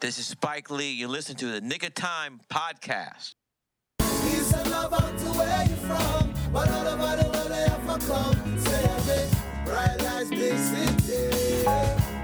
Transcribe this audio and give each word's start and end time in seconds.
This 0.00 0.20
is 0.20 0.26
Spike 0.26 0.70
Lee. 0.70 0.92
You 0.92 1.08
listen 1.08 1.34
to 1.36 1.46
the 1.46 1.60
Knick 1.60 1.82
of 1.82 1.92
Time 1.92 2.38
podcast. 2.48 3.34
Bright 9.64 10.02
lights, 10.02 10.30
big 10.30 10.56
city. 10.56 11.64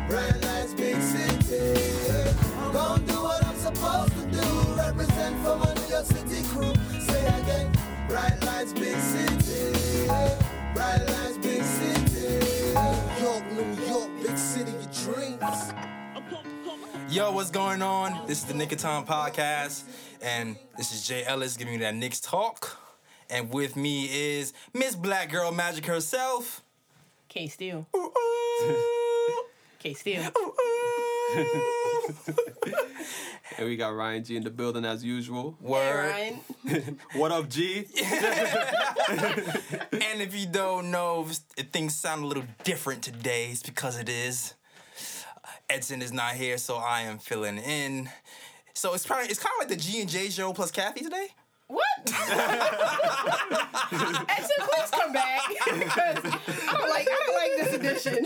Bright 0.08 0.40
lights, 0.44 0.74
big 0.74 1.02
city. 1.02 2.36
Gonna 2.72 3.06
do 3.06 3.14
what 3.14 3.44
I'm 3.44 3.56
supposed 3.56 4.12
to 4.12 4.26
do. 4.30 4.74
Represent 4.76 5.36
for 5.44 5.56
my 5.56 5.74
New 5.74 5.88
York 5.88 6.06
City 6.06 6.42
crew. 6.48 6.72
Say 7.00 7.26
again, 7.26 7.72
bright 8.08 8.40
lights, 8.44 8.72
big 8.72 8.96
city. 8.98 10.06
Bright 10.74 11.04
lights, 11.08 11.38
big 11.38 11.62
city. 11.64 12.72
York, 13.20 13.44
New 13.52 13.84
York, 13.84 14.10
big 14.22 14.38
city, 14.38 14.72
dreams. 15.02 15.74
Yo, 17.14 17.30
what's 17.30 17.52
going 17.52 17.80
on? 17.80 18.26
This 18.26 18.38
is 18.38 18.44
the 18.46 18.54
Knick 18.54 18.72
of 18.72 18.78
Time 18.78 19.06
podcast, 19.06 19.84
and 20.20 20.56
this 20.76 20.92
is 20.92 21.06
Jay 21.06 21.22
Ellis 21.24 21.56
giving 21.56 21.74
you 21.74 21.78
that 21.78 21.94
Knicks 21.94 22.18
talk. 22.20 22.76
And 23.30 23.52
with 23.52 23.76
me 23.76 24.06
is 24.36 24.52
Miss 24.72 24.96
Black 24.96 25.30
Girl 25.30 25.52
Magic 25.52 25.86
herself. 25.86 26.64
K 27.28 27.46
Steel. 27.46 27.86
Ooh, 27.94 28.10
ooh, 28.66 29.44
K 29.78 29.94
Steel. 29.94 30.24
ooh, 30.36 30.52
ooh. 31.38 31.38
And 33.58 33.68
we 33.68 33.76
got 33.76 33.94
Ryan 33.94 34.24
G 34.24 34.36
in 34.36 34.42
the 34.42 34.50
building 34.50 34.84
as 34.84 35.04
usual. 35.04 35.56
Word. 35.60 36.10
Ryan. 36.10 36.98
What 37.14 37.30
up, 37.30 37.48
G? 37.48 37.86
And 38.00 38.08
if 40.20 40.34
you 40.34 40.46
don't 40.46 40.90
know, 40.90 41.24
if 41.56 41.68
things 41.68 41.94
sound 41.94 42.24
a 42.24 42.26
little 42.26 42.42
different 42.64 43.04
today, 43.04 43.50
it's 43.52 43.62
because 43.62 43.96
it 44.00 44.08
is. 44.08 44.54
Edson 45.68 46.02
is 46.02 46.12
not 46.12 46.34
here, 46.34 46.58
so 46.58 46.76
I 46.76 47.02
am 47.02 47.18
filling 47.18 47.58
in. 47.58 48.08
So 48.74 48.94
it's 48.94 49.06
probably 49.06 49.26
it's 49.26 49.38
kind 49.38 49.52
of 49.60 49.68
like 49.68 49.76
the 49.76 49.82
G 49.82 50.00
and 50.00 50.10
J 50.10 50.30
show 50.30 50.52
plus 50.52 50.70
Kathy 50.70 51.04
today. 51.04 51.28
What? 51.68 51.84
Edson, 54.28 54.60
please 54.60 54.90
come 54.90 55.12
back. 55.12 55.40
Because 55.48 56.18
I 56.18 56.72
don't 56.72 56.90
like 56.90 57.08
I 57.08 57.22
don't 57.26 57.36
like 57.36 57.52
this 57.58 57.72
edition. 57.74 58.24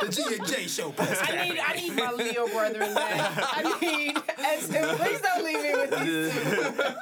The 0.00 0.08
G 0.10 0.34
and 0.38 0.46
J 0.46 0.66
show 0.66 0.90
plus 0.90 1.18
I 1.22 1.48
need 1.48 1.58
I 1.58 1.72
need 1.74 1.94
my 1.94 2.12
Leo 2.12 2.48
brother 2.48 2.82
in 2.82 2.94
that. 2.94 3.48
I 3.52 3.78
need 3.80 4.16
Edson, 4.38 4.96
please 4.96 5.20
don't 5.20 5.44
leave 5.44 5.62
me 5.62 5.72
with 5.74 5.90
these 6.00 6.34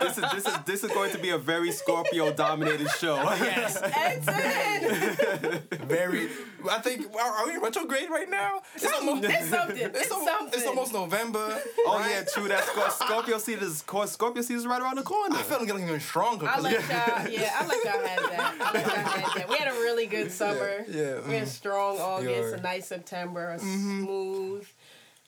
this 0.00 0.18
is 0.18 0.24
this 0.32 0.46
is 0.46 0.58
this 0.66 0.84
is 0.84 0.90
going 0.92 1.10
to 1.12 1.18
be 1.18 1.30
a 1.30 1.38
very 1.38 1.70
Scorpio 1.72 2.32
dominated 2.32 2.88
show. 2.98 3.16
Yes. 3.46 3.80
Edson. 3.82 5.62
Very. 5.86 6.28
I 6.68 6.80
think. 6.80 7.14
Are, 7.14 7.20
are 7.20 7.46
we 7.46 7.54
in 7.54 7.60
retrograde 7.60 8.10
right 8.10 8.28
now? 8.28 8.60
It's 8.74 8.84
almost. 8.92 9.24
It's 9.24 9.48
something. 9.48 9.76
It's, 9.76 10.00
It's, 10.00 10.10
almost, 10.10 10.30
something. 10.38 10.58
it's 10.58 10.66
almost 10.68 10.92
November. 10.92 11.60
Oh 11.86 11.98
right? 11.98 12.10
yeah, 12.10 12.24
true. 12.24 12.48
That 12.48 12.64
Scor- 12.64 12.90
Scorpio 12.90 13.38
season 13.38 13.62
is 13.64 13.78
Scorpio 13.78 14.42
season 14.42 14.56
is 14.56 14.66
right 14.66 14.80
around 14.82 14.96
the 14.96 15.02
corner. 15.02 15.36
I 15.46 15.48
feel 15.48 15.58
like 15.58 15.68
getting 15.68 15.86
even 15.86 16.00
stronger. 16.00 16.48
I 16.48 16.58
let 16.58 16.72
y'all, 16.72 17.28
yeah, 17.30 17.52
I 17.58 17.66
let 17.66 17.84
y'all 17.84 18.06
have 18.06 18.30
that. 18.30 18.56
I 18.60 18.72
let 18.72 18.86
y'all 18.86 18.94
have 18.96 19.34
that. 19.34 19.48
We 19.48 19.56
had 19.56 19.68
a 19.68 19.78
really 19.78 20.06
good 20.06 20.32
summer. 20.32 20.84
yeah, 20.88 21.20
We 21.26 21.34
had 21.34 21.42
mm-hmm. 21.42 21.46
strong 21.46 21.98
August, 21.98 22.54
a 22.54 22.60
nice 22.60 22.86
September, 22.86 23.52
a 23.52 23.56
mm-hmm. 23.56 24.04
smooth 24.04 24.66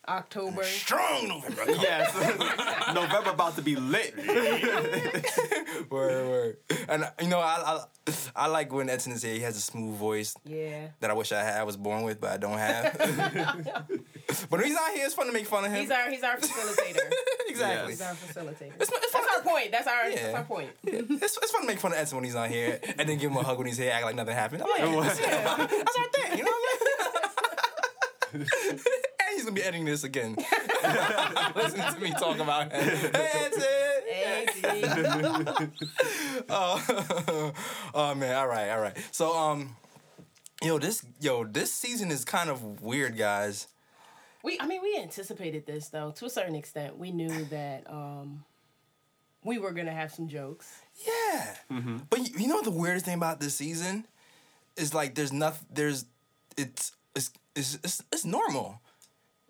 October. 0.08 0.62
strong 0.64 1.28
November. 1.28 1.62
yes, 1.68 2.14
November 2.94 3.30
about 3.30 3.56
to 3.56 3.62
be 3.62 3.76
lit. 3.76 4.16
word, 5.90 6.28
word. 6.28 6.56
And 6.88 7.04
uh, 7.04 7.10
you 7.20 7.28
know, 7.28 7.40
I, 7.40 7.78
I 8.06 8.12
I 8.34 8.46
like 8.46 8.72
when 8.72 8.88
Edson 8.88 9.12
is 9.12 9.22
here. 9.22 9.34
He 9.34 9.40
has 9.40 9.56
a 9.56 9.60
smooth 9.60 9.96
voice 9.96 10.34
Yeah. 10.44 10.88
that 11.00 11.10
I 11.10 11.14
wish 11.14 11.30
I 11.32 11.42
had. 11.42 11.60
I 11.60 11.64
was 11.64 11.76
born 11.76 12.02
with, 12.04 12.20
but 12.20 12.32
I 12.32 12.36
don't 12.38 12.58
have. 12.58 12.96
but 12.98 14.50
when 14.50 14.64
he's 14.64 14.74
not 14.74 14.92
here, 14.92 15.04
it's 15.04 15.14
fun 15.14 15.26
to 15.26 15.32
make 15.32 15.46
fun 15.46 15.64
of 15.64 15.70
him. 15.72 15.80
He's 15.80 15.90
our 15.90 16.10
he's 16.10 16.22
our 16.22 16.36
facilitator. 16.36 17.00
exactly. 17.48 17.92
He's 17.92 18.00
our 18.00 18.14
facilitator. 18.14 18.72
It's, 18.80 18.90
it's. 18.92 19.12
That's 19.12 19.26
our 19.36 19.42
point. 19.42 19.72
That's 19.72 19.86
our 19.86 20.10
that's 20.10 20.34
our 20.34 20.44
point. 20.44 20.70
It's, 20.84 21.36
it's 21.36 21.50
fun 21.50 21.62
to 21.62 21.66
make 21.66 21.78
fun 21.80 21.92
of 21.92 21.98
Edson 21.98 22.16
when 22.16 22.24
he's 22.24 22.34
not 22.34 22.48
here, 22.50 22.80
and 22.98 23.08
then 23.08 23.18
give 23.18 23.30
him 23.30 23.36
a 23.36 23.42
hug 23.42 23.58
when 23.58 23.66
he's 23.66 23.76
here, 23.78 23.90
act 23.92 24.04
like 24.04 24.14
nothing 24.16 24.34
happened. 24.34 24.62
I'm 24.62 24.94
like, 24.94 25.18
Yeah. 25.20 25.56
that's, 25.56 25.96
our 25.98 26.08
thing, 26.08 26.38
you 26.38 26.44
know 26.44 26.50
what 26.50 26.80
I 28.34 28.38
mean? 28.38 28.42
and 28.42 28.80
he's 29.38 29.44
gonna 29.44 29.54
be 29.54 29.62
editing 29.62 29.84
this 29.84 30.04
again. 30.04 30.36
Listen 31.54 31.94
to 31.94 32.00
me 32.00 32.10
talk 32.12 32.38
about 32.38 32.72
it. 32.72 32.72
Hey, 32.72 33.30
Edson. 33.34 33.64
Oh, 36.50 37.52
oh 37.94 38.14
man, 38.14 38.34
all 38.34 38.46
right, 38.48 38.70
all 38.70 38.80
right. 38.80 38.96
So 39.10 39.36
um, 39.36 39.76
yo, 40.62 40.78
this 40.78 41.04
yo, 41.20 41.44
this 41.44 41.72
season 41.72 42.10
is 42.10 42.24
kind 42.24 42.48
of 42.48 42.80
weird, 42.82 43.16
guys. 43.16 43.68
We 44.42 44.58
I 44.60 44.66
mean 44.66 44.80
we 44.82 44.98
anticipated 45.00 45.66
this 45.66 45.88
though 45.88 46.12
to 46.12 46.26
a 46.26 46.30
certain 46.30 46.54
extent. 46.54 46.96
We 46.96 47.12
knew 47.12 47.44
that 47.46 47.88
um 47.90 48.44
we 49.44 49.58
were 49.58 49.72
gonna 49.72 49.92
have 49.92 50.12
some 50.12 50.28
jokes. 50.28 50.72
Yeah, 51.06 51.54
but 52.10 52.18
you, 52.20 52.40
you 52.40 52.48
know 52.48 52.62
the 52.62 52.70
weirdest 52.70 53.04
thing 53.04 53.14
about 53.14 53.40
this 53.40 53.54
season 53.54 54.06
is 54.76 54.94
like 54.94 55.14
there's 55.14 55.32
nothing. 55.32 55.66
There's 55.70 56.06
it's 56.56 56.92
it's 57.14 57.30
it's 57.54 57.74
it's, 57.84 58.02
it's 58.12 58.24
normal. 58.24 58.80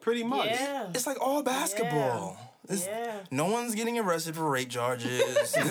Pretty 0.01 0.25
much. 0.25 0.47
Yeah. 0.47 0.89
It's 0.95 1.07
like 1.07 1.21
all 1.21 1.43
basketball. 1.43 2.37
It's- 2.65 2.87
Yeah. 2.87 3.21
No 3.31 3.47
one's 3.47 3.75
getting 3.75 3.99
arrested 3.99 4.35
for 4.37 4.49
rape 4.51 4.69
charges. 4.71 5.57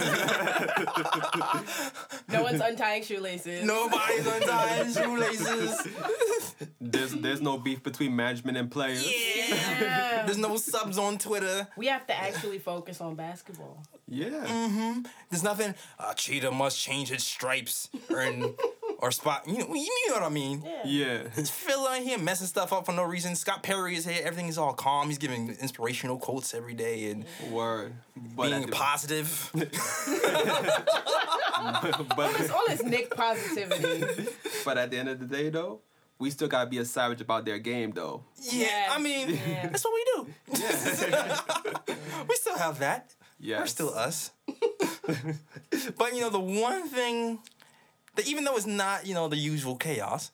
No 2.29 2.43
one's 2.43 2.59
untying 2.61 3.03
shoelaces. 3.03 3.63
Nobody's 3.63 4.27
untying 4.27 4.91
shoelaces. 4.93 5.87
There's 6.81 7.11
there's 7.13 7.41
no 7.41 7.57
beef 7.57 7.83
between 7.83 8.15
management 8.15 8.57
and 8.57 8.69
players. 8.69 9.05
Yeah. 9.09 10.23
There's 10.25 10.37
no 10.37 10.57
subs 10.57 10.97
on 10.97 11.17
Twitter. 11.17 11.67
We 11.77 11.87
have 11.87 12.05
to 12.07 12.15
actually 12.17 12.59
focus 12.59 12.99
on 13.01 13.15
basketball. 13.15 13.81
Yeah. 14.07 14.29
Mm-hmm. 14.45 15.01
There's 15.29 15.43
nothing. 15.43 15.73
Uh, 15.99 16.13
cheetah 16.13 16.51
must 16.51 16.79
change 16.79 17.11
its 17.11 17.23
stripes 17.23 17.89
or 18.09 18.21
in, 18.21 18.55
or 18.99 19.11
spot. 19.11 19.47
You 19.47 19.59
know, 19.59 19.73
you 19.73 20.07
know 20.09 20.15
what 20.15 20.23
I 20.23 20.29
mean. 20.29 20.63
Yeah. 20.65 20.81
Yeah. 20.85 21.19
It's 21.35 21.49
Phil 21.49 21.85
in 21.93 22.03
here 22.03 22.17
messing 22.17 22.47
stuff 22.47 22.73
up 22.73 22.85
for 22.85 22.91
no 22.93 23.03
reason. 23.03 23.35
Scott 23.35 23.63
Perry 23.63 23.95
is 23.95 24.05
here. 24.05 24.21
Everything 24.23 24.47
is 24.47 24.57
all 24.57 24.73
calm. 24.73 25.07
He's 25.07 25.17
giving 25.17 25.49
inspirational 25.61 26.17
quotes 26.17 26.53
every 26.53 26.73
day 26.73 27.09
and 27.11 27.25
Word. 27.51 27.93
But 28.35 28.49
being 28.49 28.67
positive. 28.69 29.51
but, 29.53 29.69
it's 32.39 32.49
All 32.49 32.63
this 32.67 32.83
Knick 32.83 33.15
positivity. 33.15 34.27
but 34.65 34.77
at 34.77 34.91
the 34.91 34.97
end 34.97 35.09
of 35.09 35.19
the 35.19 35.25
day 35.25 35.49
though, 35.49 35.81
we 36.19 36.29
still 36.31 36.47
gotta 36.47 36.69
be 36.69 36.79
a 36.79 36.85
savage 36.85 37.21
about 37.21 37.45
their 37.45 37.59
game 37.59 37.91
though. 37.91 38.23
yeah, 38.41 38.61
Yes, 38.61 38.91
I 38.93 38.99
mean, 39.01 39.29
yes. 39.29 39.69
that's 39.71 39.85
what 39.85 39.93
we 39.93 40.03
do. 40.15 40.27
we 42.29 42.35
still 42.35 42.57
have 42.57 42.79
that. 42.79 43.13
Yeah. 43.39 43.59
We're 43.59 43.67
still 43.67 43.93
us. 43.93 44.31
but 45.97 46.13
you 46.15 46.21
know, 46.21 46.29
the 46.31 46.39
one 46.39 46.87
thing 46.89 47.39
that 48.17 48.27
even 48.27 48.43
though 48.43 48.57
it's 48.57 48.65
not, 48.65 49.05
you 49.07 49.13
know, 49.13 49.27
the 49.29 49.37
usual 49.37 49.75
chaos, 49.77 50.31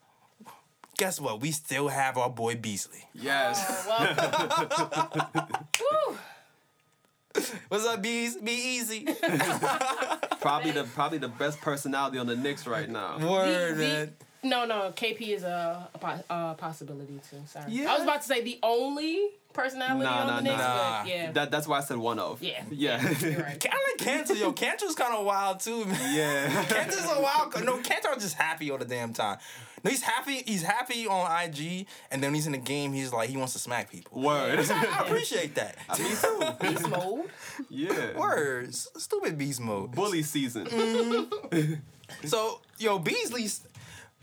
guess 0.97 1.19
what? 1.21 1.39
We 1.41 1.51
still 1.51 1.87
have 1.89 2.17
our 2.17 2.29
boy 2.29 2.55
Beasley. 2.55 3.07
Yes. 3.13 3.85
Well. 3.87 5.37
What's 7.67 7.85
up, 7.85 8.01
Bees? 8.03 8.35
Be 8.37 8.51
easy. 8.51 9.05
probably 10.41 10.69
the 10.71 10.83
probably 10.93 11.17
the 11.17 11.27
best 11.29 11.59
personality 11.61 12.19
on 12.19 12.27
the 12.27 12.35
Knicks 12.35 12.67
right 12.67 12.87
now. 12.89 13.17
Word, 13.17 13.73
The- 13.75 13.75
the- 13.75 13.87
man. 13.87 14.13
No, 14.43 14.65
no, 14.65 14.91
KP 14.95 15.21
is 15.29 15.43
a, 15.43 15.87
a, 16.01 16.23
a 16.33 16.55
possibility 16.57 17.19
too. 17.29 17.37
Sorry, 17.47 17.65
Yeah. 17.71 17.91
I 17.91 17.93
was 17.95 18.03
about 18.03 18.21
to 18.21 18.27
say 18.27 18.41
the 18.43 18.59
only 18.61 19.29
personality 19.53 20.03
Nah, 20.05 20.21
on 20.21 20.27
nah, 20.27 20.35
the 20.37 20.41
Knicks, 20.43 20.57
nah. 20.57 21.01
but 21.03 21.07
yeah, 21.09 21.31
That 21.31 21.51
that's 21.51 21.67
why 21.67 21.77
I 21.77 21.81
said 21.81 21.97
one 21.97 22.19
of. 22.19 22.41
yeah, 22.43 22.63
Yeah. 22.71 23.01
you're 23.19 23.31
right. 23.39 23.65
I 23.71 23.95
like 23.97 24.25
Kanter, 24.25 24.37
yo. 24.39 24.51
Kanter's 24.51 24.95
kind 24.95 25.15
of 25.15 25.25
wild 25.25 25.59
too, 25.59 25.85
man. 25.85 26.15
Yeah. 26.15 26.63
Kanter's 26.67 27.05
a 27.09 27.21
wild. 27.21 27.63
No, 27.63 27.77
Kanter's 27.77 28.21
just 28.23 28.35
happy 28.35 28.69
all 28.71 28.77
the 28.77 28.85
damn 28.85 29.13
time. 29.13 29.37
No, 29.83 29.91
he's 29.91 30.01
happy. 30.01 30.43
He's 30.45 30.63
happy 30.63 31.07
on 31.07 31.29
IG, 31.43 31.85
and 32.09 32.23
then 32.23 32.29
when 32.29 32.35
he's 32.35 32.45
in 32.45 32.53
the 32.53 32.57
game, 32.57 32.93
he's 32.93 33.11
like 33.11 33.29
he 33.29 33.35
wants 33.35 33.51
to 33.51 33.59
smack 33.59 33.91
people. 33.91 34.21
Word. 34.21 34.59
I 34.71 35.01
appreciate 35.05 35.55
that. 35.55 35.75
Me 35.99 36.05
too. 36.09 36.51
Beast 36.61 36.89
mode. 36.89 37.29
Yeah. 37.69 38.17
Words, 38.17 38.87
stupid 38.97 39.37
beast 39.37 39.59
mode. 39.59 39.91
Bully 39.91 40.23
season. 40.23 40.67
Mm. 40.67 41.79
So, 42.25 42.61
yo, 42.77 42.97
Beasley's 42.99 43.61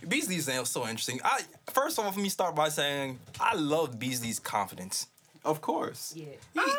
Beasley's 0.09 0.49
name 0.49 0.61
was 0.61 0.71
so 0.71 0.83
interesting. 0.83 1.21
I 1.25 1.41
first 1.73 1.99
off, 1.99 2.17
let 2.17 2.23
me 2.23 2.29
start 2.29 2.55
by 2.55 2.69
saying 2.69 3.19
I 3.39 3.55
love 3.55 3.99
Beasley's 3.99 4.39
confidence. 4.39 5.07
Of 5.45 5.61
course. 5.61 6.13
Yeah. 6.17 6.27
Uh, 6.57 6.63
mm, 6.63 6.71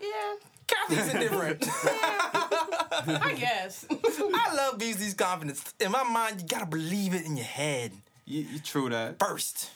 yeah. 0.00 0.34
Confidence 0.66 1.06
is 1.14 1.20
different. 1.20 1.68
I 3.24 3.34
guess. 3.38 3.86
I 3.90 4.54
love 4.54 4.78
Beasley's 4.78 5.14
confidence. 5.14 5.62
In 5.80 5.90
my 5.92 6.02
mind, 6.04 6.40
you 6.40 6.46
gotta 6.48 6.66
believe 6.66 7.14
it 7.14 7.24
in 7.26 7.36
your 7.36 7.46
head 7.46 7.92
You, 8.24 8.42
you 8.52 8.58
true 8.60 8.88
that. 8.88 9.18
first, 9.18 9.70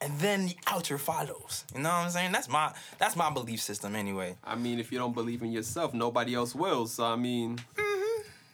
and 0.00 0.18
then 0.18 0.46
the 0.46 0.56
outer 0.66 0.98
follows. 0.98 1.64
You 1.74 1.80
know 1.82 1.88
what 1.88 1.94
I'm 2.04 2.10
saying? 2.10 2.32
That's 2.32 2.48
my 2.48 2.72
that's 2.98 3.16
my 3.16 3.30
belief 3.30 3.60
system 3.60 3.94
anyway. 3.96 4.36
I 4.44 4.54
mean, 4.54 4.78
if 4.78 4.92
you 4.92 4.98
don't 4.98 5.14
believe 5.14 5.42
in 5.42 5.52
yourself, 5.52 5.94
nobody 5.94 6.34
else 6.34 6.54
will. 6.54 6.86
So 6.86 7.04
I 7.04 7.16
mean, 7.16 7.58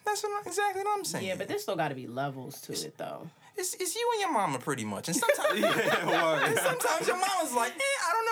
That's 0.08 0.22
what, 0.22 0.46
exactly 0.46 0.82
what 0.82 0.98
I'm 0.98 1.04
saying. 1.04 1.26
yeah, 1.26 1.34
but 1.36 1.48
there's 1.48 1.62
still 1.62 1.76
got 1.76 1.88
to 1.88 1.94
be 1.94 2.06
levels 2.06 2.62
to 2.62 2.72
it, 2.72 2.96
though. 2.96 3.28
it's, 3.56 3.74
it's 3.74 3.94
you 3.94 4.08
and 4.14 4.20
your 4.22 4.32
mama 4.32 4.58
pretty 4.58 4.84
much. 4.84 5.08
And 5.08 5.16
sometimes, 5.16 5.60
yeah, 5.60 6.46
and 6.46 6.58
sometimes 6.58 7.06
your 7.06 7.18
mama's 7.18 7.54
like, 7.54 7.72
eh, 7.72 7.98
I 8.06 8.12
don't 8.14 8.26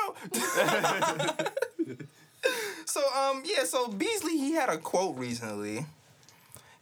know. 1.36 1.46
so 2.86 3.00
um 3.14 3.42
yeah, 3.44 3.64
so 3.64 3.88
Beasley 3.88 4.38
he 4.38 4.52
had 4.52 4.68
a 4.70 4.78
quote 4.78 5.16
recently 5.16 5.84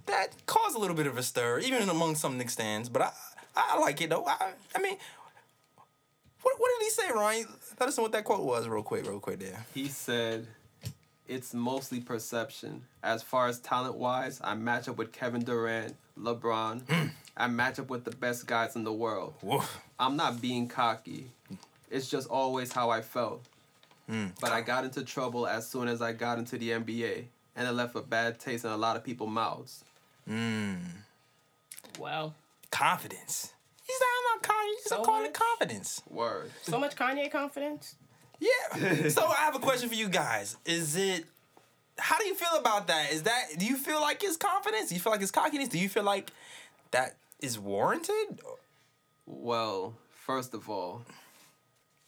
that 0.07 0.29
caused 0.47 0.77
a 0.77 0.79
little 0.79 0.97
bit 0.97 1.07
of 1.07 1.19
a 1.19 1.23
stir, 1.23 1.59
even 1.59 1.89
among 1.89 2.15
some 2.15 2.39
Knicks 2.39 2.53
stands. 2.53 2.89
But 2.89 3.03
I 3.03 3.11
I 3.57 3.79
like 3.79 4.01
it 4.01 4.11
though. 4.11 4.25
I, 4.27 4.53
I 4.77 4.81
mean, 4.81 4.97
what 6.43 6.55
what 6.59 6.71
did 6.79 6.85
he 6.85 6.91
say, 6.91 7.11
Ryan? 7.11 7.47
Let 7.81 7.89
us 7.89 7.97
know 7.97 8.05
what 8.05 8.13
that 8.13 8.25
quote 8.25 8.45
was, 8.45 8.69
real 8.69 8.83
quick, 8.83 9.09
real 9.09 9.19
quick. 9.19 9.41
There. 9.41 9.65
He 9.75 9.89
said, 9.89 10.47
"It's 11.27 11.55
mostly 11.55 12.01
perception. 12.01 12.85
As 13.03 13.23
far 13.23 13.49
as 13.49 13.59
talent 13.61 13.97
wise, 13.97 14.41
I 14.43 14.55
match 14.55 14.89
up 14.89 14.97
with 14.97 15.13
Kevin 15.13 15.43
Durant, 15.43 15.97
LeBron. 16.19 16.83
Hmm. 16.89 17.07
I 17.37 17.49
match 17.49 17.79
up 17.79 17.89
with 17.91 18.05
the 18.05 18.13
best 18.13 18.47
guys 18.47 18.77
in 18.77 18.85
the 18.85 18.93
world. 18.93 19.35
Woof. 19.43 19.81
I'm 19.99 20.17
not 20.17 20.41
being 20.41 20.69
cocky. 20.69 21.31
It's 21.91 22.09
just 22.09 22.29
always 22.29 22.73
how 22.73 22.91
I 22.91 23.01
felt. 23.03 23.43
Hmm. 24.09 24.29
But 24.41 24.53
I 24.53 24.61
got 24.61 24.85
into 24.85 25.03
trouble 25.03 25.47
as 25.47 25.67
soon 25.67 25.89
as 25.89 26.03
I 26.03 26.13
got 26.13 26.39
into 26.39 26.59
the 26.59 26.71
NBA, 26.71 27.25
and 27.57 27.67
it 27.69 27.73
left 27.73 27.97
a 27.97 28.03
bad 28.03 28.39
taste 28.39 28.65
in 28.65 28.71
a 28.71 28.77
lot 28.77 28.97
of 28.97 29.03
people's 29.05 29.31
mouths. 29.31 29.85
Hmm. 30.29 30.75
Wow. 31.99 32.35
Confidence. 32.71 33.53
He's 33.87 33.97
not, 34.01 34.43
not 34.43 34.55
Kanye. 34.57 34.75
He's 34.77 34.85
So 34.85 34.97
so 34.97 35.03
calling 35.05 35.27
it 35.27 35.35
confidence. 35.35 36.03
Word. 36.11 36.51
So 36.63 36.79
much 36.79 36.97
Kanye 36.97 37.31
confidence. 37.31 37.95
Yeah. 38.45 39.09
so 39.09 39.27
I 39.27 39.37
have 39.37 39.55
a 39.55 39.59
question 39.59 39.89
for 39.89 39.95
you 39.95 40.09
guys. 40.09 40.57
Is 40.65 40.97
it 40.97 41.25
how 41.99 42.19
do 42.19 42.27
you 42.27 42.35
feel 42.35 42.59
about 42.59 42.89
that? 42.89 43.13
Is 43.13 43.23
that 43.23 43.59
do 43.59 43.67
you 43.67 43.77
feel 43.77 44.01
like 44.01 44.23
his 44.23 44.37
confidence? 44.37 44.89
Do 44.89 44.95
you 44.95 45.01
feel 45.01 45.13
like 45.13 45.21
his 45.21 45.31
cockiness? 45.31 45.69
Do 45.69 45.79
you 45.79 45.89
feel 45.89 46.03
like 46.03 46.31
that 46.91 47.17
is 47.41 47.59
warranted? 47.59 48.41
Well, 49.27 49.95
first 50.11 50.55
of 50.55 50.69
all, 50.69 51.03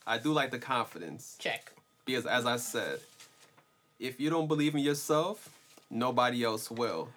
I 0.07 0.19
do 0.19 0.33
like 0.33 0.51
the 0.51 0.59
confidence. 0.59 1.37
Check. 1.39 1.73
Because 2.05 2.27
as 2.27 2.47
I 2.47 2.57
said, 2.57 3.01
if 3.99 4.21
you 4.21 4.31
don't 4.31 4.47
believe 4.47 4.75
in 4.75 4.81
yourself, 4.81 5.49
nobody 5.91 6.45
else 6.45 6.71
will. 6.71 7.09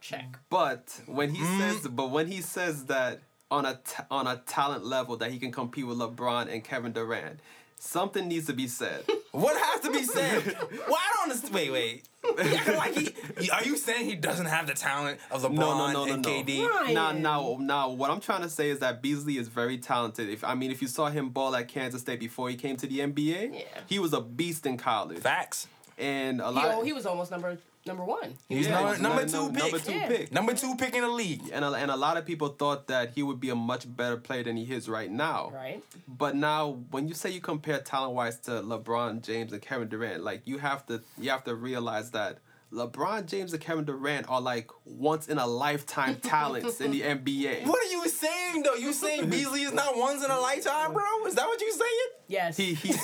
Check. 0.00 0.36
But 0.50 1.00
when 1.06 1.30
he 1.34 1.42
mm-hmm. 1.42 1.58
says, 1.58 1.88
but 1.88 2.10
when 2.10 2.26
he 2.26 2.40
says 2.40 2.86
that 2.86 3.20
on 3.50 3.66
a 3.66 3.78
on 4.10 4.26
a 4.26 4.36
talent 4.46 4.84
level 4.84 5.16
that 5.18 5.30
he 5.30 5.38
can 5.38 5.52
compete 5.52 5.86
with 5.86 5.98
LeBron 5.98 6.52
and 6.52 6.64
Kevin 6.64 6.92
Durant, 6.92 7.38
something 7.82 8.28
needs 8.28 8.46
to 8.46 8.52
be 8.52 8.68
said. 8.68 9.04
What 9.32 9.56
has 9.56 9.80
to 9.80 9.90
be 9.90 10.02
said? 10.04 10.44
well, 10.44 10.98
I 10.98 11.12
don't 11.14 11.22
understand. 11.32 11.54
Wait, 11.54 11.70
wait. 11.72 12.02
He 12.46 12.54
acting 12.54 12.76
like 12.76 12.94
he, 13.38 13.48
are 13.50 13.64
you 13.64 13.78
saying 13.78 14.04
he 14.04 14.14
doesn't 14.14 14.44
have 14.44 14.66
the 14.66 14.74
talent 14.74 15.18
of 15.30 15.42
LeBron 15.42 15.54
No, 15.54 15.78
no, 15.78 15.86
no, 15.90 16.04
no, 16.04 16.12
and 16.12 16.22
no. 16.22 16.30
KD? 16.30 16.66
Right. 16.66 16.92
Now, 16.92 17.04
Ryan. 17.12 17.22
now, 17.22 17.56
now, 17.58 17.88
what 17.88 18.10
I'm 18.10 18.20
trying 18.20 18.42
to 18.42 18.50
say 18.50 18.68
is 18.68 18.80
that 18.80 19.00
Beasley 19.00 19.38
is 19.38 19.48
very 19.48 19.78
talented. 19.78 20.28
If 20.28 20.44
I 20.44 20.54
mean, 20.54 20.70
if 20.70 20.82
you 20.82 20.86
saw 20.88 21.08
him 21.08 21.30
ball 21.30 21.56
at 21.56 21.66
Kansas 21.68 22.02
State 22.02 22.20
before 22.20 22.50
he 22.50 22.56
came 22.56 22.76
to 22.76 22.86
the 22.86 22.98
NBA, 22.98 23.54
Yeah. 23.54 23.60
he 23.86 23.98
was 23.98 24.12
a 24.12 24.20
beast 24.20 24.66
in 24.66 24.76
college. 24.76 25.20
Facts. 25.20 25.66
And 25.96 26.42
a 26.42 26.48
He, 26.48 26.54
lot. 26.54 26.64
oh, 26.74 26.82
he 26.84 26.92
was 26.92 27.06
almost 27.06 27.30
number 27.30 27.56
number 27.86 28.04
one. 28.04 28.34
He 28.48 28.58
was 28.58 28.66
yeah, 28.66 28.74
number, 28.74 28.92
he's 28.92 29.00
number 29.02 29.26
two 29.26 29.52
pick. 29.52 29.62
Number 29.62 29.78
two 29.78 29.92
Yeah. 29.92 30.08
pick. 30.08 30.32
Number 30.32 30.54
two 30.54 30.76
pick 30.76 30.94
in 30.94 31.02
the 31.02 31.08
league. 31.08 31.42
And 31.52 31.64
a, 31.64 31.72
and 31.72 31.90
a 31.90 31.96
lot 31.96 32.16
of 32.16 32.24
people 32.24 32.48
thought 32.48 32.86
that 32.88 33.10
he 33.14 33.22
would 33.22 33.40
be 33.40 33.50
a 33.50 33.54
much 33.56 33.84
better 33.96 34.16
player 34.16 34.42
than 34.44 34.56
he 34.56 34.72
is 34.72 34.88
right 34.88 35.10
now. 35.10 35.50
Right. 35.54 35.82
But 36.08 36.36
now, 36.36 36.78
when 36.90 37.08
you 37.08 37.14
say 37.14 37.30
you 37.30 37.40
compare 37.40 37.78
talent 37.80 38.14
wise 38.14 38.38
to 38.40 38.50
LeBron 38.62 39.22
James 39.22 39.52
and 39.52 39.60
Kevin 39.62 39.88
Durant, 39.88 40.22
like 40.22 40.42
you 40.46 40.58
have 40.58 40.86
to 40.86 41.02
you 41.18 41.30
have 41.30 41.44
to 41.44 41.54
realize 41.54 42.10
that 42.12 42.38
LeBron 42.72 43.26
James 43.26 43.52
and 43.52 43.60
Kevin 43.60 43.84
Durant 43.84 44.26
are 44.30 44.40
like 44.40 44.70
once 44.86 45.28
in 45.28 45.36
a 45.38 45.46
lifetime 45.46 46.16
talents 46.22 46.80
in 46.80 46.90
the 46.90 47.02
NBA. 47.02 47.66
What 47.66 47.86
are 47.86 47.90
you 47.90 48.08
saying 48.08 48.62
though? 48.62 48.74
You 48.74 48.92
saying 48.94 49.28
Beasley 49.30 49.62
is 49.62 49.72
not 49.72 49.96
once 49.96 50.24
in 50.24 50.30
a 50.30 50.40
lifetime, 50.40 50.92
bro? 50.94 51.02
Is 51.26 51.34
that 51.34 51.46
what 51.46 51.60
you're 51.60 51.70
saying? 51.70 52.08
Yes. 52.28 52.56
He 52.56 52.72
he 52.74 52.88
yes. 52.92 53.02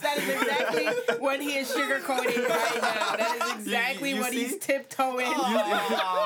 That 0.00 0.18
is 0.18 0.28
exactly 0.28 1.16
what 1.18 1.40
he 1.40 1.56
is 1.56 1.70
sugarcoating 1.70 2.46
right 2.48 2.78
now. 2.82 3.16
That 3.16 3.56
is 3.58 3.66
exactly 3.66 4.10
you 4.10 4.20
what 4.20 4.32
see? 4.32 4.44
he's 4.44 4.58
tiptoeing. 4.58 5.26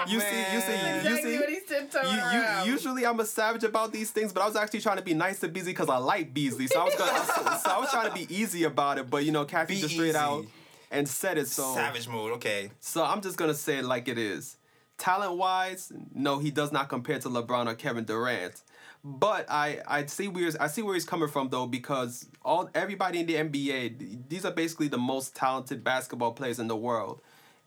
you 0.09 0.21
see 0.21 0.45
you 0.53 0.61
see 0.61 0.73
you 0.73 0.97
exactly 0.97 1.33
see. 1.33 1.39
what 1.39 1.49
he's 1.49 1.65
tiptoeing 1.65 2.13
You, 2.13 2.19
around. 2.21 2.67
you, 2.67 2.73
usually 2.73 3.07
I'm 3.07 3.21
a 3.21 3.25
savage 3.27 3.65
about 3.65 3.93
these 3.93 4.11
things, 4.11 4.33
but 4.33 4.43
I 4.43 4.47
was 4.47 4.57
actually 4.57 4.81
trying 4.81 4.97
to 4.97 5.03
be 5.05 5.15
nice 5.15 5.39
to 5.41 5.49
Beasley 5.49 5.73
because 5.73 5.89
I 5.89 5.99
like 5.99 6.35
Beasley, 6.35 6.67
so 6.67 6.81
I 6.81 6.85
was 6.85 6.95
gonna, 6.97 7.25
so, 7.25 7.69
so 7.69 7.71
I 7.71 7.79
was 7.79 7.91
trying 7.91 8.09
to 8.09 8.15
be 8.15 8.27
easy 8.35 8.65
about 8.65 8.99
it. 8.99 9.09
But 9.09 9.25
you 9.25 9.33
know, 9.33 9.45
Kathy 9.45 9.75
Be 9.75 9.81
just 9.81 9.95
straight 9.95 10.09
easy. 10.11 10.19
out 10.19 10.45
and 10.91 11.09
said 11.09 11.39
it. 11.39 11.49
So 11.49 11.75
Savage 11.75 12.09
mode. 12.09 12.33
Okay. 12.33 12.71
So 12.81 13.05
I'm 13.05 13.21
just 13.21 13.37
gonna 13.37 13.55
say 13.55 13.79
it 13.79 13.85
like 13.85 14.09
it 14.09 14.19
is. 14.19 14.57
Talent 14.99 15.37
wise, 15.39 15.91
no, 16.15 16.39
he 16.39 16.51
does 16.51 16.73
not 16.73 16.89
compare 16.91 17.19
to 17.21 17.29
LeBron 17.29 17.67
or 17.67 17.75
Kevin 17.75 18.05
Durant. 18.05 18.63
But 19.03 19.47
I 19.51 19.81
I 19.87 20.05
see 20.07 20.29
where 20.29 20.51
I 20.61 20.67
see 20.67 20.83
where 20.83 20.93
he's 20.95 21.07
coming 21.07 21.29
from 21.29 21.49
though 21.49 21.67
because 21.67 22.27
all 22.45 22.69
everybody 22.75 23.21
in 23.21 23.27
the 23.27 23.35
NBA 23.37 24.29
these 24.29 24.45
are 24.45 24.53
basically 24.53 24.89
the 24.89 24.99
most 24.99 25.35
talented 25.35 25.83
basketball 25.83 26.33
players 26.33 26.59
in 26.59 26.69
the 26.69 26.77
world. 26.77 27.21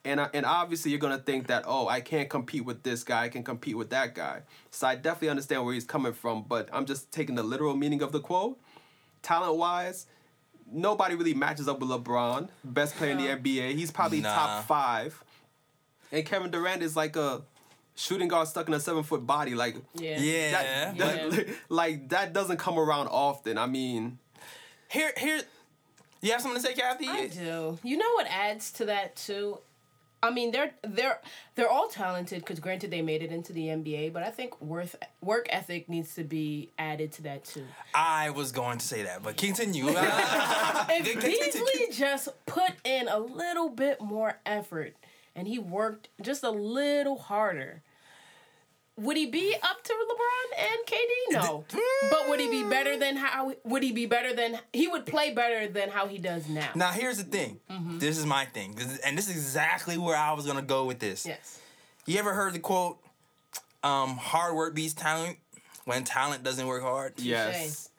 And, 0.05 0.19
I- 0.19 0.29
and 0.33 0.45
obviously 0.45 0.91
you're 0.91 0.99
gonna 0.99 1.17
think 1.17 1.47
that 1.47 1.63
oh 1.65 1.87
I 1.87 2.01
can't 2.01 2.29
compete 2.29 2.65
with 2.65 2.83
this 2.83 3.03
guy 3.05 3.23
I 3.23 3.29
can 3.29 3.41
compete 3.41 3.77
with 3.77 3.89
that 3.91 4.13
guy 4.13 4.41
so 4.69 4.85
I 4.85 4.95
definitely 4.95 5.29
understand 5.29 5.63
where 5.63 5.73
he's 5.73 5.85
coming 5.85 6.11
from 6.11 6.43
but 6.43 6.67
I'm 6.73 6.85
just 6.85 7.09
taking 7.13 7.35
the 7.35 7.41
literal 7.43 7.73
meaning 7.77 8.01
of 8.01 8.11
the 8.11 8.19
quote 8.19 8.59
talent 9.21 9.55
wise 9.55 10.05
nobody 10.73 11.15
really 11.15 11.33
matches 11.33 11.67
up 11.67 11.79
with 11.79 11.89
LeBron 11.89 12.49
best 12.63 12.95
player 12.95 13.11
in 13.11 13.17
the 13.17 13.27
NBA 13.27 13.73
he's 13.75 13.91
probably 13.91 14.21
Nah. 14.21 14.33
top 14.35 14.65
five 14.65 15.23
and 16.11 16.25
Kevin 16.25 16.51
Durant 16.51 16.81
is 16.83 16.95
like 16.95 17.15
a 17.15 17.41
shooting 17.95 18.27
guard 18.27 18.47
stuck 18.47 18.67
in 18.67 18.73
a 18.73 18.79
seven 18.79 19.03
foot 19.03 19.25
body. 19.25 19.55
Like 19.55 19.75
yeah. 19.95 20.19
Yeah. 20.19 20.51
that, 20.93 20.97
that- 21.31 21.47
like 21.69 22.09
that 22.09 22.33
doesn't 22.33 22.57
come 22.57 22.77
around 22.77 23.07
often. 23.07 23.57
I 23.57 23.65
mean, 23.67 24.17
Here, 24.89 25.11
here. 25.17 25.41
You 26.21 26.31
have 26.31 26.41
something 26.41 26.61
to 26.61 26.67
say, 26.67 26.73
Kathy? 26.73 27.07
I 27.07 27.27
do. 27.27 27.77
You 27.83 27.97
know 27.97 28.11
what 28.13 28.27
adds 28.27 28.71
to 28.73 28.85
that 28.85 29.15
too? 29.15 29.57
I 30.23 30.31
mean, 30.31 30.51
they're 30.51 30.71
they're 30.83 31.19
they're 31.55 31.69
all 31.69 31.89
talented 31.89 32.39
because 32.39 32.61
granted 32.61 32.91
they 32.91 33.01
made 33.01 33.21
it 33.21 33.31
into 33.31 33.51
the 33.51 33.67
NBA, 33.67 34.13
but 34.13 34.23
I 34.23 34.31
think 34.31 34.59
worth 34.61 34.95
work 35.21 35.47
ethic 35.49 35.89
needs 35.89 36.15
to 36.15 36.23
be 36.23 36.69
added 36.79 37.11
to 37.13 37.23
that 37.23 37.43
too. 37.43 37.65
I 37.93 38.29
was 38.29 38.53
going 38.53 38.77
to 38.77 38.85
say 38.85 39.03
that, 39.03 39.21
but 39.21 39.35
continue. 39.35 39.87
If. 40.89 41.21
Beasley 41.21 41.87
just 41.91 42.29
put 42.45 42.71
in 42.83 43.07
a 43.07 43.19
little 43.19 43.69
bit 43.69 44.01
more 44.01 44.39
effort 44.45 44.95
and 45.35 45.47
he 45.47 45.59
worked 45.59 46.07
just 46.21 46.43
a 46.43 46.51
little 46.51 47.17
harder, 47.17 47.81
would 48.97 49.17
he 49.17 49.25
be 49.25 49.55
up 49.61 49.83
to 49.83 49.93
LeBron 49.93 50.59
and 50.65 50.85
KD? 50.85 51.41
No. 51.43 51.65
But 52.11 52.27
would 52.29 52.39
he 52.39 52.49
be 52.49 52.63
better 52.69 52.97
than 52.97 53.15
how 53.15 53.53
would 53.63 53.81
he 53.81 53.91
be 53.91 54.05
better 54.05 54.33
than 54.35 54.59
he 54.73 54.87
would 54.87 55.05
play 55.05 55.33
better 55.33 55.67
than 55.67 55.89
how 55.89 56.07
he 56.07 56.17
does 56.17 56.47
now? 56.49 56.69
now, 56.75 56.91
here's 56.91 57.17
the 57.17 57.23
thing. 57.23 57.59
This 57.99 58.17
is 58.17 58.25
my 58.25 58.45
thing, 58.45 58.75
This 58.75 58.85
is- 58.91 58.99
and 58.99 59.17
this 59.17 59.29
is 59.29 59.35
exactly 59.35 59.97
where 59.97 60.15
I 60.17 60.33
was 60.33 60.45
gonna 60.45 60.61
go 60.61 60.85
with 60.85 60.99
this. 60.99 61.25
Yes. 61.25 61.59
You 62.05 62.19
ever 62.19 62.33
heard 62.33 62.53
the 62.53 62.59
quote? 62.59 62.99
Um, 63.83 64.17
hard 64.17 64.55
work 64.55 64.73
beats 64.75 64.93
talent. 64.93 65.37
When 65.85 66.03
talent 66.03 66.43
doesn't 66.43 66.65
work 66.67 66.81
hard. 66.83 67.13
yes, 67.17 67.89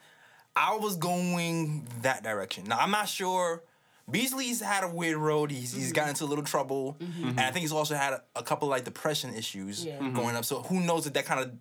I 0.56 0.76
was 0.76 0.96
going 0.96 1.86
that 2.02 2.22
direction. 2.22 2.64
Now 2.64 2.78
I'm 2.78 2.90
not 2.90 3.08
sure. 3.08 3.62
Beasley's 4.10 4.60
had 4.60 4.84
a 4.84 4.88
weird 4.88 5.16
road. 5.16 5.50
He's 5.50 5.72
he's 5.72 5.84
mm-hmm. 5.86 5.92
gotten 5.94 6.08
into 6.10 6.24
a 6.24 6.26
little 6.26 6.44
trouble, 6.44 6.96
mm-hmm. 7.00 7.28
and 7.30 7.40
I 7.40 7.50
think 7.50 7.62
he's 7.62 7.72
also 7.72 7.94
had 7.94 8.12
a, 8.12 8.22
a 8.36 8.42
couple 8.42 8.68
like 8.68 8.84
depression 8.84 9.34
issues 9.34 9.84
Yeah. 9.84 9.94
Mm-hmm. 9.98 10.14
going 10.14 10.36
up. 10.36 10.44
So 10.44 10.62
who 10.62 10.80
knows 10.80 11.06
if 11.06 11.14
that 11.14 11.24
kind 11.24 11.40
of 11.40 11.52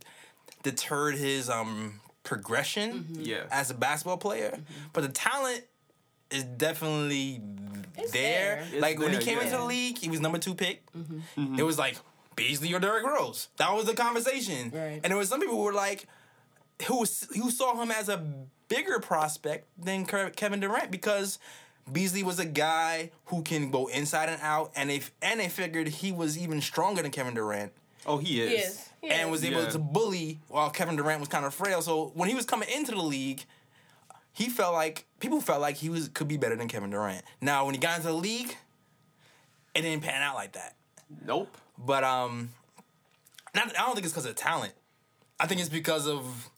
deterred 0.64 1.16
his 1.16 1.50
um 1.50 2.00
progression 2.24 3.08
Yeah. 3.12 3.44
as 3.52 3.72
a 3.72 3.74
basketball 3.74 4.18
player. 4.18 4.60
But 4.94 5.02
the 5.02 5.10
talent 5.10 5.64
is 6.32 6.44
definitely 6.44 7.42
It's 7.98 8.12
there. 8.12 8.56
there. 8.56 8.68
It's 8.72 8.82
Like 8.82 9.00
when 9.00 9.12
he 9.12 9.20
came 9.20 9.38
yeah. 9.38 9.46
into 9.46 9.58
the 9.58 9.64
league, 9.66 9.98
he 9.98 10.10
was 10.10 10.20
number 10.20 10.38
two 10.38 10.56
pick. 10.56 10.84
It 11.38 11.64
was 11.64 11.78
like 11.78 11.98
Beasley 12.36 12.74
or 12.74 12.80
Derrick 12.80 13.06
Rose. 13.06 13.50
That 13.58 13.74
was 13.74 13.86
the 13.86 13.94
conversation. 13.94 14.72
Right. 14.74 15.00
And 15.04 15.12
there 15.12 15.18
was 15.18 15.30
some 15.30 15.40
people 15.40 15.56
who 15.56 15.64
were 15.64 15.74
like, 15.74 16.08
who 16.88 17.00
was 17.00 17.28
who 17.36 17.52
saw 17.52 17.80
him 17.82 17.92
as 17.92 18.10
a 18.10 18.18
bigger 18.68 19.00
prospect 19.00 19.68
than 19.78 20.06
Kevin 20.06 20.60
Durant 20.60 20.92
because 20.92 21.38
Beasley 21.92 22.24
was 22.24 22.40
a 22.40 22.46
guy 22.46 23.12
who 23.26 23.42
can 23.44 23.70
go 23.72 23.88
inside 23.88 24.30
and 24.30 24.42
out, 24.42 24.72
and 24.76 24.90
they 24.90 25.02
and 25.22 25.40
they 25.40 25.50
figured 25.50 25.88
he 25.88 26.12
was 26.12 26.38
even 26.38 26.62
stronger 26.62 27.02
than 27.02 27.12
Kevin 27.12 27.34
Durant. 27.34 27.72
oh 28.06 28.18
he 28.18 28.42
is. 28.42 28.50
He 28.50 28.56
is. 28.58 28.90
He 29.02 29.10
And 29.10 29.22
is. 29.28 29.32
was 29.32 29.44
able 29.44 29.64
Yeah. 29.64 29.70
to 29.70 29.80
bully 29.80 30.40
while 30.48 30.70
Kevin 30.70 30.96
Durant 30.96 31.20
was 31.20 31.30
kind 31.30 31.46
of 31.46 31.54
frail. 31.54 31.82
So 31.82 32.12
when 32.16 32.30
he 32.30 32.36
was 32.36 32.46
coming 32.46 32.70
into 32.70 32.92
the 32.92 33.02
league, 33.02 33.44
he 34.32 34.50
felt 34.50 34.74
like 34.74 35.06
people 35.20 35.42
felt 35.42 35.60
like 35.62 35.76
he 35.78 35.90
was 35.90 36.08
could 36.08 36.28
be 36.28 36.38
better 36.38 36.56
than 36.56 36.68
Kevin 36.70 36.90
Durant. 36.90 37.24
Now 37.42 37.66
when 37.66 37.74
he 37.76 37.80
got 37.80 37.98
into 37.98 38.08
the 38.08 38.14
league, 38.16 38.56
it 39.76 39.82
didn't 39.82 40.04
pan 40.04 40.22
out 40.22 40.36
like 40.36 40.54
that. 40.54 40.76
Nope. 41.26 41.56
But 41.78 42.04
um, 42.04 42.50
not, 43.56 43.68
I 43.78 43.82
don't 43.86 43.94
think 43.94 44.06
it's 44.06 44.14
because 44.14 44.26
of 44.26 44.36
talent. 44.36 44.74
I 45.40 45.48
think 45.48 45.60
it's 45.60 45.70
because 45.70 46.08
of 46.08 46.50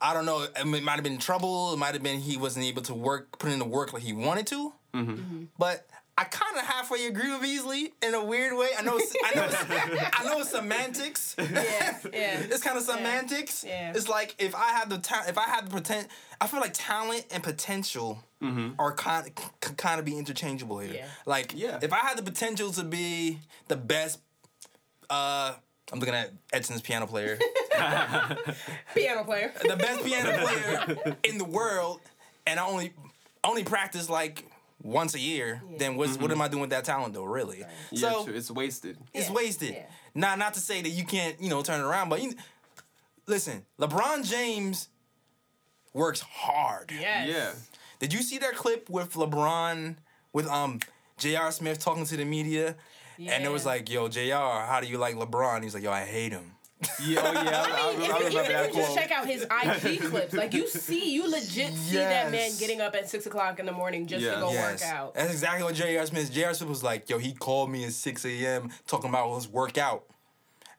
I 0.00 0.14
don't 0.14 0.24
know. 0.24 0.46
It 0.56 0.66
might 0.66 0.94
have 0.94 1.04
been 1.04 1.18
trouble. 1.18 1.72
It 1.74 1.78
might 1.78 1.94
have 1.94 2.02
been 2.02 2.20
he 2.20 2.36
wasn't 2.36 2.66
able 2.66 2.82
to 2.82 2.94
work, 2.94 3.38
put 3.38 3.50
in 3.50 3.58
the 3.58 3.64
work 3.64 3.92
like 3.92 4.02
he 4.02 4.12
wanted 4.12 4.46
to. 4.48 4.72
Mm-hmm. 4.94 5.10
Mm-hmm. 5.10 5.42
But 5.58 5.86
I 6.16 6.24
kind 6.24 6.56
of 6.56 6.64
halfway 6.64 7.06
agree 7.06 7.32
with 7.32 7.42
Beasley 7.42 7.92
in 8.02 8.14
a 8.14 8.22
weird 8.22 8.56
way. 8.56 8.68
I 8.78 8.82
know, 8.82 8.98
it's, 8.98 9.14
I 9.24 9.34
know, 9.34 9.44
it's, 9.44 9.56
I 10.20 10.24
know 10.24 10.40
it's 10.40 10.50
semantics. 10.50 11.34
Yeah, 11.38 11.98
yeah. 12.12 12.40
It's 12.40 12.62
kind 12.62 12.76
of 12.76 12.84
semantics. 12.84 13.64
Yeah. 13.66 13.92
It's 13.94 14.08
like 14.08 14.34
if 14.38 14.54
I 14.54 14.70
have 14.72 14.90
the 14.90 14.98
ta- 14.98 15.24
if 15.28 15.38
I 15.38 15.44
have 15.44 15.70
the 15.70 15.80
potent, 15.80 16.08
I 16.40 16.46
feel 16.46 16.60
like 16.60 16.74
talent 16.74 17.26
and 17.30 17.42
potential 17.42 18.22
mm-hmm. 18.42 18.70
are 18.78 18.94
kind 18.94 19.30
can 19.60 19.74
kind 19.76 19.98
of 19.98 20.04
be 20.04 20.18
interchangeable 20.18 20.80
here. 20.80 20.94
Yeah. 20.94 21.06
Like 21.24 21.54
Yeah. 21.56 21.78
if 21.80 21.92
I 21.92 21.98
had 21.98 22.18
the 22.18 22.22
potential 22.22 22.70
to 22.72 22.84
be 22.84 23.38
the 23.68 23.76
best, 23.76 24.20
uh, 25.08 25.54
I'm 25.92 25.98
looking 25.98 26.14
at 26.14 26.32
Edson's 26.52 26.80
piano 26.80 27.06
player, 27.06 27.38
Piano 28.94 29.24
player. 29.24 29.52
the 29.62 29.76
best 29.76 30.04
piano 30.04 30.46
player 30.46 31.16
in 31.24 31.38
the 31.38 31.44
world, 31.44 32.00
and 32.46 32.58
I 32.60 32.66
only 32.66 32.92
only 33.44 33.64
practice 33.64 34.08
like 34.08 34.44
once 34.82 35.14
a 35.14 35.18
year. 35.20 35.62
Then 35.78 35.96
what's 35.96 36.16
what 36.18 36.30
am 36.30 36.40
I 36.40 36.48
doing 36.48 36.60
with 36.62 36.70
that 36.70 36.84
talent 36.84 37.14
though? 37.14 37.24
Really? 37.24 37.64
Yeah, 37.90 38.10
so 38.10 38.24
true. 38.24 38.34
it's 38.34 38.50
wasted. 38.50 38.98
it's 39.14 39.28
Yeah, 39.28 39.34
wasted. 39.34 39.70
yeah. 39.74 39.86
Not 40.14 40.38
not 40.38 40.54
to 40.54 40.60
say 40.60 40.82
that 40.82 40.90
you 40.90 41.04
can't, 41.04 41.40
you 41.40 41.48
know, 41.50 41.62
turn 41.62 41.80
it 41.80 41.84
around, 41.84 42.08
but 42.08 42.22
you, 42.22 42.34
listen, 43.26 43.64
LeBron 43.80 44.28
James 44.28 44.88
works 45.92 46.20
hard. 46.20 46.90
Yes. 46.92 47.28
Yeah. 47.28 47.52
Did 47.98 48.12
you 48.12 48.22
see 48.22 48.38
that 48.38 48.54
clip 48.54 48.88
with 48.88 49.14
LeBron 49.14 49.96
with 50.32 50.46
um 50.48 50.80
J.R. 51.18 51.52
Smith 51.52 51.78
talking 51.80 52.04
to 52.06 52.16
the 52.16 52.24
media? 52.24 52.76
And 53.28 53.44
it 53.44 53.50
was 53.50 53.66
like, 53.66 53.90
yo, 53.90 54.08
JR, 54.08 54.32
how 54.34 54.80
do 54.80 54.86
you 54.86 54.98
like 54.98 55.16
LeBron? 55.16 55.62
He's 55.62 55.74
like, 55.74 55.82
yo, 55.82 55.90
I 55.92 56.00
hate 56.04 56.32
him. 56.32 56.52
Yeah, 57.04 57.20
oh 57.22 57.32
yeah, 57.32 57.66
I, 57.68 57.92
I, 57.92 57.92
I 57.94 57.98
mean, 57.98 58.10
I 58.10 58.16
if 58.16 58.32
you, 58.32 58.40
even 58.40 58.50
if 58.56 58.74
you 58.74 58.80
just 58.80 58.94
check 58.94 59.10
out 59.10 59.26
his 59.26 59.42
IG 59.42 60.00
clips, 60.10 60.32
like 60.32 60.54
you 60.54 60.66
see, 60.66 61.12
you 61.12 61.30
legit 61.30 61.74
see 61.74 61.96
that 61.96 62.30
man 62.32 62.50
getting 62.58 62.80
up 62.80 62.94
at 62.94 63.10
six 63.10 63.26
o'clock 63.26 63.58
in 63.60 63.66
the 63.66 63.72
morning 63.72 64.06
just 64.06 64.24
Yeah. 64.24 64.36
to 64.36 64.40
go 64.40 64.50
Yes. 64.52 64.80
work 64.82 64.90
out. 64.90 65.14
That's 65.14 65.30
exactly 65.30 65.62
what 65.64 65.74
J.R. 65.74 66.06
Smith. 66.06 66.32
J.R. 66.32 66.54
Smith 66.54 66.70
was 66.70 66.82
like, 66.82 67.10
yo, 67.10 67.18
he 67.18 67.32
called 67.34 67.70
me 67.70 67.84
at 67.84 67.92
6 67.92 68.24
a.m. 68.24 68.70
talking 68.86 69.10
about 69.10 69.34
his 69.34 69.46
workout. 69.46 70.04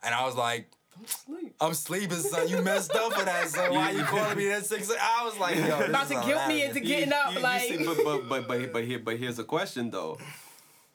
And 0.02 0.16
I 0.16 0.26
was 0.26 0.36
like, 0.36 0.72
Sleep. 1.06 1.56
I'm 1.62 1.74
sleeping, 1.76 2.18
son. 2.18 2.48
You 2.48 2.62
messed 2.62 2.96
up 2.96 3.14
for 3.14 3.24
that, 3.26 3.48
son. 3.50 3.72
Why 3.74 3.92
you 3.92 4.04
calling 4.04 4.38
me 4.38 4.52
at 4.52 4.66
6 4.66 4.92
I 5.00 5.24
was 5.24 5.38
like, 5.40 5.56
yo, 5.56 5.64
this 5.80 5.90
About 5.90 6.04
is 6.04 6.10
to 6.20 6.26
guilt 6.26 6.48
me 6.48 6.64
into 6.64 6.80
getting 6.80 7.14
up, 7.14 7.30
You- 7.32 7.38
you 7.38 7.44
like 7.44 7.62
see, 7.62 7.86
but, 7.86 7.98
but 8.04 8.28
but 8.30 8.48
but 8.48 8.74
but 8.74 8.84
here 8.84 9.00
but 9.00 9.18
here's 9.18 9.38
a 9.40 9.44
question 9.44 9.90
though. 9.92 10.18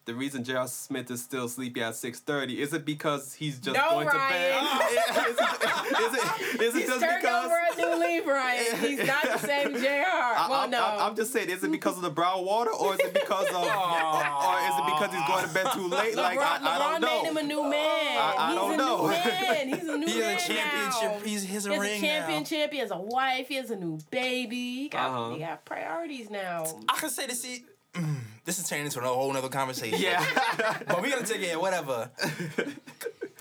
The 0.06 0.14
reason 0.14 0.44
J.R. 0.44 0.68
Smith 0.68 1.10
is 1.10 1.20
still 1.20 1.48
sleepy 1.48 1.82
at 1.82 1.96
six 1.96 2.20
thirty 2.20 2.62
is 2.62 2.72
it 2.72 2.84
because 2.84 3.34
he's 3.34 3.58
just 3.58 3.76
No, 3.76 3.90
going 3.90 4.06
to 4.06 4.12
bed? 4.12 4.62
is, 4.90 4.96
it, 4.96 6.00
is 6.00 6.14
it 6.14 6.60
is 6.62 6.74
it 6.76 6.78
he's 6.78 6.86
just 6.88 7.00
turned 7.00 7.20
because? 7.20 7.44
over 7.46 7.56
a 7.72 7.76
new 7.98 8.06
leaf, 8.06 8.24
Ryan. 8.26 8.76
He's 8.80 9.04
not 9.04 9.22
the 9.24 9.38
same 9.38 9.74
J.R. 9.74 10.04
I, 10.06 10.46
well, 10.48 10.60
I'm, 10.60 10.70
no. 10.70 10.84
I'm, 10.84 11.00
I'm 11.10 11.16
just 11.16 11.32
saying, 11.32 11.50
is 11.50 11.64
it 11.64 11.72
because 11.72 11.96
of 11.96 12.02
the 12.02 12.10
brown 12.10 12.44
water, 12.44 12.70
or 12.72 12.94
is 12.94 13.00
it 13.00 13.14
because 13.14 13.48
of, 13.48 13.56
or 13.56 13.64
is 13.64 14.74
it 14.78 14.86
because 14.86 15.10
he's 15.12 15.26
going 15.26 15.44
to 15.48 15.52
bed 15.54 15.66
too 15.74 15.88
late? 15.88 16.14
Like 16.14 16.38
I, 16.38 16.58
LeBron, 16.58 16.62
I 16.62 16.78
don't 16.78 16.96
LeBron 16.96 17.00
know. 17.00 17.22
made 17.22 17.28
him 17.30 17.36
a 17.36 17.42
new 17.42 17.62
man. 17.64 17.72
I- 18.18 18.34
I 18.38 18.46
he's 18.52 18.56
don't 18.60 18.72
a 18.72 18.76
know. 18.76 19.02
new 19.02 19.08
man. 19.08 19.68
He's 19.68 19.88
a 19.88 19.96
new 19.98 19.98
man. 19.98 20.02
He's 20.06 20.16
a 20.16 20.20
man 20.20 20.38
championship. 20.38 21.02
now. 21.02 21.18
He's, 21.28 21.42
he's 21.42 21.66
a 21.66 21.68
He 21.70 21.74
has 21.74 21.80
ring 21.82 21.98
a 21.98 22.06
championship. 22.06 22.70
now. 22.70 22.72
He 22.74 22.78
has 22.78 22.90
a 22.92 22.98
wife. 22.98 23.48
He 23.48 23.54
has 23.56 23.70
a 23.72 23.76
new 23.76 23.98
baby. 24.12 24.56
He 24.82 24.88
got, 24.88 25.10
Uh-huh. 25.10 25.34
he 25.34 25.40
got 25.40 25.64
priorities 25.64 26.30
now. 26.30 26.64
I 26.88 26.96
can 26.96 27.10
say 27.10 27.26
this. 27.26 27.42
See, 27.42 27.64
mm, 27.94 28.16
this 28.46 28.58
is 28.58 28.66
turning 28.68 28.86
into 28.86 28.98
a 29.00 29.02
whole 29.02 29.30
nother 29.32 29.50
conversation. 29.50 29.98
Yeah, 30.00 30.24
but 30.88 31.02
we're 31.02 31.10
gonna 31.10 31.26
take 31.26 31.42
it. 31.42 31.60
Whatever. 31.60 32.10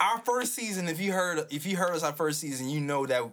our 0.02 0.20
first 0.20 0.54
season, 0.54 0.88
if 0.90 1.00
you 1.00 1.14
heard, 1.14 1.46
if 1.50 1.66
you 1.66 1.78
heard 1.78 1.94
us 1.96 2.04
our 2.04 2.12
first 2.14 2.40
season, 2.42 2.70
you 2.70 2.82
know 2.82 3.06
that 3.06 3.24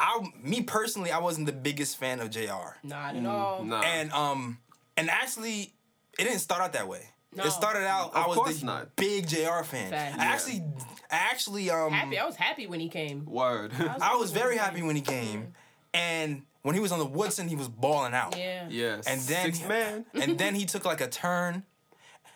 I, 0.00 0.20
me 0.42 0.62
personally, 0.62 1.12
I 1.12 1.18
wasn't 1.18 1.46
the 1.46 1.52
biggest 1.52 1.96
fan 1.98 2.18
of 2.20 2.30
J.R. 2.30 2.76
Not 2.82 3.14
at 3.14 3.24
all. 3.24 3.62
nah. 3.62 3.80
And 3.82 4.10
um, 4.12 4.58
and 4.96 5.08
actually, 5.08 5.72
it 6.18 6.24
didn't 6.24 6.40
start 6.40 6.60
out 6.62 6.72
that 6.72 6.88
way. 6.88 7.10
No. 7.36 7.44
It 7.44 7.50
started 7.50 7.84
out. 7.86 8.12
I 8.14 8.22
Of 8.22 8.26
was 8.28 8.38
course 8.38 8.60
the 8.60 8.66
not. 8.66 8.96
big 8.96 9.26
J.R. 9.28 9.64
fan. 9.64 9.90
Facts. 9.90 10.16
I 10.18 10.22
Yeah. 10.24 10.30
actually, 10.32 10.62
I 11.10 11.16
actually 11.16 11.70
um, 11.70 11.90
Happy. 11.92 12.18
I 12.18 12.24
was 12.26 12.36
happy 12.36 12.66
when 12.66 12.80
he 12.80 12.88
came. 12.88 13.24
word. 13.26 13.72
I 14.00 14.16
was 14.16 14.30
very 14.30 14.56
happy 14.56 14.82
when 14.82 14.94
he 14.96 15.02
came, 15.02 15.52
and 15.92 16.42
when 16.64 16.74
he 16.74 16.80
was 16.80 16.90
on 16.92 16.98
the 16.98 17.04
Woodson, 17.06 17.46
he 17.46 17.54
was 17.56 17.68
balling 17.68 18.14
out. 18.14 18.36
Yeah. 18.36 18.66
yes, 18.70 19.06
And 19.06 19.20
then 19.22 19.52
six 19.52 19.68
man. 19.68 20.06
and 20.14 20.38
then 20.38 20.54
he 20.54 20.64
took 20.64 20.84
like 20.86 21.00
a 21.02 21.06
turn, 21.08 21.62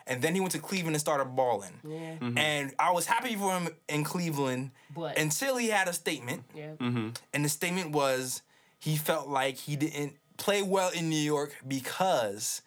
and 0.06 0.20
then 0.22 0.34
he 0.34 0.40
went 0.40 0.52
to 0.52 0.58
Cleveland 0.58 0.94
and 0.94 1.00
started 1.00 1.34
balling. 1.34 1.72
Yeah. 1.82 2.16
Mm-hmm. 2.20 2.36
And 2.38 2.74
I 2.78 2.92
was 2.92 3.06
happy 3.06 3.34
for 3.36 3.52
him 3.58 3.68
in 3.88 4.04
Cleveland 4.04 4.70
But- 4.94 5.18
until 5.18 5.56
he 5.56 5.68
had 5.68 5.88
a 5.88 5.92
statement, 5.94 6.44
Yeah. 6.54 6.72
Mm-hmm. 6.78 7.08
and 7.32 7.44
the 7.44 7.48
statement 7.48 7.92
was 7.92 8.42
he 8.78 8.96
felt 8.96 9.28
like 9.28 9.56
he 9.56 9.76
didn't 9.76 10.14
play 10.36 10.62
well 10.62 10.90
in 10.90 11.08
New 11.08 11.16
York 11.16 11.56
because 11.66 12.60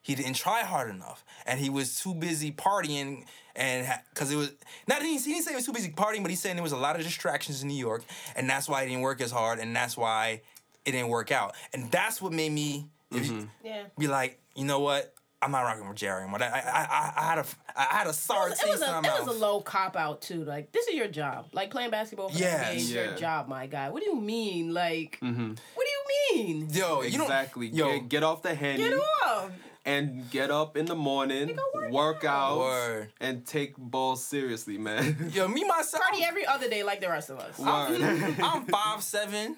he 0.00 0.14
didn't 0.14 0.34
try 0.34 0.60
hard 0.62 0.88
enough, 0.88 1.24
and 1.46 1.58
he 1.58 1.68
was 1.68 2.00
too 2.00 2.14
busy 2.14 2.52
partying. 2.52 3.24
And 3.56 3.88
because 4.14 4.30
it 4.30 4.36
was 4.36 4.52
not, 4.86 5.02
he 5.02 5.18
he 5.18 5.32
didn't 5.32 5.42
say 5.42 5.50
he 5.50 5.56
was 5.56 5.66
too 5.66 5.72
busy 5.72 5.90
partying, 5.90 6.22
but 6.22 6.30
he's 6.30 6.40
saying 6.40 6.54
there 6.54 6.62
was 6.62 6.70
a 6.72 6.76
lot 6.76 6.94
of 6.96 7.02
distractions 7.02 7.60
in 7.62 7.68
New 7.68 7.74
York, 7.76 8.04
and 8.36 8.48
that's 8.48 8.68
why 8.68 8.84
he 8.84 8.88
didn't 8.90 9.02
work 9.02 9.20
as 9.20 9.32
hard, 9.32 9.58
and 9.58 9.74
that's 9.74 9.96
why 9.96 10.42
it 10.88 10.92
didn't 10.92 11.08
work 11.08 11.30
out. 11.32 11.54
And 11.72 11.90
that's 11.90 12.20
what 12.22 12.32
made 12.32 12.52
me 12.52 12.86
if 13.12 13.26
you- 13.26 13.48
Yeah. 13.64 13.84
be 13.98 14.06
like, 14.08 14.40
you 14.54 14.64
know 14.64 14.80
what? 14.80 15.14
I'm 15.40 15.52
not 15.52 15.60
rocking 15.62 15.86
with 15.88 15.96
Jerry 15.96 16.22
anymore. 16.22 16.42
I, 16.42 16.46
I, 16.46 16.60
I, 16.60 17.12
I 17.16 17.22
had 17.28 17.38
a, 17.38 17.44
I 17.76 17.82
had 17.98 18.06
a 18.08 18.12
sour 18.12 18.46
It 18.48 18.50
was, 18.50 18.58
taste 18.58 18.66
it 18.66 18.70
was 18.72 18.82
in 18.82 18.88
a, 18.88 18.92
my 18.92 18.98
it 18.98 19.02
mouth. 19.02 19.26
was 19.28 19.36
a 19.36 19.38
low 19.38 19.60
cop 19.60 19.94
out 19.94 20.20
too. 20.20 20.42
Like 20.44 20.72
this 20.72 20.88
is 20.88 20.94
your 20.96 21.06
job. 21.06 21.46
Like 21.52 21.70
playing 21.70 21.90
basketball 21.92 22.30
for 22.30 22.36
Yes. 22.38 22.58
the 22.58 22.74
NBA 22.74 22.76
is 22.76 22.92
Yeah. 22.92 23.04
your 23.04 23.14
job, 23.14 23.46
my 23.46 23.66
guy. 23.68 23.90
What 23.90 24.02
do 24.02 24.08
you 24.08 24.16
mean? 24.20 24.74
Like, 24.74 25.18
Mm-hmm. 25.22 25.52
what 25.74 25.86
do 25.86 25.90
you 26.36 26.44
mean? 26.44 26.68
Yo, 26.70 27.02
you 27.02 27.22
Exactly. 27.22 27.68
Yo, 27.68 27.92
Get, 28.00 28.08
get 28.08 28.22
off 28.24 28.42
the 28.42 28.52
henny 28.52 28.78
Get 28.78 28.94
off. 29.24 29.52
and 29.84 30.28
get 30.32 30.50
up 30.50 30.76
in 30.76 30.86
the 30.86 30.96
morning, 30.96 31.54
go 31.54 31.62
work 31.82 31.92
work 31.92 32.24
out. 32.24 32.52
out, 32.54 32.58
Word. 32.58 33.12
and 33.20 33.46
take 33.46 33.76
balls 33.76 34.24
seriously, 34.24 34.76
man. 34.76 35.30
yo, 35.32 35.46
me 35.46 35.62
myself. 35.62 36.02
Party 36.02 36.24
every 36.24 36.46
other 36.46 36.68
day 36.68 36.82
like 36.82 37.00
the 37.00 37.08
rest 37.08 37.30
of 37.30 37.38
us. 37.38 37.56
Word. 37.60 38.02
I'm 38.42 38.66
five 38.66 39.04
seven. 39.04 39.56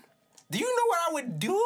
Do 0.51 0.59
you 0.59 0.67
know 0.67 0.87
what 0.87 0.99
I 1.09 1.13
would 1.15 1.39
do 1.39 1.63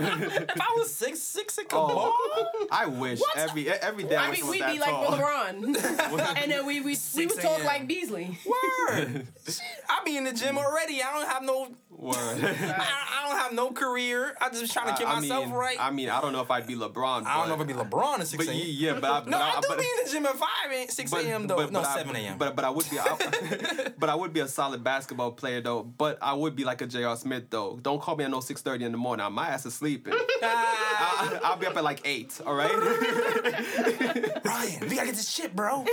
if 0.00 0.60
I 0.60 0.74
was 0.76 0.94
six 0.94 1.18
six 1.20 1.58
and 1.58 1.68
could 1.68 1.76
ball? 1.76 2.12
Oh, 2.14 2.66
I 2.70 2.86
wish 2.86 3.20
every 3.36 3.68
every 3.70 4.04
day 4.04 4.16
I, 4.16 4.28
I 4.28 4.30
mean, 4.32 4.46
we'd 4.46 4.62
that 4.62 4.72
be 4.72 4.78
like. 4.78 4.94
LeBron, 4.94 6.36
and 6.42 6.50
then 6.52 6.66
we 6.66 6.80
we, 6.80 6.86
we 6.90 6.94
6 6.94 7.34
would 7.34 7.42
talk 7.42 7.64
like 7.64 7.86
Beasley. 7.86 8.38
Word. 8.46 9.26
I 9.88 10.04
be 10.04 10.16
in 10.16 10.24
the 10.24 10.32
gym 10.32 10.56
mm. 10.56 10.64
already. 10.64 11.02
I 11.02 11.12
don't 11.12 11.28
have 11.28 11.42
no. 11.42 11.68
Word. 11.90 12.14
I, 12.16 13.18
I 13.18 13.28
don't 13.28 13.38
have 13.38 13.52
no 13.52 13.72
career. 13.72 14.34
I'm 14.40 14.52
just 14.52 14.72
trying 14.72 14.94
to 14.94 14.98
get 14.98 15.10
I 15.10 15.20
myself 15.20 15.46
mean, 15.46 15.54
right. 15.54 15.76
I 15.78 15.90
mean, 15.90 16.08
I 16.08 16.20
don't 16.20 16.32
know 16.32 16.40
if 16.40 16.50
I'd 16.50 16.66
be 16.66 16.74
LeBron. 16.74 17.26
I 17.26 17.36
don't 17.36 17.48
know 17.48 17.54
if 17.54 17.58
but- 17.58 17.68
it'd 17.68 17.90
be 17.90 17.96
LeBron 17.96 18.20
at 18.20 18.26
six 18.26 18.46
But 18.46 18.54
a.m. 18.54 18.58
yeah, 18.58 18.92
yeah, 18.92 19.00
but 19.00 19.10
I, 19.10 19.18
No, 19.30 19.38
but 19.38 19.42
I 19.42 19.60
do 19.60 19.66
but, 19.68 19.78
be 19.78 19.84
in 19.84 20.04
the 20.04 20.10
gym 20.10 20.26
at 20.26 20.36
five 20.36 20.48
a.m. 20.72 20.88
six 20.88 21.12
a.m. 21.12 21.46
though. 21.46 21.56
but- 21.56 21.72
no, 21.72 21.82
but 21.82 21.94
seven 21.94 22.16
a.m. 22.16 22.38
But 22.38 22.56
but 22.56 22.64
I 22.64 22.70
would 22.70 22.88
be, 22.88 22.98
I, 22.98 23.90
but 23.98 24.08
I 24.08 24.14
would 24.14 24.32
be 24.32 24.40
a 24.40 24.48
solid 24.48 24.82
basketball 24.82 25.32
player 25.32 25.60
though. 25.60 25.82
But 25.82 26.18
I 26.22 26.32
would 26.32 26.56
be 26.56 26.64
like 26.64 26.80
a 26.80 26.86
J.R. 26.86 27.16
Smith 27.16 27.39
though. 27.48 27.78
Don't 27.80 28.00
call 28.00 28.16
me 28.16 28.24
at 28.24 28.30
no 28.30 28.40
six 28.40 28.60
thirty 28.60 28.84
in 28.84 28.92
the 28.92 28.98
morning. 28.98 29.32
My 29.32 29.48
ass 29.48 29.64
is 29.66 29.74
sleeping. 29.74 30.12
I, 30.42 31.40
I'll 31.44 31.56
be 31.56 31.66
up 31.66 31.76
at 31.76 31.84
like 31.84 32.00
eight. 32.04 32.40
All 32.44 32.54
right. 32.54 32.70
Ryan, 34.44 34.88
we 34.88 34.96
gotta 34.96 35.06
get 35.06 35.14
this 35.14 35.30
shit, 35.30 35.54
bro. 35.54 35.84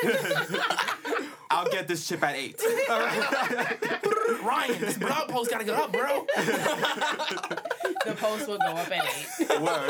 I'll 1.50 1.70
get 1.70 1.88
this 1.88 2.08
chip 2.08 2.24
at 2.24 2.36
eight. 2.36 2.62
Ryan, 4.44 4.80
this 4.80 4.98
blog 4.98 5.30
post 5.30 5.50
gotta 5.50 5.64
go 5.64 5.76
up, 5.76 5.92
bro. 5.92 6.26
The 8.06 8.16
post 8.16 8.48
will 8.48 8.58
go 8.58 8.72
up 8.72 8.92
at 8.92 9.06
eight. 9.06 9.62
Word. 9.62 9.90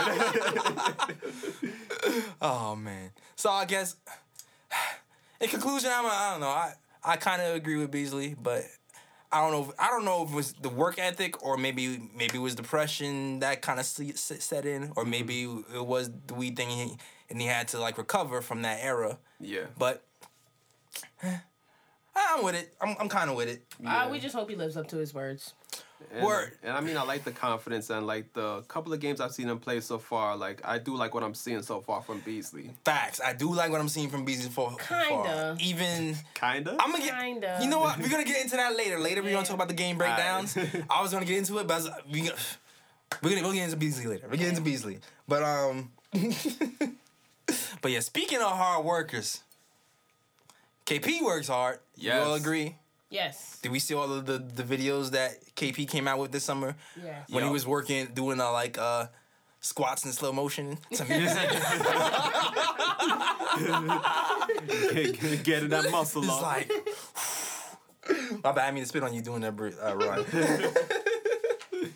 Oh 2.42 2.76
man. 2.76 3.12
So 3.36 3.50
I 3.50 3.66
guess 3.66 3.96
in 5.42 5.50
conclusion, 5.50 5.90
I'm 5.94 6.06
a, 6.06 6.10
I 6.10 6.32
don't 6.32 6.42
know. 6.42 6.48
I 6.48 6.74
I 7.04 7.16
kind 7.16 7.42
of 7.42 7.56
agree 7.56 7.78
with 7.78 7.92
Beasley, 7.92 8.36
but 8.42 8.64
I 9.32 9.42
don't 9.42 9.52
know. 9.52 9.70
If, 9.70 9.80
I 9.80 9.90
don't 9.90 10.06
know 10.06 10.24
if 10.24 10.32
it 10.32 10.36
was 10.36 10.54
the 10.54 10.70
work 10.70 10.98
ethic 11.00 11.44
or 11.44 11.58
maybe 11.58 12.10
maybe 12.16 12.38
it 12.38 12.42
was 12.42 12.56
depression 12.56 13.40
that 13.40 13.62
kind 13.62 13.80
of 13.80 13.86
set 13.86 14.66
in, 14.66 14.94
or 14.96 15.06
maybe 15.06 15.44
it 15.74 15.86
was 15.86 16.10
the 16.28 16.34
weed 16.34 16.56
thing, 16.56 16.70
he, 16.70 16.98
and 17.30 17.42
he 17.42 17.48
had 17.48 17.68
to 17.70 17.80
like 17.80 17.98
recover 17.98 18.42
from 18.42 18.62
that 18.62 18.80
era. 18.82 19.18
Yeah. 19.40 19.66
But 19.78 20.04
eh, 21.24 21.38
I'm 22.16 22.44
with 22.44 22.56
it. 22.56 22.74
I'm 22.80 22.96
I'm 23.00 23.10
kind 23.10 23.30
of 23.30 23.36
with 23.36 23.50
it. 23.50 23.64
Uh, 23.86 24.08
we 24.12 24.20
just 24.20 24.36
hope 24.36 24.50
he 24.50 24.56
lives 24.56 24.78
up 24.78 24.88
to 24.90 24.98
his 24.98 25.14
words. 25.14 25.54
And, 26.14 26.24
Word. 26.26 26.52
And 26.64 26.78
I 26.78 26.82
mean, 26.82 26.96
I 26.96 27.02
like 27.04 27.24
the 27.24 27.32
confidence 27.32 27.90
and 27.90 28.06
like 28.06 28.32
the 28.34 28.62
couple 28.68 28.94
of 28.94 29.00
games 29.00 29.20
I've 29.20 29.32
seen 29.34 29.50
him 29.50 29.58
play 29.60 29.80
so 29.82 29.98
far. 29.98 30.38
Like 30.38 30.62
I 30.64 30.78
do 30.78 30.96
like 30.96 31.14
what 31.14 31.24
I'm 31.24 31.34
seeing 31.34 31.62
so 31.64 31.82
far 31.82 32.02
from 32.04 32.20
Beasley. 32.20 32.70
Facts. 32.86 33.20
I 33.20 33.34
do 33.34 33.52
like 33.54 33.72
what 33.72 33.82
I'm 33.82 33.90
seeing 33.90 34.10
from 34.10 34.24
Beasley 34.24 34.50
for. 34.52 34.76
Kinda. 34.88 35.58
Even 35.60 36.16
Kinda. 36.36 36.78
I'm 36.80 36.92
gonna 36.92 37.04
get. 37.04 37.20
Kinda. 37.20 37.60
You 37.62 37.70
know 37.70 37.80
what? 37.80 37.98
We're 38.00 38.10
gonna 38.10 38.24
get 38.26 38.44
into 38.44 38.56
that 38.58 38.76
later. 38.78 39.00
Later, 39.00 39.24
we're 39.24 39.32
gonna 39.34 39.46
talk 39.46 39.56
about 39.56 39.70
the 39.70 39.74
game 39.74 39.98
breakdowns. 39.98 40.56
I 40.90 41.02
was 41.02 41.12
gonna 41.12 41.26
get 41.26 41.40
into 41.40 41.58
it, 41.58 41.68
but 41.68 41.74
I 41.74 41.78
was, 41.78 41.90
we 42.12 42.20
gonna, 42.22 42.36
we're 43.24 43.30
gonna 43.32 43.42
we'll 43.42 43.54
get 43.54 43.64
into 43.66 43.78
Beasley 43.78 44.06
later. 44.06 44.28
We'll 44.30 44.38
get 44.40 44.50
into 44.50 44.62
Beasley, 44.62 45.00
but 45.28 45.42
um, 45.42 45.92
but 47.82 47.92
yeah. 47.92 48.00
Speaking 48.02 48.40
of 48.40 48.52
hard 48.52 48.86
workers, 48.86 49.42
KP 50.86 51.22
works 51.24 51.48
hard. 51.48 51.80
You 51.96 52.10
Yes. 52.10 52.26
all 52.28 52.36
agree? 52.36 52.76
Yes. 53.10 53.60
Did 53.62 53.72
we 53.72 53.80
see 53.80 53.94
all 53.94 54.12
of 54.12 54.26
the, 54.26 54.38
the 54.40 54.64
videos 54.64 55.12
that 55.12 55.40
KP 55.56 55.88
came 55.88 56.08
out 56.08 56.20
with 56.20 56.32
this 56.32 56.44
summer 56.44 56.76
Yes. 57.02 57.30
when 57.30 57.44
he 57.44 57.50
was 57.50 57.66
working 57.66 58.08
doing 58.14 58.40
a 58.40 58.52
like 58.52 58.78
uh 58.78 59.08
squats 59.62 60.06
in 60.06 60.12
slow 60.12 60.32
motion. 60.32 60.78
Some 60.94 61.08
music. 61.08 61.50
Get- 64.68 65.44
Getting 65.44 65.70
that 65.70 65.90
muscle 65.92 66.24
It's 66.24 66.32
up. 66.32 66.42
like, 66.42 66.72
my 68.44 68.52
bad. 68.52 68.68
I 68.68 68.72
mean 68.72 68.84
to 68.84 68.88
spit 68.90 69.04
on 69.04 69.14
you 69.14 69.22
doing 69.22 69.42
that 69.42 69.56
br- 69.56 69.70
uh, 69.82 69.96
run. 69.96 70.26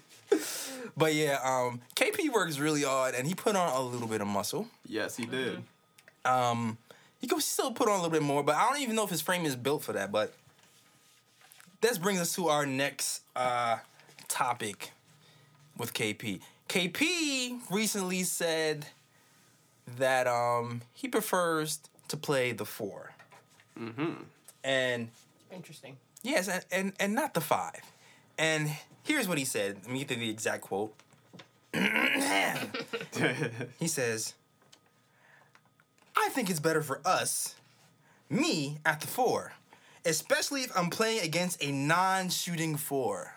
but 0.98 1.14
yeah, 1.14 1.40
um, 1.44 1.82
KP 1.96 2.32
works 2.34 2.58
really 2.60 2.84
hard, 2.84 3.16
and 3.16 3.28
he 3.28 3.34
put 3.34 3.56
on 3.56 3.70
a 3.76 3.82
little 3.82 4.08
bit 4.08 4.22
of 4.22 4.28
muscle. 4.28 4.68
yes, 4.88 5.16
he 5.16 5.26
did. 5.26 5.62
Um, 6.26 6.78
he 7.20 7.28
could 7.28 7.42
still 7.42 7.72
put 7.72 7.88
on 7.88 7.94
a 7.94 7.98
little 7.98 8.12
bit 8.12 8.22
more, 8.24 8.44
but 8.44 8.56
I 8.56 8.70
don't 8.70 8.80
even 8.82 8.96
know 8.96 9.04
if 9.04 9.10
his 9.10 9.22
frame 9.22 9.46
is 9.46 9.56
built 9.56 9.84
for 9.84 9.94
that. 9.94 10.12
But 10.12 10.34
this 11.82 11.98
brings 11.98 12.20
us 12.20 12.34
to 12.36 12.48
our 12.48 12.66
next 12.66 13.24
uh, 13.36 13.78
topic 14.28 14.92
with 15.78 15.94
KP. 15.94 16.40
KP 16.70 17.60
recently 17.70 18.24
said 18.24 18.88
that 19.98 20.28
um, 20.28 20.82
he 20.94 21.08
prefers 21.08 21.80
to 22.08 22.18
play 22.18 22.52
the 22.52 22.66
4 22.66 23.12
Mm-hmm. 23.80 24.12
And 24.64 25.10
Interesting. 25.52 25.98
Yes, 26.24 26.48
and, 26.48 26.66
and, 26.72 26.94
and 27.00 27.16
not 27.16 27.34
the 27.34 27.42
five. 27.42 27.82
And 28.38 28.70
here's 29.04 29.28
what 29.28 29.38
he 29.38 29.46
said. 29.46 29.78
Let 29.84 29.92
me 29.92 30.00
get 30.00 30.10
to 30.10 30.16
the 30.16 30.30
exact 30.30 30.62
quote. 30.62 30.94
he 33.80 33.88
says, 33.88 34.34
I 36.16 36.30
think 36.30 36.50
it's 36.50 36.60
better 36.60 36.82
for 36.82 37.02
us, 37.06 37.56
me 38.30 38.78
at 38.86 39.02
the 39.02 39.08
four, 39.08 39.54
especially 40.06 40.62
if 40.64 40.72
I'm 40.78 40.90
playing 40.90 41.22
against 41.24 41.64
a 41.64 41.72
non 41.72 42.30
shooting 42.30 42.76
four. 42.78 43.34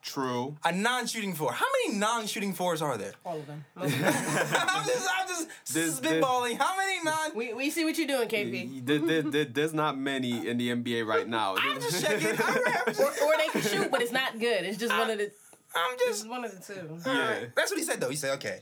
True. 0.00 0.56
A 0.64 0.72
non 0.72 1.06
shooting 1.06 1.34
four. 1.34 1.52
How 1.52 1.66
many 1.84 1.98
non 1.98 2.26
shooting 2.26 2.54
fours 2.54 2.80
are 2.80 2.96
there? 2.96 3.12
All 3.26 3.36
of 3.38 3.46
them. 3.46 3.64
I'm 3.76 3.90
just, 3.90 4.06
I'm 4.56 5.28
just 5.28 5.48
This- 5.72 5.98
this- 5.98 6.00
spitballing. 6.00 6.56
How 6.56 6.76
many 6.76 7.02
non? 7.04 7.34
we, 7.34 7.52
we 7.52 7.68
see 7.70 7.84
what 7.84 7.98
you're 7.98 8.06
doing, 8.06 8.28
KP. 8.28 8.86
There, 8.86 8.98
there, 9.00 9.22
there- 9.22 9.44
there's 9.44 9.74
not 9.74 9.98
many 9.98 10.46
in 10.48 10.56
the 10.56 10.70
NBA 10.70 11.04
right 11.06 11.26
now. 11.28 11.56
I'm 11.58 11.80
just 11.80 12.02
checking. 12.06 12.28
All 12.28 12.54
right, 12.54 12.98
Or, 12.98 13.06
or 13.06 13.36
they 13.36 13.48
can 13.48 13.60
shoot, 13.62 13.90
but 13.90 14.00
it's 14.00 14.12
not 14.12 14.38
good. 14.38 14.64
It's 14.64 14.78
just 14.78 14.96
one 14.96 15.10
of 15.10 15.18
the. 15.18 15.30
I'm 15.74 15.98
just 15.98 16.28
one 16.28 16.44
of 16.44 16.52
the 16.52 16.74
two. 16.74 16.98
yeah. 17.04 17.40
That's 17.54 17.70
what 17.70 17.78
he 17.78 17.84
said 17.84 18.00
though. 18.00 18.08
He 18.08 18.16
said, 18.16 18.34
okay, 18.36 18.60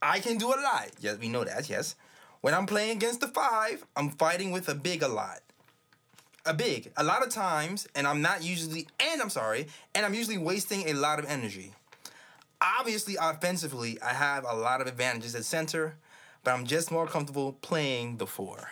I 0.00 0.20
can 0.20 0.38
do 0.38 0.46
a 0.48 0.56
lot. 0.56 0.88
Yes, 1.00 1.18
we 1.18 1.28
know 1.28 1.44
that, 1.44 1.68
yes. 1.68 1.96
When 2.40 2.54
I'm 2.54 2.66
playing 2.66 2.96
against 2.96 3.20
the 3.20 3.28
five, 3.28 3.84
I'm 3.94 4.10
fighting 4.10 4.50
with 4.52 4.68
a 4.68 4.74
big 4.74 5.02
a 5.02 5.08
lot. 5.08 5.40
A 6.44 6.52
big. 6.52 6.90
A 6.96 7.04
lot 7.04 7.22
of 7.22 7.28
times, 7.30 7.86
and 7.94 8.06
I'm 8.06 8.20
not 8.20 8.42
usually 8.42 8.88
and 8.98 9.22
I'm 9.22 9.30
sorry, 9.30 9.68
and 9.94 10.04
I'm 10.04 10.14
usually 10.14 10.38
wasting 10.38 10.88
a 10.88 10.92
lot 10.92 11.18
of 11.18 11.24
energy. 11.26 11.72
Obviously, 12.60 13.16
offensively, 13.20 14.00
I 14.02 14.12
have 14.12 14.44
a 14.48 14.54
lot 14.54 14.80
of 14.80 14.86
advantages 14.86 15.34
at 15.34 15.44
center, 15.44 15.96
but 16.44 16.52
I'm 16.52 16.66
just 16.66 16.90
more 16.90 17.06
comfortable 17.06 17.54
playing 17.60 18.16
the 18.16 18.26
four. 18.26 18.70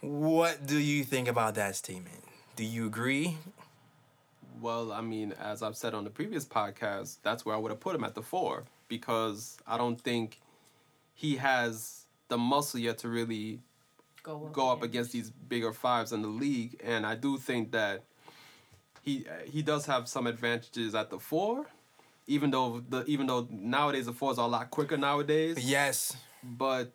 What 0.00 0.66
do 0.66 0.78
you 0.78 1.04
think 1.04 1.26
about 1.26 1.56
that 1.56 1.74
statement? 1.74 2.22
Do 2.54 2.64
you 2.64 2.86
agree? 2.86 3.36
Well, 4.60 4.92
I 4.92 5.00
mean, 5.00 5.32
as 5.32 5.62
I've 5.62 5.76
said 5.76 5.94
on 5.94 6.04
the 6.04 6.10
previous 6.10 6.44
podcast, 6.44 7.18
that's 7.22 7.44
where 7.44 7.54
I 7.54 7.58
would 7.58 7.70
have 7.70 7.80
put 7.80 7.94
him 7.94 8.04
at 8.04 8.14
the 8.14 8.22
four 8.22 8.64
because 8.88 9.58
I 9.66 9.76
don't 9.76 10.00
think 10.00 10.40
he 11.14 11.36
has 11.36 12.06
the 12.28 12.38
muscle 12.38 12.80
yet 12.80 12.98
to 12.98 13.08
really 13.08 13.60
Go 14.28 14.44
up, 14.44 14.52
go 14.52 14.70
up 14.70 14.82
against 14.82 15.12
these 15.12 15.30
bigger 15.30 15.72
fives 15.72 16.12
in 16.12 16.20
the 16.20 16.28
league, 16.28 16.78
and 16.84 17.06
I 17.06 17.14
do 17.14 17.38
think 17.38 17.72
that 17.72 18.02
he 19.00 19.24
he 19.46 19.62
does 19.62 19.86
have 19.86 20.06
some 20.06 20.26
advantages 20.26 20.94
at 20.94 21.08
the 21.08 21.18
four, 21.18 21.64
even 22.26 22.50
though 22.50 22.82
the 22.86 23.04
even 23.06 23.26
though 23.26 23.48
nowadays 23.50 24.04
the 24.04 24.12
fours 24.12 24.38
are 24.38 24.44
a 24.44 24.50
lot 24.50 24.70
quicker 24.70 24.98
nowadays. 24.98 25.56
Yes. 25.64 26.14
But 26.42 26.92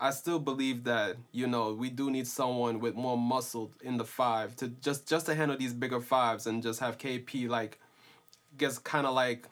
I 0.00 0.10
still 0.10 0.40
believe 0.40 0.82
that 0.84 1.16
you 1.30 1.46
know 1.46 1.74
we 1.74 1.90
do 1.90 2.10
need 2.10 2.26
someone 2.26 2.80
with 2.80 2.96
more 2.96 3.16
muscle 3.16 3.70
in 3.80 3.96
the 3.96 4.04
five 4.04 4.56
to 4.56 4.66
just 4.68 5.06
just 5.06 5.26
to 5.26 5.34
handle 5.36 5.56
these 5.56 5.72
bigger 5.72 6.00
fives 6.00 6.48
and 6.48 6.60
just 6.60 6.80
have 6.80 6.98
KP 6.98 7.48
like 7.48 7.78
gets 8.58 8.78
kind 8.78 9.06
of 9.06 9.14
like 9.14 9.46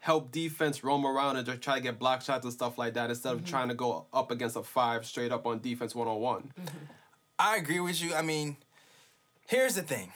help 0.00 0.30
defense 0.30 0.84
roam 0.84 1.04
around 1.06 1.36
and 1.36 1.44
just 1.46 1.60
try 1.60 1.74
to 1.76 1.80
get 1.80 1.98
block 1.98 2.22
shots 2.22 2.44
and 2.44 2.52
stuff 2.52 2.78
like 2.78 2.94
that 2.94 3.10
instead 3.10 3.34
of 3.34 3.44
trying 3.44 3.68
to 3.68 3.74
go 3.74 4.06
up 4.12 4.30
against 4.30 4.56
a 4.56 4.62
five 4.62 5.04
straight 5.04 5.32
up 5.32 5.46
on 5.46 5.60
defense 5.60 5.94
one 5.94 6.06
on 6.08 6.20
one. 6.20 6.52
I 7.38 7.56
agree 7.56 7.80
with 7.80 8.02
you. 8.02 8.14
I 8.14 8.22
mean, 8.22 8.56
here's 9.46 9.74
the 9.74 9.82
thing. 9.82 10.12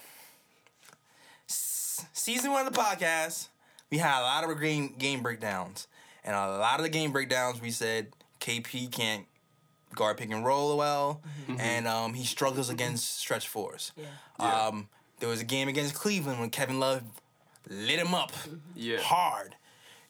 S- 1.49 2.07
season 2.12 2.53
one 2.53 2.66
of 2.66 2.73
the 2.73 2.79
podcast, 2.79 3.49
we 3.90 3.99
had 3.99 4.21
a 4.21 4.23
lot 4.23 4.49
of 4.49 4.61
game 4.61 4.95
game 4.99 5.23
breakdowns, 5.23 5.88
and 6.25 6.35
a 6.35 6.59
lot 6.59 6.79
of 6.79 6.85
the 6.85 6.88
game 6.90 7.12
breakdowns 7.12 7.61
we 7.61 7.71
said 7.71 8.09
KP 8.40 8.90
can't 8.90 9.27
guard 9.95 10.16
pick 10.16 10.31
and 10.31 10.45
roll 10.45 10.77
well, 10.79 11.23
and 11.59 11.87
um, 11.87 12.14
he 12.14 12.25
struggles 12.25 12.71
against 12.71 13.18
stretch 13.18 13.47
fours. 13.49 13.92
Yeah. 13.97 14.05
Yeah. 14.40 14.66
Um, 14.66 14.88
there 15.21 15.29
was 15.29 15.40
a 15.40 15.45
game 15.45 15.68
against 15.68 15.95
Cleveland 15.95 16.40
when 16.40 16.51
Kevin 16.51 16.81
Love 16.81 17.03
lit 17.68 17.99
him 17.99 18.14
up 18.14 18.33
Yeah. 18.75 19.01
hard. 19.01 19.55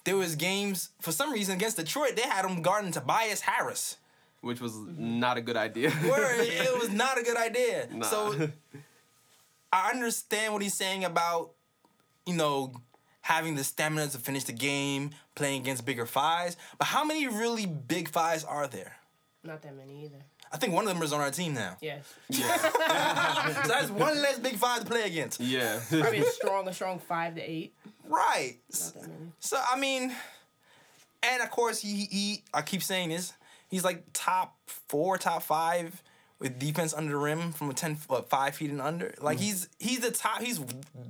There 0.04 0.16
was 0.16 0.34
games 0.36 0.90
for 1.00 1.12
some 1.12 1.32
reason 1.32 1.54
against 1.56 1.76
Detroit. 1.76 2.16
They 2.16 2.22
had 2.22 2.44
him 2.44 2.62
guarding 2.62 2.90
Tobias 2.92 3.40
Harris. 3.40 3.98
Which 4.40 4.60
was 4.60 4.76
not 4.76 5.36
a 5.36 5.40
good 5.40 5.56
idea. 5.56 5.90
Word, 6.08 6.40
it 6.40 6.80
was 6.80 6.90
not 6.90 7.18
a 7.18 7.22
good 7.22 7.36
idea. 7.36 7.86
Nah. 7.92 8.06
So 8.06 8.50
I 9.72 9.90
understand 9.90 10.52
what 10.52 10.62
he's 10.62 10.74
saying 10.74 11.04
about, 11.04 11.52
you 12.26 12.34
know, 12.34 12.72
having 13.20 13.54
the 13.54 13.62
stamina 13.62 14.08
to 14.08 14.18
finish 14.18 14.44
the 14.44 14.52
game, 14.52 15.10
playing 15.36 15.60
against 15.62 15.86
bigger 15.86 16.06
fives. 16.06 16.56
But 16.78 16.86
how 16.86 17.04
many 17.04 17.28
really 17.28 17.66
big 17.66 18.08
fives 18.08 18.42
are 18.42 18.66
there? 18.66 18.96
Not 19.44 19.62
that 19.62 19.76
many 19.76 20.04
either. 20.04 20.24
I 20.52 20.58
think 20.58 20.74
one 20.74 20.86
of 20.86 20.92
them 20.92 21.02
is 21.02 21.12
on 21.12 21.20
our 21.20 21.30
team 21.30 21.54
now. 21.54 21.76
Yes. 21.80 22.14
yeah. 22.28 23.52
So 23.62 23.68
that's 23.68 23.90
one 23.90 24.20
less 24.20 24.38
big 24.38 24.56
five 24.56 24.80
to 24.80 24.86
play 24.86 25.02
against. 25.02 25.40
Yeah. 25.40 25.80
Probably 25.88 26.18
a 26.18 26.24
strong, 26.24 26.68
a 26.68 26.74
strong 26.74 26.98
five 26.98 27.34
to 27.36 27.40
eight. 27.40 27.74
Right. 28.06 28.58
Not 28.70 28.94
that 28.94 29.08
many. 29.08 29.32
So 29.40 29.58
I 29.70 29.78
mean, 29.78 30.14
and 31.22 31.42
of 31.42 31.50
course 31.50 31.80
he 31.80 32.06
he 32.10 32.42
I 32.52 32.62
keep 32.62 32.82
saying 32.82 33.08
this. 33.08 33.32
He's 33.68 33.84
like 33.84 34.04
top 34.12 34.56
four, 34.66 35.16
top 35.16 35.42
five 35.42 36.02
with 36.38 36.58
defense 36.58 36.92
under 36.92 37.12
the 37.12 37.16
rim 37.16 37.52
from 37.52 37.70
a 37.70 37.74
ten 37.74 37.96
what, 38.06 38.28
five 38.28 38.54
feet 38.54 38.70
and 38.70 38.80
under. 38.80 39.14
Like 39.20 39.38
mm-hmm. 39.38 39.46
he's 39.46 39.68
he's 39.78 40.00
the 40.00 40.10
top. 40.10 40.42
He's 40.42 40.60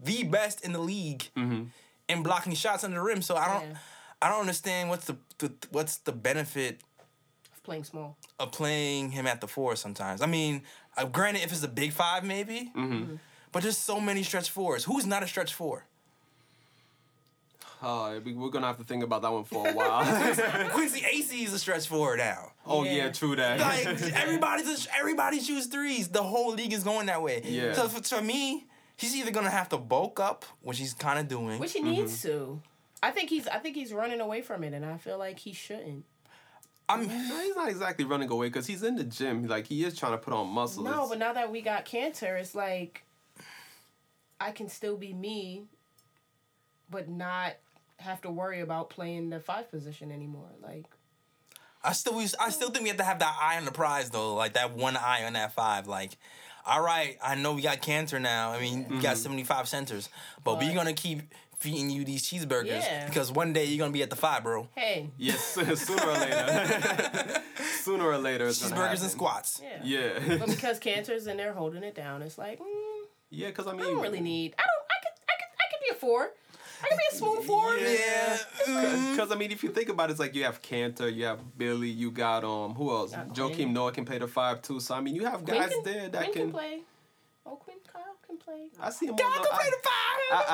the 0.05 0.25
best 0.25 0.65
in 0.65 0.73
the 0.73 0.81
league 0.81 1.25
mm-hmm. 1.37 1.65
in 2.09 2.23
blocking 2.23 2.55
shots 2.55 2.85
under 2.85 2.97
the 2.97 3.03
rim. 3.03 3.23
So 3.23 3.37
I 3.37 3.49
don't 3.49 3.71
Yeah. 3.71 3.77
I 4.23 4.29
don't 4.29 4.41
understand 4.41 4.89
what's 4.89 5.07
the, 5.07 5.17
the 5.39 5.53
what's 5.71 5.97
the 5.97 6.13
benefit 6.13 6.75
Of 6.77 6.92
playing 7.63 7.85
small. 7.85 8.17
of 8.39 8.53
playing 8.53 9.11
him 9.13 9.27
at 9.27 9.41
the 9.41 9.49
four 9.49 9.77
sometimes. 9.77 10.21
I 10.23 10.27
mean, 10.27 10.63
uh, 10.97 11.05
granted, 11.07 11.43
if 11.43 11.53
it's 11.53 11.63
a 11.63 11.69
big 11.69 11.93
five, 11.93 12.25
maybe. 12.25 12.73
But 13.53 13.63
there's 13.63 13.77
so 13.77 14.01
many 14.01 14.23
stretch 14.23 14.51
fours. 14.51 14.85
Who's 14.85 15.07
not 15.07 15.23
a 15.23 15.27
stretch 15.29 15.53
four? 15.55 15.85
Uh, 17.83 18.21
we- 18.25 18.33
we're 18.33 18.49
gonna 18.51 18.67
have 18.69 18.79
to 18.79 18.85
think 18.85 19.03
about 19.03 19.23
that 19.23 19.33
one 19.33 19.43
for 19.45 19.67
a 19.67 19.73
while. 19.73 20.05
Quincy 20.71 21.01
Acy 21.01 21.45
is 21.45 21.53
a 21.53 21.59
stretch 21.59 21.89
four 21.89 22.17
now. 22.17 22.53
oh 22.65 22.85
yeah, 22.85 22.93
Yeah. 22.93 23.11
true 23.13 23.35
that. 23.37 23.59
like 23.59 23.87
everybody's 24.15 24.87
everybody 24.97 25.41
shoots 25.41 25.67
threes. 25.67 26.09
The 26.09 26.23
whole 26.23 26.53
league 26.55 26.73
is 26.73 26.85
going 26.85 27.07
that 27.07 27.21
way. 27.23 27.43
Yeah. 27.45 27.73
So 27.73 27.89
for, 27.89 28.01
for 28.03 28.23
me, 28.23 28.67
he's 28.97 29.17
either 29.17 29.33
gonna 29.33 29.51
have 29.51 29.69
to 29.71 29.79
bulk 29.79 30.21
up, 30.21 30.45
which 30.63 30.79
he's 30.79 30.95
kind 30.95 31.19
of 31.19 31.27
doing. 31.27 31.59
Which 31.59 31.73
he 31.73 31.81
needs 31.81 32.23
to. 32.23 32.61
I 33.03 33.11
think 33.11 33.31
he's 33.31 33.49
I 33.49 33.59
think 33.59 33.75
he's 33.75 33.93
running 33.93 34.21
away 34.21 34.43
from 34.43 34.63
it 34.63 34.73
and 34.75 34.85
I 34.87 34.97
feel 34.97 35.19
like 35.19 35.41
he 35.41 35.53
shouldn't. 35.53 36.05
I'm 36.93 37.07
No, 37.29 37.41
he's 37.41 37.57
not 37.57 37.69
exactly 37.69 38.05
running 38.05 38.31
away 38.31 38.49
because 38.49 38.67
he's 38.67 38.83
in 38.83 38.97
the 38.97 39.05
gym. 39.05 39.47
Like 39.47 39.67
he 39.67 39.85
is 39.85 39.97
trying 39.97 40.13
to 40.13 40.19
put 40.19 40.33
on 40.33 40.49
muscle. 40.49 40.85
No, 40.85 41.09
but 41.09 41.19
now 41.19 41.33
that 41.33 41.51
we 41.51 41.61
got 41.61 41.85
Kanter, 41.85 42.41
it's 42.41 42.55
like 42.55 43.05
I 44.41 44.51
can 44.51 44.69
still 44.69 44.97
be 44.97 45.13
me, 45.13 45.65
but 46.91 47.09
not 47.09 47.55
have 47.99 48.21
to 48.23 48.31
worry 48.31 48.61
about 48.61 48.91
playing 48.91 49.31
the 49.31 49.41
five 49.41 49.71
position 49.71 50.11
anymore. 50.11 50.51
Like 50.63 50.87
I 51.85 51.93
still 51.93 52.21
I 52.41 52.51
still 52.51 52.71
think 52.71 52.83
we 52.83 52.89
have 52.89 52.99
to 52.99 53.05
have 53.05 53.19
that 53.21 53.37
eye 53.41 53.57
on 53.57 53.65
the 53.65 53.73
prize 53.73 54.11
though, 54.11 54.35
like 54.35 54.55
that 54.55 54.73
one 54.73 54.97
eye 54.97 55.25
on 55.25 55.33
that 55.33 55.53
five. 55.53 55.87
Like, 55.87 56.13
all 56.65 56.83
right, 56.83 57.17
I 57.23 57.35
know 57.35 57.55
we 57.55 57.63
got 57.63 57.83
Kanter 57.83 58.21
now. 58.21 58.53
I 58.53 58.61
mean, 58.61 58.87
we 58.89 58.97
got 58.99 59.15
mm-hmm. 59.15 59.23
seventy 59.23 59.45
five 59.45 59.69
centers, 59.69 60.09
but, 60.45 60.59
we're 60.59 60.75
gonna 60.75 60.93
keep 60.93 61.23
feeding 61.63 61.89
you 61.91 62.05
these 62.05 62.23
cheeseburgers 62.29 62.67
Yeah. 62.67 63.07
because 63.07 63.31
one 63.31 63.53
day 63.53 63.65
you're 63.67 63.79
gonna 63.79 63.93
be 63.93 64.03
at 64.03 64.11
the 64.11 64.17
five, 64.17 64.43
bro. 64.43 64.69
hey, 64.75 65.11
Yes, 65.17 65.41
sooner 65.87 66.03
or 66.03 66.13
later. 66.15 67.43
sooner 67.83 68.05
or 68.05 68.19
later, 68.19 68.47
it's 68.49 68.63
Cheeseburgers 68.63 69.03
and 69.03 69.11
squats. 69.11 69.63
yeah. 69.63 70.19
Yeah, 70.19 70.37
But 70.39 70.49
because 70.57 70.79
Kanter's 70.81 71.27
in 71.27 71.37
there 71.37 71.53
holding 71.53 71.83
it 71.85 71.95
down, 71.95 72.23
it's 72.23 72.39
like 72.39 72.59
mm, 72.59 72.65
yeah. 73.31 73.49
Because 73.49 73.67
I 73.67 73.73
mean, 73.73 73.81
I 73.83 73.85
don't 73.85 74.03
really 74.03 74.21
need. 74.21 74.55
I 74.59 74.63
don't. 74.63 74.87
I 74.91 74.97
could. 75.03 75.15
I 75.29 75.35
could. 75.39 75.51
I 75.61 75.65
could 75.71 75.81
be 75.89 75.97
a 75.97 75.99
four. 75.99 76.31
I 76.85 76.89
could 76.89 76.99
be 76.99 77.05
a 77.13 77.17
small 77.17 77.41
four. 77.43 77.77
Yeah. 77.77 78.39
mm. 78.67 79.11
Because 79.13 79.31
I 79.31 79.37
mean, 79.37 79.53
if 79.53 79.63
you 79.63 79.71
think 79.71 79.89
about 79.89 80.11
it, 80.11 80.13
it's 80.13 80.21
like 80.21 80.35
you 80.35 80.43
have 80.45 80.61
Kanter, 80.63 81.15
you 81.15 81.25
have 81.27 81.39
Willy, 81.57 81.89
you 81.89 82.11
got 82.11 82.43
um, 82.45 82.75
who 82.75 82.91
else? 82.91 83.13
Got 83.13 83.29
Joakim 83.35 83.71
Noah 83.73 83.93
can 83.93 84.05
play 84.05 84.19
the 84.19 84.27
five 84.27 84.63
too. 84.63 84.81
So 84.81 84.95
I 84.97 85.01
mean, 85.01 85.15
you 85.15 85.25
have 85.25 85.45
Quinn 85.45 85.61
guys 85.61 85.71
can- 85.71 85.85
there 85.85 86.09
that 86.09 86.23
Quinn 86.25 86.35
can. 86.35 86.51
play. 86.53 86.81
Oh, 87.45 87.57
Quinn 87.57 87.77
Kyle 87.93 88.17
can 88.27 88.37
play. 88.39 88.69
I 88.81 88.91
see 88.91 89.07
him. 89.07 89.17
God 89.17 89.39
on 89.39 89.45
can 89.45 89.53
play 89.57 89.71
the 89.71 89.77
five. 89.83 89.93
I, 90.33 90.45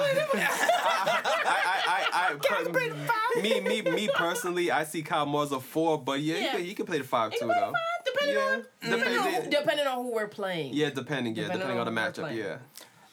I, 2.12 2.14
I, 2.30 2.34
per- 2.34 3.42
me, 3.42 3.60
me, 3.60 3.82
me 3.82 4.08
personally, 4.14 4.70
I 4.70 4.84
see 4.84 5.02
Kyle 5.02 5.26
more 5.26 5.42
as 5.42 5.52
a 5.52 5.60
four, 5.60 5.98
but 6.02 6.20
yeah, 6.20 6.36
Yeah. 6.36 6.40
He, 6.52 6.56
can, 6.56 6.64
he 6.66 6.74
can 6.74 6.86
play 6.86 6.98
the 6.98 7.04
five 7.04 7.32
too, 7.32 7.46
though. 7.46 7.72
depending 8.04 8.36
Yeah. 8.36 8.42
on 8.52 8.64
depending, 8.80 9.18
on 9.18 9.24
who, 9.24 9.30
Depending- 9.30 9.50
depending 9.50 9.86
on 9.86 10.04
who 10.04 10.12
we're 10.14 10.28
playing. 10.28 10.72
Yeah, 10.74 10.90
depending, 10.90 11.34
yeah, 11.36 11.44
Depending 11.44 11.68
depending 11.68 11.86
on 11.86 11.94
the 11.94 12.00
on 12.00 12.06
who 12.14 12.22
matchup, 12.22 12.34
yeah, 12.36 12.58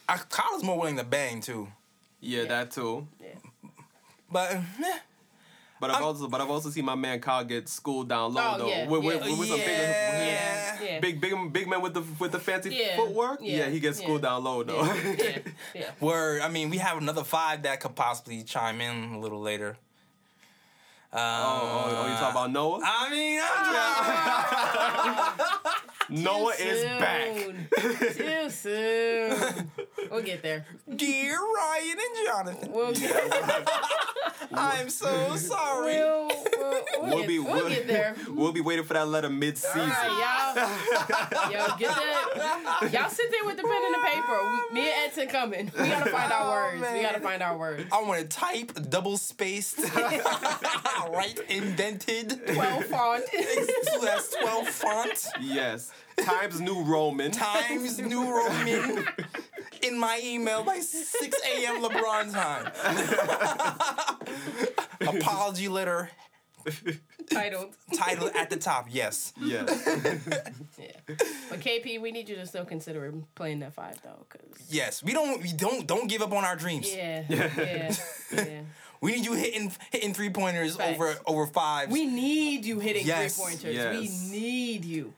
I, 0.07 0.17
Kyle's 0.29 0.63
more 0.63 0.77
willing 0.79 0.97
to 0.97 1.03
bang 1.03 1.41
too, 1.41 1.67
yeah, 2.21 2.41
Yeah. 2.43 2.47
that 2.47 2.71
too. 2.71 3.07
Yeah. 3.21 3.35
but 4.31 4.51
eh, 4.53 4.61
But 5.79 5.91
I've 5.91 6.01
also, 6.03 6.27
but 6.29 6.39
I've 6.39 6.49
also 6.49 6.69
seen 6.69 6.85
my 6.85 6.95
man 6.95 7.19
Kyle 7.19 7.43
get 7.43 7.67
schooled 7.67 8.07
down 8.07 8.33
low 8.33 8.53
Oh, 8.55 8.57
though. 8.59 8.67
yeah, 8.69 8.87
with, 8.87 9.03
with, 9.03 9.25
yeah. 9.25 9.37
with 9.37 9.49
some 9.49 9.59
Yeah. 9.59 10.77
big, 10.79 10.89
Yeah. 10.89 10.99
big, 11.01 11.21
big, 11.21 11.53
big 11.53 11.67
man 11.67 11.81
with 11.81 11.93
the 11.93 12.01
with 12.17 12.31
the 12.31 12.39
fancy 12.39 12.73
Yeah, 12.73 12.95
footwork. 12.95 13.39
yeah, 13.41 13.57
Yeah, 13.57 13.69
he 13.69 13.79
gets 13.81 13.97
schooled 13.99 14.23
yeah. 14.23 14.29
down 14.29 14.43
low 14.45 14.63
though. 14.63 14.83
Yeah. 14.85 15.03
yeah. 15.23 15.37
yeah. 15.75 15.91
word. 15.99 16.41
I 16.41 16.47
mean, 16.47 16.69
we 16.69 16.77
have 16.77 16.97
another 16.97 17.23
five 17.25 17.63
that 17.63 17.81
could 17.81 17.93
possibly 17.95 18.43
chime 18.43 18.79
in 18.79 19.15
a 19.15 19.19
little 19.19 19.41
later. 19.41 19.77
Uh, 21.11 21.17
oh, 21.17 21.61
oh, 21.61 22.03
oh, 22.03 22.07
you 22.11 22.15
talk 22.17 22.31
about 22.31 22.51
Noah? 22.51 22.79
I 22.83 23.09
mean, 23.09 23.39
I'm 23.41 25.37
just, 25.37 25.84
Noah 26.09 26.53
Too 26.57 26.63
is 26.63 26.83
back. 26.99 27.37
soon. 27.37 27.67
Too 28.15 28.49
soon. 28.49 29.71
We'll 30.11 30.21
get 30.21 30.41
there. 30.43 30.65
dear 30.95 31.37
Ryan 31.39 31.97
and 31.97 32.27
Jonathan, 32.27 32.71
We'll 32.71 32.93
get, 32.93 33.29
there. 33.31 33.65
I'm 34.53 34.89
so 34.89 35.35
sorry. 35.35 35.93
we'll, 35.95 36.27
we'll, 36.27 36.43
we'll, 36.59 36.83
We'll 37.01 37.17
get, 37.19 37.27
be 37.27 37.39
we'll 37.39 37.53
we'll, 37.53 37.69
get 37.69 37.87
there. 37.87 38.15
we'll 38.29 38.51
be 38.51 38.61
waiting 38.61 38.85
for 38.85 38.93
that 38.93 39.07
letter 39.07 39.29
mid 39.29 39.57
season. 39.57 39.81
All 39.81 39.87
right, 39.87 40.53
y'all. 40.55 41.51
Yo, 41.51 41.77
get 41.77 41.89
that. 41.89 42.89
Y'all 42.93 43.09
sit 43.09 43.31
there 43.31 43.45
with 43.45 43.57
the 43.57 43.63
pen 43.63 43.81
and 43.85 43.93
the 43.95 44.07
paper. 44.07 44.73
Me 44.73 44.81
and 44.81 44.93
Edson 45.07 45.27
coming. 45.27 45.71
We 45.77 45.87
gotta 45.87 46.11
find 46.11 46.31
our 46.31 46.45
Oh, 46.45 46.51
words. 46.79 46.93
We 46.93 47.01
gotta 47.01 47.19
find 47.19 47.41
our 47.41 47.57
words. 47.57 47.83
I 47.91 48.01
want 48.03 48.21
to 48.21 48.27
type 48.27 48.71
double 48.89 49.17
spaced, 49.17 49.79
right 49.95 51.39
indented. 51.49 52.39
12 52.53 52.85
font. 52.85 53.23
That's 54.01 54.35
12 54.35 54.67
font 54.69 55.25
Yes. 55.41 55.91
Times 56.23 56.59
New 56.61 56.81
Roman. 56.83 57.31
times 57.31 57.99
New 57.99 58.23
Roman 58.31 59.05
in 59.81 59.99
my 59.99 60.19
email 60.23 60.63
by 60.63 60.79
6 60.79 61.37
a.m. 61.55 61.81
LeBron 61.83 62.31
time. 62.33 62.71
Apology 65.01 65.67
letter 65.67 66.09
Titled. 67.31 67.75
title 67.95 68.29
at 68.35 68.49
the 68.49 68.57
top. 68.57 68.87
Yes. 68.89 69.33
Yes. 69.41 69.69
Yeah. 70.77 71.15
But 71.49 71.59
KP, 71.61 72.01
we 72.01 72.11
need 72.11 72.27
you 72.27 72.35
to 72.35 72.45
still 72.45 72.65
consider 72.65 73.13
playing 73.35 73.59
that 73.59 73.73
five 73.73 74.01
though, 74.01 74.25
cause 74.29 74.41
Yes. 74.69 75.03
We 75.03 75.13
don't. 75.13 75.41
We 75.41 75.53
don't. 75.53 75.85
Don't 75.87 76.07
give 76.09 76.21
up 76.21 76.31
on 76.33 76.43
our 76.43 76.55
dreams. 76.55 76.93
yeah, 76.93 77.23
yeah, 77.29 77.93
yeah. 78.33 78.61
We 79.05 79.11
need 79.15 79.25
you 79.25 79.33
hitting 79.33 79.71
hitting 79.91 80.13
three 80.13 80.29
pointers 80.29 80.75
Facts. 80.75 80.95
over 80.95 81.15
over 81.27 81.47
fives. 81.47 81.91
We 81.91 82.05
need 82.05 82.65
you 82.65 82.79
hitting 82.79 83.05
Yes, 83.05 83.35
three 83.35 83.45
pointers. 83.45 83.75
yes. 83.75 84.29
We 84.31 84.37
need 84.39 84.85
you. 84.85 85.13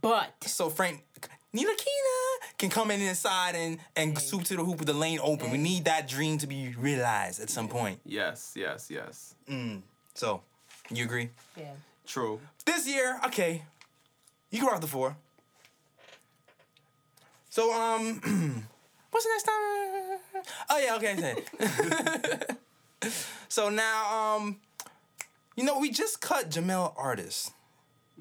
But 0.00 0.32
so 0.46 0.68
Frank. 0.70 1.04
Ntilikina 1.52 2.58
can 2.58 2.70
come 2.70 2.92
in 2.92 3.00
inside 3.00 3.56
and, 3.56 3.78
and 3.96 4.16
swoop 4.16 4.44
to 4.44 4.56
the 4.56 4.62
hoop 4.62 4.78
with 4.78 4.86
the 4.86 4.92
lane 4.94 5.18
open. 5.20 5.50
We 5.50 5.58
need 5.58 5.84
that 5.86 6.06
dream 6.06 6.38
to 6.38 6.46
be 6.46 6.72
realized 6.78 7.40
at 7.42 7.50
some 7.50 7.66
point. 7.66 7.98
yes. 8.04 8.52
Yes. 8.54 8.88
Yes. 8.88 9.34
So, 10.14 10.42
you 10.90 11.04
agree? 11.04 11.30
yeah. 11.56 11.72
True. 12.06 12.38
This 12.64 12.86
year, 12.86 13.18
okay, 13.26 13.62
you 14.52 14.60
can 14.60 14.68
rock 14.68 14.80
the 14.80 14.86
four. 14.86 15.16
So, 17.48 17.72
um, 17.72 18.20
what's 19.10 19.24
the 19.26 19.30
next 19.32 19.42
time? 19.42 20.44
Oh 20.70 20.78
yeah, 20.78 20.96
okay. 20.96 21.34
okay. 23.04 23.12
so 23.48 23.68
now, 23.68 24.36
um, 24.36 24.56
you 25.56 25.64
know, 25.64 25.78
we 25.78 25.90
just 25.90 26.20
cut 26.20 26.50
Jamel 26.50 26.92
Artis. 26.96 27.50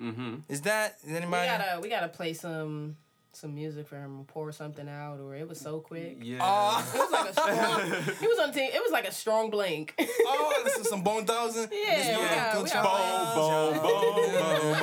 Mm-hmm. 0.01 0.35
Is 0.47 0.61
that 0.61 0.97
is 1.03 1.09
We 1.09 1.15
anybody? 1.17 1.47
gotta 1.47 1.79
we 1.81 1.89
gotta 1.89 2.07
play 2.07 2.33
some 2.33 2.95
some 3.31 3.53
music 3.55 3.87
for 3.87 3.95
him, 3.95 4.25
pour 4.27 4.51
something 4.51 4.89
out, 4.89 5.19
or 5.19 5.35
it 5.35 5.47
was 5.47 5.59
so 5.59 5.79
quick. 5.79 6.17
Yeah. 6.21 6.39
Uh, 6.41 6.81
It 6.93 6.97
was 6.97 7.11
like 7.11 7.29
a 7.29 7.33
strong. 7.33 7.91
he 8.19 8.27
was 8.27 8.39
on 8.39 8.51
team. 8.51 8.69
It 8.73 8.81
was 8.81 8.91
like 8.91 9.07
a 9.07 9.11
strong 9.11 9.49
blank. 9.49 9.93
oh, 9.99 10.61
this 10.65 10.77
is 10.77 10.89
some 10.89 11.03
Bone 11.03 11.25
Thousand. 11.25 11.69
Yeah, 11.71 11.95
This 11.95 12.07
we 12.07 12.11
is 12.23 12.29
got- 12.31 12.53
Good 12.53 12.63
we 12.63 12.69
Child. 12.69 12.85
got 12.85 13.35
boom, 13.35 13.73
boom, 13.83 14.15
boom, 14.33 14.79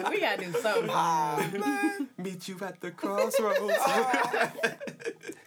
boom. 0.00 0.10
we 0.10 0.20
gotta 0.20 0.44
do 0.44 0.52
something. 0.60 2.08
Meet 2.18 2.48
you 2.48 2.58
at 2.62 2.80
the 2.80 2.90
crossroads. 2.90 3.74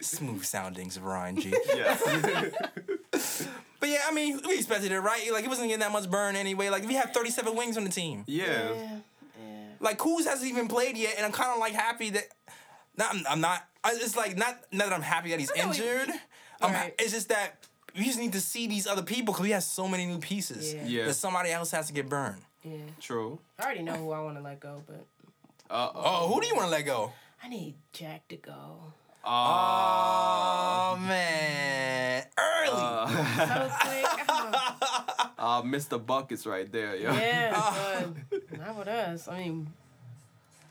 Smooth 0.00 0.44
soundings 0.44 0.96
of 0.96 1.04
Ryan 1.04 1.36
G. 1.40 1.50
yes. 1.66 3.46
But 3.78 3.88
yeah, 3.88 3.98
I 4.06 4.12
mean, 4.12 4.40
we 4.46 4.54
expected 4.56 4.92
it, 4.92 5.00
right? 5.00 5.32
Like, 5.32 5.44
it 5.44 5.48
wasn't 5.48 5.68
getting 5.68 5.80
that 5.80 5.92
much 5.92 6.10
burn 6.10 6.36
anyway. 6.36 6.68
Like, 6.68 6.86
we 6.86 6.94
have 6.94 7.10
37 7.12 7.56
wings 7.56 7.76
on 7.78 7.84
the 7.84 7.90
team. 7.90 8.24
Yeah. 8.26 8.44
yeah, 8.46 8.72
yeah. 8.74 8.98
Like, 9.80 9.98
Kuz 9.98 10.24
hasn't 10.26 10.48
even 10.50 10.68
played 10.68 10.96
yet, 10.96 11.14
and 11.16 11.24
I'm 11.26 11.32
kind 11.32 11.50
of 11.52 11.58
like 11.58 11.72
happy 11.72 12.10
that. 12.10 12.24
Not, 12.96 13.14
I'm, 13.14 13.22
I'm 13.30 13.40
not. 13.40 13.62
I- 13.82 13.92
It's 13.94 14.14
like 14.16 14.36
not, 14.36 14.58
not 14.72 14.88
that 14.88 14.92
I'm 14.94 15.00
happy 15.02 15.30
that 15.30 15.40
he's 15.40 15.50
I 15.50 15.56
he- 15.56 15.62
injured. 15.62 16.10
I'm, 16.60 16.72
Right. 16.72 16.94
It's 16.98 17.12
just 17.12 17.28
that 17.30 17.66
we 17.96 18.04
just 18.04 18.18
need 18.18 18.32
to 18.34 18.40
see 18.40 18.66
these 18.66 18.86
other 18.86 19.02
people 19.02 19.32
because 19.32 19.42
we 19.44 19.50
have 19.52 19.62
so 19.62 19.88
many 19.88 20.04
new 20.06 20.18
pieces. 20.18 20.74
Yeah. 20.74 20.84
Yeah. 20.86 21.04
That 21.06 21.14
somebody 21.14 21.50
else 21.50 21.70
has 21.70 21.86
to 21.86 21.92
get 21.94 22.08
burned. 22.10 22.42
yeah. 22.62 22.76
True. 23.00 23.38
I 23.58 23.64
already 23.64 23.82
know 23.82 23.94
who 23.94 24.10
I 24.12 24.20
want 24.20 24.36
to 24.36 24.42
let 24.42 24.60
go, 24.60 24.82
but 24.86 25.06
Uh 25.70 25.90
Oh, 25.94 26.28
who 26.28 26.40
do 26.42 26.46
you 26.46 26.54
want 26.54 26.66
to 26.66 26.70
let 26.70 26.84
go? 26.84 27.12
I 27.42 27.48
need 27.48 27.74
Jack 27.94 28.28
to 28.28 28.36
go. 28.36 28.92
Oh 29.24 30.98
man, 31.00 32.24
early. 32.38 32.68
So 33.48 33.70
quick. 33.80 34.06
Uh, 35.40 35.62
Mr. 35.62 36.04
Buckets 36.04 36.44
right 36.46 36.70
there, 36.70 36.94
yo. 36.96 37.12
yeah, 37.14 37.50
but 38.30 38.58
not 38.58 38.76
with 38.78 38.88
us. 38.88 39.26
I 39.26 39.38
mean, 39.38 39.66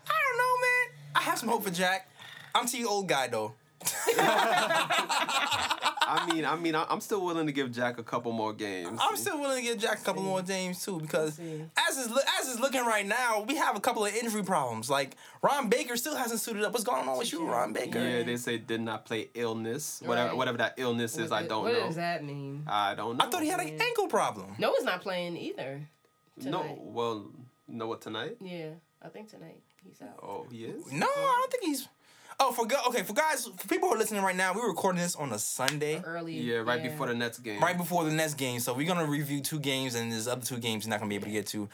I 0.08 0.13
don't 0.27 0.38
know, 0.38 0.58
man. 0.62 0.88
I 1.15 1.21
have 1.21 1.39
some 1.39 1.49
hope 1.49 1.63
for 1.63 1.71
Jack. 1.71 2.08
I'm 2.53 2.67
team 2.67 2.88
old 2.88 3.08
guy 3.08 3.27
though. 3.27 3.53
I 6.10 6.34
mean, 6.34 6.43
I 6.45 6.56
mean, 6.56 6.76
I- 6.76 6.86
I'm 6.89 7.02
still 7.02 7.24
willing 7.24 7.45
to 7.45 7.52
give 7.52 7.72
Jack 7.72 8.00
a 8.00 8.04
couple 8.04 8.32
more 8.32 8.52
games. 8.54 9.00
I'm 9.02 9.15
still 9.15 9.39
willing 9.39 9.58
to 9.58 9.62
give 9.63 9.78
Jack 9.80 10.00
a 10.02 10.04
couple 10.04 10.24
more 10.24 10.41
games 10.41 10.84
too 10.84 11.00
because 11.00 11.39
as 11.39 11.98
is 11.98 12.12
as 12.39 12.48
is 12.48 12.60
looking 12.60 12.86
right 12.86 13.06
now, 13.06 13.41
we 13.48 13.56
have 13.58 13.76
a 13.76 13.80
couple 13.80 14.06
of 14.06 14.15
injury 14.15 14.43
problems. 14.43 14.89
Like 14.89 15.15
Ron 15.41 15.69
Baker 15.69 15.95
still 15.98 16.15
hasn't 16.15 16.39
suited 16.39 16.63
up. 16.63 16.72
What's 16.74 16.84
going 16.84 17.08
on 17.08 17.17
with 17.17 17.32
you, 17.32 17.45
Ron 17.45 17.74
Baker? 17.74 18.00
Yeah, 18.00 18.24
they 18.24 18.38
say 18.38 18.58
did 18.58 18.82
not 18.82 19.06
play 19.06 19.30
illness, 19.36 20.02
whatever 20.06 20.30
Right. 20.30 20.38
whatever 20.38 20.58
that 20.60 20.74
illness 20.78 21.17
is. 21.17 21.32
I 21.32 21.43
don't 21.45 21.63
what 21.63 21.74
know. 21.74 21.80
What 21.82 21.88
does 21.88 21.95
that 21.98 22.24
mean? 22.24 22.63
I 22.67 22.95
don't 22.95 23.17
know. 23.17 23.26
I 23.26 23.30
thought 23.30 23.43
he 23.43 23.50
had 23.50 23.60
an 23.60 23.80
ankle 23.82 24.08
problem. 24.08 24.56
No, 24.58 24.74
he's 24.76 24.84
not 24.84 25.02
playing 25.02 25.38
either. 25.38 25.82
no. 26.38 26.78
Well, 26.82 27.26
no, 27.67 27.88
what 27.88 28.02
tonight? 28.02 28.38
Yeah, 28.41 28.69
I 29.04 29.10
think 29.10 29.30
tonight 29.30 29.62
he's 29.86 30.02
out. 30.02 30.17
Oh, 30.24 30.48
he 30.52 30.65
is. 30.65 30.91
No, 30.91 31.06
I 31.06 31.38
don't 31.39 31.52
think 31.52 31.63
he's. 31.65 31.88
Oh, 32.41 32.54
for 32.54 32.65
go- 32.65 32.78
okay, 32.88 33.04
for 33.04 33.13
guys, 33.13 33.45
for 33.58 33.67
people 33.67 33.89
who 33.89 33.95
are 33.95 33.97
listening 33.97 34.21
right 34.23 34.36
now, 34.36 34.54
we're 34.54 34.67
recording 34.69 35.02
this 35.02 35.15
on 35.15 35.34
a 35.34 35.39
Sunday, 35.39 36.02
Early. 36.06 36.39
Yeah, 36.39 36.58
right 36.58 36.82
before 36.82 37.08
the 37.08 37.13
Nets 37.13 37.38
game. 37.38 37.60
right 37.62 37.78
before 37.78 38.06
the 38.06 38.12
next 38.12 38.36
game. 38.36 38.62
So 38.62 38.73
we're 38.73 38.88
gonna 38.88 39.06
review 39.06 39.41
two 39.41 39.60
games, 39.60 39.95
and 39.95 40.12
there's 40.12 40.28
other 40.28 40.45
two 40.45 40.58
games 40.58 40.86
you're 40.86 40.89
not 40.89 40.99
gonna 40.99 41.10
be 41.10 41.15
able 41.15 41.25
to 41.25 41.32
get 41.34 41.47
to. 41.47 41.67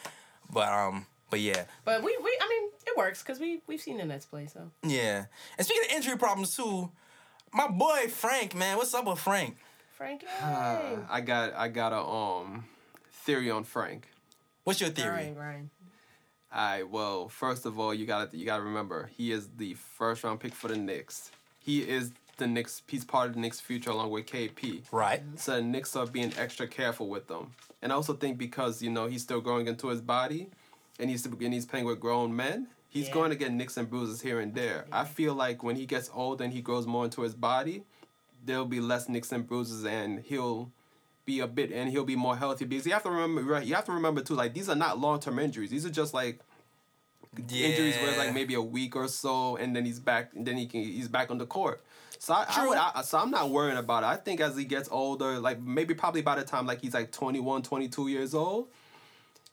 But 0.51 0.69
um, 0.69 1.06
but 1.30 1.39
yeah, 1.39 1.65
But 1.84 2.01
we, 2.04 2.17
we 2.21 2.38
I 2.41 2.47
mean, 2.49 2.69
it 2.88 2.97
works 2.97 3.21
because 3.21 3.39
we 3.39 3.62
we've 3.67 3.80
seen 3.82 3.97
the 3.97 4.06
Nets 4.06 4.25
play. 4.25 4.47
So 4.47 4.71
yeah. 4.84 5.25
And 5.58 5.67
speaking 5.67 5.84
of 5.89 5.95
injury 5.97 6.17
problems 6.17 6.56
too, 6.56 6.91
my 7.54 7.67
boy 7.67 8.08
Frank, 8.10 8.56
man, 8.56 8.78
what's 8.78 8.93
up 8.95 9.06
with 9.06 9.19
Frank? 9.19 9.58
Frank, 9.95 10.23
Uh. 10.41 10.80
I 11.10 11.21
got 11.21 11.54
I 11.54 11.67
got 11.67 11.93
a 11.93 11.99
um 12.01 12.65
theory 13.12 13.51
on 13.51 13.65
Frank. 13.65 14.10
What's 14.63 14.82
your 14.82 14.89
theory? 14.89 15.12
right, 15.12 15.38
Ryan. 15.38 15.69
I 16.56 16.84
well, 16.84 17.28
first 17.28 17.65
of 17.65 17.78
all, 17.78 17.94
you 17.94 18.06
gotta 18.06 18.36
you 18.36 18.46
gotta 18.46 18.63
remember 18.63 19.10
he 19.15 19.32
is 19.34 19.50
the 19.58 19.74
first 19.74 20.24
round 20.24 20.39
pick 20.39 20.54
for 20.54 20.70
the 20.70 20.78
Knicks. 20.78 21.32
He 21.60 21.82
is 21.82 22.13
the 22.38 22.48
Knicks. 22.48 22.82
He's 22.88 23.04
part 23.04 23.28
of 23.28 23.34
the 23.36 23.41
Knicks' 23.41 23.60
future 23.60 23.91
along 23.91 24.12
with 24.12 24.26
KP. 24.26 24.84
Right. 24.91 25.22
So 25.36 25.58
the 25.58 25.62
Knicks 25.62 25.96
are 25.96 26.08
being 26.08 26.32
extra 26.38 26.65
careful 26.68 27.10
with 27.10 27.28
them, 27.28 27.52
and 27.82 27.91
I 27.91 27.96
also 27.96 28.13
think 28.13 28.38
because 28.38 28.82
you 28.82 28.89
know 28.89 29.08
he's 29.08 29.22
still 29.22 29.41
growing 29.41 29.68
into 29.68 29.89
his 29.89 30.00
body, 30.02 30.48
and 30.98 31.10
he's 31.10 31.26
and 31.26 31.54
he's 31.54 31.65
playing 31.65 31.86
with 31.86 32.00
grown 32.00 32.34
men. 32.36 32.68
He's 32.88 33.08
Yeah. 33.10 33.13
going 33.13 33.30
to 33.32 33.36
get 33.36 33.52
nicks 33.52 33.76
and 33.76 33.89
bruises 33.89 34.22
here 34.22 34.39
and 34.39 34.56
there. 34.56 34.86
I 34.89 35.04
feel 35.04 35.34
like 35.34 35.62
when 35.63 35.76
he 35.76 35.86
gets 35.86 36.10
older 36.13 36.46
and 36.46 36.54
he 36.54 36.62
grows 36.62 36.88
more 36.88 37.04
into 37.04 37.24
his 37.24 37.34
body, 37.34 37.84
there'll 38.46 38.63
be 38.63 38.80
less 38.80 39.10
nicks 39.10 39.34
and 39.34 39.46
bruises, 39.46 39.84
and 39.84 40.20
he'll 40.22 40.72
be 41.26 41.40
a 41.40 41.48
bit 41.48 41.72
and 41.72 41.90
he'll 41.90 42.06
be 42.06 42.16
more 42.16 42.38
healthy 42.38 42.66
because 42.66 42.86
you 42.86 42.94
have 42.94 43.04
to 43.04 43.10
remember 43.10 43.42
right 43.42 43.66
you 43.66 43.74
have 43.74 43.86
to 43.86 43.92
remember 43.92 44.22
too 44.22 44.36
like 44.36 44.54
these 44.54 44.70
are 44.70 44.76
not 44.76 45.00
long-term 45.00 45.40
injuries. 45.40 45.70
These 45.70 45.86
are 45.86 45.90
just 45.90 46.14
like 46.14 46.40
injuries 47.38 47.96
where 47.98 48.18
like 48.18 48.34
maybe 48.34 48.54
a 48.54 48.62
week 48.62 48.96
or 48.96 49.08
so 49.08 49.56
and 49.58 49.76
then 49.76 49.86
he's 49.86 50.00
back 50.00 50.32
and 50.36 50.46
then 50.46 50.58
he 50.58 50.68
can 50.68 50.84
he's 50.84 51.08
back 51.08 51.32
on 51.32 51.38
the 51.38 51.46
court. 51.46 51.84
So 52.18 52.34
I, 52.34 52.46
I 52.48 52.68
would, 52.68 52.78
I, 52.78 53.02
so 53.02 53.18
I'm 53.18 53.30
not 53.30 53.50
worrying 53.50 53.78
about 53.78 54.04
it. 54.04 54.08
I 54.08 54.16
think 54.16 54.40
as 54.40 54.56
he 54.56 54.66
gets 54.66 54.88
older 54.92 55.40
like 55.40 55.62
maybe 55.62 55.94
probably 55.94 56.22
by 56.22 56.36
the 56.36 56.44
time 56.44 56.66
like 56.66 56.82
he's 56.82 56.94
like 56.94 57.12
21 57.12 57.64
22 57.64 58.08
years 58.08 58.34
old 58.34 58.68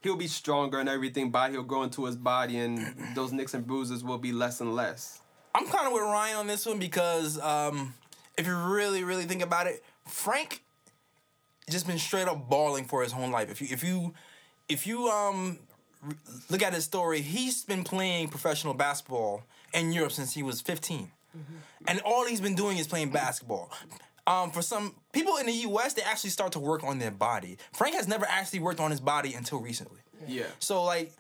he'll 0.03 0.17
be 0.17 0.27
stronger 0.27 0.79
and 0.79 0.89
everything 0.89 1.31
body 1.31 1.55
he'll 1.55 1.63
grow 1.63 1.83
into 1.83 2.05
his 2.05 2.17
body 2.17 2.59
and 2.59 2.95
those 3.15 3.33
nicks 3.33 3.55
and 3.55 3.67
bruises 3.67 4.05
will 4.05 4.19
be 4.19 4.33
less 4.33 4.61
and 4.61 4.75
less. 4.75 5.21
I'm 5.55 5.67
kind 5.67 5.87
of 5.87 5.93
with 5.93 6.03
Ryan 6.03 6.37
on 6.37 6.47
this 6.47 6.65
one 6.67 6.79
because 6.79 7.39
um, 7.41 7.95
if 8.39 8.47
you 8.47 8.57
really, 8.57 9.05
really 9.05 9.25
think 9.25 9.43
about 9.43 9.67
it, 9.67 9.85
Frank 10.07 10.63
just 11.71 11.87
been 11.87 11.99
straight 11.99 12.29
up 12.29 12.49
balling 12.49 12.85
for 12.85 13.03
his 13.03 13.13
whole 13.13 13.29
life. 13.29 13.51
If 13.51 13.61
you, 13.61 13.69
if 13.71 13.85
you, 13.85 14.15
if 14.69 14.87
you 14.87 15.09
um, 15.09 15.59
look 16.51 16.63
at 16.63 16.73
his 16.73 16.85
story, 16.85 17.21
he's 17.21 17.65
been 17.65 17.85
playing 17.85 18.29
professional 18.29 18.75
basketball 18.75 19.45
in 19.73 19.93
Europe 19.93 20.13
since 20.13 20.35
he 20.35 20.43
was 20.43 20.61
15, 20.61 21.11
and 21.87 22.01
all 22.05 22.27
he's 22.27 22.41
been 22.41 22.55
doing 22.55 22.79
is 22.79 22.87
playing 22.87 23.11
basketball. 23.11 23.71
Um, 24.27 24.51
for 24.51 24.63
some 24.63 24.95
people 25.13 25.37
in 25.39 25.47
the 25.47 25.53
U.S., 25.53 25.95
they 25.95 26.03
actually 26.03 26.31
start 26.31 26.53
to 26.53 26.61
work 26.61 26.85
on 26.85 26.99
their 26.99 27.11
body. 27.11 27.59
Frank 27.73 27.95
has 27.97 28.07
never 28.07 28.25
actually 28.29 28.61
worked 28.61 28.79
on 28.79 28.91
his 28.91 29.01
body 29.01 29.35
until 29.35 29.61
recently. 29.61 29.99
Yeah. 30.29 30.45
So 30.61 30.85
like 30.85 31.13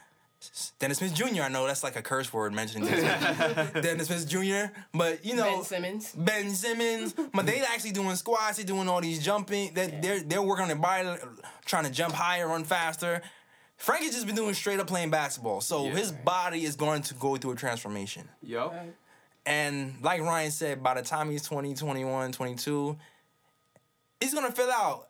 Dennis 0.78 0.98
Smith 0.98 1.14
Jr. 1.14 1.42
I 1.42 1.48
know 1.48 1.66
that's 1.66 1.82
like 1.84 1.96
a 1.96 2.02
curse 2.02 2.32
word 2.32 2.52
mentioning 2.52 2.88
this. 2.88 3.72
Dennis 3.82 4.08
Smith 4.08 4.28
Jr. 4.28 4.72
But 4.92 5.24
you 5.24 5.36
know 5.36 5.44
Ben 5.56 5.64
Simmons. 5.64 6.12
Ben 6.16 6.50
Simmons. 6.50 7.14
But 7.32 7.46
they 7.46 7.60
actually 7.60 7.92
doing 7.92 8.16
squats. 8.16 8.56
They 8.58 8.64
doing 8.64 8.88
all 8.88 9.00
these 9.00 9.22
jumping. 9.24 9.72
They, 9.74 9.86
They're 10.02 10.20
they're 10.20 10.42
working 10.42 10.62
on 10.62 10.68
their 10.68 10.76
body, 10.76 11.16
trying 11.64 11.84
to 11.84 11.90
jump 11.90 12.14
higher, 12.14 12.48
run 12.48 12.64
faster. 12.64 13.22
Frank 13.76 14.04
has 14.04 14.14
just 14.14 14.26
been 14.26 14.36
doing 14.36 14.54
straight 14.54 14.78
up 14.78 14.86
playing 14.86 15.10
basketball. 15.10 15.60
So 15.60 15.86
Yeah. 15.86 15.92
his 15.96 16.12
body 16.12 16.64
is 16.64 16.76
going 16.76 17.02
to 17.02 17.14
go 17.14 17.36
through 17.36 17.52
a 17.52 17.56
transformation. 17.56 18.28
Yo. 18.42 18.72
And 19.44 19.94
like 20.02 20.20
Ryan 20.20 20.50
said, 20.52 20.82
by 20.84 20.94
the 20.94 21.02
time 21.02 21.30
he's 21.30 21.42
20, 21.42 21.74
21, 21.74 22.30
22, 22.30 22.96
he's 24.20 24.32
going 24.34 24.46
to 24.46 24.52
fill 24.52 24.70
out. 24.70 25.08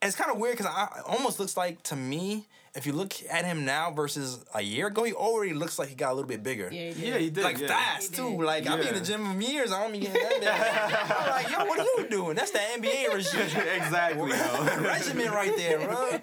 It's 0.00 0.16
kind 0.16 0.30
of 0.30 0.38
weird 0.38 0.56
because 0.56 0.72
it 0.72 1.02
almost 1.06 1.38
looks 1.38 1.56
like 1.56 1.82
to 1.84 1.96
me, 1.96 2.46
if 2.78 2.86
you 2.86 2.92
look 2.92 3.12
at 3.28 3.44
him 3.44 3.64
now 3.64 3.90
versus 3.90 4.38
a 4.54 4.62
year 4.62 4.86
ago, 4.86 5.02
he 5.02 5.12
already 5.12 5.52
looks 5.52 5.78
like 5.78 5.88
he 5.88 5.94
got 5.96 6.12
a 6.12 6.14
little 6.14 6.28
bit 6.28 6.42
bigger. 6.44 6.70
Yeah, 6.72 6.92
he 6.92 6.94
did. 6.94 6.96
Yeah, 7.08 7.18
he 7.18 7.30
did. 7.30 7.44
Like 7.44 7.58
yeah. 7.58 7.66
fast 7.66 8.10
He 8.10 8.16
too. 8.16 8.30
did. 8.30 8.40
Like 8.40 8.66
I've 8.66 8.78
been 8.78 8.88
in 8.88 8.94
the 8.94 9.00
gym 9.00 9.34
for 9.34 9.42
years. 9.42 9.72
I 9.72 9.82
don't 9.82 9.92
be 9.92 9.98
getting 9.98 10.22
that. 10.22 10.40
bad. 10.40 11.16
I'm 11.18 11.30
like, 11.30 11.50
yo, 11.50 11.64
what 11.64 11.80
are 11.80 12.00
you 12.02 12.08
doing? 12.08 12.36
That's 12.36 12.52
the 12.52 12.60
NBA 12.60 13.08
regime 13.14 13.40
exactly, 13.42 14.30
yo. 14.30 14.80
regimen 14.82 15.30
right 15.32 15.54
there, 15.56 15.78
bro. 15.86 16.20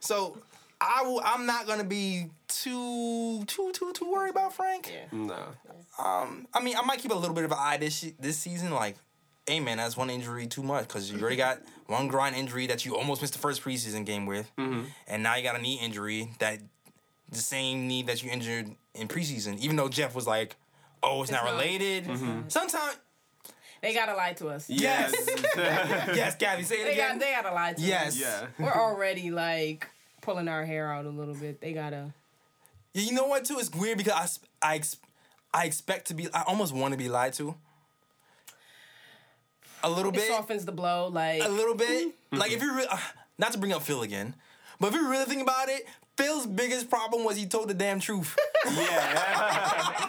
So 0.00 0.38
I 0.80 1.02
will. 1.02 1.20
I'm 1.24 1.44
not 1.44 1.66
gonna 1.66 1.84
be 1.84 2.30
too 2.48 3.44
too 3.44 3.70
too 3.72 3.92
too 3.92 4.10
worried 4.10 4.30
about 4.30 4.54
Frank. 4.54 4.90
Yeah. 4.92 5.18
Nah. 5.18 5.46
Um, 6.02 6.46
I 6.54 6.62
mean, 6.62 6.76
I 6.76 6.82
might 6.82 7.00
keep 7.00 7.10
a 7.10 7.14
little 7.14 7.34
bit 7.34 7.44
of 7.44 7.52
an 7.52 7.58
eye 7.60 7.76
this 7.76 8.06
this 8.18 8.38
season. 8.38 8.70
Like, 8.70 8.96
hey 9.48 9.60
man, 9.60 9.78
that's 9.78 9.96
one 9.96 10.10
injury 10.10 10.46
too 10.46 10.62
much 10.62 10.86
because 10.86 11.10
you 11.10 11.18
already 11.20 11.36
got 11.36 11.58
one 11.86 12.06
grind 12.08 12.36
injury 12.36 12.66
that 12.66 12.84
you 12.84 12.96
almost 12.96 13.20
missed 13.22 13.32
the 13.32 13.38
first 13.38 13.62
preseason 13.62 14.04
game 14.04 14.26
with, 14.26 14.50
mm-hmm. 14.58 14.82
and 15.06 15.22
now 15.22 15.34
you 15.36 15.42
got 15.42 15.56
a 15.56 15.62
knee 15.62 15.78
injury 15.82 16.30
that 16.38 16.60
the 17.30 17.38
same 17.38 17.88
knee 17.88 18.02
that 18.02 18.22
you 18.22 18.30
injured 18.30 18.70
in 18.94 19.08
preseason. 19.08 19.58
Even 19.58 19.76
though 19.76 19.88
Jeff 19.88 20.14
was 20.14 20.26
like, 20.26 20.56
"Oh, 21.02 21.22
it's, 21.22 21.30
not, 21.32 21.44
not. 21.44 21.52
related." 21.54 22.04
Mm-hmm. 22.04 22.26
Mm-hmm. 22.26 22.48
Sometimes, 22.48 22.96
They 23.82 23.94
gotta 23.94 24.14
lie 24.14 24.34
to 24.34 24.48
us. 24.48 24.68
yes, 24.68 25.12
yes, 25.56 26.36
Gabby, 26.36 26.62
say 26.64 26.76
it 26.82 26.84
They 26.84 26.96
got 26.96 27.06
again. 27.06 27.18
they 27.18 27.32
gotta 27.32 27.54
lie 27.54 27.72
to 27.72 27.80
yes, 27.80 28.08
us. 28.08 28.20
yeah. 28.20 28.46
We're 28.64 28.72
already 28.72 29.30
like 29.30 29.88
pulling 30.20 30.48
our 30.48 30.64
hair 30.64 30.92
out 30.92 31.06
a 31.06 31.10
little 31.10 31.34
bit. 31.34 31.60
They 31.60 31.72
gotta 31.72 32.12
Yeah, 32.92 33.02
You 33.02 33.12
know 33.12 33.26
what? 33.26 33.44
Too, 33.44 33.58
it's 33.58 33.70
weird 33.70 33.98
because 33.98 34.12
I, 34.14 34.22
s- 34.24 34.40
I, 34.60 34.74
ex- 34.76 34.96
I 35.54 35.64
expect 35.64 36.08
to 36.08 36.14
be. 36.14 36.28
I 36.34 36.42
almost 36.46 36.74
want 36.74 36.92
to 36.92 36.98
be 36.98 37.08
lied 37.08 37.32
to. 37.34 37.54
A 39.82 39.90
little 39.90 40.10
it 40.10 40.16
bit. 40.16 40.28
softens 40.28 40.64
the 40.64 40.72
blow. 40.72 41.08
Like 41.08 41.42
a 41.42 41.48
little 41.48 41.74
bit. 41.74 42.14
Like 42.32 42.52
if 42.52 42.62
you 42.62 42.74
really, 42.74 42.88
uh, 42.90 42.98
not 43.38 43.52
to 43.52 43.58
bring 43.58 43.72
up 43.72 43.82
Phil 43.82 44.02
again, 44.02 44.34
but 44.80 44.88
if 44.88 44.94
you 44.94 45.08
really 45.08 45.24
think 45.24 45.42
about 45.42 45.68
it, 45.68 45.86
Phil's 46.16 46.46
biggest 46.46 46.90
problem 46.90 47.24
was 47.24 47.36
he 47.36 47.46
told 47.46 47.68
the 47.68 47.74
damn 47.74 48.00
truth. 48.00 48.36
Yeah. 48.66 50.08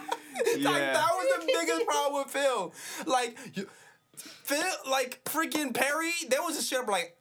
like 0.58 0.82
that 0.92 1.08
was 1.12 1.40
the 1.40 1.46
biggest 1.46 1.86
problem 1.86 2.22
with 2.22 2.32
Phil. 2.32 2.72
Like 3.06 3.38
you, 3.54 3.68
Phil, 4.16 4.62
like 4.90 5.20
freaking 5.24 5.72
Perry, 5.74 6.10
there 6.28 6.42
was 6.42 6.56
a 6.58 6.62
straight 6.62 6.80
up 6.80 6.88
like. 6.88 7.16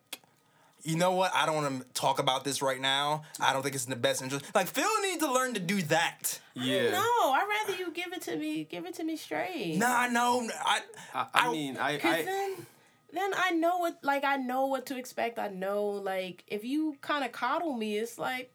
You 0.83 0.95
know 0.95 1.11
what? 1.11 1.31
I 1.33 1.45
don't 1.45 1.55
want 1.55 1.81
to 1.81 1.87
talk 1.93 2.19
about 2.19 2.43
this 2.43 2.61
right 2.61 2.79
now. 2.79 3.23
I 3.39 3.53
don't 3.53 3.63
think 3.63 3.75
it's 3.75 3.85
in 3.85 3.89
the 3.89 3.95
best 3.95 4.21
interest. 4.21 4.45
Like 4.55 4.67
Phil 4.67 4.89
needs 5.01 5.23
to 5.23 5.31
learn 5.31 5.53
to 5.55 5.59
do 5.59 5.81
that. 5.83 6.39
yeah. 6.53 6.91
no, 6.91 6.99
I'd 6.99 7.65
rather 7.67 7.77
you 7.77 7.91
give 7.91 8.13
it 8.13 8.21
to 8.23 8.35
me. 8.35 8.63
Give 8.63 8.85
it 8.85 8.95
to 8.95 9.03
me 9.03 9.17
straight. 9.17 9.77
Nah, 9.77 10.07
no, 10.07 10.47
I, 10.65 10.81
I, 11.13 11.27
I 11.33 11.51
mean, 11.51 11.77
I, 11.77 11.97
Cause 11.97 12.13
I 12.13 12.23
then, 12.23 12.65
then 13.13 13.31
I 13.35 13.51
know 13.51 13.77
what 13.79 13.99
like 14.03 14.23
I 14.23 14.37
know 14.37 14.67
what 14.67 14.85
to 14.87 14.97
expect. 14.97 15.37
I 15.37 15.49
know 15.49 15.85
like 15.87 16.43
if 16.47 16.63
you 16.63 16.95
kind 17.01 17.25
of 17.25 17.31
coddle 17.31 17.73
me, 17.73 17.97
it's 17.97 18.17
like 18.17 18.51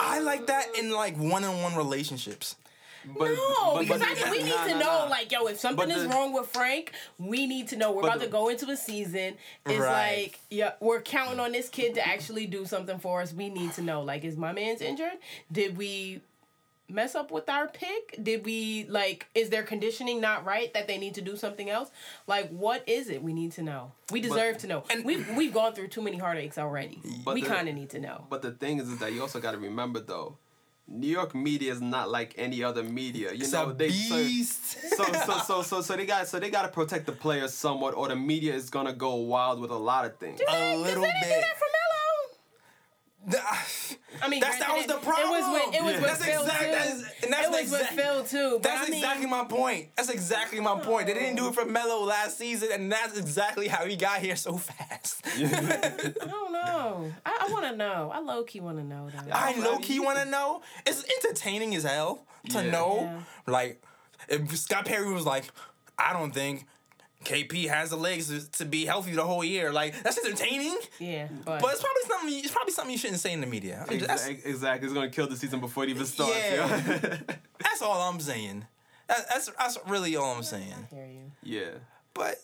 I 0.00 0.20
like 0.20 0.46
that 0.46 0.68
uh. 0.68 0.80
in 0.80 0.90
like 0.90 1.16
one-on-one 1.16 1.74
relationships. 1.76 2.56
But, 3.06 3.30
no, 3.32 3.72
but- 3.74 3.80
because 3.80 4.00
but- 4.00 4.26
I, 4.26 4.30
we 4.30 4.42
need 4.42 4.50
nah, 4.50 4.64
to 4.64 4.70
nah, 4.72 4.78
know 4.78 5.04
nah. 5.04 5.10
like 5.10 5.32
yo, 5.32 5.46
if 5.46 5.58
something 5.58 5.88
But 5.88 5.96
is 5.96 6.06
wrong 6.06 6.32
with 6.32 6.46
Frank, 6.48 6.92
we 7.18 7.46
need 7.46 7.68
to 7.68 7.76
know. 7.76 7.92
We're 7.92 8.02
about 8.02 8.18
the- 8.20 8.26
to 8.26 8.30
go 8.30 8.48
into 8.48 8.68
a 8.70 8.76
season. 8.76 9.34
It's 9.66 9.78
Right. 9.78 10.22
like 10.26 10.40
yeah, 10.50 10.72
we're 10.80 11.00
counting 11.02 11.40
on 11.40 11.52
this 11.52 11.68
kid 11.68 11.94
to 11.94 12.06
actually 12.06 12.46
do 12.46 12.64
something 12.66 12.98
for 12.98 13.20
us. 13.22 13.32
We 13.32 13.48
need 13.50 13.72
to 13.74 13.82
know 13.82 14.02
like 14.02 14.24
is 14.24 14.36
my 14.36 14.52
man's 14.52 14.80
injured? 14.80 15.18
Did 15.50 15.76
we? 15.76 16.20
mess 16.86 17.14
up 17.14 17.30
with 17.30 17.48
our 17.48 17.66
pick? 17.66 18.22
Did 18.22 18.44
we 18.44 18.84
like 18.90 19.26
is 19.34 19.48
their 19.48 19.62
conditioning 19.62 20.20
not 20.20 20.44
right 20.44 20.72
that 20.74 20.86
they 20.86 20.98
need 20.98 21.14
to 21.14 21.22
do 21.22 21.34
something 21.34 21.70
else? 21.70 21.90
Like 22.26 22.50
what 22.50 22.86
is 22.86 23.08
it? 23.08 23.22
We 23.22 23.32
need 23.32 23.52
to 23.52 23.62
know. 23.62 23.92
We 24.12 24.20
deserve 24.20 24.58
to 24.58 24.66
know. 24.66 24.84
and- 24.90 25.02
we've 25.02 25.26
we've 25.34 25.52
gone 25.54 25.72
through 25.74 25.88
too 25.88 26.02
many 26.02 26.18
heartaches 26.18 26.58
already. 26.58 26.98
But 27.24 27.34
we 27.34 27.42
kind 27.42 27.70
of 27.70 27.74
need 27.74 27.88
to 27.90 28.00
know. 28.00 28.26
But 28.28 28.42
the 28.42 28.52
thing 28.52 28.78
is, 28.80 28.90
is 28.90 28.98
that 28.98 29.14
you 29.14 29.22
also 29.22 29.40
got 29.40 29.52
to 29.52 29.58
remember 29.58 29.98
though, 30.00 30.36
New 30.86 31.08
York 31.08 31.34
media 31.34 31.72
is 31.72 31.80
not 31.80 32.10
like 32.10 32.34
any 32.36 32.62
other 32.62 32.82
media. 32.82 33.32
You 33.32 33.40
It's 33.40 33.52
know, 33.52 33.70
a 33.70 33.72
they 33.74 33.90
so, 33.90 34.16
beast. 34.16 34.76
so 34.96 35.04
so 35.04 35.38
so 35.46 35.62
so 35.62 35.80
so 35.80 35.96
they 35.96 36.04
got 36.06 36.28
so 36.28 36.38
they 36.38 36.50
got 36.50 36.62
to 36.62 36.68
protect 36.68 37.06
the 37.06 37.12
players 37.12 37.54
somewhat, 37.54 37.94
or 37.94 38.08
the 38.08 38.16
media 38.16 38.54
is 38.54 38.68
gonna 38.68 38.92
go 38.92 39.14
wild 39.16 39.60
with 39.60 39.70
a 39.70 39.76
lot 39.76 40.04
of 40.04 40.16
things. 40.18 40.40
a 40.46 40.76
little 40.76 41.02
Does 41.02 41.12
they 41.12 41.28
do 41.28 41.34
bit. 41.40 41.44
That 43.28 43.42
for 43.56 43.94
Melo? 43.94 43.98
I 44.22 44.28
mean, 44.28 44.40
That's- 44.40 44.58
that 44.60 44.76
was 44.76 44.86
the 44.86 44.94
problem. 44.98 45.26
It 45.26 45.30
was 45.40 45.66
with, 45.66 45.74
it 45.74 45.82
was 45.82 45.92
Yeah. 45.94 46.00
with 46.00 46.10
That's 46.10 46.24
Phil 46.24 46.42
exact- 46.42 46.60
too. 46.62 46.70
that 46.70 46.86
is- 46.86 47.04
and 47.24 47.32
that's 47.32 47.46
it 47.46 47.50
was 47.50 47.70
the 47.70 47.78
with 47.78 47.86
Phil 47.88 48.24
too. 48.24 48.58
That's 48.62 48.82
I 48.82 48.84
mean, 48.90 48.94
exactly 48.94 49.26
my 49.26 49.44
point. 49.44 49.88
That's 49.96 50.08
exactly 50.10 50.60
my 50.60 50.78
point. 50.80 51.06
They 51.06 51.14
didn't 51.14 51.36
do 51.36 51.48
it 51.48 51.54
for 51.54 51.64
Melo 51.64 52.04
last 52.04 52.38
season, 52.38 52.68
and 52.72 52.90
that's 52.92 53.18
exactly 53.18 53.66
how 53.68 53.84
he 53.86 53.96
got 53.96 54.20
here 54.20 54.36
so 54.36 54.56
fast. 54.56 55.22
I 55.36 56.08
don't 56.26 56.52
know. 56.52 57.12
I, 57.26 57.46
I 57.48 57.52
want 57.52 57.64
to 57.66 57.76
know. 57.76 58.10
I 58.14 58.20
low 58.20 58.44
key 58.44 58.60
want 58.60 58.78
to 58.78 58.84
know 58.84 59.08
though. 59.10 59.30
I 59.32 59.54
low 59.56 59.78
key 59.78 60.00
want 60.00 60.18
to 60.18 60.24
know. 60.26 60.62
It's 60.86 61.04
entertaining 61.24 61.74
as 61.74 61.82
hell 61.84 62.26
to 62.50 62.62
Yeah. 62.64 62.70
know. 62.70 63.22
Like, 63.46 63.82
if 64.28 64.56
Scott 64.56 64.84
Perry 64.86 65.12
was 65.12 65.24
like, 65.26 65.44
I 65.98 66.12
don't 66.12 66.32
think 66.32 66.66
KP 67.24 67.68
has 67.68 67.90
the 67.90 67.96
legs 67.96 68.28
to, 68.28 68.50
to 68.58 68.64
be 68.64 68.84
healthy 68.84 69.12
the 69.12 69.24
whole 69.24 69.42
year. 69.44 69.72
Like, 69.72 70.00
that's 70.02 70.18
entertaining. 70.24 70.76
yeah, 70.98 71.28
but, 71.44 71.60
But 71.62 71.72
it's 71.72 71.82
probably 71.82 72.02
something. 72.08 72.38
It's 72.44 72.52
probably 72.52 72.72
something 72.72 72.92
you 72.92 72.98
shouldn't 72.98 73.20
say 73.20 73.32
in 73.32 73.40
the 73.40 73.46
media. 73.46 73.84
I'm 73.88 73.98
just- 73.98 74.08
that's, 74.08 74.26
exactly, 74.28 74.86
it's 74.86 74.94
gonna 74.94 75.10
kill 75.10 75.26
the 75.26 75.36
season 75.36 75.60
before 75.60 75.84
it 75.84 75.90
even 75.90 76.04
starts. 76.06 76.34
Yeah. 76.36 76.82
Yeah. 76.86 77.18
that's 77.60 77.82
all 77.82 78.00
I'm 78.10 78.20
saying. 78.20 78.66
That, 79.08 79.26
that's 79.28 79.50
that's 79.58 79.78
really 79.86 80.16
all 80.16 80.34
I'm 80.36 80.42
saying. 80.42 80.72
I 80.90 80.94
hear 80.94 81.06
you. 81.06 81.32
yeah. 81.42 81.70
But 82.14 82.36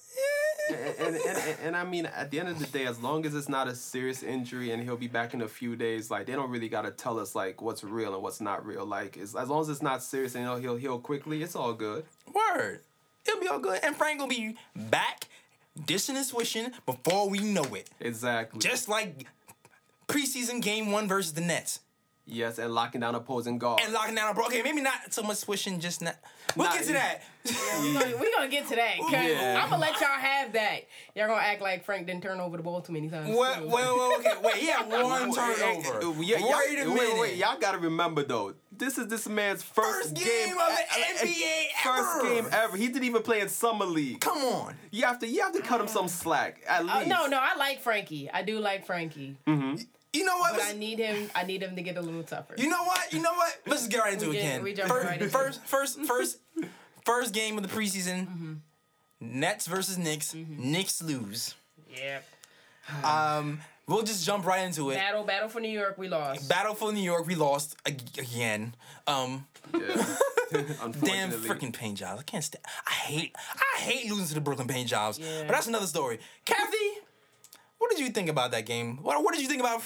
and, 0.70 0.98
and, 0.98 1.16
and, 1.16 1.56
and 1.64 1.76
I 1.76 1.84
mean, 1.84 2.06
at 2.06 2.30
the 2.30 2.40
end 2.40 2.48
of 2.48 2.58
the 2.58 2.66
day, 2.66 2.86
as 2.86 2.98
long 3.00 3.24
as 3.24 3.34
it's 3.34 3.48
not 3.48 3.66
a 3.68 3.74
serious 3.74 4.22
injury 4.22 4.72
and 4.72 4.82
he'll 4.82 4.96
be 4.96 5.06
back 5.08 5.32
in 5.32 5.42
a 5.42 5.48
few 5.48 5.76
days, 5.76 6.10
like 6.10 6.26
they 6.26 6.32
don't 6.32 6.50
really 6.50 6.68
gotta 6.68 6.90
tell 6.90 7.18
us 7.18 7.34
like 7.34 7.62
what's 7.62 7.82
real 7.84 8.14
and 8.14 8.22
what's 8.22 8.40
not 8.40 8.66
real. 8.66 8.84
Like 8.84 9.16
as, 9.16 9.34
as 9.34 9.48
long 9.48 9.60
as 9.62 9.68
it's 9.68 9.80
not 9.82 10.02
serious 10.02 10.34
and 10.34 10.44
he'll 10.44 10.56
he'll 10.56 10.76
heal 10.76 10.98
quickly, 10.98 11.42
it's 11.42 11.54
all 11.56 11.72
good. 11.72 12.04
Word. 12.32 12.80
It'll 13.26 13.40
be 13.40 13.48
all 13.48 13.58
good. 13.58 13.80
And 13.82 13.96
Frank 13.96 14.20
will 14.20 14.28
be 14.28 14.56
back, 14.74 15.28
dishing 15.86 16.16
and 16.16 16.24
swishing 16.24 16.72
before 16.86 17.28
we 17.28 17.40
know 17.40 17.64
it. 17.74 17.90
Exactly. 18.00 18.60
Just 18.60 18.88
like 18.88 19.26
preseason 20.08 20.62
game 20.62 20.90
one 20.90 21.08
versus 21.08 21.32
the 21.34 21.40
Nets. 21.40 21.80
Yes, 22.30 22.58
and 22.58 22.72
locking 22.74 23.00
down 23.00 23.14
opposing 23.14 23.58
guard. 23.58 23.80
And 23.84 23.92
locking 23.92 24.14
down 24.14 24.30
a 24.30 24.34
bro. 24.34 24.46
Okay, 24.46 24.62
maybe 24.62 24.80
not 24.80 25.12
so 25.12 25.22
much 25.22 25.38
swishing, 25.38 25.80
just 25.80 26.00
not. 26.02 26.16
We'll 26.56 26.66
Nah, 26.68 26.74
get 26.74 26.84
to 26.84 26.92
that. 26.94 27.22
We're 27.44 27.92
gonna, 27.94 28.16
we 28.20 28.32
gonna 28.32 28.48
get 28.48 28.66
to 28.68 28.76
that. 28.76 28.98
Cause 28.98 29.12
Yeah. 29.12 29.60
I'm 29.62 29.70
gonna 29.70 29.80
let 29.80 30.00
y'all 30.00 30.08
have 30.10 30.52
that. 30.54 30.80
Y'all 31.14 31.28
gonna 31.28 31.40
act 31.40 31.62
like 31.62 31.84
Frank 31.84 32.06
didn't 32.06 32.22
turn 32.22 32.40
over 32.40 32.56
the 32.56 32.62
ball 32.62 32.80
too 32.80 32.92
many 32.92 33.08
times. 33.08 33.34
Well, 33.34 33.54
too. 33.60 33.66
well, 33.68 33.96
well, 33.96 34.18
okay, 34.18 34.32
wait, 34.42 34.54
he 34.56 34.66
had 34.66 34.88
one 34.90 35.32
turnover. 35.32 36.22
Yeah, 36.22 36.36
wait 36.36 36.40
y'all, 36.40 36.58
a 36.58 36.94
minute. 36.94 36.94
Wait, 37.14 37.20
wait, 37.20 37.36
y'all 37.36 37.58
gotta 37.58 37.78
remember 37.78 38.24
though. 38.24 38.54
This 38.72 38.98
is 38.98 39.08
this 39.08 39.28
man's 39.28 39.62
first, 39.62 40.10
First 40.10 40.14
game 40.14 40.52
of 40.52 40.56
the 40.56 40.62
uh, 40.62 41.22
uh, 41.22 41.24
NBA 41.24 41.66
First 41.84 42.18
ever. 42.24 42.28
game 42.34 42.46
ever. 42.52 42.76
He 42.76 42.88
didn't 42.88 43.04
even 43.04 43.22
play 43.22 43.40
in 43.40 43.48
summer 43.48 43.84
league. 43.86 44.20
Come 44.20 44.38
on. 44.38 44.74
You 44.90 45.04
have 45.06 45.18
to 45.20 45.28
you 45.28 45.40
have 45.42 45.52
to 45.52 45.60
cut 45.62 45.80
him 45.80 45.88
some 45.88 46.08
slack 46.08 46.60
at 46.66 46.80
Uh, 46.82 46.96
least. 46.98 47.08
no, 47.08 47.26
no, 47.26 47.38
I 47.40 47.56
like 47.56 47.80
Frankie. 47.80 48.30
I 48.30 48.42
do 48.42 48.58
like 48.58 48.86
Frankie, 48.86 49.36
You 50.12 50.24
know 50.24 50.38
what? 50.38 50.54
but 50.54 50.62
I 50.64 50.72
need 50.72 50.98
him. 50.98 51.30
I 51.34 51.44
need 51.44 51.62
him 51.62 51.76
to 51.76 51.82
get 51.82 51.96
a 51.96 52.00
little 52.00 52.22
tougher. 52.24 52.54
You 52.58 52.68
know 52.68 52.82
what? 52.84 53.12
You 53.12 53.20
know 53.22 53.32
what? 53.34 53.56
Let's 53.66 53.82
just 53.82 53.92
get 53.92 53.98
right 54.00 54.12
into 54.12 54.28
We 54.30 54.38
it 54.38 54.40
get- 54.42 54.46
again. 54.48 54.62
we 54.64 54.72
jump 54.74 54.88
first, 54.90 55.06
right 55.06 55.20
into 55.20 55.28
first, 55.32 55.64
first, 55.64 56.00
first, 56.04 56.38
first 57.04 57.32
game 57.34 57.56
of 57.56 57.62
the 57.62 57.68
preseason. 57.68 58.58
Nets 59.20 59.66
versus 59.66 59.98
Knicks. 59.98 60.34
Knicks 60.34 61.02
lose. 61.02 61.54
yeah. 61.94 62.20
Um, 63.04 63.60
we'll 63.86 64.02
just 64.02 64.26
jump 64.26 64.44
right 64.46 64.64
into 64.66 64.90
it. 64.90 64.94
Battle, 64.96 65.22
battle 65.22 65.48
for 65.48 65.60
New 65.60 65.68
York. 65.68 65.96
We 65.98 66.08
lost. 66.08 66.48
Battle 66.48 66.74
for 66.74 66.92
New 66.92 67.02
York. 67.02 67.26
We 67.26 67.34
lost 67.36 67.76
ag- 67.86 68.18
again. 68.18 68.74
Um, 69.06 69.46
Yeah. 69.74 70.06
Damn 70.50 71.30
freaking 71.30 71.72
paint 71.72 71.98
jobs. 71.98 72.18
I 72.20 72.24
can't 72.24 72.42
stand. 72.42 72.64
I 72.84 72.90
hate. 72.92 73.36
I 73.76 73.78
hate 73.82 74.10
losing 74.10 74.26
to 74.28 74.34
the 74.34 74.40
Brooklyn 74.40 74.66
paint 74.66 74.88
jobs. 74.88 75.16
Yeah. 75.20 75.42
But 75.46 75.52
that's 75.52 75.68
another 75.68 75.86
story. 75.86 76.18
Kathy, 76.44 76.76
what 77.80 77.90
did 77.90 77.98
you 77.98 78.10
think 78.10 78.28
about 78.28 78.52
that 78.52 78.64
game? 78.66 78.98
What 79.02 79.22
What 79.24 79.34
did 79.34 79.42
you 79.42 79.48
think 79.48 79.60
about 79.60 79.82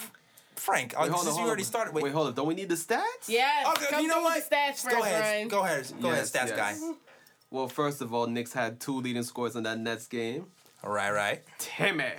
Frank? 0.57 0.93
Uh, 0.95 1.01
Wait, 1.03 1.11
hold 1.11 1.21
on, 1.21 1.25
since 1.25 1.39
you 1.39 1.45
already 1.47 1.63
on. 1.63 1.67
started. 1.67 1.95
Wait, 1.95 2.13
hold 2.13 2.27
on. 2.29 2.35
Don't 2.35 2.47
we 2.47 2.55
need 2.55 2.69
the 2.69 2.75
stats? 2.75 3.27
Yes. 3.29 3.67
Okay, 3.77 3.87
come 3.91 4.03
you 4.03 4.09
know 4.09 4.21
what? 4.23 4.35
the 4.49 4.55
stats 4.55 4.89
go 4.89 5.01
ahead. 5.03 5.21
Ryan. 5.23 5.49
Go 5.49 5.65
ahead. 5.65 5.93
Go 6.03 6.11
Yes, 6.11 6.35
ahead, 6.35 6.51
stats 6.51 6.57
yes. 6.57 6.81
guy. 6.81 6.93
Well, 7.51 7.69
first 7.69 8.03
of 8.03 8.13
all, 8.13 8.27
Knicks 8.27 8.53
had 8.53 8.81
two 8.81 9.01
leading 9.01 9.23
scores 9.23 9.57
in 9.57 9.63
that 9.63 9.79
Nets 9.79 10.07
game. 10.07 10.47
All 10.83 10.91
right, 10.93 11.11
right. 11.13 11.43
Timmy. 11.59 12.13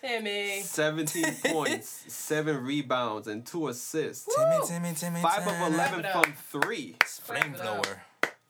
Timmy. 0.00 0.60
17 0.62 1.24
points, 1.46 2.04
7 2.12 2.56
rebounds, 2.64 3.28
and 3.28 3.46
2 3.46 3.68
assists. 3.68 4.28
Timmy, 4.36 4.56
Timmy, 4.66 4.94
Timmy. 4.94 5.22
5 5.22 5.44
Timmy. 5.44 5.66
of 5.66 5.72
11 5.74 6.04
it 6.04 6.12
from 6.12 6.32
3. 6.62 6.96
Flamethrower. 7.00 7.96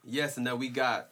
Yes, 0.05 0.37
and 0.39 0.47
then 0.47 0.59
we 0.59 0.69
got 0.71 1.11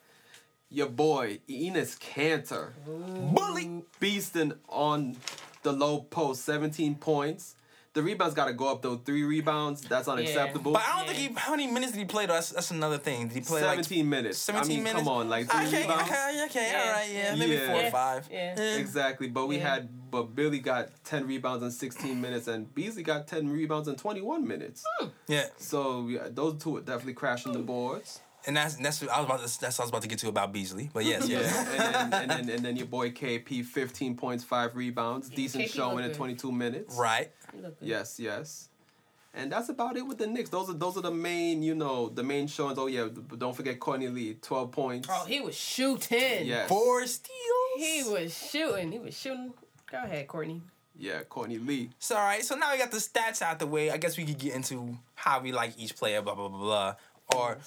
your 0.71 0.89
boy, 0.89 1.41
Enes 1.49 1.99
Kanter. 1.99 2.71
Bully. 2.87 3.83
Beasting 4.01 4.57
on 4.69 5.17
the 5.63 5.73
low 5.73 6.01
post, 6.01 6.45
17 6.45 6.97
points. 6.97 7.57
The 7.93 8.03
rebounds 8.05 8.37
got 8.37 8.45
to 8.45 8.53
go 8.53 8.71
up, 8.71 8.83
though. 8.83 8.97
3 8.99 9.25
rebounds, 9.25 9.81
that's 9.83 10.07
unacceptable. 10.07 10.73
But 10.73 10.83
I 10.87 10.99
don't 11.01 11.09
Yeah. 11.09 11.13
think 11.19 11.31
he. 11.31 11.41
How 11.41 11.51
many 11.51 11.67
minutes 11.67 11.91
did 11.91 11.99
he 11.99 12.05
play? 12.05 12.25
Though? 12.27 12.35
That's, 12.35 12.51
that's 12.51 12.71
another 12.71 12.99
thing. 12.99 13.27
Did 13.27 13.35
he 13.35 13.41
play 13.41 13.63
like 13.63 13.71
17 13.85 14.09
minutes. 14.09 14.39
17 14.39 14.71
I 14.71 14.75
mean, 14.75 14.85
minutes. 14.85 14.99
come 15.05 15.09
on, 15.09 15.29
like 15.29 15.51
3 15.51 15.67
Okay, 15.67 15.83
rebounds. 15.83 16.03
okay, 16.09 16.43
okay, 16.47 16.71
Yeah. 16.71 16.83
all 16.85 16.93
right, 16.93 17.11
yeah, 17.13 17.35
maybe 17.35 17.53
Yeah. 17.55 17.67
four 17.73 17.83
or 17.85 17.91
five. 17.91 18.29
yeah. 18.31 18.77
Exactly, 18.77 19.27
but 19.29 19.49
we 19.49 19.57
Yeah. 19.57 19.71
had, 19.75 20.11
but 20.13 20.37
Billy 20.37 20.61
got 20.61 20.91
10 21.05 21.27
rebounds 21.27 21.65
in 21.65 21.73
16 21.73 22.21
minutes, 22.21 22.47
and 22.47 22.73
Beasley 22.73 23.03
got 23.03 23.27
10 23.27 23.49
rebounds 23.51 23.89
in 23.89 23.97
21 23.97 24.47
minutes. 24.47 24.85
Hmm. 25.01 25.09
Yeah, 25.27 25.47
So 25.59 26.07
yeah, 26.07 26.29
those 26.31 26.63
two 26.63 26.77
are 26.77 26.81
definitely 26.83 27.15
crashing 27.15 27.53
the 27.53 27.59
boards. 27.59 28.21
And 28.47 28.57
that's 28.57 28.77
that's 28.77 29.01
what 29.03 29.11
I 29.11 29.21
was 29.21 29.27
about 29.27 29.47
to, 29.47 29.61
that's 29.61 29.79
what 29.79 29.81
I 29.81 29.85
was 29.85 29.91
about 29.91 30.03
to 30.03 30.09
get 30.09 30.19
to 30.21 30.29
about 30.29 30.53
Beasley. 30.53 30.91
But 30.93 31.05
yes, 31.05 31.29
Yeah, 31.29 31.41
yes. 31.41 31.57
and, 31.57 32.13
then, 32.13 32.13
and, 32.13 32.31
then, 32.31 32.57
and 32.57 32.65
then 32.65 32.77
your 32.77 32.87
boy 32.87 33.11
KP, 33.11 33.65
15 33.65 34.17
points, 34.17 34.45
5 34.45 34.77
rebounds, 34.77 35.29
decent 35.29 35.65
KP 35.65 35.73
showing 35.75 36.05
in 36.05 36.13
22 36.13 36.51
minutes. 36.53 36.97
right. 36.97 37.31
You 37.55 37.63
look 37.63 37.79
good. 37.81 37.89
Yes, 37.89 38.19
yes. 38.21 38.69
And 39.33 39.53
that's 39.53 39.69
about 39.69 39.97
it 39.97 40.05
with 40.07 40.19
the 40.19 40.27
Knicks. 40.27 40.51
Those 40.51 40.71
are 40.71 40.73
those 40.75 40.97
are 40.97 41.03
the 41.03 41.11
main, 41.13 41.63
you 41.63 41.75
know, 41.77 42.09
the 42.09 42.23
main 42.25 42.49
showings. 42.49 42.79
Oh 42.79 42.87
yeah, 42.89 43.07
don't 43.39 43.55
forget 43.55 43.79
Courtney 43.79 44.09
Lee, 44.09 44.35
12 44.43 44.73
points. 44.73 45.09
Oh, 45.11 45.25
he 45.25 45.41
was 45.41 45.55
shooting. 45.57 46.47
yes. 46.47 46.69
Four 46.69 47.07
steals. 47.07 47.31
He 47.77 48.03
was 48.05 48.37
shooting. 48.51 48.91
He 48.91 48.99
was 48.99 49.17
shooting. 49.17 49.53
Go 49.91 49.99
ahead, 50.03 50.27
Courtney. 50.27 50.63
Yeah, 50.99 51.23
Courtney 51.29 51.59
Lee. 51.59 51.91
So 52.01 52.17
all 52.17 52.25
right, 52.25 52.45
so 52.45 52.57
now 52.57 52.73
we 52.73 52.79
got 52.79 52.91
the 52.91 52.97
stats 52.97 53.41
out 53.41 53.61
the 53.61 53.67
way. 53.69 53.91
I 53.93 53.99
guess 53.99 54.17
we 54.19 54.25
could 54.25 54.37
get 54.39 54.55
into 54.55 54.99
how 55.15 55.41
we 55.41 55.53
like 55.53 55.75
each 55.79 55.95
player, 55.97 56.21
blah 56.23 56.35
blah 56.35 56.49
blah 56.49 56.59
blah, 56.59 56.95
or 57.37 57.59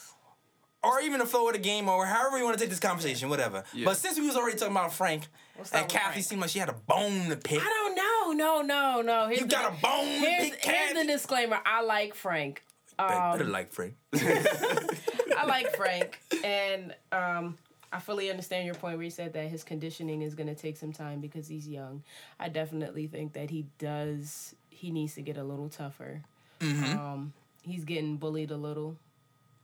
or 0.83 0.99
even 1.01 1.19
the 1.19 1.25
flow 1.25 1.47
of 1.47 1.53
the 1.53 1.59
game, 1.59 1.87
or 1.89 2.05
however 2.05 2.37
you 2.37 2.43
want 2.43 2.57
to 2.57 2.61
take 2.63 2.69
this 2.69 2.79
conversation, 2.79 3.29
whatever. 3.29 3.63
Yeah. 3.73 3.85
But 3.85 3.97
since 3.97 4.17
we 4.19 4.25
was 4.27 4.35
already 4.35 4.57
talking 4.57 4.73
about 4.75 4.93
Frank, 4.93 5.27
We'll 5.57 5.65
and 5.73 5.87
Kathy 5.89 6.13
Frank. 6.13 6.25
seemed 6.25 6.41
like 6.41 6.49
she 6.49 6.59
had 6.59 6.69
a 6.69 6.73
bone 6.73 7.29
to 7.29 7.35
pick. 7.37 7.61
I 7.61 7.63
don't 7.65 7.95
know. 7.95 8.11
No, 8.33 8.61
no, 8.61 9.01
no. 9.01 9.27
Here's 9.27 9.39
You 9.41 9.45
the- 9.45 9.51
got 9.51 9.71
a 9.73 9.81
bone 9.81 10.05
to 10.05 10.11
Here's, 10.11 10.49
pick, 10.51 10.65
here's 10.65 10.93
the 10.93 11.05
disclaimer. 11.05 11.59
I 11.65 11.81
like 11.83 12.15
Frank. 12.15 12.63
Better 12.97 13.43
Um, 13.43 13.51
like 13.51 13.71
Frank. 13.71 13.95
I 14.13 15.45
like 15.47 15.75
Frank, 15.75 16.19
and 16.43 16.93
um, 17.11 17.57
I 17.91 17.99
fully 17.99 18.29
understand 18.29 18.65
your 18.65 18.75
point 18.75 18.97
where 18.97 19.03
you 19.03 19.09
said 19.09 19.33
that 19.33 19.47
his 19.49 19.63
conditioning 19.63 20.21
is 20.21 20.35
going 20.35 20.47
to 20.47 20.55
take 20.55 20.77
some 20.77 20.91
time 20.93 21.19
because 21.19 21.47
he's 21.47 21.67
young. 21.67 22.03
I 22.39 22.49
definitely 22.49 23.07
think 23.07 23.33
that 23.33 23.49
he 23.49 23.65
does. 23.79 24.55
He 24.69 24.91
needs 24.91 25.15
to 25.15 25.21
get 25.21 25.37
a 25.37 25.43
little 25.43 25.69
tougher. 25.69 26.21
Um, 26.61 27.33
he's 27.63 27.83
getting 27.83 28.17
bullied 28.17 28.51
a 28.51 28.57
little, 28.57 28.95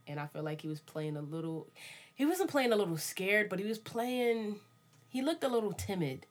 and 0.09 0.19
I 0.19 0.27
feel 0.27 0.43
like 0.43 0.61
he 0.61 0.67
was 0.67 0.81
playing 0.81 1.15
a 1.15 1.21
little. 1.21 1.67
He 2.15 2.25
wasn't 2.25 2.49
playing 2.49 2.73
a 2.73 2.75
little 2.75 2.97
scared, 2.97 3.47
but 3.49 3.59
he 3.59 3.65
was 3.65 3.77
playing. 3.79 4.57
He 5.07 5.21
looked 5.21 5.43
a 5.43 5.47
little 5.47 5.71
timid. 5.71 6.25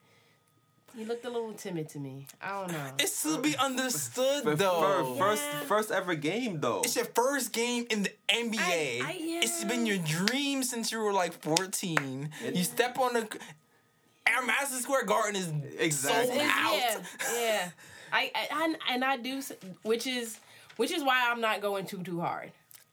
He 0.97 1.05
looked 1.05 1.25
a 1.25 1.31
little 1.31 1.53
timid 1.53 1.89
to 1.91 1.99
me. 2.01 2.27
I 2.43 2.61
don't 2.61 2.73
know. 2.73 2.91
It's 2.99 3.23
to 3.23 3.39
be 3.39 3.57
understood 3.57 4.43
Fir- 4.43 4.55
though. 4.57 5.15
fir- 5.15 5.19
first, 5.19 5.43
Yeah. 5.45 5.61
first 5.61 5.91
ever 5.91 6.15
game 6.15 6.61
though. 6.61 6.81
It's 6.81 6.97
your 6.97 7.05
first 7.05 7.53
game 7.53 7.87
in 7.91 8.03
the 8.05 8.13
NBA. 8.29 9.01
I- 9.03 9.05
I- 9.07 9.17
yeah. 9.21 9.41
It's 9.43 9.63
been 9.65 9.87
your 9.87 9.99
dream 9.99 10.63
since 10.63 10.91
you 10.91 10.99
were 10.99 11.13
like 11.13 11.33
14. 11.43 12.31
you 12.53 12.65
step 12.65 12.99
on 12.99 13.15
the. 13.15 13.29
Our 14.27 14.45
Madison 14.45 14.81
Square 14.81 15.05
Garden 15.07 15.37
is 15.37 15.53
Exactly. 15.79 16.37
sold 16.37 16.41
out. 16.51 16.75
Yeah, 16.75 17.01
yeah. 17.41 17.71
I, 18.13 18.31
I, 18.35 18.49
I 18.53 18.75
and 18.95 19.05
I 19.05 19.17
do, 19.19 19.41
which 19.83 20.07
is 20.07 20.39
which 20.77 20.91
is 20.91 21.03
why 21.03 21.29
I'm 21.31 21.41
not 21.41 21.61
going 21.61 21.87
too 21.87 22.03
too 22.03 22.21
hard. 22.21 22.51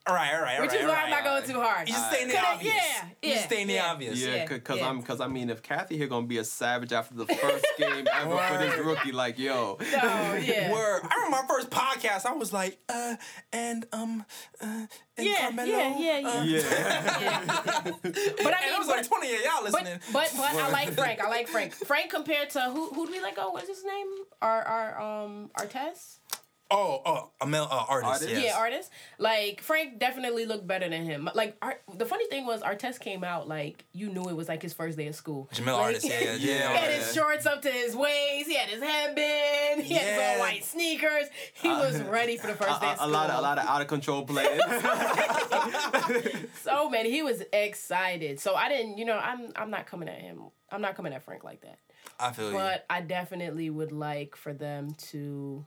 All 0.08 0.14
right, 0.14 0.34
all 0.34 0.40
right, 0.42 0.56
all 0.56 0.62
Which 0.62 0.70
right. 0.70 0.80
is 0.80 0.86
all 0.86 0.92
why 0.92 0.96
right, 0.98 1.04
I'm 1.04 1.10
not 1.10 1.18
all 1.20 1.24
going 1.24 1.42
right. 1.42 1.50
too 1.52 1.60
hard. 1.60 1.88
You 1.88 1.94
just 1.94 2.10
stay 2.12 2.22
in 2.22 2.28
the 2.28 2.34
Could 2.34 2.44
I- 2.44 2.52
obvious. 2.54 2.74
yeah, 2.74 3.04
You 3.22 3.30
just 3.30 3.40
yeah, 3.42 3.46
stay 3.48 3.62
in 3.62 3.68
the 3.68 3.74
yeah. 3.74 3.90
obvious. 3.90 4.20
Yeah, 4.20 4.34
Yeah, 4.36 4.46
because 4.46 4.78
yeah. 4.78 4.88
I'm 4.88 5.00
because 5.00 5.20
I 5.20 5.26
mean 5.26 5.50
if 5.50 5.62
Kathy 5.64 5.96
here 5.96 6.06
gonna 6.06 6.26
be 6.28 6.38
a 6.38 6.44
savage 6.44 6.92
after 6.92 7.14
the 7.16 7.26
first 7.26 7.66
game 7.78 8.06
ever 8.12 8.36
for 8.38 8.58
this 8.58 8.78
rookie, 8.86 9.10
like 9.10 9.36
yo, 9.36 9.78
Oh 9.80 10.34
yeah. 10.36 10.70
Word. 10.72 11.02
I 11.02 11.14
remember 11.24 11.30
my 11.30 11.44
first 11.48 11.70
podcast. 11.70 12.24
I 12.24 12.34
was 12.34 12.52
like, 12.52 12.78
uh, 12.88 13.16
and 13.52 13.84
um, 13.92 14.24
uh, 14.60 14.86
and 15.16 15.26
Yeah, 15.26 15.40
Carmelo. 15.40 15.68
yeah, 15.70 15.98
yeah, 15.98 16.28
uh, 16.28 16.42
yeah. 16.44 16.60
yeah, 16.60 17.20
yeah. 17.20 17.82
But 17.82 18.04
I 18.04 18.04
And 18.04 18.04
mean, 18.04 18.74
it 18.74 18.78
was 18.78 18.86
like 18.88 19.02
but, 19.02 19.06
twenty 19.08 19.34
of 19.34 19.40
y'all 19.42 19.64
listening. 19.64 19.98
but 20.12 20.32
but 20.36 20.54
I 20.54 20.70
like 20.70 20.92
Frank. 20.92 21.20
I 21.20 21.28
like 21.28 21.48
Frank. 21.48 21.72
Frank 21.74 22.10
compared 22.10 22.50
to 22.50 22.60
who 22.60 22.90
who 22.90 23.06
do 23.06 23.12
we 23.12 23.20
let 23.20 23.34
go? 23.34 23.50
What's 23.50 23.66
his 23.68 23.82
name? 23.84 24.06
Our 24.40 24.62
our 24.62 25.00
um 25.24 25.50
Artis? 25.58 26.20
Oh, 26.68 27.00
oh, 27.06 27.30
Jamel 27.40 27.68
uh, 27.70 27.84
Artis. 27.88 28.08
Artis? 28.10 28.30
Yes. 28.30 28.44
Yeah, 28.46 28.56
Artis. 28.58 28.90
Like 29.18 29.60
Frank 29.60 30.00
definitely 30.00 30.46
looked 30.46 30.66
better 30.66 30.88
than 30.88 31.04
him. 31.04 31.28
Like 31.32 31.56
Art, 31.62 31.80
the 31.94 32.06
funny 32.06 32.26
thing 32.26 32.44
was, 32.44 32.60
Artis 32.62 32.98
came 32.98 33.22
out 33.22 33.46
like 33.46 33.84
you 33.92 34.08
knew 34.08 34.28
it 34.28 34.34
was 34.34 34.48
like 34.48 34.62
his 34.62 34.72
first 34.72 34.98
day 34.98 35.06
of 35.06 35.14
school. 35.14 35.48
Jamel 35.54 35.74
like, 35.74 35.82
Artis. 35.82 36.04
Yeah, 36.04 36.20
yeah, 36.20 36.32
Yeah. 36.38 36.50
yeah. 36.50 36.72
He 36.72 36.76
had 36.78 36.90
his 36.94 37.14
shorts 37.14 37.46
up 37.46 37.62
to 37.62 37.70
his 37.70 37.94
waist. 37.94 38.48
He 38.48 38.54
had 38.56 38.68
his 38.68 38.82
headband. 38.82 39.82
He 39.82 39.94
had 39.94 40.02
his 40.06 40.16
Yeah. 40.18 40.32
all 40.34 40.40
white 40.40 40.64
sneakers. 40.64 41.26
He 41.54 41.68
was 41.68 42.02
ready 42.02 42.36
for 42.36 42.48
the 42.48 42.54
first 42.62 42.80
day 42.80 42.88
a, 42.88 42.92
of 42.94 43.00
a 43.00 43.06
lot 43.06 43.30
of 43.30 43.38
a 43.38 43.42
lot 43.42 43.58
of 43.58 43.66
out 43.66 43.80
of 43.82 43.86
control 43.86 44.24
playing. 44.24 44.60
So 46.62 46.90
man, 46.90 47.04
he 47.06 47.22
was 47.22 47.42
excited. 47.52 48.40
So 48.40 48.54
I 48.54 48.68
didn't, 48.68 48.98
you 48.98 49.04
know, 49.04 49.18
I'm 49.18 49.52
I'm 49.54 49.70
not 49.70 49.86
coming 49.86 50.08
at 50.08 50.20
him. 50.20 50.40
I'm 50.70 50.80
not 50.80 50.96
coming 50.96 51.12
at 51.12 51.22
Frank 51.22 51.44
like 51.44 51.60
that. 51.62 51.78
I 52.18 52.32
feel 52.32 52.48
you. 52.48 52.54
But 52.56 52.84
I 52.90 53.02
definitely 53.02 53.70
would 53.70 53.92
like 53.92 54.34
for 54.36 54.52
them 54.52 54.94
to 55.10 55.64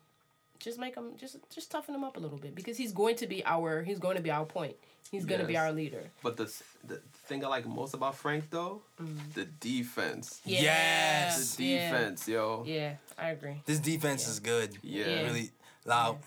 just 0.59 0.77
make 0.79 0.95
him 0.95 1.13
just 1.17 1.37
just 1.53 1.71
toughen 1.71 1.95
him 1.95 2.03
up 2.03 2.17
a 2.17 2.19
little 2.19 2.37
bit 2.37 2.53
because 2.55 2.77
he's 2.77 2.91
going 2.91 3.15
to 3.17 3.27
be 3.27 3.43
our 3.45 3.81
he's 3.83 3.99
going 3.99 4.17
to 4.17 4.21
be 4.21 4.31
our 4.31 4.45
point. 4.45 4.75
He's 5.11 5.25
going 5.25 5.41
to 5.41 5.47
be 5.47 5.57
our 5.57 5.71
leader. 5.71 6.03
but 6.21 6.37
the 6.37 6.45
the 6.85 7.01
thing 7.25 7.43
I 7.43 7.47
like 7.47 7.65
most 7.65 7.93
about 7.95 8.15
Frank 8.15 8.49
though, 8.51 8.81
mm. 9.01 9.17
the 9.33 9.45
defense. 9.45 10.39
Yeah. 10.45 10.61
Yes. 10.61 11.55
The 11.55 11.63
Yeah. 11.65 11.91
defense, 11.91 12.27
yo. 12.27 12.63
Yeah, 12.67 12.93
I 13.17 13.29
agree. 13.31 13.61
This 13.65 13.79
defense 13.79 14.27
is 14.27 14.39
good. 14.39 14.77
Yeah. 14.83 15.07
Yeah. 15.07 15.23
Really 15.23 15.49
loud. 15.85 16.19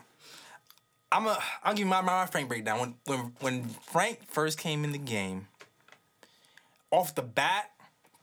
I'm 1.12 1.27
a. 1.27 1.38
I'll 1.62 1.75
give 1.75 1.81
you 1.81 1.90
my, 1.90 2.01
my 2.01 2.27
Frank 2.27 2.49
breakdown. 2.49 2.81
When 2.81 2.95
when 3.07 3.33
when 3.40 3.64
Frank 3.68 4.27
first 4.29 4.59
came 4.59 4.83
in 4.83 4.92
the 4.92 4.99
game, 4.99 5.47
off 6.90 7.14
the 7.14 7.23
bat, 7.23 7.71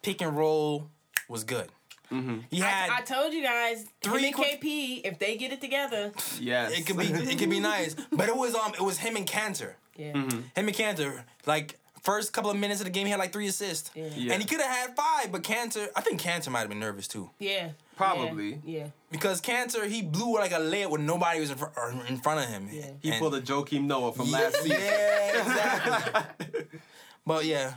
pick 0.01 0.21
and 0.21 0.35
roll 0.35 0.89
was 1.27 1.43
good. 1.43 1.69
He 2.09 2.59
had. 2.59 2.89
I, 2.89 2.97
I 2.97 3.01
told 3.01 3.33
you 3.33 3.43
guys, 3.43 3.85
Three 4.01 4.19
him 4.19 4.25
and 4.25 4.35
quick- 4.35 4.61
KP, 4.61 5.01
if 5.03 5.19
they 5.19 5.37
get 5.37 5.51
it 5.53 5.61
together, 5.61 6.11
Yes. 6.39 6.77
it 6.77 6.85
could 6.85 6.97
be 6.97 7.05
it 7.05 7.37
could 7.37 7.49
be 7.49 7.59
nice, 7.59 7.95
but 8.11 8.27
it 8.29 8.35
was 8.35 8.55
um 8.55 8.73
it 8.73 8.81
was 8.81 8.97
him 8.97 9.15
and 9.15 9.27
Kanter. 9.27 9.73
yeah. 9.95 10.13
Him 10.13 10.43
and 10.55 10.73
Kanter 10.73 11.23
like 11.45 11.77
first 12.01 12.31
couple 12.31 12.49
of 12.49 12.57
minutes 12.57 12.79
of 12.79 12.85
the 12.85 12.91
game 12.91 13.05
he 13.05 13.11
had 13.11 13.19
like 13.19 13.33
three 13.33 13.47
assists, 13.47 13.91
Yeah. 13.93 14.05
Yeah. 14.15 14.33
and 14.33 14.41
he 14.41 14.47
could 14.47 14.61
have 14.61 14.71
had 14.71 14.95
five, 14.95 15.31
but 15.31 15.43
Kanter 15.43 15.87
I 15.95 16.01
think 16.01 16.21
Kanter 16.21 16.49
might 16.49 16.61
have 16.61 16.69
been 16.69 16.79
nervous 16.79 17.07
too 17.07 17.29
Yeah. 17.39 17.69
Probably. 17.97 18.61
Yeah. 18.65 18.87
because 19.11 19.41
Kanter 19.41 19.85
he 19.87 20.01
blew 20.01 20.35
like 20.35 20.53
a 20.53 20.59
layup 20.59 20.89
when 20.91 21.05
nobody 21.05 21.41
was 21.41 21.51
in, 21.51 21.57
fr- 21.57 21.67
in 22.07 22.17
front 22.17 22.39
of 22.39 22.49
him. 22.49 22.69
Yeah. 22.71 22.91
he 23.01 23.09
And- 23.11 23.19
pulled 23.19 23.35
a 23.35 23.41
Joakim 23.41 23.83
Noah 23.83 24.13
from 24.13 24.31
last 24.31 24.55
season. 24.61 24.77
Yeah, 24.79 25.41
exactly. 25.41 26.63
but 27.27 27.43
yeah, 27.45 27.73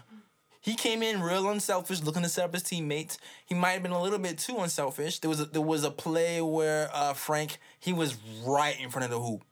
he 0.63 0.75
came 0.75 1.03
in 1.03 1.21
real 1.21 1.51
unselfish, 1.51 2.01
looking 2.03 2.23
to 2.23 2.29
set 2.31 2.45
up 2.47 2.55
his 2.55 2.63
teammates. 2.63 3.19
He 3.45 3.55
might 3.55 3.73
have 3.73 3.83
been 3.83 3.93
a 3.93 4.01
little 4.03 4.19
bit 4.19 4.39
too 4.39 4.57
unselfish. 4.59 5.19
There 5.19 5.29
was 5.29 5.41
a, 5.41 5.45
there 5.45 5.61
was 5.61 5.85
a 5.85 5.91
play 5.91 6.41
where 6.41 6.89
uh, 6.95 7.13
Frank 7.13 7.59
he 7.79 7.93
was 7.93 8.17
right 8.47 8.81
in 8.81 8.89
front 8.89 9.05
of 9.05 9.11
the 9.11 9.21
hoop. 9.21 9.43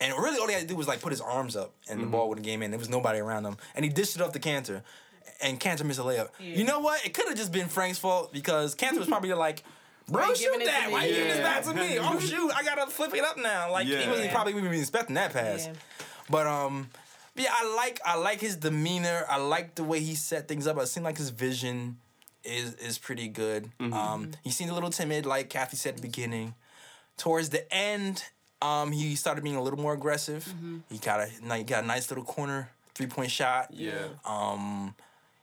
And 0.00 0.12
really, 0.14 0.38
all 0.40 0.48
he 0.48 0.52
had 0.52 0.62
to 0.62 0.68
do 0.68 0.74
was 0.74 0.88
like 0.88 1.00
put 1.00 1.12
his 1.12 1.20
arms 1.20 1.54
up, 1.54 1.72
and 1.88 2.02
the 2.02 2.06
ball 2.06 2.28
would 2.28 2.38
have 2.38 2.44
came 2.44 2.60
in. 2.62 2.72
There 2.72 2.78
was 2.78 2.90
nobody 2.90 3.20
around 3.20 3.44
him, 3.44 3.56
and 3.76 3.84
he 3.84 3.90
dished 3.90 4.16
it 4.16 4.20
off 4.22 4.32
to 4.32 4.40
Kanter, 4.40 4.82
and 5.40 5.60
Kanter 5.60 5.84
missed 5.84 6.00
a 6.00 6.02
layup. 6.02 6.30
Yeah. 6.40 6.56
You 6.56 6.64
know 6.64 6.80
what? 6.80 7.06
It 7.06 7.14
could 7.14 7.28
have 7.28 7.36
just 7.36 7.52
been 7.52 7.68
Frank's 7.68 7.98
fault 7.98 8.32
because 8.32 8.74
Kanter 8.74 8.98
was 8.98 9.06
probably 9.06 9.32
like, 9.32 9.62
"Bro, 10.08 10.34
shoot 10.34 10.46
giving 10.46 10.62
it 10.62 10.64
to 10.64 10.70
that! 10.72 10.86
Why 10.90 11.02
Why 11.02 11.04
you 11.04 11.14
giving 11.14 11.28
this 11.28 11.36
Yeah. 11.38 11.42
back 11.44 11.62
to 11.62 11.74
me? 11.74 11.98
Oh 12.00 12.18
shoot! 12.18 12.50
I 12.52 12.64
gotta 12.64 12.90
flip 12.90 13.14
it 13.14 13.22
up 13.22 13.36
now." 13.36 13.70
Like 13.70 13.86
he 13.86 13.94
wasn't 13.94 14.24
Yeah. 14.26 14.32
probably 14.32 14.54
even 14.56 14.72
expecting 14.72 15.14
that 15.14 15.32
pass. 15.32 15.66
Yeah. 15.66 15.74
But 16.28 16.48
um, 16.48 16.88
yeah, 17.36 17.50
I 17.52 17.74
like 17.76 18.00
I 18.04 18.16
like 18.16 18.40
his 18.40 18.56
demeanor. 18.56 19.24
I 19.28 19.36
like 19.38 19.74
the 19.74 19.84
way 19.84 20.00
he 20.00 20.14
set 20.14 20.48
things 20.48 20.66
up. 20.66 20.78
It 20.78 20.86
seemed 20.88 21.04
like 21.04 21.18
his 21.18 21.30
vision 21.30 21.98
is 22.44 22.74
is 22.74 22.98
pretty 22.98 23.28
good. 23.28 23.70
Um, 23.80 24.32
he 24.44 24.50
seemed 24.50 24.70
a 24.70 24.74
little 24.74 24.90
timid, 24.90 25.26
like 25.26 25.48
Kathy 25.48 25.76
said 25.76 25.90
at 25.90 25.96
the 25.96 26.02
beginning. 26.02 26.54
Towards 27.16 27.50
the 27.50 27.72
end, 27.72 28.24
um, 28.60 28.90
he 28.92 29.14
started 29.16 29.44
being 29.44 29.56
a 29.56 29.62
little 29.62 29.78
more 29.78 29.92
aggressive. 29.94 30.52
He 30.90 30.98
got 30.98 31.20
a 31.20 31.56
he 31.56 31.62
got 31.64 31.84
a 31.84 31.86
nice 31.86 32.10
little 32.10 32.24
corner 32.24 32.70
three 32.94 33.06
point 33.06 33.30
shot. 33.30 33.68
Yeah. 33.72 34.08
Um, 34.24 34.94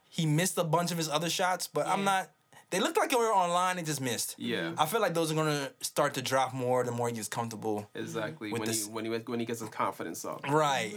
he 0.09 0.25
missed 0.25 0.57
a 0.57 0.63
bunch 0.63 0.91
of 0.91 0.97
his 0.97 1.07
other 1.09 1.29
shots, 1.29 1.67
but 1.67 1.87
I'm 1.87 2.03
not. 2.03 2.29
They 2.71 2.79
looked 2.79 2.97
like 2.97 3.09
they 3.09 3.15
were 3.15 3.33
online. 3.33 3.77
They 3.77 3.83
just 3.83 4.01
missed. 4.01 4.35
Yeah. 4.37 4.73
I 4.77 4.85
feel 4.85 5.01
like 5.01 5.15
those 5.15 5.31
are 5.31 5.35
gonna 5.35 5.71
start 5.81 6.13
to 6.15 6.21
drop 6.21 6.53
more 6.53 6.83
the 6.83 6.91
more 6.91 7.07
he 7.07 7.15
gets 7.15 7.27
comfortable. 7.27 7.89
Exactly. 7.95 8.51
When 8.51 8.63
this- 8.63 8.85
he 8.85 8.91
when 8.91 9.05
he 9.05 9.11
when 9.11 9.39
he 9.39 9.45
gets 9.45 9.59
his 9.61 9.69
confidence 9.69 10.23
up. 10.25 10.47
Right. 10.47 10.95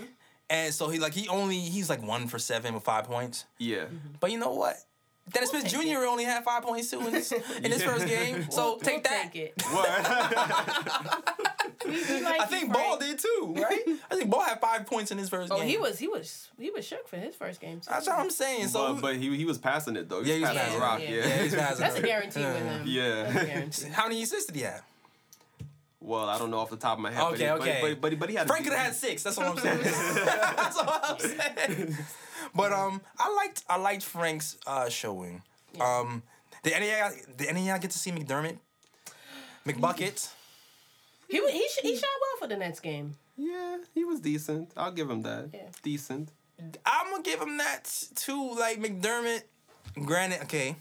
And 0.52 0.74
so 0.74 0.90
he 0.90 0.98
like 0.98 1.14
he 1.14 1.28
only 1.28 1.58
he's 1.58 1.88
like 1.88 2.02
one 2.02 2.28
for 2.28 2.38
seven 2.38 2.74
with 2.74 2.82
five 2.84 3.04
points. 3.04 3.46
Yeah. 3.58 3.84
Mm-hmm. 3.84 3.96
But 4.20 4.30
you 4.32 4.38
know 4.38 4.52
what? 4.52 4.76
Dennis 5.32 5.48
Smith 5.50 5.64
take 5.64 5.72
Jr. 5.72 6.04
only 6.04 6.24
had 6.24 6.44
five 6.44 6.62
points 6.62 6.90
too 6.90 7.00
in 7.00 7.12
this, 7.12 7.32
in 7.32 7.70
his 7.72 7.82
first 7.82 8.06
game. 8.06 8.46
So 8.50 8.72
We'll 8.72 8.78
take 8.80 9.04
that. 9.04 9.32
Take 9.32 9.54
it. 9.56 9.62
What? 9.72 11.32
We- 11.86 11.92
we 11.92 12.20
like 12.24 12.40
I 12.40 12.46
think 12.46 12.70
Frank. 12.70 12.72
Ball 12.74 12.98
did 12.98 13.18
too, 13.18 13.54
right? 13.56 13.80
I 14.10 14.14
think 14.16 14.30
Ball 14.30 14.42
had 14.42 14.60
five 14.60 14.86
points 14.86 15.10
in 15.10 15.18
his 15.18 15.28
first 15.28 15.52
Oh, 15.52 15.58
game. 15.58 15.68
he 15.68 15.76
was 15.78 15.98
he 15.98 16.08
was 16.08 16.48
he 16.58 16.70
was 16.70 16.86
shook 16.86 17.08
for 17.08 17.16
his 17.16 17.34
first 17.34 17.60
game. 17.60 17.80
too. 17.80 17.86
That's 17.90 18.06
what 18.06 18.18
I'm 18.18 18.30
saying. 18.30 18.68
So 18.68 18.94
but, 18.94 19.02
but 19.02 19.16
he 19.16 19.36
he 19.36 19.44
was 19.44 19.58
passing 19.58 19.96
it 19.96 20.08
though. 20.08 20.20
Yeah, 20.20 20.34
he 20.34 20.40
was 20.42 20.50
passing 20.50 20.60
passing 20.60 20.78
the 20.80 20.84
it. 20.84 20.88
rock. 20.88 21.00
Yeah. 21.00 21.08
Yeah. 21.10 21.26
yeah, 21.36 21.42
he's 21.42 21.54
passing 21.54 21.80
That's 21.80 21.98
a 21.98 22.02
guarantee 22.02 22.44
with 22.44 22.56
him. 22.62 22.82
Yeah. 22.86 23.22
That's 23.24 23.42
a 23.42 23.46
guarantee. 23.46 23.88
How 23.88 24.08
many 24.08 24.22
assists 24.22 24.46
did 24.46 24.56
he 24.56 24.62
have? 24.62 24.82
Well, 26.02 26.28
I 26.28 26.36
don't 26.38 26.50
know 26.50 26.58
off 26.58 26.70
the 26.70 26.76
top 26.76 26.98
of 26.98 27.02
my 27.02 27.12
head. 27.12 27.22
Okay, 27.22 27.48
but 27.56 27.62
he, 27.64 27.70
okay. 27.70 27.78
But, 27.80 28.00
but, 28.00 28.10
but, 28.10 28.18
but 28.20 28.28
he 28.30 28.34
had. 28.34 28.48
Frank 28.48 28.64
could 28.64 28.72
have 28.72 28.86
had 28.86 28.94
six. 28.94 29.22
That's 29.22 29.38
all 29.38 29.52
I'm 29.52 29.58
saying. 29.58 29.78
That's 29.82 30.76
all 30.78 31.00
I'm 31.02 31.18
saying. 31.18 31.96
But 32.54 32.72
um, 32.72 33.00
I 33.18 33.32
liked 33.34 33.64
I 33.68 33.76
liked 33.76 34.02
Frank's 34.02 34.56
uh 34.66 34.88
showing. 34.88 35.42
Um, 35.80 36.22
did 36.64 36.72
any 36.74 36.90
of 36.90 36.98
y'all, 36.98 37.12
did 37.36 37.48
any 37.48 37.60
of 37.62 37.66
y'all 37.68 37.78
get 37.78 37.92
to 37.92 37.98
see 37.98 38.10
McDermott? 38.10 38.58
McBucket? 39.66 40.28
He 41.28 41.40
wa- 41.40 41.48
he 41.48 41.66
sh- 41.68 41.80
he 41.82 41.94
shot 41.94 42.04
well 42.20 42.40
for 42.40 42.46
the 42.48 42.56
next 42.58 42.80
game. 42.80 43.16
Yeah, 43.36 43.78
he 43.94 44.04
was 44.04 44.20
decent. 44.20 44.72
I'll 44.76 44.92
give 44.92 45.08
him 45.08 45.22
that. 45.22 45.50
Yeah. 45.54 45.60
Decent. 45.82 46.30
I'm 46.84 47.10
gonna 47.10 47.22
give 47.22 47.40
him 47.40 47.56
that 47.58 47.84
too. 48.16 48.54
Like 48.58 48.80
McDermott. 48.80 49.42
Granted, 50.04 50.42
okay. 50.42 50.76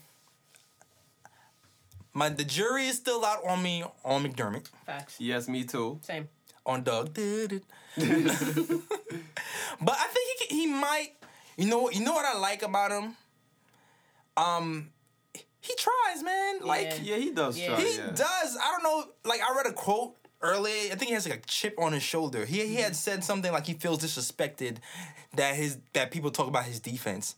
My 2.14 2.30
the 2.30 2.44
jury 2.44 2.88
is 2.88 2.98
still 2.98 3.24
out 3.26 3.44
on 3.48 3.62
me 3.64 3.84
on 4.04 4.24
McDermott 4.24 4.68
Facts. 4.86 5.16
Yes, 5.20 5.48
me 5.48 5.64
too. 5.64 6.00
Same. 6.04 6.28
on 6.66 6.84
Doug. 6.84 7.14
Did 7.14 7.54
it. 7.54 7.64
but 9.82 9.96
I 9.98 10.08
think 10.08 10.40
he 10.50 10.62
he 10.62 10.68
might. 10.68 11.12
You 11.58 11.68
know 11.68 11.90
you 11.90 12.04
know 12.04 12.14
what 12.14 12.26
I 12.26 12.38
like 12.38 12.64
about 12.64 12.92
him. 12.92 13.16
Um, 14.38 14.90
he 15.60 15.74
tries, 15.78 16.24
man. 16.24 16.60
Like 16.62 17.00
Yeah, 17.02 17.18
he 17.18 17.32
does 17.32 17.58
Yeah. 17.58 17.68
try. 17.76 17.82
he 17.82 17.98
yeah. 17.98 18.08
does. 18.12 18.58
I 18.58 18.72
don't 18.72 18.84
know. 18.84 19.06
Like 19.26 19.42
I 19.42 19.56
read 19.56 19.68
a 19.68 19.74
quote 19.74 20.16
earlier. 20.42 20.92
I 20.92 20.96
think 20.96 21.10
he 21.10 21.14
has 21.14 21.28
like 21.28 21.40
a 21.40 21.48
chip 21.48 21.76
on 21.78 21.94
his 21.94 22.04
shoulder. 22.04 22.46
He 22.46 22.66
he 22.68 22.76
had 22.76 22.96
said 22.96 23.24
something 23.24 23.52
like 23.52 23.66
he 23.68 23.74
feels 23.74 24.00
disrespected 24.04 24.78
that 25.36 25.56
his 25.56 25.78
that 25.94 26.12
people 26.12 26.32
talk 26.32 26.48
about 26.48 26.66
his 26.66 26.80
defense. 26.80 27.36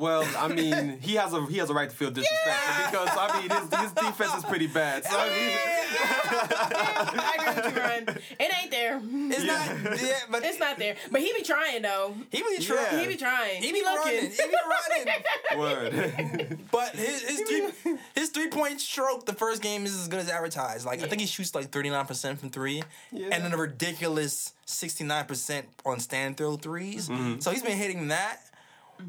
Well, 0.00 0.26
I 0.38 0.48
mean, 0.54 0.98
he 1.00 1.14
has 1.16 1.32
a 1.32 1.44
he 1.46 1.58
has 1.58 1.70
a 1.70 1.74
right 1.74 1.88
to 1.90 1.96
feel 1.96 2.10
disrespected 2.10 2.90
because 2.90 3.08
I 3.12 3.40
mean 3.40 3.50
his, 3.50 3.80
his 3.80 3.92
defense 3.92 4.34
is 4.36 4.44
pretty 4.44 4.66
bad. 4.66 5.04
So 5.04 5.16
I 5.18 5.28
mean, 5.30 5.52
I 6.30 7.36
agree 7.38 7.62
with 7.62 7.74
you, 7.76 7.80
Ryan. 7.82 8.08
It 8.38 8.52
ain't 8.62 8.70
there. 8.70 9.00
It's 9.02 9.44
not. 9.44 10.00
Yeah, 10.02 10.12
but 10.30 10.44
It's 10.44 10.58
not 10.60 10.78
there. 10.78 10.96
But 11.10 11.20
he 11.22 11.32
be 11.32 11.42
trying 11.42 11.82
though. 11.82 12.14
He 12.30 12.38
be 12.42 12.62
trying. 12.62 12.78
Yeah. 12.92 13.00
He 13.00 13.06
be 13.08 13.16
trying. 13.16 13.62
He 13.62 13.72
be 13.72 13.82
looking. 13.82 14.14
running. 14.14 14.30
He 14.30 15.56
be 15.56 15.56
running. 15.56 15.58
word. 16.48 16.58
But 16.70 16.94
his 16.94 17.22
his 17.22 17.40
three 17.48 17.96
his 18.14 18.28
three 18.30 18.48
point 18.48 18.80
stroke 18.80 19.26
the 19.26 19.32
first 19.32 19.62
game 19.62 19.84
is 19.86 19.98
as 19.98 20.08
good 20.08 20.20
as 20.20 20.28
advertised. 20.28 20.86
Like 20.86 21.02
I 21.02 21.06
think 21.06 21.20
he 21.20 21.26
shoots 21.26 21.54
like 21.54 21.70
thirty 21.70 21.90
nine 21.90 22.06
percent 22.06 22.38
from 22.40 22.50
three, 22.50 22.82
Yeah. 23.12 23.28
and 23.32 23.44
then 23.44 23.52
a 23.52 23.56
ridiculous 23.56 24.52
sixty 24.66 25.04
nine 25.04 25.24
percent 25.24 25.66
on 25.84 25.98
stand 26.00 26.36
throw 26.36 26.56
3s 26.56 27.08
Mm-hmm. 27.08 27.40
So 27.40 27.50
he's 27.50 27.62
been 27.62 27.76
hitting 27.78 28.08
that. 28.08 28.40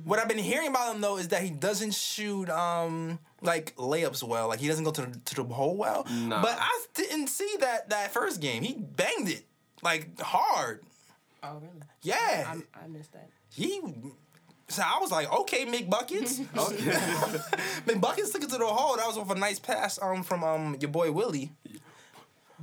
What 0.03 0.19
I've 0.19 0.27
been 0.27 0.37
hearing 0.37 0.67
about 0.69 0.93
him 0.95 1.01
though 1.01 1.17
is 1.17 1.29
that 1.29 1.41
he 1.41 1.49
doesn't 1.49 1.93
shoot 1.93 2.49
um 2.49 3.19
like 3.41 3.75
layups 3.75 4.21
well. 4.23 4.47
Like 4.47 4.59
he 4.59 4.67
doesn't 4.67 4.83
go 4.85 4.91
to 4.91 5.01
the, 5.01 5.19
to 5.25 5.35
the 5.35 5.43
hole 5.43 5.75
well. 5.75 6.05
Nah. 6.09 6.41
But 6.41 6.57
I 6.59 6.85
didn't 6.93 7.27
see 7.27 7.49
that 7.59 7.89
that 7.89 8.11
first 8.11 8.39
game. 8.41 8.63
He 8.63 8.73
banged 8.75 9.29
it 9.29 9.45
like 9.81 10.19
hard. 10.19 10.83
Oh 11.43 11.55
really? 11.55 11.81
Yeah, 12.01 12.15
I, 12.47 12.83
I 12.83 12.87
missed 12.87 13.13
that. 13.13 13.29
he. 13.51 13.81
So 14.67 14.83
I 14.85 14.99
was 15.01 15.09
like, 15.11 15.31
okay, 15.31 15.65
McBuckets. 15.65 16.45
Okay. 16.57 16.77
McBuckets 17.91 18.31
took 18.31 18.43
it 18.43 18.49
to 18.51 18.57
the 18.59 18.67
hole. 18.67 18.97
That 18.97 19.07
was 19.07 19.17
off 19.17 19.31
a 19.31 19.35
nice 19.35 19.57
pass 19.57 19.97
um 20.01 20.21
from 20.21 20.43
um 20.43 20.77
your 20.79 20.91
boy 20.91 21.11
Willy. 21.11 21.51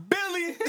Billy. 0.08 0.54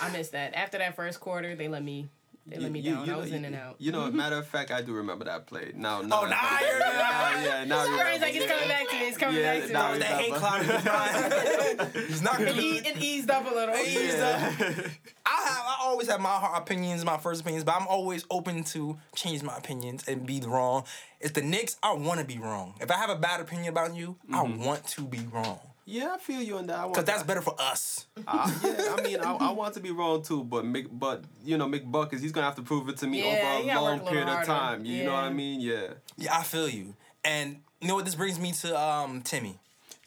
I 0.00 0.10
missed 0.12 0.32
that. 0.32 0.54
After 0.54 0.78
that 0.78 0.94
first 0.96 1.20
quarter, 1.20 1.54
they 1.54 1.68
let 1.68 1.82
me 1.82 2.08
they 2.46 2.58
let 2.58 2.72
me 2.72 2.82
down. 2.82 3.08
I 3.08 3.16
was 3.16 3.30
in 3.30 3.44
and 3.44 3.54
out. 3.54 3.76
You 3.78 3.92
know, 3.92 4.00
mm-hmm. 4.00 4.16
matter 4.16 4.36
of 4.36 4.46
fact, 4.48 4.72
I 4.72 4.82
do 4.82 4.92
remember 4.94 5.24
that 5.26 5.46
play. 5.46 5.72
Now, 5.76 6.02
now 6.02 6.22
Oh, 6.22 6.26
now 6.26 6.36
I 6.40 6.58
yeah, 6.60 6.72
remember. 6.72 6.96
now, 6.98 7.44
yeah, 7.58 7.64
now 7.64 7.78
I 7.78 7.82
remember. 7.84 8.26
like, 8.26 8.34
it's 8.34 8.46
coming 8.46 8.68
back 8.68 8.88
to 8.88 8.94
me. 8.96 9.08
It's 9.08 9.16
coming 9.18 9.40
Yeah, 9.40 9.58
back 9.58 9.66
to 9.68 9.72
now 9.72 9.86
me. 9.88 9.92
we- 9.92 9.98
That 10.00 10.20
hate 10.20 10.34
cloud 10.34 11.94
in. 11.94 12.06
He's 12.08 12.22
not 12.28 12.38
gonna 12.38 12.50
It, 12.50 12.56
e- 12.58 12.78
it 12.78 12.96
eased 12.98 13.30
up 13.30 13.48
a 13.50 13.54
little. 13.54 13.74
It 13.76 13.86
eased 13.86 14.18
Yeah. 14.18 14.52
I 15.26 15.44
have 15.46 15.64
I 15.66 15.76
always 15.82 16.08
have 16.08 16.20
my 16.20 16.30
heart 16.30 16.60
opinions, 16.62 17.04
my 17.04 17.16
first 17.16 17.42
opinions, 17.42 17.64
but 17.64 17.76
I'm 17.80 17.86
always 17.86 18.24
open 18.30 18.64
to 18.64 18.98
change 19.14 19.42
my 19.42 19.56
opinions 19.56 20.08
and 20.08 20.26
be 20.26 20.40
wrong. 20.40 20.84
If 21.20 21.34
the 21.34 21.42
Knicks, 21.42 21.76
I 21.82 21.92
want 21.92 22.18
to 22.20 22.26
be 22.26 22.38
wrong. 22.38 22.74
If 22.80 22.90
I 22.90 22.96
have 22.96 23.10
a 23.10 23.16
bad 23.16 23.40
opinion 23.40 23.68
about 23.68 23.94
you, 23.94 24.16
I 24.32 24.42
mm-hmm. 24.44 24.64
want 24.64 24.84
to 24.88 25.02
be 25.02 25.20
wrong 25.32 25.60
Yeah, 25.84 26.12
I 26.14 26.18
feel 26.18 26.40
you 26.40 26.58
on 26.58 26.66
that. 26.68 26.78
I 26.78 26.86
because 26.88 27.04
that's 27.04 27.22
better 27.24 27.40
for 27.42 27.54
us. 27.60 28.06
I, 28.26 28.54
yeah, 28.64 28.94
I 28.96 29.02
mean, 29.02 29.20
I, 29.20 29.32
I 29.34 29.52
want 29.52 29.74
to 29.74 29.80
be 29.80 29.90
wrong 29.90 30.22
too, 30.22 30.44
but 30.44 30.64
Mc, 30.64 30.86
but 30.92 31.24
you 31.44 31.58
know, 31.58 31.66
McBuckets 31.66 32.20
he's 32.20 32.30
gonna 32.32 32.46
have 32.46 32.54
to 32.56 32.62
prove 32.62 32.88
it 32.88 32.96
to 32.98 33.06
me 33.06 33.18
Yeah, 33.20 33.26
over 33.26 33.62
a 33.62 33.66
long 33.66 33.70
a 33.70 33.82
little 33.96 34.08
period 34.08 34.28
of 34.28 34.44
time. 34.44 34.84
You 34.84 35.04
know 35.04 35.12
what 35.12 35.24
I 35.24 35.30
mean? 35.30 35.60
Yeah. 35.60 35.94
Yeah, 36.16 36.36
I 36.38 36.42
feel 36.44 36.68
you. 36.68 36.94
And 37.24 37.62
you 37.80 37.88
know 37.88 37.94
what 37.96 38.04
this 38.04 38.14
brings 38.14 38.38
me 38.38 38.52
to 38.52 38.78
um 38.80 39.22
Timmy. 39.22 39.58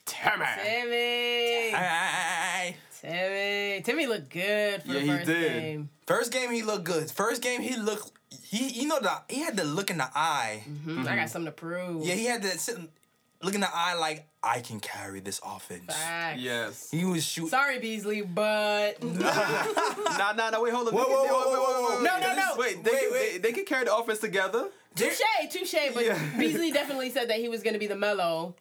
Timmy. 0.05 0.45
Timmy. 0.63 1.73
Aye. 1.75 2.75
Timmy. 3.01 3.81
Timmy 3.83 4.05
looked 4.07 4.29
good 4.29 4.81
for 4.83 4.87
Yeah, 4.89 4.93
the 4.93 4.99
he 5.01 5.07
first 5.07 5.25
did. 5.25 5.61
game. 5.61 5.89
First 6.07 6.31
game 6.31 6.51
he 6.51 6.61
looked 6.63 6.83
good. 6.85 7.11
First 7.11 7.41
game 7.41 7.61
he 7.61 7.75
looked 7.75 8.11
he 8.43 8.69
you 8.81 8.87
know 8.87 8.99
the 8.99 9.11
he 9.29 9.41
had 9.41 9.57
the 9.57 9.63
look 9.65 9.89
in 9.89 9.97
the 9.97 10.09
eye. 10.15 10.63
Mhm. 10.69 11.05
I 11.07 11.15
got 11.17 11.29
something 11.29 11.47
to 11.47 11.51
prove. 11.51 12.05
Yeah, 12.05 12.15
he 12.15 12.25
had 12.25 12.43
that 12.43 12.77
look 13.41 13.53
in 13.55 13.61
the 13.61 13.69
eye 13.73 13.95
like 13.95 14.25
I 14.45 14.59
can 14.61 14.79
carry 14.79 15.19
this 15.21 15.41
offense. 15.45 15.85
Facts. 15.93 16.39
Yes. 16.39 16.91
He 16.91 17.03
was 17.03 17.25
shooting. 17.25 17.49
Sorry, 17.49 17.79
Beasley, 17.79 18.21
but 18.21 19.01
nah, 19.03 20.31
nah, 20.33 20.49
nah. 20.51 20.61
Wait, 20.61 20.73
hold 20.73 20.87
on. 20.89 20.93
Whoa, 20.93 21.03
They 21.03 21.09
can- 21.09 21.15
whoa, 21.15 21.23
they- 21.23 21.29
whoa, 21.29 21.49
wait, 21.49 21.57
wait, 21.57 21.59
whoa, 21.59 21.95
whoa. 21.95 22.01
No, 22.03 22.19
no, 22.19 22.35
no. 22.35 22.51
Wait, 22.57 22.83
they, 22.83 22.91
Wait, 22.91 22.99
can, 22.99 23.11
wait. 23.11 23.31
They, 23.33 23.37
they 23.39 23.51
can 23.53 23.65
carry 23.65 23.85
the 23.85 23.95
offense 23.95 24.19
together. 24.19 24.69
touche, 24.95 25.19
touche. 25.49 25.75
But 25.93 26.05
Yeah. 26.05 26.19
Beasley 26.37 26.71
definitely 26.81 27.09
said 27.09 27.29
that 27.29 27.37
he 27.39 27.49
was 27.49 27.63
going 27.63 27.73
to 27.73 27.79
be 27.79 27.87
the 27.87 27.95
Melo. 27.97 28.55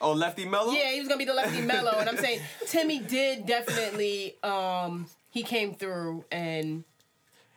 Oh, 0.00 0.12
lefty 0.12 0.44
Melo. 0.44 0.72
Yeah, 0.72 0.92
he 0.92 1.00
was 1.00 1.08
going 1.08 1.18
to 1.18 1.24
be 1.26 1.30
the 1.30 1.34
lefty 1.34 1.60
Melo. 1.62 1.92
And 1.98 2.08
I'm 2.08 2.18
saying 2.18 2.40
Timmy 2.66 2.98
did 3.00 3.46
definitely. 3.46 4.36
um 4.42 5.06
He 5.30 5.42
came 5.42 5.74
through 5.74 6.24
and 6.30 6.84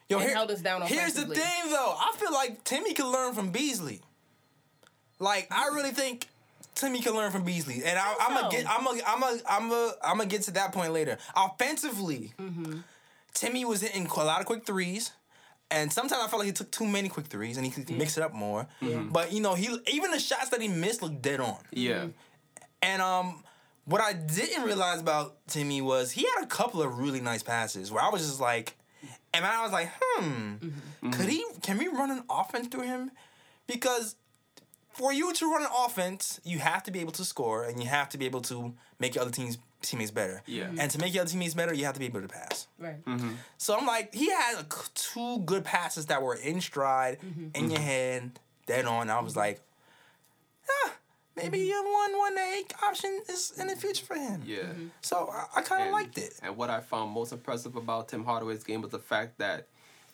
Yo, 0.08 0.18
and 0.20 0.30
held 0.32 0.50
us 0.50 0.62
down 0.62 0.82
Here's 0.84 1.14
the 1.14 1.26
thing, 1.26 1.70
though. 1.70 1.96
I 2.00 2.14
feel 2.18 2.34
like 2.34 2.64
Timmy 2.64 2.94
could 2.96 3.06
learn 3.12 3.34
from 3.36 3.52
Beasley. 3.52 4.02
Like, 5.20 5.48
I 5.52 5.68
really 5.68 5.92
think 5.92 6.28
Timmy 6.80 7.02
can 7.02 7.14
learn 7.14 7.32
from 7.32 7.44
Beasley, 7.44 7.84
and 7.84 8.00
I, 8.00 8.16
I'm 8.22 8.34
gonna 8.34 8.50
get, 8.50 8.66
I'm 8.70 8.86
gonna, 8.86 9.02
I'm 9.06 9.20
gonna, 9.20 9.40
I'm 9.50 9.70
gonna, 9.70 9.92
I'm 10.02 10.18
gonna 10.18 10.30
get 10.30 10.44
to 10.44 10.52
that 10.52 10.72
point 10.72 10.94
later. 10.94 11.18
Offensively, 11.36 12.34
Mm-hmm. 12.40 12.80
Timmy 13.34 13.64
was 13.66 13.82
hitting 13.82 14.06
a 14.08 14.24
lot 14.24 14.40
of 14.40 14.46
quick 14.46 14.66
threes. 14.66 15.12
And 15.72 15.94
sometimes 15.94 16.24
I 16.24 16.28
felt 16.28 16.40
like 16.40 16.48
he 16.48 16.52
took 16.52 16.72
too 16.72 16.88
many 16.88 17.10
quick 17.10 17.28
threes, 17.28 17.58
and 17.58 17.66
he 17.66 17.72
could 17.72 17.90
mix 17.92 18.18
it 18.18 18.24
up 18.24 18.34
more. 18.34 18.66
But 18.82 19.32
you 19.32 19.40
know, 19.40 19.54
he 19.54 19.68
even 19.92 20.10
the 20.12 20.20
shots 20.20 20.50
that 20.50 20.62
he 20.62 20.68
missed 20.68 21.04
looked 21.04 21.22
dead 21.22 21.40
on. 21.40 21.58
Yeah. 21.72 22.08
And 22.82 23.02
um, 23.04 23.44
what 23.86 24.02
I 24.02 24.14
didn't 24.14 24.64
realize 24.64 25.00
about 25.00 25.38
Timmy 25.48 25.82
was 25.82 26.12
he 26.12 26.26
had 26.36 26.44
a 26.44 26.48
couple 26.48 26.82
of 26.82 26.98
really 26.98 27.22
nice 27.22 27.44
passes 27.44 27.92
where 27.92 28.04
I 28.04 28.10
was 28.10 28.26
just 28.26 28.40
like, 28.40 28.78
and 29.34 29.46
I 29.46 29.62
was 29.62 29.72
like, 29.72 29.90
hmm, 30.02 30.56
could 31.12 31.30
he? 31.30 31.46
Can 31.62 31.78
we 31.78 31.88
run 31.88 32.10
an 32.10 32.24
offense 32.32 32.68
through 32.68 32.88
him? 32.88 33.12
Because 33.68 34.16
for 35.00 35.14
you 35.14 35.32
to 35.34 35.52
run 35.52 35.62
an 35.64 35.70
offense, 35.86 36.42
you 36.44 36.60
have 36.60 36.84
to 36.84 36.92
be 36.92 37.00
able 37.00 37.14
to 37.14 37.24
score 37.24 37.64
and 37.64 37.82
you 37.82 37.88
have 37.90 38.10
to 38.10 38.18
be 38.18 38.26
able 38.26 38.42
to 38.42 38.74
make 39.00 39.16
your 39.16 39.22
other 39.24 39.32
teams 39.32 39.58
teammates 39.82 40.12
better. 40.12 40.42
Yeah. 40.46 40.66
Mhm. 40.66 40.80
And 40.80 40.92
to 40.92 41.00
make 41.00 41.14
your 41.14 41.22
other 41.22 41.32
teammates 41.32 41.54
better, 41.54 41.74
you 41.74 41.86
have 41.86 41.94
to 41.94 42.00
be 42.02 42.06
able 42.08 42.22
to 42.22 42.28
pass. 42.28 42.68
right. 42.78 43.04
Mm-hmm. 43.06 43.32
So 43.58 43.78
I'm 43.78 43.86
like, 43.88 44.14
he 44.14 44.30
had 44.30 44.56
a 44.56 44.66
c- 44.76 44.90
two 44.94 45.40
good 45.46 45.64
passes 45.64 46.08
that 46.08 46.22
were 46.22 46.36
in 46.36 46.60
stride, 46.60 47.18
in 47.56 47.70
your 47.72 47.80
hand, 47.80 48.40
dead 48.66 48.86
on. 48.86 49.10
I 49.10 49.20
was 49.22 49.36
like, 49.38 49.62
ah, 50.70 50.92
maybe 51.38 51.72
a 51.72 51.76
one 51.82 52.18
one 52.18 52.38
A 52.38 52.64
option 52.84 53.22
is 53.30 53.54
in 53.58 53.68
the 53.68 53.76
future 53.78 54.06
for 54.06 54.16
him. 54.16 54.44
Yeah. 54.46 54.64
So 55.02 55.30
I, 55.32 55.60
I 55.60 55.62
kind 55.62 55.84
of 55.88 55.92
liked 55.94 56.18
it. 56.18 56.34
And 56.44 56.58
what 56.58 56.70
I 56.70 56.82
found 56.82 57.12
most 57.12 57.32
impressive 57.32 57.76
about 57.78 58.10
Tim 58.10 58.26
Hardaway's 58.26 58.64
game 58.66 58.82
was 58.82 58.92
the 58.92 59.00
fact 59.00 59.38
that 59.40 59.68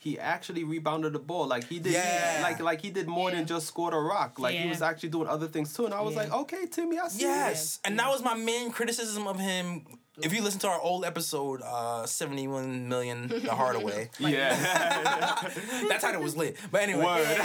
he 0.06 0.20
actually 0.20 0.64
rebounded 0.64 1.14
the 1.14 1.20
ball. 1.20 1.48
Like 1.48 1.66
he 1.68 1.80
did, 1.80 1.94
Yeah. 1.94 2.40
like 2.44 2.60
like 2.62 2.80
he 2.80 2.92
did 2.92 3.08
more 3.08 3.30
Yeah. 3.32 3.38
than 3.38 3.48
just 3.48 3.66
scored 3.68 3.94
a 3.96 4.00
rock. 4.00 4.38
Like 4.40 4.56
he 4.56 4.70
was 4.70 4.82
actually 4.84 5.10
doing 5.10 5.28
other 5.28 5.48
things 5.48 5.74
too. 5.74 5.86
And 5.86 5.94
I 5.96 6.02
was 6.02 6.14
Yeah. 6.14 6.22
like, 6.22 6.32
okay, 6.32 6.68
Timmy, 6.68 7.00
I 7.00 7.08
see. 7.08 7.22
Yes, 7.24 7.80
and 7.84 7.98
that 8.00 8.08
was 8.10 8.24
my 8.24 8.36
main 8.36 8.72
criticism 8.72 9.28
of 9.28 9.40
him 9.40 9.86
if 10.22 10.32
you 10.34 10.42
listen 10.42 10.62
to 10.62 10.68
our 10.70 10.80
old 10.80 11.04
episode, 11.04 11.62
uh, 11.62 12.06
71 12.06 12.88
million 12.88 13.28
the 13.28 13.54
Hardaway, 13.54 14.10
Yeah, 14.20 14.56
that 15.90 15.98
title 16.00 16.22
was 16.22 16.38
lit. 16.38 16.56
But 16.72 16.84
anyway, 16.84 17.04
word. 17.04 17.28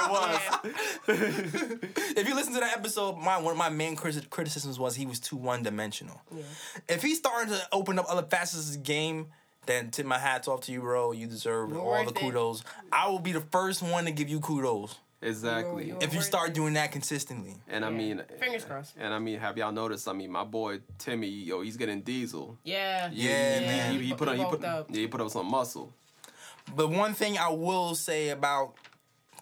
it 0.00 0.08
was. 0.08 0.40
if 2.16 2.28
you 2.28 2.34
listen 2.34 2.52
to 2.54 2.60
that 2.60 2.76
episode, 2.76 3.16
my 3.18 3.38
one 3.38 3.52
of 3.52 3.58
my 3.58 3.68
main 3.68 3.96
criticisms 3.96 4.78
was 4.78 4.94
he 4.94 5.06
was 5.06 5.18
too 5.20 5.36
one 5.36 5.62
dimensional. 5.62 6.20
If 6.88 7.02
he's 7.02 7.18
starting 7.18 7.52
to 7.52 7.60
open 7.72 7.98
up 7.98 8.06
other 8.08 8.22
facets 8.28 8.66
of 8.68 8.72
the 8.74 8.78
game, 8.78 9.28
then 9.68 9.90
tip 9.92 10.04
my 10.06 10.18
hats 10.18 10.48
off 10.48 10.62
to 10.62 10.72
you, 10.72 10.80
bro. 10.80 11.12
You 11.12 11.28
deserve 11.28 11.70
You're 11.70 11.78
all 11.80 11.86
worth 11.90 12.08
the 12.08 12.10
it. 12.14 12.16
kudos. 12.20 12.64
I 12.90 13.08
will 13.08 13.20
be 13.20 13.30
the 13.32 13.40
first 13.52 13.82
one 13.82 14.04
to 14.06 14.10
give 14.10 14.28
you 14.28 14.40
kudos 14.40 14.96
Exactly. 15.22 15.86
You're- 15.88 15.98
if 16.04 16.14
you 16.14 16.20
start 16.20 16.48
it. 16.50 16.54
doing 16.54 16.74
that 16.74 16.90
consistently. 16.92 17.56
And 17.68 17.84
I 17.84 17.90
mean, 17.90 18.22
Fingers 18.40 18.64
crossed. 18.64 18.94
And 18.98 19.12
I 19.14 19.18
mean, 19.18 19.38
have 19.40 19.56
y'all 19.58 19.72
noticed? 19.72 20.08
I 20.08 20.12
mean, 20.12 20.30
my 20.32 20.44
boy 20.44 20.80
Timmy, 20.98 21.28
yo, 21.28 21.60
he's 21.62 21.76
getting 21.76 22.00
diesel. 22.02 22.56
Yeah. 22.64 23.08
Yeah, 23.12 23.58
he, 23.60 23.66
man. 23.66 23.92
He, 23.94 23.98
he 24.08 24.14
put 24.14 24.28
on, 24.28 24.36
he 24.36 24.44
put, 24.44 24.64
up. 24.64 24.86
yeah, 24.90 25.00
he 25.00 25.06
put 25.06 25.20
up 25.20 25.30
some 25.30 25.46
muscle. 25.50 25.92
But 26.74 26.90
one 26.90 27.14
thing 27.14 27.36
I 27.38 27.48
will 27.50 27.94
say 27.94 28.28
about 28.30 28.74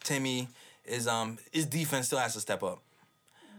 Timmy 0.03 0.49
is 0.85 1.07
um 1.09 1.39
his 1.53 1.66
defense 1.66 2.07
still 2.07 2.18
has 2.20 2.35
to 2.35 2.41
step 2.41 2.62
up. 2.62 2.81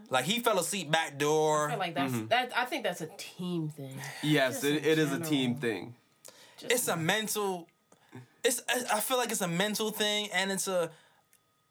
Like 0.09 0.23
he 0.25 0.39
fell 0.39 0.57
asleep 0.57 0.89
back 0.89 1.17
door. 1.17 1.67
I 1.67 1.71
feel 1.71 1.79
like 1.79 1.93
that's 1.95 2.13
Mm-hmm. 2.13 2.27
that. 2.27 2.51
I 2.57 2.65
think 2.65 2.83
that's 2.83 3.01
a 3.01 3.09
team 3.17 3.69
thing. 3.69 3.99
Yes, 4.23 4.63
it, 4.63 4.85
it 4.85 4.97
is 4.97 5.11
a 5.11 5.19
team 5.19 5.55
thing. 5.55 5.95
Just 6.57 6.71
it's 6.71 6.87
a 6.87 6.95
mental 6.97 7.67
it's 8.43 8.61
I 8.69 8.97
I 8.97 8.99
feel 8.99 9.17
like 9.17 9.31
it's 9.31 9.41
a 9.41 9.47
mental 9.47 9.91
thing 9.91 10.29
and 10.33 10.51
it's 10.51 10.67
a 10.67 10.89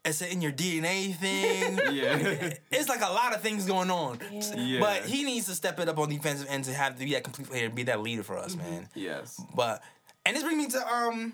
it's 0.05 0.21
an 0.21 0.29
in 0.29 0.41
your 0.41 0.51
DNA 0.53 1.13
thing. 1.15 1.79
Yeah, 1.93 2.53
it's 2.71 2.87
like 2.87 3.01
a 3.01 3.11
lot 3.11 3.33
of 3.35 3.41
things 3.41 3.65
going 3.65 3.89
on. 3.91 4.19
Yeah. 4.31 4.55
yeah. 4.55 4.79
But 4.79 5.03
he 5.05 5.23
needs 5.23 5.47
to 5.47 5.55
step 5.55 5.79
it 5.79 5.89
up 5.89 5.97
on 5.97 6.09
defensive 6.09 6.47
end 6.49 6.63
to 6.65 6.73
have 6.73 6.97
to 6.97 7.03
be 7.05 7.11
that 7.13 7.23
complete 7.23 7.49
player, 7.49 7.69
be 7.69 7.83
that 7.83 8.01
leader 8.01 8.23
for 8.23 8.37
us, 8.37 8.55
Mm-hmm. 8.55 8.69
man. 8.71 8.89
yes, 8.95 9.41
But 9.55 9.81
and 10.25 10.35
this 10.35 10.43
brings 10.43 10.57
me 10.57 10.69
to 10.79 10.87
um 10.93 11.33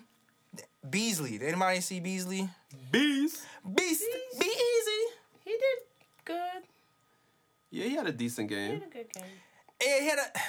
Beasley. 0.89 1.37
Did 1.37 1.47
anybody 1.49 1.81
see 1.81 1.99
Beasley? 1.99 2.49
bees. 2.91 3.45
Beast, 3.75 4.03
be 4.39 4.45
easy. 4.45 5.01
He 5.45 5.51
did 5.51 5.79
good. 6.25 6.63
Yeah, 7.71 7.85
he 7.85 7.95
had 7.95 8.07
a 8.07 8.11
decent 8.11 8.49
game. 8.49 8.73
He 8.73 8.79
game. 8.79 8.79
did 8.79 8.87
a 8.89 8.91
good 9.03 9.13
game. 9.13 9.23
Yeah, 9.81 9.99
he 9.99 10.05
had 10.09 10.19
a, 10.19 10.39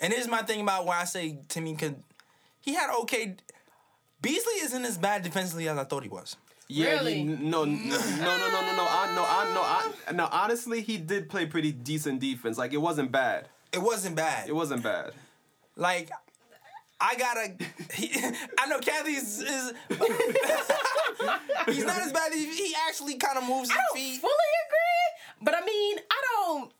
and 0.00 0.12
here's 0.12 0.28
my 0.28 0.42
thing 0.42 0.60
about 0.60 0.86
why 0.86 1.00
I 1.00 1.04
say 1.04 1.38
Timmy 1.48 1.74
could. 1.76 2.02
He 2.68 2.74
had 2.74 2.90
okay. 3.00 3.34
Beasley 4.20 4.52
isn't 4.60 4.84
as 4.84 4.98
bad 4.98 5.22
defensively 5.22 5.70
as 5.70 5.78
I 5.78 5.84
thought 5.84 6.02
he 6.02 6.10
was. 6.10 6.36
Yeah, 6.68 6.90
Really? 6.90 7.14
he, 7.14 7.24
no, 7.24 7.64
no, 7.64 7.64
no, 7.64 7.64
no, 7.64 8.36
no, 8.36 8.76
no, 8.76 8.86
I, 8.90 9.12
no, 9.14 9.24
I, 9.24 9.52
no, 9.54 9.62
I, 9.62 10.12
no. 10.12 10.28
Honestly, 10.30 10.82
he 10.82 10.98
did 10.98 11.30
play 11.30 11.46
pretty 11.46 11.72
decent 11.72 12.20
defense. 12.20 12.58
Like 12.58 12.74
it 12.74 12.82
wasn't 12.82 13.10
bad. 13.10 13.48
It 13.72 13.78
wasn't 13.80 14.16
bad. 14.16 14.50
It 14.50 14.54
wasn't 14.54 14.82
bad. 14.82 15.12
Like, 15.76 16.10
I 17.00 17.14
gotta. 17.16 17.54
He, 17.94 18.10
I 18.58 18.66
know 18.66 18.80
Kathy's 18.80 19.40
is. 19.40 19.72
he's 21.66 21.86
not 21.86 22.02
as 22.02 22.12
bad. 22.12 22.34
He, 22.34 22.54
he 22.54 22.74
actually 22.86 23.14
kind 23.16 23.38
of 23.38 23.44
moves 23.48 23.70
his 23.70 23.78
I 23.78 23.80
don't 23.88 23.96
feet. 23.96 24.20
fully 24.20 24.32
agree, 24.66 25.40
but 25.40 25.54
I 25.54 25.64
mean, 25.64 25.98
I 26.10 26.22
don't. 26.34 26.72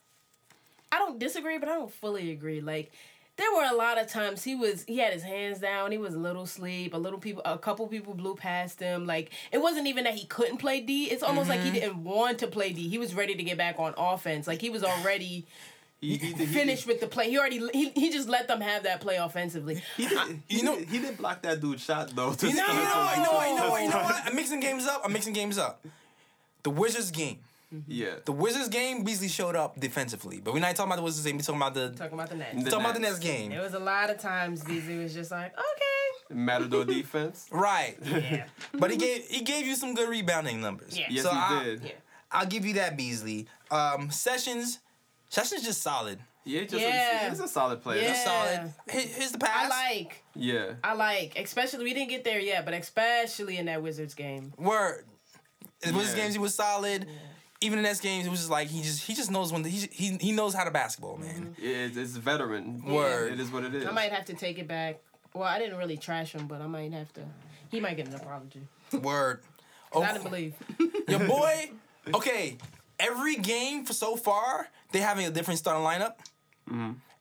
I 0.93 0.99
don't 0.99 1.19
disagree, 1.19 1.57
but 1.57 1.71
I 1.71 1.77
don't 1.77 1.91
fully 1.95 2.31
agree. 2.31 2.61
Like 2.61 2.93
there 3.39 3.53
were 3.53 3.65
a 3.71 3.75
lot 3.75 3.99
of 3.99 4.09
times 4.09 4.43
he 4.43 4.57
was 4.57 4.85
he 4.85 4.99
had 4.99 5.13
his 5.13 5.23
hands 5.23 5.61
down. 5.61 5.93
He 5.93 5.99
was 5.99 6.15
a 6.15 6.19
little 6.19 6.45
sleep. 6.45 6.93
A 6.93 6.97
little 6.97 7.21
people, 7.21 7.41
a 7.45 7.57
couple 7.57 7.87
people 7.87 8.13
blew 8.13 8.35
past 8.35 8.81
him. 8.81 9.07
Like 9.07 9.31
it 9.53 9.59
wasn't 9.59 9.87
even 9.87 10.05
that 10.05 10.15
he 10.15 10.27
couldn't 10.27 10.59
play 10.59 10.81
D. 10.81 11.05
It's 11.05 11.23
almost 11.23 11.49
like 11.49 11.61
he 11.61 11.69
mm-hmm. 11.69 11.79
didn't 11.79 12.05
want 12.05 12.39
to 12.41 12.49
play 12.49 12.73
D. 12.73 12.89
He 12.89 12.99
was 12.99 13.15
ready 13.15 13.37
to 13.37 13.43
get 13.45 13.57
back 13.57 13.77
on 13.79 13.95
offense. 13.97 14.49
Like 14.49 14.61
he 14.61 14.71
was 14.71 14.85
already 14.85 15.47
He, 16.01 16.17
he, 16.17 16.33
he, 16.33 16.47
finished 16.47 16.87
with 16.87 17.01
the 17.01 17.09
play. 17.09 17.29
He 17.29 17.39
already 17.39 17.59
he, 17.73 17.89
he 17.89 18.11
just 18.11 18.29
let 18.29 18.47
them 18.47 18.61
have 18.61 18.85
that 18.85 19.01
play 19.01 19.17
offensively. 19.17 19.83
He 19.97 20.07
did, 20.07 20.43
he 20.47 20.59
You 20.59 20.63
know- 20.63 20.77
he 20.77 21.01
did 21.01 21.17
block 21.17 21.43
that 21.43 21.61
dude 21.61 21.81
shot 21.81 22.15
though. 22.15 22.35
to 22.35 22.49
You 22.49 22.55
know, 22.55 22.67
you 22.69 22.73
know, 22.73 23.13
you 23.17 23.23
know, 23.23 23.43
you 23.43 23.57
know, 23.57 23.77
you 23.79 23.89
know? 23.91 24.11
I'm 24.25 24.37
mixing 24.37 24.61
games 24.61 24.87
up. 24.87 25.03
I'm 25.05 25.13
mixing 25.13 25.33
games 25.33 25.59
up. 25.59 25.85
The 26.63 26.71
Wizards 26.71 27.11
game. 27.11 27.39
Yeah. 27.87 28.15
The 28.25 28.33
Wizards 28.33 28.69
game, 28.69 29.05
Beasley 29.05 29.29
showed 29.29 29.55
up 29.57 29.79
defensively, 29.79 30.41
but 30.41 30.55
we're 30.55 30.61
not 30.61 30.75
talking 30.75 30.91
about 30.91 30.97
the 30.97 31.03
Wizards 31.03 31.27
game. 31.27 31.37
We're 31.37 31.43
talking 31.43 31.61
about 31.61 31.75
the 31.75 31.91
Talking 31.91 32.15
about 32.15 32.31
the 32.31 32.37
Nets. 32.37 32.65
The 32.65 32.71
talking 32.71 32.85
about 32.85 32.95
the 32.95 33.01
Nets. 33.01 33.13
next 33.15 33.25
game. 33.25 33.51
There 33.51 33.61
was 33.61 33.75
a 33.75 33.79
lot 33.79 34.09
of 34.11 34.19
times 34.19 34.65
Beasley 34.65 34.99
was 34.99 35.13
just 35.13 35.31
like, 35.31 35.53
okay. 35.53 36.35
Matador 36.35 36.85
defense. 36.87 37.47
Right. 37.51 37.97
Yeah. 38.05 38.47
But 38.75 38.91
he 38.91 38.97
gave 38.97 39.25
he 39.29 39.43
gave 39.43 39.67
you 39.67 39.75
some 39.75 39.95
good 39.95 40.09
rebounding 40.09 40.61
numbers. 40.61 40.99
Yeah. 40.99 41.07
Yes, 41.11 41.25
So 41.25 41.31
he 41.31 41.37
I- 41.37 41.65
did. 41.65 41.85
Yeah. 41.85 41.91
I'll 42.31 42.47
give 42.47 42.65
you 42.67 42.75
that, 42.75 42.97
Beasley. 42.97 43.47
Um, 43.71 44.11
Sessions, 44.11 44.81
Sessions 45.31 45.63
just 45.63 45.81
solid. 45.83 46.19
Yeah, 46.45 46.63
just 46.63 46.75
Yeah. 46.83 47.29
he's 47.31 47.41
a 47.41 47.49
solid 47.49 47.83
player. 47.83 48.01
Yeah. 48.03 48.09
Just 48.09 48.25
solid. 48.25 48.75
Here- 48.91 49.01
Here's 49.15 49.33
the 49.33 49.39
pass. 49.39 49.71
I 49.71 49.89
like. 49.91 50.23
Yeah. 50.35 50.73
I 50.85 50.95
like, 50.95 51.39
especially 51.39 51.85
we 51.85 51.93
didn't 51.95 52.09
get 52.11 52.25
there 52.25 52.41
yet, 52.41 52.65
but 52.65 52.73
especially 52.75 53.57
in 53.59 53.67
that 53.67 53.83
Wizards 53.83 54.15
game. 54.15 54.53
Word. 54.59 55.05
In 55.83 55.95
Wizards 55.95 56.15
games 56.17 56.33
he 56.35 56.39
was 56.39 56.55
solid. 56.55 57.07
Even 57.61 57.81
in 57.81 57.83
Nets 57.83 58.01
games, 58.01 58.27
it 58.27 58.31
was 58.31 58.39
just 58.41 58.51
like 58.51 58.69
he 58.69 58.83
just 58.83 59.05
he 59.05 59.15
just 59.15 59.31
knows 59.31 59.53
when 59.53 59.63
the, 59.63 59.69
he 59.69 59.89
he 59.91 60.17
he 60.19 60.33
knows 60.33 60.55
how 60.55 60.63
to 60.65 60.71
basketball, 60.71 61.17
man. 61.17 61.57
Yeah, 61.59 61.87
it's, 61.87 61.97
it's 61.97 62.13
veteran. 62.17 62.85
Word. 62.85 63.33
It 63.33 63.41
is 63.41 63.51
what 63.51 63.65
it 63.65 63.75
is. 63.75 63.85
I 63.85 63.91
might 63.91 64.13
have 64.13 64.27
to 64.27 64.35
take 64.35 64.59
it 64.59 64.69
back. 64.69 65.01
Well, 65.35 65.45
I 65.45 65.59
didn't 65.59 65.77
really 65.77 65.97
trash 65.97 66.33
him, 66.33 66.47
but 66.47 66.61
I 66.61 66.67
might 66.69 66.93
have 66.93 67.13
to. 67.15 67.23
He 67.71 67.81
might 67.81 67.97
get 67.97 68.07
an 68.07 68.15
apology. 68.15 68.63
Word. 69.03 69.41
Oh, 69.93 70.03
I 70.03 70.13
didn't 70.13 70.25
believe. 70.25 70.55
your 71.09 71.21
boy. 71.21 71.71
Okay, 72.15 72.57
every 72.99 73.37
game 73.37 73.85
for 73.85 73.93
so 73.93 74.17
far 74.17 74.69
they 74.93 75.01
having 75.01 75.27
a 75.27 75.31
different 75.31 75.59
starting 75.59 75.85
lineup, 75.85 76.15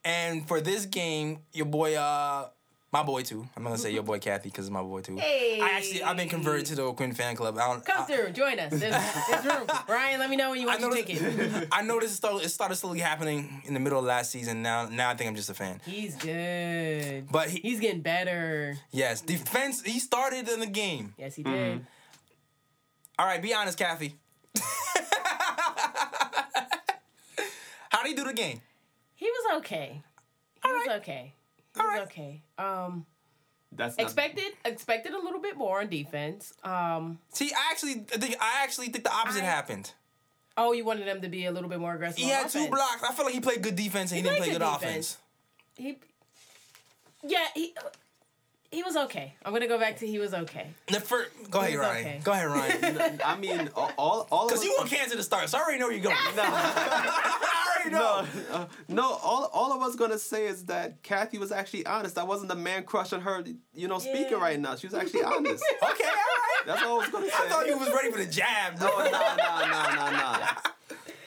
and 0.05 0.47
for 0.47 0.61
this 0.61 0.85
game, 0.85 1.39
your 1.51 1.65
boy, 1.65 1.95
uh, 1.95 2.47
my 2.91 3.03
boy 3.03 3.21
too. 3.21 3.47
I'm 3.55 3.63
gonna 3.63 3.77
say 3.77 3.91
your 3.91 4.03
boy 4.03 4.19
Kathy 4.19 4.49
because 4.49 4.65
it's 4.65 4.71
my 4.73 4.81
boy 4.81 5.01
too. 5.01 5.17
Hey. 5.17 5.59
I 5.61 5.71
actually 5.77 6.03
I've 6.03 6.15
been 6.15 6.29
converted 6.29 6.65
to 6.67 6.75
the 6.75 6.83
O'Quinn 6.83 7.13
fan 7.13 7.35
club. 7.35 7.57
I 7.57 7.67
don't, 7.67 7.85
Come 7.85 8.03
I, 8.03 8.05
through, 8.05 8.29
join 8.31 8.57
us. 8.59 8.71
There's, 8.71 8.95
there's 9.29 9.45
room. 9.45 9.67
Ryan, 9.89 10.19
let 10.19 10.29
me 10.29 10.35
know 10.37 10.51
when 10.51 10.61
you 10.61 10.67
want 10.67 10.79
your 10.79 10.89
noticed, 10.89 11.07
ticket. 11.07 11.67
I 11.71 11.81
noticed 11.81 12.13
it 12.13 12.17
started, 12.17 12.45
it 12.45 12.49
started 12.49 12.75
slowly 12.75 12.99
happening 12.99 13.61
in 13.65 13.73
the 13.73 13.79
middle 13.79 13.99
of 13.99 14.05
last 14.05 14.31
season. 14.31 14.61
Now, 14.61 14.87
now 14.87 15.09
I 15.09 15.15
think 15.15 15.29
I'm 15.29 15.35
just 15.35 15.49
a 15.49 15.53
fan. 15.53 15.81
He's 15.85 16.15
good. 16.15 17.29
But 17.29 17.49
he, 17.49 17.59
He's 17.59 17.79
getting 17.79 18.01
better. 18.01 18.77
yes, 18.91 19.19
defense. 19.21 19.81
He 19.81 19.99
started 19.99 20.47
in 20.47 20.59
the 20.61 20.67
game. 20.67 21.13
Yes, 21.17 21.35
he 21.35 21.43
did. 21.43 21.53
Mm-hmm. 21.53 21.83
All 23.19 23.25
right, 23.25 23.41
be 23.41 23.53
honest, 23.53 23.77
Kathy. 23.77 24.15
How 27.89 28.03
did 28.03 28.09
he 28.09 28.13
do 28.15 28.23
the 28.23 28.33
game? 28.33 28.61
He 29.15 29.25
was 29.25 29.57
okay. 29.59 30.01
He 30.63 30.71
was 30.71 30.87
okay. 30.97 31.33
He 31.77 31.85
was 31.85 31.93
right. 31.93 32.01
okay. 32.03 32.41
Um, 32.57 33.05
That's 33.71 33.97
not, 33.97 34.03
expected 34.05 34.45
expected 34.65 35.13
a 35.13 35.19
little 35.19 35.41
bit 35.41 35.57
more 35.57 35.79
on 35.81 35.87
defense. 35.89 36.53
Um, 36.63 37.19
See, 37.33 37.51
I 37.53 37.71
actually 37.71 38.05
I 38.13 38.17
think 38.17 38.35
I 38.39 38.63
actually 38.63 38.87
think 38.89 39.03
the 39.03 39.13
opposite 39.13 39.43
I- 39.43 39.45
happened. 39.45 39.91
oh, 40.57 40.71
you 40.73 40.83
wanted 40.85 41.07
him 41.07 41.21
to 41.21 41.29
be 41.29 41.45
a 41.45 41.51
little 41.51 41.69
bit 41.69 41.79
more 41.79 41.93
aggressive. 41.93 42.17
He 42.17 42.25
on 42.25 42.29
had 42.43 42.49
two 42.49 42.59
offense. 42.59 42.69
blocks. 42.75 43.03
I 43.03 43.13
feel 43.13 43.25
like 43.25 43.33
he 43.35 43.39
played 43.41 43.61
good 43.61 43.75
defense 43.75 44.11
and 44.11 44.17
he, 44.17 44.23
He 44.23 44.23
didn't 44.23 44.37
play 44.37 44.47
played 44.49 44.59
good, 44.59 44.65
good 44.65 44.75
offense. 44.75 45.17
He, 45.75 45.97
yeah, 47.23 47.45
he 47.53 47.73
he 48.71 48.83
was 48.83 48.95
okay. 48.97 49.33
I'm 49.45 49.53
gonna 49.53 49.67
go 49.67 49.79
back 49.79 49.97
to 49.99 50.07
he 50.07 50.19
was 50.19 50.33
okay. 50.33 50.67
The 50.87 50.99
first, 50.99 51.29
go 51.49 51.59
ahead, 51.61 51.71
was 51.77 51.79
Ryan. 51.79 52.05
okay. 52.07 52.21
Go 52.23 52.31
ahead, 52.33 52.47
Ryan. 52.47 53.19
I 53.25 53.37
mean, 53.37 53.69
all 53.75 53.91
all, 53.97 54.27
all 54.31 54.43
of 54.45 54.49
Because 54.49 54.59
us- 54.61 54.65
you 54.65 54.75
want 54.77 54.89
Kanter 54.89 55.15
to 55.15 55.23
start, 55.23 55.49
so 55.49 55.57
I 55.57 55.61
already 55.61 55.79
know 55.79 55.85
where 55.87 55.93
you're 55.95 56.03
going. 56.03 56.15
I 56.37 57.77
already 57.77 57.91
know. 57.95 58.25
no, 58.49 58.55
uh, 58.55 58.65
no. 58.89 59.03
All, 59.23 59.49
all 59.53 59.73
of 59.73 59.81
us 59.81 59.95
gonna 59.95 60.19
say 60.19 60.47
is 60.47 60.65
that 60.65 61.01
Kathy 61.03 61.37
was 61.37 61.51
actually 61.51 61.85
honest. 61.85 62.17
I 62.17 62.23
wasn't 62.23 62.49
the 62.49 62.55
man 62.55 62.83
crushing 62.83 63.21
her, 63.21 63.43
you 63.73 63.87
know, 63.87 63.99
speaking 63.99 64.27
Yeah. 64.31 64.37
right 64.41 64.59
now. 64.59 64.75
She 64.75 64.87
was 64.87 64.93
actually 64.93 65.23
honest. 65.23 65.63
Okay, 65.83 65.83
all 65.83 65.91
right. 65.91 66.63
That's 66.65 66.83
all 66.83 66.95
I 66.95 66.97
was 67.03 67.09
gonna 67.09 67.27
say. 67.27 67.33
I 67.37 67.47
thought 67.47 67.67
you 67.67 67.77
was 67.77 67.89
ready 67.89 68.11
for 68.11 68.17
the 68.17 68.25
jab, 68.25 68.77
bro. 68.77 68.87
No, 68.89 68.97
no, 68.97 69.11
no, 69.11 69.61
no, 69.67 69.95
no, 69.95 70.11
no. 70.11 70.47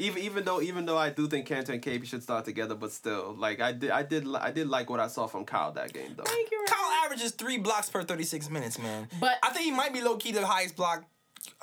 Even 0.00 0.22
even 0.22 0.44
though 0.44 0.60
even 0.60 0.86
though 0.86 0.98
I 0.98 1.10
do 1.10 1.26
think 1.26 1.46
Kanter 1.46 1.70
and 1.70 1.82
KP 1.82 2.04
should 2.06 2.22
start 2.22 2.44
together, 2.44 2.74
but 2.74 2.92
still, 2.92 3.34
like 3.38 3.60
I 3.60 3.72
did 3.72 3.90
I 3.90 4.02
did 4.02 4.26
I 4.34 4.50
did 4.50 4.68
like 4.68 4.88
what 4.90 5.00
I 5.00 5.08
saw 5.08 5.26
from 5.26 5.44
Kyle 5.44 5.72
that 5.72 5.92
game 5.92 6.14
though. 6.16 6.24
Thank 6.24 6.50
you. 6.50 6.58
Ryan. 6.58 6.68
Kyle 6.68 7.04
averages 7.04 7.32
three 7.32 7.58
blocks 7.58 7.90
per 7.90 8.02
36 8.02 8.50
minutes, 8.50 8.78
man. 8.78 9.08
But- 9.20 9.38
I 9.42 9.50
think 9.50 9.64
he 9.64 9.70
might 9.70 9.92
be 9.92 10.00
low 10.00 10.16
key 10.16 10.32
the 10.32 10.46
highest 10.46 10.76
block 10.76 11.04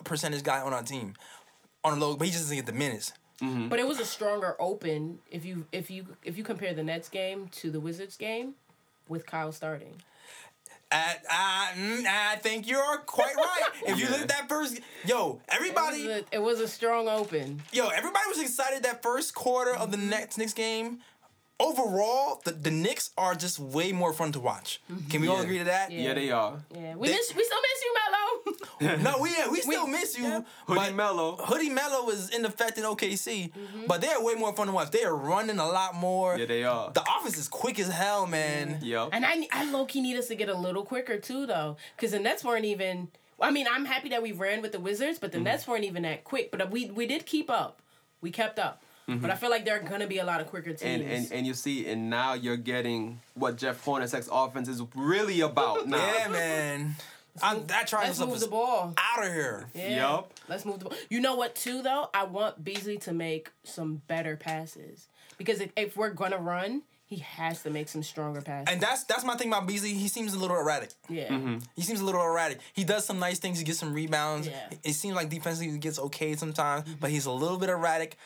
percentage 0.04 0.44
guy 0.44 0.62
on 0.62 0.74
our 0.74 0.84
team. 0.84 1.14
On 1.84 1.94
a 1.94 2.00
low, 2.00 2.16
but 2.16 2.26
he 2.28 2.32
just 2.32 2.46
doesn't 2.46 2.58
get 2.58 2.66
the 2.66 2.74
minutes. 2.74 3.14
Mm-hmm. 3.42 3.70
But 3.70 3.80
it 3.80 3.88
was 3.88 4.00
a 4.00 4.06
stronger 4.06 4.56
open 4.60 5.20
if 5.32 5.46
you 5.46 5.66
if 5.72 5.90
you 5.92 6.06
if 6.24 6.38
you 6.38 6.44
compare 6.44 6.74
the 6.74 6.84
Nets 6.84 7.10
game 7.10 7.50
to 7.54 7.70
the 7.70 7.80
Wizards 7.80 8.18
game 8.18 8.56
with 9.08 9.26
Kyle 9.26 9.52
starting. 9.52 10.02
Uh, 10.90 10.96
uh, 11.30 11.68
mm, 11.76 12.06
I 12.06 12.38
think 12.38 12.68
you're 12.68 12.98
quite 13.06 13.36
right. 13.36 13.70
If 13.88 14.00
you 14.00 14.08
look 14.10 14.22
at 14.22 14.30
that 14.30 14.48
first, 14.48 14.80
yo, 15.06 15.16
It 15.16 15.34
was, 15.34 15.40
everybody, 15.50 16.10
a, 16.12 16.24
it 16.32 16.42
was 16.42 16.60
a 16.62 16.68
strong 16.68 17.08
open. 17.10 17.62
yo, 17.74 17.90
everybody 17.90 18.24
was 18.30 18.40
excited 18.40 18.84
that 18.84 19.04
first 19.04 19.36
quarter 19.36 19.76
of 19.76 19.92
the 19.92 19.98
next 19.98 20.38
Knicks 20.38 20.54
game. 20.54 21.00
Overall, 21.60 22.39
the, 22.45 22.51
the 22.51 22.70
Knicks 22.70 23.10
are 23.18 23.34
just 23.34 23.58
way 23.60 23.91
more 23.91 24.14
fun 24.14 24.32
to 24.34 24.39
watch. 24.39 24.80
Can 25.10 25.22
we 25.22 25.28
all 25.28 25.41
agree 25.41 25.58
to 25.58 25.64
that? 25.64 25.91
Yeah. 25.91 26.01
Yeah, 26.10 26.14
they 26.14 26.30
are. 26.30 26.64
Yeah, 26.76 26.95
we 26.95 27.08
They- 27.08 27.16
miss 27.16 27.34
we 27.36 27.43
still 27.43 27.58
miss 27.62 27.84
you, 27.84 27.93
Melo. 27.97 28.97
no, 29.03 29.22
we 29.22 29.32
yeah, 29.32 29.49
we 29.49 29.62
still 29.62 29.88
miss 29.88 30.16
you. 30.18 30.24
yeah. 30.26 30.41
Hoodie 30.68 30.80
but 30.80 30.93
Melo. 30.93 31.36
Hoodie 31.38 31.70
Melo 31.70 32.03
was 32.05 32.30
ineffective 32.30 32.84
in 32.84 32.89
OKC, 32.91 33.51
Mm-hmm. 33.51 33.86
but 33.88 34.01
they're 34.01 34.22
way 34.22 34.36
more 34.36 34.53
fun 34.53 34.68
to 34.68 34.74
watch. 34.74 34.91
They 34.91 35.03
are 35.03 35.16
running 35.16 35.58
a 35.58 35.68
lot 35.68 35.95
more. 35.95 36.38
Yeah, 36.38 36.45
they 36.45 36.64
are. 36.64 36.91
The 36.91 37.01
offense 37.18 37.38
is 37.39 37.47
quick 37.47 37.80
as 37.80 37.88
hell, 37.89 38.28
man. 38.28 38.80
Yep. 38.84 39.10
And 39.14 39.26
I, 39.26 39.47
I 39.51 39.72
low 39.72 39.86
key 39.86 40.01
need 40.01 40.16
us 40.18 40.28
to 40.28 40.36
get 40.36 40.49
a 40.49 40.55
little 40.58 40.84
quicker 40.84 41.18
too, 41.18 41.47
though, 41.47 41.78
because 41.95 42.12
the 42.12 42.20
Nets 42.20 42.43
weren't 42.43 42.66
even. 42.66 43.08
I 43.41 43.49
mean, 43.49 43.66
I'm 43.72 43.86
happy 43.86 44.10
that 44.10 44.22
we 44.22 44.32
ran 44.32 44.62
with 44.62 44.74
the 44.74 44.80
Wizards, 44.80 45.18
but 45.18 45.32
the 45.32 45.39
Nets 45.39 45.68
weren't 45.68 45.84
even 45.86 46.03
that 46.03 46.24
quick. 46.24 46.51
But 46.51 46.70
we 46.70 46.91
we 46.91 47.08
did 47.08 47.26
keep 47.26 47.49
up. 47.49 47.82
We 48.22 48.30
kept 48.32 48.60
up. 48.60 48.84
Mm-hmm. 49.10 49.22
But 49.22 49.30
I 49.32 49.36
feel 49.36 49.49
like 49.49 49.64
there 49.64 49.78
are 49.78 49.84
gonna 49.84 50.08
be 50.08 50.18
a 50.20 50.26
lot 50.26 50.41
of 50.41 50.47
quicker 50.47 50.74
teams. 50.74 50.82
and, 50.84 51.03
and 51.03 51.32
and 51.32 51.47
you 51.47 51.53
see, 51.53 51.88
and 51.88 52.10
now 52.10 52.34
you're 52.34 52.58
getting 52.58 53.22
what 53.36 53.55
Jeff 53.58 53.84
Hornacek's 53.86 54.28
offense 54.32 54.68
is 54.68 54.82
really 54.95 55.41
about 55.41 55.88
now. 55.88 55.97
Yeah, 55.97 56.28
man. 56.28 56.95
I'm, 57.41 57.68
that 57.68 57.86
tries 57.88 58.05
Let's 58.05 58.18
stuff 58.18 58.30
move 58.30 58.39
the 58.39 58.47
ball. 58.47 58.93
out 58.97 59.24
of 59.26 59.32
here. 59.32 59.68
Yeah. 59.76 59.95
Yup. 59.97 60.34
Let's 60.49 60.66
move 60.66 60.80
the 60.80 60.86
ball. 60.86 60.97
You 61.10 61.22
know 61.22 61.36
what, 61.36 61.53
too, 61.55 61.84
though? 61.84 62.10
I 62.12 62.24
want 62.24 62.64
Beasley 62.64 62.97
to 62.99 63.14
make 63.14 63.51
some 63.64 64.01
better 64.08 64.36
passes. 64.36 65.08
Because 65.38 65.62
if, 65.62 65.70
if 65.78 65.95
we're 65.95 66.10
going 66.10 66.32
to 66.32 66.39
run, 66.39 66.82
he 67.05 67.18
has 67.18 67.62
to 67.62 67.70
make 67.70 67.89
some 67.89 68.01
stronger 68.01 68.41
passes. 68.41 68.74
And 68.74 68.82
that's 68.82 69.03
that's 69.03 69.24
my 69.24 69.36
thing 69.36 69.49
about 69.49 69.68
Beasley. 69.68 69.93
He 69.93 70.08
seems 70.08 70.34
a 70.34 70.39
little 70.39 70.58
erratic. 70.58 70.89
yeah. 71.10 71.28
Mm-hmm. 71.30 71.58
He 71.76 71.84
seems 71.84 72.01
a 72.01 72.05
little 72.05 72.24
erratic. 72.24 72.58
He 72.74 72.84
does 72.84 73.05
some 73.05 73.20
nice 73.20 73.38
things. 73.38 73.60
He 73.60 73.64
gets 73.66 73.78
some 73.78 73.93
rebounds. 73.93 74.47
Yeah. 74.47 74.70
It 74.84 74.93
seems 74.93 75.16
like 75.16 75.30
defensively 75.30 75.72
he 75.72 75.78
gets 75.78 75.99
okay 75.99 76.36
sometimes, 76.36 76.91
but 76.99 77.12
he's 77.12 77.28
a 77.28 77.32
little 77.32 77.58
bit 77.60 77.70
erratic. 77.70 78.18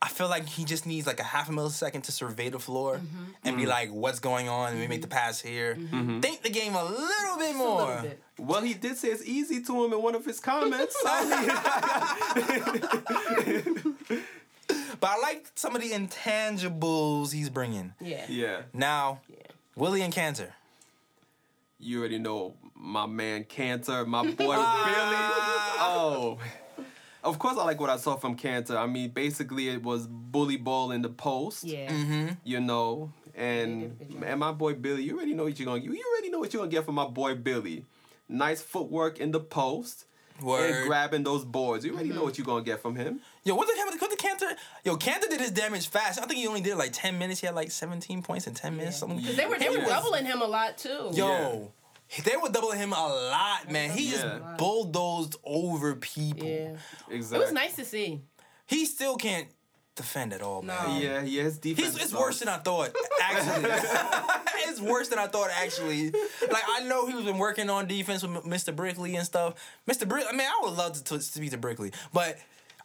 I 0.00 0.08
feel 0.08 0.28
like 0.28 0.46
he 0.46 0.64
just 0.64 0.86
needs 0.86 1.08
like 1.08 1.18
a 1.18 1.24
half 1.24 1.48
a 1.48 1.52
millisecond 1.52 2.04
to 2.04 2.12
survey 2.12 2.50
the 2.50 2.60
floor 2.60 2.96
mm-hmm. 2.96 3.24
and 3.42 3.56
be 3.56 3.62
mm-hmm. 3.62 3.70
like, 3.70 3.90
"What's 3.90 4.20
going 4.20 4.48
on?" 4.48 4.70
And 4.70 4.80
we 4.80 4.86
make 4.86 5.02
the 5.02 5.08
mm-hmm. 5.08 5.16
pass 5.16 5.40
here. 5.40 5.74
Think 5.74 6.42
the 6.42 6.50
game 6.50 6.74
a 6.74 6.84
little 6.84 7.36
bit 7.36 7.48
Just 7.48 7.54
a 7.54 7.58
more. 7.58 7.86
little 7.86 8.02
bit. 8.02 8.22
Well, 8.38 8.60
he 8.60 8.74
did 8.74 8.96
say 8.96 9.08
it's 9.08 9.24
easy 9.24 9.60
to 9.62 9.84
him 9.84 9.92
in 9.92 10.00
one 10.00 10.14
of 10.14 10.24
his 10.24 10.38
comments. 10.38 10.96
But 15.00 15.10
I 15.10 15.18
like 15.20 15.46
some 15.54 15.76
of 15.76 15.82
the 15.82 15.90
intangibles 15.90 17.32
he's 17.32 17.50
bringing. 17.50 17.94
Yeah. 18.00 18.24
yeah, 18.28 18.62
Now, 18.72 19.20
Yeah. 19.28 19.36
Willy 19.76 20.02
and 20.02 20.12
Kanter. 20.12 20.50
you 21.78 22.00
already 22.00 22.18
know 22.18 22.54
my 22.74 23.06
man 23.06 23.44
Kanter, 23.44 24.06
my 24.06 24.22
boy 24.22 24.32
Billy. 24.36 24.56
Oh, 25.80 26.38
of 27.28 27.38
course 27.38 27.56
I 27.58 27.64
like 27.64 27.80
what 27.80 27.90
I 27.90 27.96
saw 27.96 28.16
from 28.16 28.36
Kanter. 28.36 28.76
I 28.76 28.86
mean, 28.86 29.10
basically 29.10 29.68
it 29.68 29.82
was 29.82 30.06
bully 30.06 30.56
ball 30.56 30.90
in 30.92 31.02
the 31.02 31.08
post. 31.08 31.64
Yeah. 31.64 31.90
Mm-hmm. 31.90 32.28
you 32.44 32.60
know. 32.60 33.12
And 33.34 33.82
he 33.82 33.88
did 33.88 33.92
a 33.92 34.04
good 34.04 34.10
job. 34.14 34.22
and 34.26 34.40
my 34.40 34.52
boy 34.52 34.74
Billy, 34.74 35.02
you 35.04 35.14
already 35.16 35.34
know 35.34 35.44
what 35.44 35.58
you're 35.58 35.66
gonna 35.66 35.80
you, 35.82 35.92
you 35.92 36.04
already 36.12 36.30
know 36.30 36.40
what 36.40 36.52
you're 36.52 36.60
gonna 36.62 36.70
get 36.70 36.84
from 36.84 36.96
my 36.96 37.06
boy 37.06 37.34
Billy. 37.34 37.84
Nice 38.28 38.60
footwork 38.60 39.18
in 39.20 39.30
the 39.30 39.40
post 39.40 40.04
Word. 40.42 40.70
and 40.70 40.86
grabbing 40.86 41.22
those 41.24 41.44
boards. 41.44 41.84
You 41.84 41.90
Mm-hmm. 41.92 41.98
already 41.98 42.14
know 42.14 42.24
what 42.24 42.36
you're 42.38 42.44
gonna 42.46 42.64
get 42.64 42.80
from 42.82 42.96
him. 42.96 43.20
Yo, 43.44 43.54
what 43.54 43.66
the 43.68 43.74
hell? 43.76 43.86
What 43.86 44.10
the 44.10 44.16
Kanter? 44.16 44.52
Yo, 44.84 44.96
Kanter 44.96 45.28
did 45.30 45.40
his 45.40 45.50
damage 45.52 45.88
fast. 45.88 46.20
I 46.20 46.26
think 46.26 46.38
he 46.40 46.46
only 46.46 46.60
did 46.60 46.76
like 46.76 46.92
ten 46.92 47.18
minutes. 47.18 47.40
He 47.40 47.46
had 47.46 47.54
like 47.56 47.70
seventeen 47.70 48.22
points 48.22 48.46
in 48.46 48.54
ten 48.54 48.76
minutes. 48.76 48.98
Something. 48.98 49.18
Because 49.18 49.36
they 49.36 49.46
were, 49.46 49.58
they 49.58 49.68
were 49.70 49.84
doubling 49.84 50.26
him 50.26 50.40
a 50.42 50.46
lot, 50.46 50.76
too. 50.78 51.10
Yo, 51.12 51.72
they 52.24 52.36
were 52.36 52.48
doubling 52.48 52.78
him 52.78 52.92
a 52.92 53.06
lot, 53.08 53.70
man. 53.70 53.90
He 53.90 54.10
just 54.10 54.24
Yeah. 54.24 54.54
bulldozed 54.58 55.36
over 55.44 55.94
people. 55.96 56.48
Yeah. 56.48 56.76
Exactly. 57.10 57.38
It 57.38 57.44
was 57.44 57.52
nice 57.52 57.76
to 57.76 57.84
see. 57.84 58.22
He 58.66 58.86
still 58.86 59.16
can't 59.16 59.48
defend 59.94 60.32
at 60.32 60.42
all, 60.42 60.62
man. 60.62 60.76
No. 60.88 60.98
Yeah, 60.98 61.22
yeah, 61.22 61.42
his 61.42 61.58
defense. 61.58 61.94
He's, 61.94 62.02
it's 62.02 62.10
sucks. 62.12 62.22
worse 62.22 62.38
than 62.40 62.48
I 62.48 62.58
thought, 62.58 62.94
actually. 63.20 63.70
it's 64.70 64.80
worse 64.80 65.08
than 65.08 65.18
I 65.18 65.26
thought, 65.26 65.50
actually. 65.62 66.10
Like, 66.10 66.62
I 66.68 66.84
know 66.84 67.06
he 67.06 67.14
was 67.14 67.24
been 67.24 67.38
working 67.38 67.68
on 67.68 67.86
defense 67.88 68.22
with 68.22 68.36
M- 68.36 68.42
Mr. 68.50 68.74
Brickley 68.74 69.16
and 69.16 69.26
stuff. 69.26 69.54
Mr. 69.88 70.06
Brickley, 70.08 70.28
I 70.32 70.36
mean, 70.36 70.46
I 70.46 70.60
would 70.62 70.74
love 70.76 70.92
to, 70.94 71.04
to 71.04 71.20
speak 71.20 71.50
to 71.50 71.58
Brickley, 71.58 71.92
but 72.12 72.38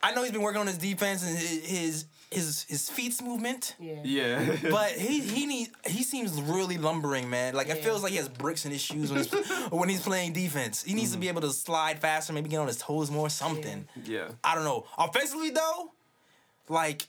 I 0.03 0.13
know 0.13 0.21
he's 0.21 0.31
been 0.31 0.41
working 0.41 0.59
on 0.59 0.67
his 0.67 0.77
defense 0.77 1.25
and 1.25 1.37
his 1.37 1.65
his 1.65 2.05
his, 2.29 2.63
his 2.63 2.89
feet 2.89 3.21
movement. 3.21 3.75
Yeah. 3.79 4.01
Yeah. 4.03 4.55
But 4.69 4.91
he 4.97 5.21
he 5.21 5.45
need 5.45 5.69
he 5.85 6.03
seems 6.03 6.39
really 6.41 6.77
lumbering, 6.77 7.29
man. 7.29 7.55
Like 7.55 7.69
it 7.69 7.77
feels 7.77 8.03
like 8.03 8.11
he 8.11 8.17
has 8.17 8.27
bricks 8.27 8.65
in 8.65 8.71
his 8.71 8.81
shoes 8.81 9.11
when 9.11 9.23
he's 9.23 9.49
when 9.71 9.89
he's 9.89 10.01
playing 10.01 10.33
defense. 10.33 10.83
He 10.83 10.93
needs 10.93 11.13
to 11.13 11.17
be 11.17 11.27
mm-hmm. 11.27 11.37
able 11.37 11.47
to 11.47 11.53
slide 11.53 11.99
faster, 11.99 12.33
maybe 12.33 12.49
get 12.49 12.57
on 12.57 12.67
his 12.67 12.77
toes 12.77 13.09
more, 13.09 13.29
something. 13.29 13.87
yeah. 14.03 14.29
I 14.43 14.55
don't 14.55 14.65
know. 14.65 14.85
Offensively 14.97 15.51
though, 15.51 15.91
like 16.67 17.07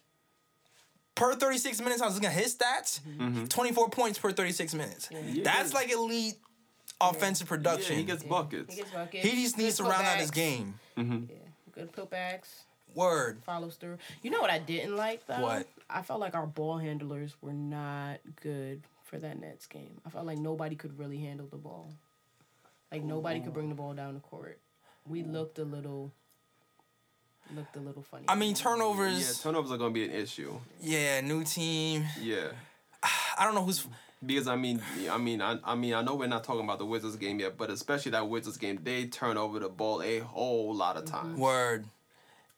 per 1.15 1.35
36 1.35 1.81
minutes, 1.81 2.01
I 2.01 2.07
was 2.07 2.15
looking 2.15 2.29
at 2.29 2.35
his 2.35 2.55
stats. 2.55 3.01
Mm-hmm. 3.01 3.47
24 3.47 3.91
points 3.91 4.19
per 4.19 4.31
36 4.31 4.75
minutes. 4.75 5.09
Yeah. 5.11 5.43
That's 5.43 5.73
like 5.75 5.91
elite 5.91 6.35
offensive 7.01 7.49
Yeah, 7.49 7.57
production. 7.57 7.97
he 7.97 8.05
gets 8.05 8.23
buckets. 8.23 8.75
He 8.75 8.81
gets 8.81 8.93
buckets. 8.93 9.27
He 9.27 9.43
just 9.43 9.59
needs 9.59 9.77
to 9.79 9.83
good 9.83 9.91
round 9.91 10.07
out 10.07 10.19
his 10.19 10.31
putbacks. 10.31 10.35
game. 10.35 10.75
Mm-hmm. 10.97 11.25
Yeah. 11.31 11.37
Good 11.73 11.93
putbacks. 11.93 12.64
Word. 12.95 13.43
Follows 13.45 13.77
through. 13.77 13.99
You 14.23 14.31
know 14.31 14.41
what 14.41 14.51
I 14.51 14.59
didn't 14.59 14.97
like 14.97 15.27
though? 15.27 15.41
What? 15.41 15.67
I 15.89 16.03
felt 16.03 16.21
like 16.21 16.35
our 16.35 16.47
ball 16.47 16.79
handlers 16.79 17.37
were 17.41 17.53
not 17.53 18.21
good 18.43 18.83
for 19.05 19.19
that 19.19 19.41
Nets 19.41 19.67
game. 19.67 20.01
I 20.07 20.11
felt 20.11 20.27
like 20.27 20.39
nobody 20.39 20.77
could 20.77 20.99
really 20.99 21.19
handle 21.19 21.47
the 21.47 21.57
ball. 21.57 21.93
Like 22.91 23.03
nobody 23.03 23.41
could 23.41 23.53
bring 23.53 23.69
the 23.69 23.75
ball 23.75 23.95
down 23.95 24.15
the 24.15 24.21
court. 24.21 24.59
We 25.07 25.23
looked 25.23 25.59
a 25.59 25.65
little 25.65 26.13
looked 27.55 27.77
a 27.77 27.81
little 27.81 28.03
funny. 28.03 28.25
I 28.29 28.35
mean, 28.35 28.55
turnovers. 28.55 29.13
Yeah, 29.13 29.19
turnovers. 29.19 29.43
turnovers 29.43 29.73
are 29.73 29.77
gonna 29.79 29.91
be 29.91 30.05
an 30.05 30.13
issue. 30.13 30.59
Yeah, 30.81 31.21
new 31.21 31.45
team. 31.45 32.05
Yeah. 32.21 32.49
I 33.39 33.45
don't 33.45 33.55
know 33.55 33.65
who's. 33.65 33.87
Because 34.25 34.49
I 34.49 34.57
mean, 34.57 34.81
I 35.11 35.19
mean, 35.19 35.43
I, 35.43 35.59
I 35.65 35.75
mean, 35.75 35.93
I 35.93 36.01
know 36.01 36.15
we're 36.15 36.29
not 36.29 36.45
talking 36.45 36.65
about 36.65 36.79
the 36.79 36.87
Wizards 36.87 37.17
game 37.17 37.41
yet, 37.41 37.59
but 37.59 37.69
especially 37.69 38.13
that 38.13 38.27
Wizards 38.27 38.57
game, 38.57 38.79
they 38.83 39.07
turn 39.07 39.37
over 39.37 39.59
the 39.59 39.69
ball 39.69 40.03
a 40.03 40.21
whole 40.21 40.75
lot 40.75 40.97
of 40.97 41.05
mm-hmm. 41.05 41.15
times. 41.15 41.39
Word. 41.39 41.85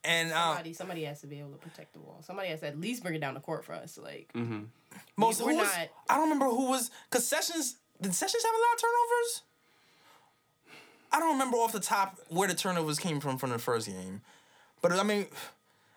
And 0.06 0.32
uh, 0.32 0.34
somebody 0.54 0.72
somebody 0.72 1.04
has 1.04 1.20
to 1.22 1.26
be 1.26 1.40
able 1.40 1.50
to 1.50 1.58
protect 1.58 1.92
the 1.92 1.98
wall. 1.98 2.18
Somebody 2.22 2.48
has 2.48 2.60
to 2.60 2.68
at 2.68 2.80
least 2.80 3.02
bring 3.02 3.14
it 3.16 3.20
down 3.20 3.34
the 3.34 3.40
court 3.40 3.64
for 3.64 3.72
us. 3.72 3.98
Like 4.02 4.30
most 5.16 5.42
we're 5.42 5.50
who 5.52 5.56
was, 5.58 5.68
not- 5.76 5.88
I 6.08 6.14
don't 6.14 6.24
remember 6.24 6.46
who 6.46 6.70
was 6.70 6.90
because 7.10 7.26
Sessions 7.26 7.76
did 8.00 8.14
Sessions 8.14 8.42
have 8.44 8.52
a 8.54 8.58
lot 8.58 8.74
of 8.74 8.80
turnovers. 8.82 9.42
I 11.12 11.18
don't 11.18 11.32
remember 11.32 11.56
off 11.58 11.72
the 11.72 11.80
top 11.80 12.18
where 12.28 12.48
the 12.48 12.54
turnovers 12.54 12.98
came 12.98 13.20
from 13.20 13.38
from 13.38 13.50
the 13.50 13.58
first 13.58 13.86
game, 13.86 14.20
but 14.82 14.92
I 14.92 15.02
mean, 15.02 15.26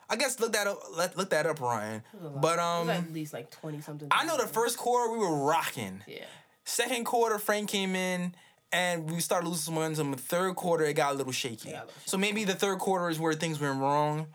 I 0.09 0.15
guess 0.15 0.39
look 0.39 0.53
that 0.53 0.65
up. 0.67 0.79
Let 0.95 1.17
look 1.17 1.29
that 1.31 1.45
up, 1.45 1.59
Ryan. 1.59 2.03
it 2.13 2.21
was 2.21 2.31
a 2.31 2.33
lot. 2.35 2.41
But 2.41 2.59
um, 2.59 2.89
at 2.89 3.11
least 3.13 3.33
like 3.33 3.51
twenty 3.51 3.81
something. 3.81 4.07
I 4.11 4.25
know 4.25 4.37
the 4.37 4.47
first 4.47 4.77
quarter 4.77 5.11
we 5.11 5.17
were 5.19 5.35
rocking. 5.45 6.01
Yeah. 6.07 6.25
Second 6.63 7.05
quarter, 7.05 7.37
Frank 7.39 7.69
came 7.69 7.95
in. 7.95 8.33
And 8.71 9.09
we 9.09 9.19
started 9.19 9.47
losing 9.47 9.61
some 9.63 9.73
momentum. 9.75 10.11
The 10.11 10.17
third 10.17 10.55
quarter, 10.55 10.85
it 10.85 10.93
got 10.93 11.13
a 11.13 11.17
little 11.17 11.31
shaky. 11.31 11.69
It 11.69 11.73
got 11.73 11.83
a 11.83 11.85
little 11.87 12.01
So 12.05 12.17
maybe 12.17 12.43
the 12.43 12.53
third 12.53 12.77
quarter 12.79 13.09
is 13.09 13.19
where 13.19 13.33
things 13.33 13.59
went 13.59 13.79
wrong. 13.79 14.27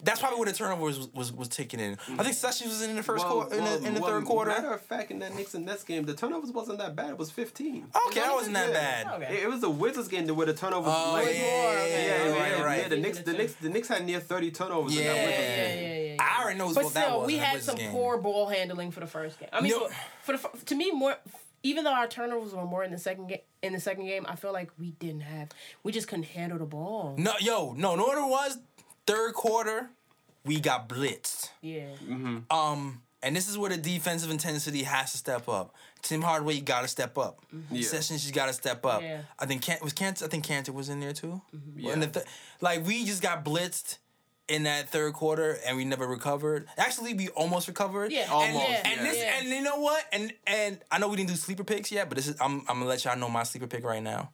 That's 0.00 0.20
probably 0.20 0.38
where 0.38 0.46
the 0.46 0.52
turnovers 0.56 0.96
was 0.96 1.08
was, 1.12 1.32
was 1.32 1.48
taking 1.48 1.80
in. 1.80 1.98
I 2.16 2.22
think 2.22 2.36
Sessions 2.36 2.70
was 2.70 2.82
in 2.82 2.94
the 2.94 3.02
first 3.02 3.24
quarter, 3.24 3.52
in 3.56 3.64
the, 3.64 3.76
in 3.88 3.94
the 3.94 4.00
well, 4.00 4.10
third 4.10 4.24
quarter. 4.26 4.50
Matter 4.52 4.72
of 4.72 4.80
fact, 4.80 5.10
in 5.10 5.18
that 5.18 5.34
Knicks 5.34 5.54
and 5.54 5.66
Nets 5.66 5.82
game, 5.82 6.04
the 6.04 6.14
turnovers 6.14 6.52
wasn't 6.52 6.78
that 6.78 6.94
bad. 6.94 7.10
It 7.10 7.18
was 7.18 7.32
15. 7.32 7.88
Okay, 8.06 8.20
that 8.20 8.32
wasn't 8.32 8.54
that 8.54 8.72
bad. 8.72 9.06
Okay. 9.14 9.38
It, 9.38 9.42
it 9.44 9.48
was 9.48 9.60
the 9.60 9.70
Wizards 9.70 10.06
game 10.06 10.28
where 10.28 10.46
the 10.46 10.54
turnovers. 10.54 10.92
Oh, 10.96 11.12
like, 11.14 11.26
yeah, 11.26 11.32
yeah, 11.32 11.40
yeah, 11.42 11.42
yeah, 11.42 11.86
yeah, 11.88 12.06
yeah, 12.06 12.30
right, 12.40 12.52
yeah, 12.52 12.62
right. 12.62 12.82
yeah. 12.82 12.88
The 12.88 12.96
Knicks, 12.96 13.18
the 13.22 13.32
Knicks, 13.32 13.54
the 13.54 13.68
Knicks 13.70 13.88
had 13.88 14.06
near 14.06 14.20
30 14.20 14.52
turnovers 14.52 14.96
in 14.96 15.02
Yeah. 15.02 15.12
that 15.14 15.26
Wizards 15.26 15.38
Yeah, 15.40 15.56
yeah, 15.56 15.74
game. 15.74 16.06
yeah, 16.06 16.12
yeah. 16.14 16.22
I 16.22 16.42
already 16.42 16.58
know 16.58 16.72
But 16.74 16.84
what 16.84 16.94
that 16.94 17.04
still, 17.06 17.18
was. 17.18 17.26
we 17.26 17.34
in 17.34 17.40
the 17.40 17.46
had 17.46 17.62
some 17.62 17.76
game. 17.76 17.90
poor 17.90 18.18
ball 18.18 18.46
handling 18.46 18.92
for 18.92 19.00
the 19.00 19.06
first 19.08 19.40
game. 19.40 19.48
I 19.52 19.60
mean, 19.60 19.72
No. 19.72 19.88
for, 19.88 19.94
for 20.22 20.32
the 20.32 20.38
fir- 20.38 20.64
to 20.66 20.74
me, 20.76 20.92
more 20.92 21.16
even 21.62 21.84
though 21.84 21.92
our 21.92 22.06
turnovers 22.06 22.54
were 22.54 22.64
more 22.64 22.84
in 22.84 22.90
the 22.90 22.98
second 22.98 23.28
game, 23.28 23.40
in 23.62 23.72
the 23.72 23.80
second 23.80 24.06
game, 24.06 24.24
I 24.28 24.36
feel 24.36 24.52
like 24.52 24.70
we 24.78 24.92
didn't 24.92 25.22
have, 25.22 25.48
we 25.82 25.92
just 25.92 26.08
couldn't 26.08 26.26
handle 26.26 26.58
the 26.58 26.64
ball. 26.64 27.14
No, 27.18 27.32
yo, 27.40 27.74
no, 27.76 27.96
no. 27.96 28.04
What 28.04 28.18
it 28.18 28.30
was 28.30 28.58
third 29.06 29.34
quarter, 29.34 29.90
we 30.44 30.60
got 30.60 30.88
blitzed. 30.88 31.50
Yeah, 31.60 31.86
mm-hmm. 32.04 32.38
Um, 32.50 33.02
and 33.22 33.34
this 33.34 33.48
is 33.48 33.58
where 33.58 33.70
the 33.70 33.76
defensive 33.76 34.30
intensity 34.30 34.84
has 34.84 35.12
to 35.12 35.18
step 35.18 35.48
up. 35.48 35.74
Tim 36.02 36.22
Hardaway, 36.22 36.54
you 36.54 36.60
got 36.60 36.82
to 36.82 36.88
step 36.88 37.18
up. 37.18 37.40
Mm-hmm. 37.54 37.74
Yeah. 37.74 37.82
Sessions, 37.82 38.26
you 38.26 38.32
got 38.32 38.46
to 38.46 38.52
step 38.52 38.86
up. 38.86 39.02
Yeah. 39.02 39.22
I 39.38 39.46
think 39.46 39.62
Can 39.62 39.78
was 39.82 39.92
Kanter. 39.92 40.24
I 40.24 40.28
think 40.28 40.46
Kanter 40.46 40.72
was 40.72 40.88
in 40.88 41.00
there 41.00 41.12
too. 41.12 41.42
Mm-hmm. 41.54 41.80
Yeah. 41.80 41.92
In 41.92 42.00
the 42.00 42.06
th- 42.06 42.26
like 42.60 42.86
we 42.86 43.04
just 43.04 43.20
got 43.22 43.44
blitzed 43.44 43.98
in 44.48 44.62
that 44.64 44.88
third 44.88 45.12
quarter 45.12 45.58
and 45.66 45.76
we 45.76 45.84
never 45.84 46.06
recovered. 46.06 46.66
Actually, 46.76 47.14
we 47.14 47.28
almost 47.30 47.68
recovered. 47.68 48.10
Yeah, 48.12 48.22
And, 48.22 48.56
Almost, 48.56 48.70
and 48.84 48.96
yeah. 48.96 49.02
this 49.02 49.16
Yeah. 49.18 49.38
and 49.40 49.48
you 49.48 49.62
know 49.62 49.78
what? 49.80 50.04
And 50.12 50.32
and 50.46 50.80
I 50.90 50.98
know 50.98 51.08
we 51.08 51.16
didn't 51.16 51.30
do 51.30 51.36
sleeper 51.36 51.64
picks 51.64 51.92
yet, 51.92 52.08
but 52.08 52.16
this 52.16 52.28
is 52.28 52.36
I'm 52.40 52.60
I'm 52.60 52.78
gonna 52.78 52.86
let 52.86 53.04
y'all 53.04 53.16
know 53.18 53.28
my 53.28 53.42
sleeper 53.42 53.66
pick 53.66 53.84
right 53.84 54.02
now. 54.02 54.32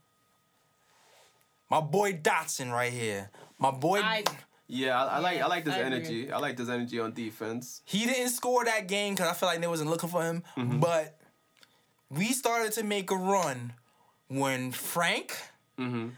My 1.71 1.81
boy 1.81 2.13
Dotson 2.13 2.71
right 2.71 2.93
here. 2.93 3.31
My 3.59 3.71
boy. 3.71 4.01
I 4.01 4.23
Yeah, 4.69 5.03
I, 5.03 5.17
I 5.17 5.19
like 5.19 5.41
I 5.41 5.47
like 5.47 5.65
this 5.65 5.75
I 5.75 5.79
agree. 5.79 5.97
energy. 5.97 6.33
I 6.33 6.39
like 6.39 6.57
this 6.57 6.69
energy 6.69 7.01
on 7.01 7.13
defense. 7.13 7.83
He 7.85 8.05
didn't 8.07 8.31
score 8.31 8.65
that 8.65 8.87
game 8.87 9.15
because 9.15 9.29
I 9.29 9.35
feel 9.35 9.49
like 9.49 9.61
they 9.61 9.67
wasn't 9.67 9.91
looking 9.91 10.09
for 10.09 10.23
him. 10.23 10.43
Mm-hmm. 10.57 10.81
But 10.81 11.19
we 12.11 12.27
started 12.33 12.73
to 12.75 12.85
make 12.85 13.11
a 13.11 13.17
run 13.17 13.73
when 14.29 14.71
Frank, 14.73 15.37
Mm-hmm. 15.79 16.11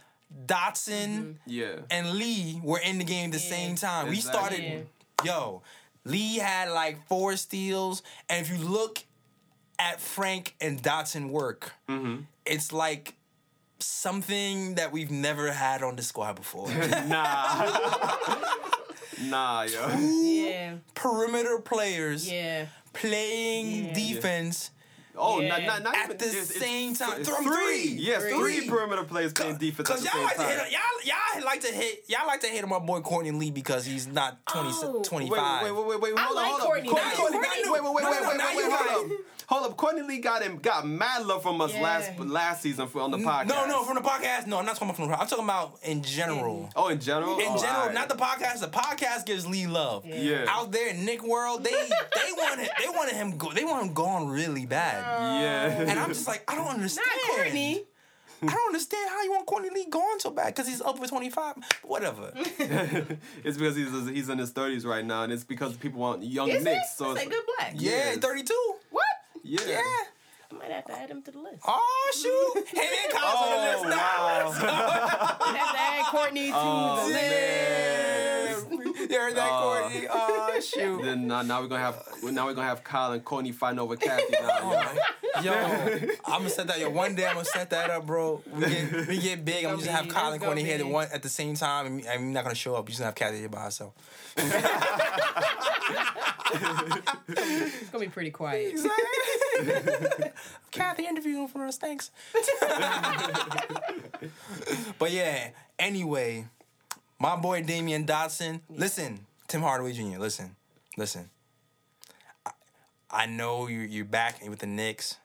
Dotson, 0.47 1.37
Yeah. 1.47 1.77
and 1.91 2.13
Lee 2.15 2.61
were 2.63 2.79
in 2.81 2.99
the 2.99 3.05
game 3.05 3.27
at 3.27 3.39
the 3.39 3.45
Yeah. 3.45 3.51
same 3.51 3.77
time. 3.77 4.09
We 4.09 4.17
Exactly. 4.17 4.57
started, 4.57 4.89
yo, 5.25 5.63
Lee 6.05 6.37
had 6.39 6.71
like 6.71 7.07
four 7.09 7.37
steals, 7.37 8.03
and 8.29 8.45
if 8.45 8.51
you 8.53 8.59
look 8.59 9.05
at 9.79 10.01
Frank 10.01 10.55
and 10.61 10.83
Dotson 10.83 11.31
work, 11.31 11.73
Mm-hmm. 11.89 12.23
it's 12.45 12.73
like 12.73 13.15
something 13.79 14.75
that 14.77 14.91
we've 14.93 15.11
never 15.11 15.53
had 15.53 15.83
on 15.83 15.97
the 15.97 16.03
squad 16.03 16.35
before. 16.37 16.69
Nah. 17.07 17.79
nah, 19.23 19.63
yo. 19.63 19.89
Yeah. 19.99 20.75
Perimeter 20.95 21.59
players 21.59 22.29
Yeah. 22.31 22.67
playing 22.93 23.87
Yeah. 23.87 23.93
defense. 23.95 24.71
Oh, 25.19 25.41
Yeah. 25.41 25.49
not, 25.49 25.63
not, 25.65 25.83
not 25.83 25.97
At 25.97 26.05
even, 26.07 26.17
the 26.19 26.25
it's- 26.27 26.51
it's 26.51 26.61
same 26.61 26.95
time. 26.95 27.21
It's 27.21 27.29
three. 27.29 27.45
three. 27.47 27.85
Yes, 28.01 28.23
Three. 28.23 28.33
three 28.61 28.69
perimeter 28.69 29.05
players 29.05 29.33
playing 29.33 29.57
defense 29.57 29.89
at 29.91 29.95
Cause 29.97 30.05
the 30.05 30.07
y'all 30.07 30.15
same 30.15 30.25
like 30.25 30.37
to 30.37 30.43
time. 30.43 30.49
hit 30.67 30.73
y'all 30.73 30.81
y'all 31.35 31.45
like 31.45 31.61
to 31.63 31.73
hit 31.73 32.05
y'all 32.09 32.27
like 32.27 32.41
to 32.41 32.47
hit 32.49 32.69
my 32.69 32.79
boy 32.79 33.01
Courtney 33.01 33.31
Lee 33.33 33.51
because 33.51 33.85
he's 33.87 34.07
not 34.07 34.45
20, 34.47 34.71
Oh. 34.73 35.03
25. 35.03 35.63
Wait, 35.65 35.71
wait, 35.73 35.79
wait, 35.87 35.87
wait, 35.87 36.01
wait. 36.01 36.13
I 36.17 36.21
Hold 36.25 36.37
like 36.37 36.45
on, 36.45 36.51
hold 36.51 36.61
on. 36.61 36.67
Courtney. 36.67 36.89
Courtney, 36.89 37.05
Now 37.11 37.17
Courtney, 37.17 37.37
you 37.39 37.43
Courtney, 37.43 37.49
right. 37.49 37.73
wait, 37.73 37.83
wait, 37.83 37.95
wait, 37.95 38.03
No, 38.03 38.11
wait, 38.11 38.21
no, 38.23 38.29
wait, 38.29 38.37
now 38.39 38.47
wait, 38.47 38.55
you 38.55 38.63
wait, 38.63 38.69
right. 38.71 38.91
hold 38.91 39.11
up. 39.13 39.19
Hold 39.49 39.71
up. 39.71 39.77
Courtney 39.77 40.03
Lee 40.03 40.19
got 40.19 40.43
him 40.43 40.59
got 40.59 40.87
mad 40.87 41.25
love 41.27 41.43
from 41.43 41.61
us 41.61 41.73
Yeah. 41.73 41.83
last 41.83 42.19
last 42.19 42.63
season 42.63 42.89
for 42.89 43.01
on 43.01 43.11
the 43.13 43.19
podcast. 43.19 43.47
No, 43.49 43.67
no, 43.67 43.85
from 43.85 43.95
the 43.95 44.01
podcast. 44.01 44.47
No, 44.47 44.59
I'm 44.59 44.67
not 44.67 44.73
talking 44.77 44.89
about 44.89 44.97
from 44.97 45.09
the. 45.09 45.21
I'm 45.21 45.27
talking 45.27 45.45
about 45.45 45.79
in 45.85 46.03
general. 46.03 46.69
Oh, 46.75 46.89
in 46.89 46.99
general. 47.01 47.39
In 47.39 47.47
Oh, 47.49 47.57
general, 47.61 47.81
alright. 47.83 47.95
not 47.95 48.09
the 48.09 48.17
podcast. 48.17 48.61
The 48.61 48.69
podcast 48.69 49.25
gives 49.27 49.47
Lee 49.47 49.67
love. 49.67 50.05
Yeah. 50.05 50.47
Out 50.49 50.73
there 50.73 50.89
in 50.89 51.05
Knick 51.05 51.23
world, 51.25 51.63
they 51.65 51.71
they 51.71 52.33
wanted 52.37 52.69
they 52.81 52.89
wanted 52.89 53.15
him 53.15 53.37
go. 53.39 53.53
They 53.53 53.65
want 53.65 53.87
him 53.87 53.95
gone 53.95 54.29
really 54.29 54.67
bad. 54.67 55.03
Yeah. 55.43 55.91
And 55.91 55.99
I'm 56.01 56.09
just 56.13 56.27
like, 56.27 56.43
I 56.51 56.55
don't 56.57 56.69
understand. 56.69 57.07
Not 57.29 57.37
Courtney. 57.37 57.85
I 58.43 58.47
don't 58.49 58.67
understand 58.67 59.09
how 59.09 59.23
you 59.23 59.31
want 59.33 59.47
Courtney 59.47 59.71
Lee 59.71 59.87
gone 59.89 60.21
so 60.21 60.31
bad 60.31 60.49
because 60.49 60.69
he's 60.69 60.83
over 60.83 61.07
25. 61.07 61.55
Whatever. 61.85 62.33
it's 62.37 63.57
because 63.57 63.77
he's 63.77 64.09
he's 64.09 64.29
in 64.29 64.39
his 64.39 64.51
thirties 64.51 64.85
right 64.85 65.05
now, 65.05 65.23
and 65.23 65.33
it's 65.33 65.45
because 65.45 65.75
people 65.77 66.01
want 66.01 66.23
young 66.23 66.49
Is 66.51 66.63
Knicks. 66.65 66.93
it? 66.93 66.97
So 66.99 67.13
it's, 67.13 67.25
a 67.25 67.29
good 67.29 67.43
black. 67.57 67.73
Yeah, 67.77 67.91
Yes. 67.91 68.19
32. 68.19 68.55
What? 68.91 69.05
Yeah. 69.47 69.61
Yeah. 69.69 69.83
I 70.49 70.55
might 70.55 70.71
have 70.71 70.85
to 70.87 70.93
add 70.93 71.11
him 71.11 71.23
to 71.23 71.31
the 71.33 71.39
list. 71.41 71.63
Oh 71.67 72.13
shoot! 72.15 72.69
Him 72.69 72.85
and 73.05 73.13
Kyle's 73.13 73.43
on 73.43 73.51
the 73.51 73.57
Oh 73.57 73.73
list 73.73 73.85
now. 73.85 73.97
wow. 73.97 75.37
I 75.41 75.57
have 75.59 75.73
to 75.75 75.81
add 75.81 76.05
Courtney 76.07 76.47
to 76.51 76.53
Oh, 76.55 77.09
the 77.09 77.13
list. 77.13 77.33
Yeah. 77.33 78.13
You 79.09 79.21
heard 79.21 79.37
that, 79.37 79.49
Oh. 79.53 79.81
Courtney? 79.81 80.09
Oh 80.11 80.61
shoot! 80.61 81.03
then 81.03 81.31
uh, 81.31 81.43
now 81.43 81.61
we're 81.61 81.69
gonna 81.69 81.83
have 81.83 82.03
now 82.25 82.47
we're 82.47 82.55
gonna 82.55 82.67
have 82.67 82.83
Kyle 82.83 83.13
and 83.13 83.25
Courtney 83.25 83.53
fighting 83.53 83.79
over 83.79 83.97
Kathy 83.97 84.33
now. 84.41 84.89
Yo. 85.43 85.53
Yo, 85.53 85.99
I'm 86.25 86.39
gonna 86.39 86.49
set 86.51 86.67
that. 86.69 86.79
Yo, 86.81 86.91
one 86.91 87.15
day 87.15 87.27
I'm 87.27 87.35
gonna 87.35 87.45
set 87.45 87.71
that 87.71 87.91
up, 87.91 88.07
bro. 88.07 88.43
We 88.53 88.61
get 88.67 89.07
we 89.09 89.19
get 89.19 89.45
big. 89.45 89.65
I'm 89.65 89.73
Gonna 89.73 89.79
just 89.85 89.91
have 89.91 90.09
Colin 90.09 90.33
that's 90.33 90.45
gonna 90.45 90.61
here 90.61 90.75
at 90.77 90.83
be- 90.85 90.91
one 90.91 91.09
at 91.13 91.23
the 91.23 91.29
same 91.29 91.55
time, 91.55 91.87
and 91.87 92.07
I'm 92.07 92.33
not 92.33 92.45
gonna 92.45 92.55
show 92.55 92.75
up. 92.75 92.89
You're 92.89 92.97
just 92.97 92.99
gonna 93.01 93.07
have 93.09 93.15
Kathy 93.15 93.39
here 93.39 93.49
by 93.49 93.61
herself. 93.63 93.93
It's 97.29 97.91
gonna 97.91 98.05
be 98.05 98.11
pretty 98.11 98.31
quiet. 98.31 98.71
Exactly. 98.73 100.31
Kathy 100.71 101.07
interviewing 101.07 101.49
for 101.49 101.65
us. 101.67 101.77
Thanks. 101.79 102.11
but 104.99 105.11
yeah. 105.11 105.49
Anyway, 105.79 106.47
my 107.19 107.37
boy 107.37 107.63
Damyean 107.63 108.07
Dotson. 108.07 108.61
Listen, 108.71 109.27
Tim 109.49 109.63
Hardaway 109.63 109.93
Jr. 109.93 110.19
Listen, 110.19 110.57
listen. 110.97 111.31
I, 112.45 112.51
I 113.11 113.27
know 113.27 113.67
you're 113.67 113.85
you're 113.85 114.05
back 114.05 114.41
with 114.49 114.61
the 114.61 114.67
Knicks, 114.67 115.17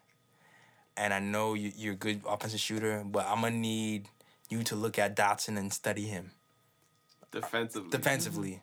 and 0.97 1.13
I 1.13 1.19
know 1.19 1.53
you, 1.53 1.71
you're 1.75 1.93
a 1.93 1.97
good 1.97 2.21
offensive 2.27 2.59
shooter, 2.59 3.03
but 3.05 3.25
I'm 3.27 3.41
gonna 3.41 3.55
need 3.55 4.07
you 4.49 4.63
to 4.63 4.75
look 4.75 4.99
at 4.99 5.15
Dotson 5.15 5.57
and 5.57 5.71
study 5.73 6.05
him 6.05 6.31
Defensively. 7.31 7.89
defensively. 7.89 8.61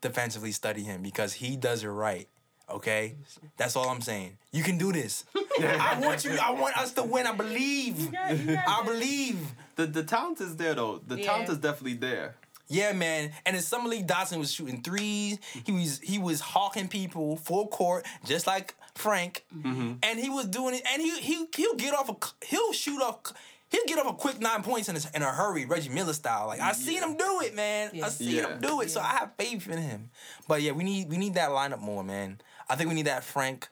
Defensively, 0.00 0.52
study 0.52 0.82
him 0.82 1.02
because 1.02 1.32
he 1.34 1.56
does 1.56 1.82
it 1.82 1.88
right. 1.88 2.28
Okay, 2.68 3.16
that's 3.56 3.76
all 3.76 3.88
I'm 3.90 4.00
saying. 4.00 4.38
You 4.52 4.62
can 4.62 4.78
do 4.78 4.90
this. 4.92 5.24
I 5.60 5.98
want 6.00 6.24
you. 6.24 6.32
I 6.42 6.50
want 6.52 6.76
us 6.78 6.92
to 6.94 7.02
win. 7.02 7.26
I 7.26 7.32
believe. 7.32 8.10
got- 8.12 8.38
you 8.38 8.54
got 8.54 8.64
I 8.68 8.82
believe. 8.84 9.38
The 9.76 9.86
the 9.86 10.02
talent 10.02 10.40
is 10.40 10.56
there 10.56 10.74
though. 10.74 11.00
The 11.06 11.18
Yeah. 11.18 11.26
talent 11.26 11.48
is 11.50 11.58
definitely 11.58 11.94
there. 11.98 12.36
Yeah, 12.68 12.92
man. 12.92 13.32
And 13.44 13.54
in 13.56 13.60
summer 13.62 13.88
league, 13.90 14.06
Dotson 14.06 14.38
was 14.38 14.50
shooting 14.50 14.82
threes. 14.82 15.38
He 15.64 15.72
was 15.72 16.00
he 16.00 16.18
was 16.18 16.40
hawking 16.40 16.88
people 16.88 17.36
full 17.36 17.66
court, 17.66 18.06
just 18.24 18.46
like 18.46 18.74
Frank. 18.94 19.44
Mm-hmm. 19.56 19.92
And 20.02 20.18
he 20.20 20.30
was 20.30 20.46
doing 20.46 20.74
it. 20.74 20.82
And 20.92 21.00
he 21.02 21.18
he 21.20 21.46
he'll 21.56 21.74
get 21.76 21.94
off 21.94 22.08
a 22.08 22.46
he'll 22.46 22.72
shoot 22.72 23.00
off. 23.02 23.32
He'll 23.70 23.84
get 23.86 23.98
off 23.98 24.06
a 24.12 24.14
quick 24.14 24.38
nine 24.40 24.62
points 24.62 24.88
in 24.88 24.94
a, 24.96 25.00
in 25.16 25.22
a 25.22 25.30
hurry, 25.32 25.64
Reggie 25.66 25.88
Miller 25.88 26.12
style. 26.12 26.46
Like 26.46 26.60
I 26.60 26.72
seen 26.72 27.02
him 27.02 27.16
do 27.16 27.40
it, 27.42 27.54
man. 27.56 27.90
I 27.94 27.96
Yeah. 27.96 28.08
seen 28.08 28.30
Yeah. 28.36 28.46
him 28.54 28.60
do 28.60 28.80
it. 28.82 28.90
So 28.90 29.00
I 29.00 29.06
have 29.18 29.30
faith 29.36 29.68
in 29.68 29.78
him. 29.78 30.10
But 30.46 30.62
yeah, 30.62 30.72
we 30.72 30.84
need 30.84 31.08
we 31.08 31.16
need 31.16 31.34
that 31.34 31.50
lineup 31.50 31.80
more, 31.80 32.04
man. 32.04 32.40
I 32.68 32.76
think 32.76 32.88
we 32.88 32.94
need 32.94 33.06
that 33.06 33.24
Frank, 33.24 33.68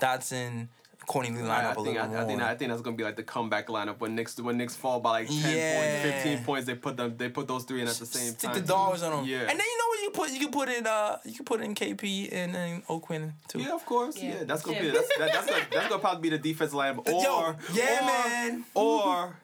Dotson, 0.00 0.68
Courtney 1.06 1.30
Lee 1.34 1.42
lineup 1.42 1.48
I, 1.48 1.68
I 1.68 1.70
a 1.70 1.74
think 1.74 1.86
little 1.86 2.02
I, 2.02 2.06
more. 2.08 2.18
I 2.18 2.24
think 2.26 2.42
I 2.42 2.54
think 2.56 2.70
that's 2.70 2.82
gonna 2.82 2.96
be 2.96 3.04
like 3.04 3.16
the 3.16 3.22
comeback 3.22 3.68
lineup 3.68 3.98
when 4.00 4.14
Knicks 4.14 4.38
when 4.38 4.58
Knicks 4.58 4.74
fall 4.76 5.00
by 5.00 5.10
like 5.10 5.28
ten 5.28 5.56
Yeah. 5.56 5.80
points, 6.02 6.02
fifteen 6.22 6.44
points. 6.44 6.66
They 6.66 6.74
put 6.74 6.96
them 6.96 7.16
they 7.16 7.28
put 7.28 7.48
those 7.48 7.64
three 7.64 7.80
in 7.80 7.88
at 7.88 7.94
the 7.94 8.04
same 8.06 8.32
Stick 8.34 8.50
time. 8.50 8.60
the 8.60 8.66
dollars 8.66 9.02
on 9.02 9.12
them. 9.12 9.24
Yeah. 9.24 9.38
And 9.40 9.48
then 9.48 9.56
you 9.58 9.78
know 9.78 9.84
what 9.85 9.85
you 9.85 9.85
put? 10.16 10.30
You 10.32 10.40
can 10.40 10.50
put 10.50 10.68
in 10.68 10.86
uh 10.86 11.18
you 11.24 11.34
can 11.34 11.44
put 11.44 11.60
in 11.60 11.74
KP 11.74 12.28
and, 12.32 12.56
and 12.56 12.82
O'Quinn 12.90 13.34
too. 13.48 13.60
Yeah, 13.60 13.74
of 13.74 13.84
course. 13.86 14.16
Yeah, 14.16 14.30
Yeah. 14.38 14.44
that's 14.44 14.62
gonna 14.62 14.76
Yeah. 14.78 14.82
be 14.82 14.90
that's 14.90 15.08
that, 15.18 15.32
that's 15.32 15.46
gonna, 15.46 15.66
that's 15.72 15.88
gonna 15.88 16.00
probably 16.00 16.22
be 16.30 16.36
the 16.36 16.42
defense 16.42 16.72
line. 16.72 16.98
Or 17.06 17.10
Yo, 17.22 17.54
yeah, 17.72 18.00
or, 18.00 18.06
man. 18.06 18.64
Or 18.74 19.36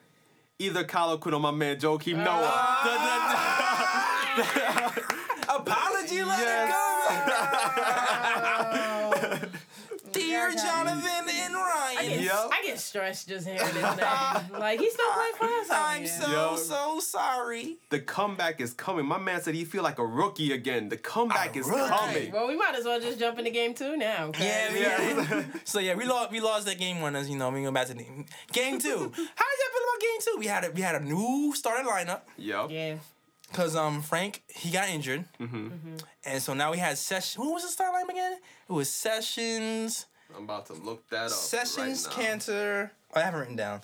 either 0.59 0.85
Kyle 0.85 1.11
O'Quinn 1.13 1.35
or 1.35 1.41
my 1.41 1.51
man 1.53 1.77
Joakim 1.79 2.17
Noah. 2.17 2.51
Ah. 2.55 4.33
The- 4.37 4.43
the- 5.07 5.23
Apology 5.53 6.23
letter 6.25 6.43
Yes. 6.45 6.73
go. 9.43 9.49
Dear 10.13 10.51
Jonathan 10.55 11.29
and 11.29 11.55
I 12.33 12.49
get, 12.49 12.53
I 12.53 12.63
get 12.67 12.79
stressed 12.81 13.29
just 13.29 13.47
hearing 13.47 13.61
his 13.61 13.75
name. 13.75 14.61
Like 14.61 14.81
he 14.81 14.91
still 14.91 15.11
playing 15.13 15.35
for 15.39 15.45
us. 15.47 15.69
I'm 15.71 16.07
so 16.07 16.31
Yo. 16.31 16.57
so 16.57 17.01
sorry. 17.01 17.77
the 17.91 18.01
comeback 18.01 18.61
is 18.61 18.73
coming. 18.75 19.07
My 19.07 19.19
man 19.19 19.41
said 19.43 19.55
he 19.55 19.65
feel 19.65 19.83
like 19.83 19.99
a 19.99 20.07
rookie 20.07 20.53
again. 20.53 20.89
The 20.89 20.97
comeback 20.97 21.55
A 21.57 21.61
is 21.61 21.69
rookie. 21.69 21.89
coming. 21.89 22.33
Well, 22.33 22.49
we 22.49 22.57
might 22.57 22.75
as 22.75 22.85
well 22.85 23.01
just 23.01 23.19
jump 23.19 23.39
in 23.39 23.45
the 23.45 23.51
game 23.51 23.75
two 23.75 23.97
now. 23.97 24.31
'cause- 24.33 24.43
Yeah, 24.45 24.75
Yeah. 24.75 25.45
So 25.65 25.79
yeah, 25.79 25.95
we 25.95 26.05
lost 26.05 26.31
we 26.31 26.41
lost 26.41 26.67
that 26.67 26.79
game 26.79 27.01
one 27.01 27.17
as 27.17 27.29
you 27.31 27.37
know. 27.37 27.51
We 27.51 27.63
go 27.63 27.71
back 27.73 27.87
to 27.89 27.95
the 27.95 28.05
game 28.53 28.79
two. 28.79 28.89
How 28.99 28.99
did 28.99 29.15
y'all 29.15 29.73
feel 29.73 29.87
about 29.89 30.01
game 30.01 30.21
two? 30.21 30.37
We 30.39 30.47
had 30.47 30.65
a 30.65 30.71
we 30.71 30.81
had 30.83 30.95
a 30.97 31.01
new 31.01 31.53
starting 31.55 31.87
lineup 31.87 32.23
Yep. 32.37 32.67
Yeah. 32.71 32.95
because 33.51 33.77
um 33.77 34.03
Frank 34.03 34.43
he 34.49 34.71
got 34.71 34.89
injured, 34.89 35.25
Mhm. 35.41 36.01
and 36.25 36.43
so 36.43 36.55
now 36.55 36.71
we 36.73 36.79
had 36.79 36.97
Sessions. 36.99 37.35
Who 37.43 37.53
was 37.53 37.63
the 37.63 37.69
starting 37.69 38.01
lineup 38.07 38.11
again? 38.11 38.33
It 38.69 38.73
was 38.73 38.89
Sessions. 38.91 40.07
I'm 40.37 40.45
about 40.45 40.67
to 40.67 40.73
look 40.75 41.09
that 41.11 41.27
up. 41.27 41.31
Sessions, 41.31 42.07
right 42.09 42.19
now. 42.19 42.25
Kanter. 42.35 42.91
I 43.15 43.21
haven't 43.21 43.41
written 43.41 43.57
down. 43.57 43.81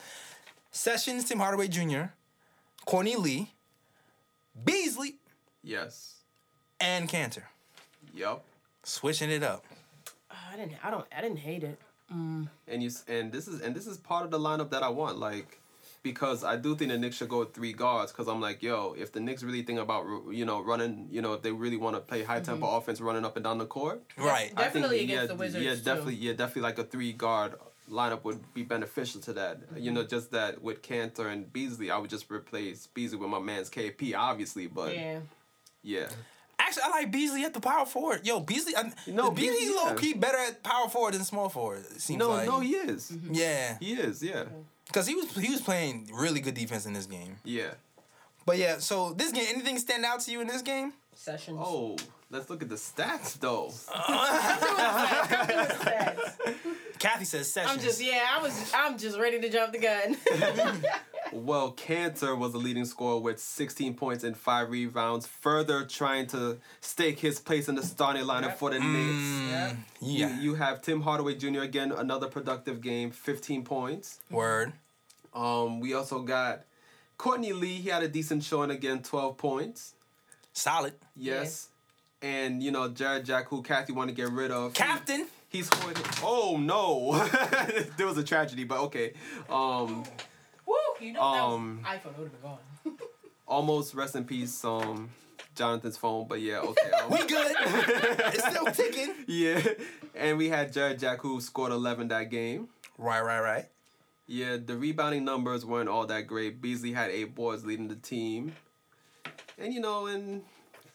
Sessions, 0.72 1.24
Tim 1.24 1.38
Hardaway 1.38 1.68
Jr., 1.68 2.05
Courtney 2.86 3.16
Lee, 3.16 3.51
Beasley, 4.64 5.16
Yes. 5.62 6.14
and 6.80 7.09
Kanter. 7.09 7.44
Yep. 8.14 8.42
Switching 8.84 9.30
it 9.30 9.42
up. 9.42 9.64
I 10.30 10.57
didn't. 10.57 10.72
I 10.82 10.90
don't. 10.90 11.07
I 11.16 11.20
didn't 11.20 11.38
hate 11.38 11.62
it. 11.62 11.78
Mm. 12.12 12.49
And 12.66 12.82
you 12.82 12.90
and 13.07 13.30
this 13.30 13.46
is 13.49 13.61
and 13.61 13.74
this 13.74 13.86
is 13.86 13.99
part 13.99 14.24
of 14.24 14.30
the 14.30 14.38
lineup 14.38 14.70
that 14.70 14.82
I 14.82 14.88
want. 14.88 15.18
Like 15.18 15.61
because 16.12 16.42
I 16.42 16.56
do 16.56 16.74
think 16.74 16.90
the 16.90 16.98
Knicks 16.98 17.16
should 17.16 17.28
go 17.28 17.40
with 17.40 17.52
three 17.52 17.72
guards. 17.72 18.12
Because 18.12 18.28
I'm 18.28 18.40
like, 18.40 18.62
yo, 18.62 18.94
if 18.98 19.12
the 19.12 19.20
Knicks 19.20 19.42
really 19.42 19.62
think 19.62 19.78
about 19.78 20.06
you 20.32 20.44
know 20.44 20.62
running, 20.62 21.09
you 21.11 21.20
know, 21.20 21.34
if 21.34 21.42
they 21.42 21.52
really 21.52 21.76
want 21.76 21.96
to 21.96 22.00
play 22.00 22.22
high 22.22 22.40
tempo 22.40 22.66
mm-hmm. 22.66 22.76
offense, 22.76 23.00
running 23.00 23.24
up 23.24 23.36
and 23.36 23.44
down 23.44 23.59
the 23.59 23.66
court, 23.66 24.02
Right. 24.16 24.32
I 24.34 24.46
think, 24.46 24.56
Definitely 24.56 24.98
yeah, 24.98 25.04
against 25.04 25.28
the 25.28 25.34
Wizards, 25.34 25.64
Yeah, 25.64 25.74
too. 25.74 25.82
definitely, 25.82 26.14
yeah, 26.14 26.32
definitely 26.32 26.62
like 26.62 26.78
a 26.78 26.84
three 26.84 27.12
guard 27.12 27.54
lineup 27.90 28.24
would 28.24 28.54
be 28.54 28.62
beneficial 28.62 29.20
to 29.22 29.32
that. 29.34 29.59
You 29.76 29.90
mm-hmm. 29.90 29.94
know, 29.94 30.04
just 30.04 30.30
that 30.32 30.62
with 30.62 30.82
Kanter 30.82 31.30
and 31.32 31.52
Beasley, 31.52 31.90
I 31.90 31.98
would 31.98 32.11
just 32.11 32.30
replace 32.30 32.86
Beasley 32.86 33.18
with 33.18 33.30
my 33.30 33.38
man's 33.38 33.70
KP, 33.70 34.14
obviously, 34.16 34.66
but 34.66 34.94
yeah. 34.94 35.20
Yeah. 35.82 36.09
Actually, 36.59 36.82
I 36.86 36.88
like 36.90 37.12
Beasley 37.12 37.44
at 37.44 37.54
the 37.54 37.61
power 37.61 37.86
forward. 37.86 38.26
Yo, 38.26 38.40
Beasley. 38.40 38.76
I, 38.76 38.82
No, 39.06 39.24
no, 39.24 39.30
Beasley 39.30 39.59
Beasley, 39.61 39.74
low 39.76 39.88
yeah. 39.88 39.94
key 39.94 40.14
better 40.14 40.38
at 40.38 40.62
power 40.62 40.88
forward 40.88 41.14
than 41.14 41.24
small 41.24 41.48
forward. 41.48 41.84
It 41.94 42.00
seems 42.00 42.18
No, 42.18 42.30
like. 42.30 42.46
no, 42.46 42.61
he 42.61 42.72
is. 42.74 43.12
Mm-hmm. 43.12 43.34
Yeah, 43.34 43.76
He 43.78 43.92
is, 43.92 44.22
yeah. 44.22 44.44
Because 44.89 45.07
he 45.07 45.14
was 45.14 45.34
he 45.36 45.51
was 45.51 45.61
playing 45.61 46.11
really 46.12 46.41
good 46.41 46.55
defense 46.55 46.86
in 46.86 46.93
this 46.93 47.07
game. 47.07 47.36
Yeah. 47.45 47.74
But 48.45 48.59
yeah, 48.59 48.78
so 48.78 49.12
this 49.12 49.30
game, 49.30 49.45
anything 49.49 49.78
stand 49.78 50.05
out 50.05 50.20
to 50.20 50.30
you 50.30 50.41
in 50.41 50.47
this 50.47 50.62
game? 50.62 50.95
Sessions. 51.14 51.59
Oh, 51.61 51.97
let's 52.30 52.49
look 52.49 52.62
at 52.62 52.68
the 52.68 52.76
stats 52.76 53.39
though. 53.39 53.72
Kathy 56.99 57.26
says 57.26 57.53
Sessions. 57.53 57.76
I'm 57.76 57.80
just. 57.80 58.03
Yeah. 58.03 58.24
I 58.30 58.43
was. 58.43 58.72
I'm 58.74 58.99
just 58.99 59.18
ready 59.18 59.41
to 59.41 59.51
jump 59.51 59.72
the 59.72 59.78
gun. 59.78 60.16
Well, 61.33 61.72
Kanter 61.72 62.37
was 62.37 62.53
the 62.53 62.59
leading 62.59 62.85
scorer 62.85 63.18
with 63.18 63.39
16 63.39 63.95
points 63.95 64.24
and 64.24 64.37
five 64.37 64.70
rebounds, 64.70 65.26
further 65.26 65.85
trying 65.85 66.26
to 66.29 66.59
stake 66.81 67.18
his 67.20 67.39
place 67.39 67.68
in 67.68 67.74
the 67.74 67.83
starting 67.83 68.22
lineup 68.24 68.43
Yep. 68.43 68.59
for 68.59 68.70
the 68.70 68.79
Knicks. 68.81 69.51
yeah. 69.51 69.76
You, 70.01 70.18
Yeah. 70.26 70.41
you 70.41 70.55
have 70.55 70.81
Tim 70.83 71.03
Hardaway 71.03 71.35
Jr. 71.35 71.61
again, 71.61 71.93
another 71.93 72.29
productive 72.29 72.81
game, 72.81 73.11
15 73.11 73.62
points. 73.64 74.20
Word. 74.31 74.72
Um, 75.35 75.81
we 75.81 75.93
also 75.95 76.20
got 76.22 76.62
Courtney 77.18 77.53
Lee. 77.53 77.74
He 77.76 77.91
had 77.91 78.03
a 78.03 78.09
decent 78.09 78.43
showing 78.45 78.70
again, 78.70 79.03
12 79.03 79.37
points. 79.37 79.95
Solid. 80.53 80.95
Yes. 81.14 81.68
And, 82.22 82.62
you 82.62 82.70
know, 82.70 82.89
Jarrett 82.89 83.24
Jack, 83.26 83.49
who 83.49 83.62
Kathy 83.62 83.93
wanted 83.93 84.16
to 84.16 84.22
get 84.22 84.33
rid 84.33 84.51
of. 84.51 84.74
Captain. 84.74 85.26
He 85.51 85.62
scored. 85.62 85.99
Oh, 86.22 86.57
no. 86.59 87.24
there 87.97 88.07
was 88.07 88.18
a 88.18 88.24
tragedy, 88.24 88.64
but 88.64 88.81
okay. 88.81 89.12
Um, 89.49 90.03
Woo. 90.03 90.05
You 91.01 91.12
know 91.12 91.20
Um, 91.22 91.80
that 91.82 92.05
was 92.05 92.14
iPhone 92.14 92.18
would 92.18 92.30
have 92.30 92.42
been 92.42 92.51
gone. 92.51 93.09
Almost 93.46 93.94
rest 93.94 94.14
in 94.16 94.24
peace, 94.24 94.64
um, 94.64 95.11
Jonathan's 95.55 95.96
phone. 95.96 96.26
But 96.28 96.40
yeah, 96.40 96.59
okay. 96.61 96.90
um, 97.03 97.11
We 97.11 97.18
good. 97.26 97.57
it's 97.61 98.46
still 98.49 98.66
ticking. 98.66 99.14
yeah, 99.26 99.62
and 100.14 100.36
we 100.38 100.49
had 100.49 100.72
Jarrett 100.72 100.99
Jack 100.99 101.20
who 101.22 101.40
scored 101.40 101.72
11 101.72 102.09
that 102.09 102.30
game. 102.30 102.68
Right, 102.99 103.22
right, 103.22 103.40
right. 103.40 103.66
Yeah, 104.26 104.59
the 104.62 104.76
rebounding 104.76 105.24
numbers 105.24 105.64
weren't 105.64 105.88
all 105.88 106.05
that 106.07 106.26
great. 106.26 106.61
Beasley 106.61 106.92
had 106.92 107.11
eight 107.11 107.34
boards 107.34 107.64
leading 107.64 107.88
the 107.88 107.96
team. 107.96 108.53
And 109.59 109.72
you 109.72 109.80
know, 109.80 110.07
in 110.07 110.42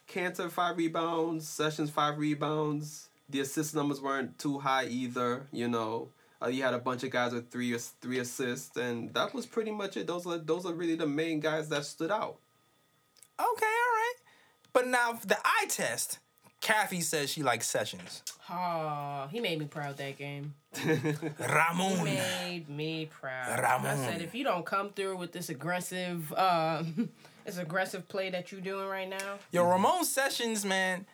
Kanter 0.08 0.51
five 0.51 0.78
rebounds, 0.78 1.47
Sessions 1.47 1.89
five 1.89 2.18
rebounds. 2.18 3.10
The 3.30 3.39
assist 3.39 3.74
numbers 3.74 3.99
weren't 4.01 4.38
too 4.38 4.60
high 4.60 4.86
either, 4.86 5.47
you 5.51 5.68
know. 5.68 6.10
Uh, 6.44 6.48
you 6.48 6.64
had 6.64 6.74
a 6.74 6.80
bunch 6.80 7.04
of 7.04 7.10
guys 7.12 7.32
with 7.34 7.50
three 7.50 7.74
ass- 7.74 7.94
three 8.02 8.20
assists, 8.20 8.76
and 8.76 9.14
that 9.14 9.34
was 9.34 9.46
pretty 9.46 9.72
much 9.72 9.96
it. 9.98 10.08
Those 10.08 10.26
are 10.28 10.38
those 10.38 10.66
are 10.66 10.74
really 10.74 10.96
the 10.96 11.08
main 11.08 11.39
guys 11.39 11.70
that 11.70 11.86
stood 11.86 12.12
out. 12.12 12.38
Okay, 13.39 13.66
all 13.66 13.94
right. 13.96 14.14
But 14.74 14.88
now 14.88 15.14
the 15.26 15.38
eye 15.44 15.66
test. 15.70 16.20
Kathy 16.60 17.02
says 17.02 17.30
she 17.30 17.44
likes 17.44 17.68
Sessions. 17.68 18.24
Oh, 18.50 19.28
he 19.30 19.41
made 19.41 19.60
me 19.60 19.66
proud 19.66 19.98
that 19.98 20.18
game. 20.18 20.54
Ramon. 21.39 22.08
he 22.08 22.16
Made 22.16 22.70
me 22.70 23.10
proud. 23.12 23.60
Ramon. 23.60 24.00
I 24.00 24.12
said, 24.12 24.22
if 24.22 24.34
you 24.34 24.46
don't 24.46 24.66
come 24.66 24.91
through 24.91 25.18
with 25.18 25.34
this 25.34 25.50
aggressive, 25.50 26.32
um, 26.34 27.10
this 27.46 27.58
aggressive 27.58 28.08
play 28.08 28.30
that 28.30 28.54
you're 28.54 28.62
doing 28.62 28.88
right 28.88 29.10
now, 29.10 29.39
Yo, 29.52 29.66
Ramon 29.66 30.06
Sessions, 30.06 30.64
man, 30.64 31.06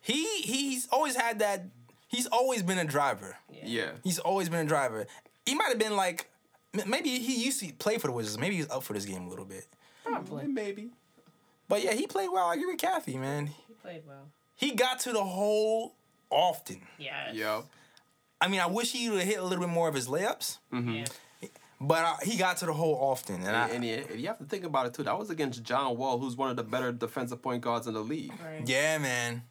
he 0.00 0.24
he's 0.42 0.86
always 0.92 1.16
had 1.16 1.40
that. 1.40 1.64
He's 2.12 2.26
always 2.28 2.62
been 2.62 2.78
a 2.78 2.84
driver. 2.84 3.36
Yeah. 3.64 3.90
He's 4.04 4.20
always 4.20 4.48
been 4.48 4.60
a 4.60 4.68
driver. 4.68 5.06
He 5.44 5.54
might 5.56 5.70
have 5.70 5.78
been 5.80 5.96
like, 5.96 6.30
maybe 6.86 7.18
he 7.18 7.42
used 7.44 7.58
to 7.60 7.72
play 7.72 7.98
for 7.98 8.06
the 8.06 8.12
Wizards. 8.12 8.38
Maybe 8.38 8.54
he's 8.56 8.70
up 8.70 8.84
for 8.84 8.92
this 8.92 9.04
game 9.04 9.26
a 9.26 9.28
little 9.28 9.44
bit. 9.46 9.66
probably 10.04 10.46
Maybe. 10.46 10.90
But 11.68 11.82
yeah, 11.82 11.94
he 11.94 12.06
played 12.06 12.28
well. 12.32 12.46
I 12.48 12.54
agree 12.54 12.66
with 12.66 12.78
Kathy, 12.78 13.16
man. 13.16 13.46
he 13.48 13.74
played 13.82 14.02
well. 14.06 14.28
He 14.54 14.72
got 14.74 15.00
to 15.00 15.12
the 15.12 15.24
hole 15.24 15.94
often. 16.30 16.82
Yeah. 16.98 17.32
Yeah. 17.32 17.62
I 18.40 18.48
mean, 18.48 18.60
I 18.60 18.66
wish 18.66 18.92
he 18.92 19.08
would 19.08 19.20
have 19.20 19.28
hit 19.28 19.38
a 19.38 19.42
little 19.42 19.64
bit 19.64 19.72
more 19.72 19.88
of 19.88 19.94
his 19.94 20.06
layups, 20.08 20.58
Yeah. 20.72 21.04
but 21.80 22.04
uh, 22.04 22.16
he 22.24 22.36
got 22.36 22.56
to 22.58 22.66
the 22.66 22.72
hole 22.72 22.98
often. 23.00 23.36
And, 23.36 23.56
I, 23.56 23.68
And, 23.68 23.84
and 23.84 24.20
you 24.20 24.26
have 24.26 24.38
to 24.38 24.44
think 24.44 24.64
about 24.64 24.86
it 24.86 24.94
too. 24.94 25.04
That 25.04 25.18
was 25.18 25.30
against 25.30 25.62
John 25.62 25.96
Wall, 25.96 26.18
who's 26.18 26.36
one 26.36 26.50
of 26.50 26.56
the 26.56 26.64
better 26.64 26.90
defensive 26.92 27.40
point 27.40 27.62
guards 27.62 27.86
in 27.86 27.94
the 27.94 28.00
league. 28.02 28.32
Right. 28.44 28.62
yeah, 28.66 28.98
man, 28.98 29.42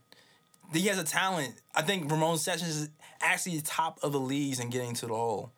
he 0.74 0.88
has 0.88 0.98
a 0.98 1.04
talent. 1.04 1.56
I 1.76 1.82
think 1.82 2.10
Ramon 2.10 2.38
Sessions 2.38 2.76
is 2.76 2.90
actually 3.22 3.58
the 3.58 3.64
top 3.64 4.00
of 4.04 4.12
the 4.12 4.20
leagues 4.20 4.60
in 4.60 4.70
getting 4.70 4.94
to 4.96 5.08
the 5.08 5.14
hole 5.14 5.52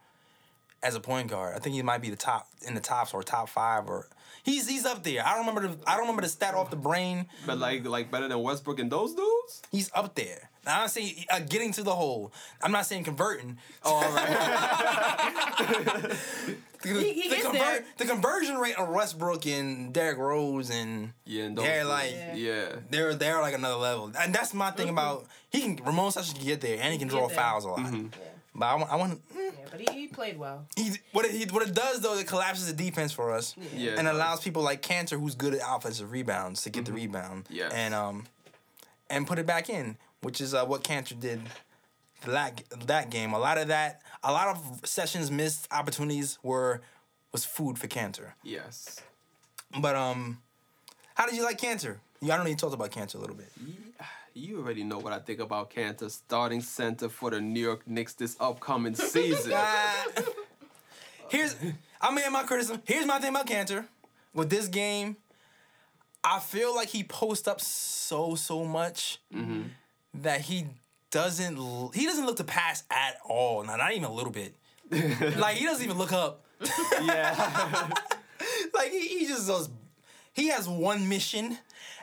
as 0.81 0.95
a 0.95 0.99
point 0.99 1.29
guard. 1.29 1.55
I 1.55 1.59
think 1.59 1.75
he 1.75 1.81
might 1.81 2.01
be 2.01 2.09
the 2.09 2.15
top 2.15 2.47
in 2.67 2.75
the 2.75 2.81
tops 2.81 3.13
or 3.13 3.23
top 3.23 3.49
five 3.49 3.87
or 3.87 4.07
he's 4.43 4.67
he's 4.67 4.85
up 4.85 5.03
there. 5.03 5.25
I 5.25 5.35
don't 5.35 5.47
remember 5.47 5.69
the 5.69 5.89
I 5.89 5.93
don't 5.93 6.01
remember 6.01 6.23
the 6.23 6.29
stat 6.29 6.53
off 6.53 6.69
the 6.69 6.75
brain. 6.75 7.27
But 7.45 7.57
like 7.57 7.85
like 7.85 8.11
better 8.11 8.27
than 8.27 8.41
Westbrook 8.41 8.79
and 8.79 8.91
those 8.91 9.15
dudes? 9.15 9.61
He's 9.71 9.89
up 9.95 10.15
there. 10.15 10.49
Now, 10.65 10.75
I'm 10.75 10.81
not 10.81 10.91
saying 10.91 11.25
uh, 11.29 11.39
getting 11.39 11.71
to 11.73 11.83
the 11.83 11.93
hole. 11.93 12.31
I'm 12.61 12.71
not 12.71 12.85
saying 12.85 13.03
converting. 13.03 13.57
Oh, 13.83 13.95
all 13.95 14.13
right. 14.13 16.17
The, 16.83 16.89
He- 17.01 17.13
he 17.13 17.29
the, 17.29 17.35
gets 17.35 17.51
there. 17.51 17.85
the 17.97 18.05
conversion 18.05 18.57
rate 18.57 18.75
of 18.77 18.89
Westbrook 18.89 19.45
and 19.47 19.93
Derrick 19.93 20.17
Rose 20.17 20.69
and 20.69 21.13
yeah, 21.25 21.43
and 21.45 21.57
those 21.57 21.65
they're 21.65 21.85
like 21.85 22.11
Yeah. 22.11 22.35
yeah. 22.35 22.65
they're 22.89 23.15
they're 23.15 23.41
like 23.41 23.53
another 23.55 23.75
level. 23.75 24.11
And 24.19 24.33
that's 24.35 24.53
my 24.53 24.71
thing 24.71 24.89
about 24.89 25.25
he 25.49 25.61
can 25.61 25.85
Ramon 25.85 26.11
Sessions 26.11 26.37
can 26.37 26.45
get 26.45 26.61
there 26.61 26.77
and 26.81 26.91
he 26.93 26.99
can 26.99 27.07
Get 27.07 27.17
draw 27.17 27.27
fouls 27.29 27.65
a 27.65 27.69
lot. 27.69 27.79
Mm-hmm. 27.79 28.07
But 28.55 28.65
I 28.67 28.75
want 28.75 28.91
I 28.91 28.95
want 28.97 29.13
mm, 29.33 29.35
Yeah, 29.35 29.49
but 29.71 29.79
he, 29.79 30.01
he 30.01 30.07
played 30.07 30.37
well. 30.37 30.67
he, 30.75 30.91
what 31.11 31.25
it 31.25 31.31
he, 31.31 31.45
what 31.45 31.67
it 31.67 31.73
does 31.73 32.01
though 32.01 32.17
it 32.17 32.27
collapses 32.27 32.67
the 32.67 32.73
defense 32.73 33.11
for 33.11 33.33
us 33.33 33.55
Yeah, 33.75 33.91
it 33.93 33.99
and 33.99 34.07
allows 34.07 34.41
people 34.41 34.61
like 34.61 34.81
Kanter 34.83 35.19
who's 35.19 35.33
good 35.35 35.55
at 35.55 35.61
offensive 35.67 36.11
rebounds 36.11 36.61
to 36.63 36.69
get 36.69 36.85
the 36.85 36.93
rebound 36.93 37.45
Yes. 37.49 37.71
and 37.73 37.93
um 37.95 38.25
and 39.09 39.25
put 39.27 39.39
it 39.39 39.45
back 39.45 39.69
in, 39.69 39.97
which 40.21 40.39
is 40.41 40.53
uh, 40.53 40.65
what 40.65 40.83
Kanter 40.83 41.19
did 41.19 41.41
that 42.31 42.63
that 42.87 43.09
game. 43.09 43.33
A 43.33 43.39
lot 43.39 43.57
of 43.57 43.67
that 43.67 44.01
a 44.23 44.31
lot 44.31 44.47
of 44.47 44.81
Sessions 44.85 45.29
missed 45.31 45.67
opportunities 45.71 46.39
were 46.43 46.81
was 47.31 47.45
food 47.45 47.77
for 47.77 47.87
Kanter. 47.87 48.33
Yes. 48.43 49.01
But 49.79 49.95
um, 49.95 50.39
how 51.15 51.25
did 51.25 51.35
you 51.35 51.43
like 51.43 51.59
Kanter? 51.59 51.97
I 52.23 52.37
don't 52.37 52.47
you 52.47 52.55
talked 52.55 52.73
about 52.73 52.91
Kanter 52.91 53.15
a 53.15 53.17
little 53.17 53.35
bit. 53.35 53.51
You 54.35 54.59
already 54.59 54.83
know 54.83 54.97
what 54.97 55.13
I 55.13 55.19
think 55.19 55.39
about 55.39 55.69
Kanter, 55.69 56.09
starting 56.09 56.61
center 56.61 57.09
for 57.09 57.29
the 57.29 57.41
New 57.41 57.59
York 57.59 57.87
Knicks 57.87 58.13
this 58.13 58.35
upcoming 58.39 58.95
season. 58.95 59.53
Here's 61.29 61.55
I 62.01 62.13
mean 62.13 62.31
my 62.31 62.43
criticism. 62.43 62.81
Here's 62.85 63.05
my 63.05 63.19
thing 63.19 63.29
about 63.29 63.47
Kanter. 63.47 63.85
With 64.33 64.49
this 64.49 64.67
game, 64.67 65.17
I 66.23 66.39
feel 66.39 66.73
like 66.75 66.89
he 66.89 67.03
posts 67.03 67.47
up 67.47 67.61
so 67.61 68.35
so 68.35 68.63
much 68.63 69.19
that 70.13 70.41
he 70.41 70.67
doesn't 71.13 71.57
l- 71.57 71.91
he 71.93 72.05
doesn't 72.05 72.25
look 72.25 72.37
to 72.37 72.43
pass 72.43 72.83
at 72.89 73.17
all. 73.23 73.63
Not, 73.63 73.77
not 73.77 73.91
even 73.91 74.03
a 74.03 74.11
little 74.11 74.31
bit. 74.31 74.55
like 75.37 75.55
he 75.57 75.65
doesn't 75.65 75.85
even 75.85 75.97
look 75.97 76.11
up. 76.11 76.43
yeah. 77.03 77.89
Like 78.73 78.91
he, 78.91 79.07
he 79.19 79.27
just 79.27 79.47
does. 79.47 79.69
He 80.33 80.47
has 80.47 80.67
one 80.67 81.07
mission, 81.07 81.57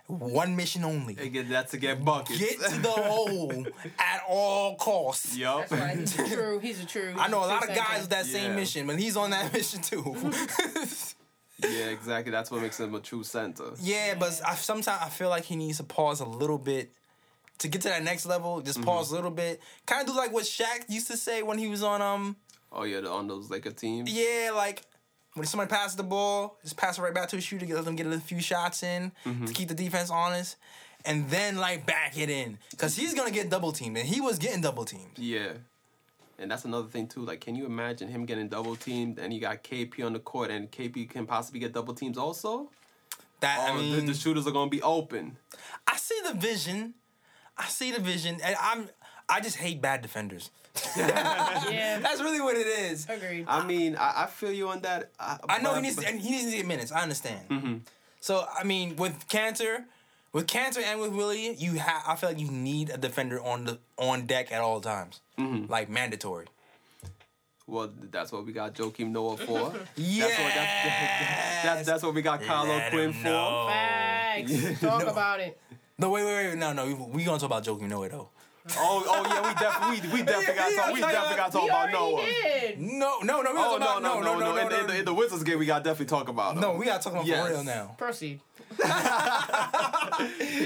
one 0.06 0.56
mission 0.56 0.84
only. 0.84 1.16
Again, 1.18 1.48
that's 1.50 1.72
to 1.72 1.76
get 1.76 2.02
buckets. 2.02 2.38
Get 2.38 2.60
to 2.60 2.80
the 2.80 2.88
hole 2.88 3.66
at 3.98 4.22
all 4.26 4.76
costs. 4.76 5.36
Yup. 5.36 5.68
That's 5.68 5.72
right. 5.72 5.98
He's 5.98 6.18
a 6.18 6.34
true. 6.34 6.58
He's 6.60 6.82
a 6.82 6.86
true. 6.86 7.12
I 7.18 7.28
know 7.28 7.38
a 7.38 7.46
lot 7.46 7.68
of 7.68 7.74
guys 7.74 8.02
with 8.02 8.10
that 8.10 8.24
same 8.24 8.54
mission, 8.54 8.86
but 8.86 8.98
he's 8.98 9.16
on 9.16 9.30
that 9.30 9.52
mission 9.52 9.82
too. 9.82 10.02
Mm-hmm. 10.02 11.64
yeah, 11.64 11.86
exactly. 11.90 12.30
That's 12.30 12.50
what 12.50 12.62
makes 12.62 12.80
him 12.80 12.94
a 12.94 13.00
true 13.00 13.24
center. 13.24 13.64
yeah, 13.82 14.14
but 14.18 14.40
I, 14.46 14.54
sometimes 14.54 15.02
I 15.02 15.08
feel 15.10 15.28
like 15.28 15.44
he 15.44 15.56
needs 15.56 15.76
to 15.78 15.84
pause 15.84 16.20
a 16.20 16.26
little 16.26 16.58
bit 16.58 16.92
to 17.60 17.68
get 17.68 17.80
to 17.82 17.88
that 17.88 18.02
next 18.02 18.26
level. 18.26 18.60
Just 18.60 18.82
pause 18.82 19.10
a 19.10 19.14
little 19.14 19.30
bit, 19.30 19.60
kind 19.86 20.02
of 20.02 20.06
do 20.12 20.16
like 20.18 20.32
what 20.32 20.44
Shaq 20.44 20.84
used 20.88 21.06
to 21.06 21.16
say 21.16 21.42
when 21.42 21.56
he 21.58 21.68
was 21.68 21.82
on 21.82 22.02
um. 22.02 22.36
Oh 22.72 22.82
yeah, 22.84 23.00
the- 23.00 23.10
on 23.10 23.26
those 23.28 23.48
Laker 23.50 23.70
teams. 23.70 24.10
Yeah, 24.10 24.50
like 24.54 24.82
when 25.34 25.46
somebody 25.46 25.70
passes 25.70 25.96
the 25.96 26.02
ball, 26.02 26.58
just 26.62 26.76
pass 26.76 26.98
it 26.98 27.02
right 27.02 27.14
back 27.14 27.28
to 27.30 27.36
a 27.36 27.40
shooter, 27.40 27.64
let 27.66 27.84
them 27.84 27.96
get 27.96 28.06
a 28.06 28.18
few 28.20 28.40
shots 28.40 28.82
in 28.82 29.12
to 29.24 29.52
keep 29.52 29.68
the 29.68 29.74
defense 29.74 30.10
honest, 30.10 30.56
and 31.04 31.30
then 31.30 31.56
like 31.56 31.86
back 31.86 32.18
it 32.18 32.28
in 32.30 32.58
because 32.72 32.96
he's 32.96 33.14
gonna 33.14 33.30
get 33.30 33.48
double 33.50 33.72
teamed, 33.72 33.96
and 33.96 34.06
he 34.08 34.20
was 34.20 34.38
getting 34.38 34.60
double 34.60 34.84
teamed. 34.84 35.18
Yeah. 35.18 35.52
And 36.38 36.50
that's 36.50 36.64
another 36.64 36.88
thing 36.88 37.06
too. 37.06 37.20
Like, 37.20 37.42
can 37.42 37.54
you 37.54 37.66
imagine 37.66 38.08
him 38.08 38.24
getting 38.24 38.48
double 38.48 38.74
teamed 38.74 39.18
and 39.18 39.30
you 39.30 39.40
got 39.42 39.62
KP 39.62 40.02
on 40.06 40.14
the 40.14 40.18
court 40.18 40.50
and 40.50 40.70
KP 40.70 41.06
can 41.10 41.26
possibly 41.26 41.60
get 41.60 41.74
double 41.74 41.92
teams 41.92 42.16
also? 42.16 42.70
That 43.40 43.58
Oh, 43.60 43.74
I 43.78 43.82
the- 43.96 44.00
the, 44.06 44.14
shooters 44.14 44.46
are 44.46 44.50
gonna 44.50 44.70
be 44.70 44.80
open. 44.80 45.36
I 45.86 45.96
see 45.98 46.18
the 46.24 46.32
vision. 46.32 46.94
I 47.56 47.66
see 47.66 47.92
the 47.92 48.00
vision, 48.00 48.38
and 48.42 48.56
I'm. 48.60 48.88
I 49.28 49.40
just 49.40 49.56
hate 49.56 49.80
bad 49.80 50.02
defenders. 50.02 50.50
Yeah. 50.96 51.98
That's 52.00 52.20
really 52.20 52.40
what 52.40 52.56
it 52.56 52.66
is. 52.66 53.06
Agreed. 53.08 53.44
I 53.48 53.64
mean, 53.64 53.96
I, 53.96 54.24
I 54.24 54.26
feel 54.26 54.52
you 54.52 54.68
on 54.68 54.80
that. 54.82 55.10
I, 55.18 55.38
I 55.48 55.58
know 55.60 55.74
he 55.74 55.82
needs 55.82 55.96
but- 55.96 56.06
and 56.06 56.20
he 56.20 56.30
needs 56.30 56.50
to 56.50 56.56
get 56.56 56.66
minutes. 56.66 56.90
I 56.90 57.02
understand. 57.02 57.48
Mm-hmm. 57.48 57.74
So 58.20 58.44
I 58.58 58.64
mean, 58.64 58.96
with 58.96 59.28
Kanter, 59.28 59.84
with 60.32 60.46
Kanter 60.46 60.82
and 60.82 61.00
with 61.00 61.12
Willy, 61.12 61.54
you 61.54 61.74
have. 61.74 62.02
I 62.06 62.16
feel 62.16 62.30
like 62.30 62.38
you 62.38 62.50
need 62.50 62.90
a 62.90 62.96
defender 62.96 63.40
on 63.40 63.64
the 63.64 63.78
on 63.98 64.26
deck 64.26 64.52
at 64.52 64.60
all 64.60 64.80
times, 64.80 65.20
mm-hmm. 65.38 65.70
like 65.70 65.88
mandatory. 65.88 66.46
Well, 67.66 67.90
that's 68.10 68.32
what 68.32 68.44
we 68.44 68.52
got 68.52 68.74
Joakim 68.74 69.10
Noah 69.10 69.36
for. 69.36 69.72
Yes. 69.94 70.28
That's 70.36 70.42
what, 70.42 70.54
that's, 70.54 71.62
that's, 71.64 71.86
that's 71.86 72.02
what 72.02 72.14
we 72.14 72.22
got 72.22 72.42
Kyle 72.42 72.68
O'Quinn 72.68 73.12
for. 73.12 73.68
Facts. 73.68 74.80
Talk 74.80 75.04
about 75.04 75.38
it. 75.38 75.60
No, 76.00 76.10
wait, 76.10 76.24
wait, 76.24 76.48
wait. 76.48 76.58
No, 76.58 76.72
no. 76.72 76.86
We, 76.86 76.94
we 76.94 77.24
gonna 77.24 77.38
talk 77.38 77.46
about 77.46 77.64
Joakim 77.64 77.88
Noah 77.88 78.08
though. 78.08 78.28
Oh, 78.76 79.02
oh 79.06 79.22
yeah, 79.26 79.48
we 79.48 79.54
definitely 79.54 80.08
we, 80.08 80.14
we 80.20 80.22
definitely 80.26 80.54
got 80.54 80.68
to 80.70 80.76
talk. 80.76 80.92
We 80.92 81.00
definitely 81.00 81.36
got 81.36 81.46
to 81.46 81.52
talk 81.52 81.62
We 81.62 81.68
about 81.70 81.92
Noah. 81.92 82.26
No, 82.78 83.18
no, 83.22 83.40
no. 83.42 83.52
We 83.52 83.58
Oh 83.58 83.78
gotta 83.78 84.00
no 84.02 84.08
talk 84.08 84.20
no 84.20 84.20
no 84.20 84.38
no! 84.38 84.54
No, 84.54 84.78
in, 84.80 84.86
the, 84.86 84.98
in 84.98 85.04
the 85.06 85.14
Wizards 85.14 85.42
game, 85.44 85.58
we 85.58 85.66
got 85.66 85.78
to 85.78 85.84
definitely 85.84 86.06
talk 86.06 86.28
about 86.28 86.54
him. 86.54 86.60
No, 86.60 86.74
we 86.74 86.84
gotta 86.84 87.02
talk 87.02 87.14
about 87.14 87.26
Yes. 87.26 87.46
for 87.46 87.52
real 87.52 87.64
now. 87.64 87.94
Proceed. 87.98 88.40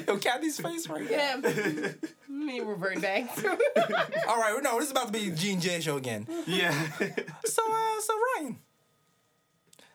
Yo, 0.06 0.18
Kathy's 0.18 0.60
face 0.60 0.88
right 0.88 1.08
now. 1.10 1.16
Yeah. 1.42 1.92
Me 2.28 2.60
revert 2.60 3.00
back 3.00 3.30
All 4.28 4.36
right, 4.36 4.58
no, 4.62 4.76
this 4.78 4.86
is 4.86 4.90
about 4.90 5.06
to 5.06 5.12
be 5.12 5.30
G 5.30 5.52
and 5.52 5.62
J 5.62 5.80
show 5.80 5.96
again. 5.96 6.26
Yeah. 6.46 6.72
So, 7.44 7.62
uh, 7.64 8.00
so 8.00 8.14
Ryan. 8.38 8.58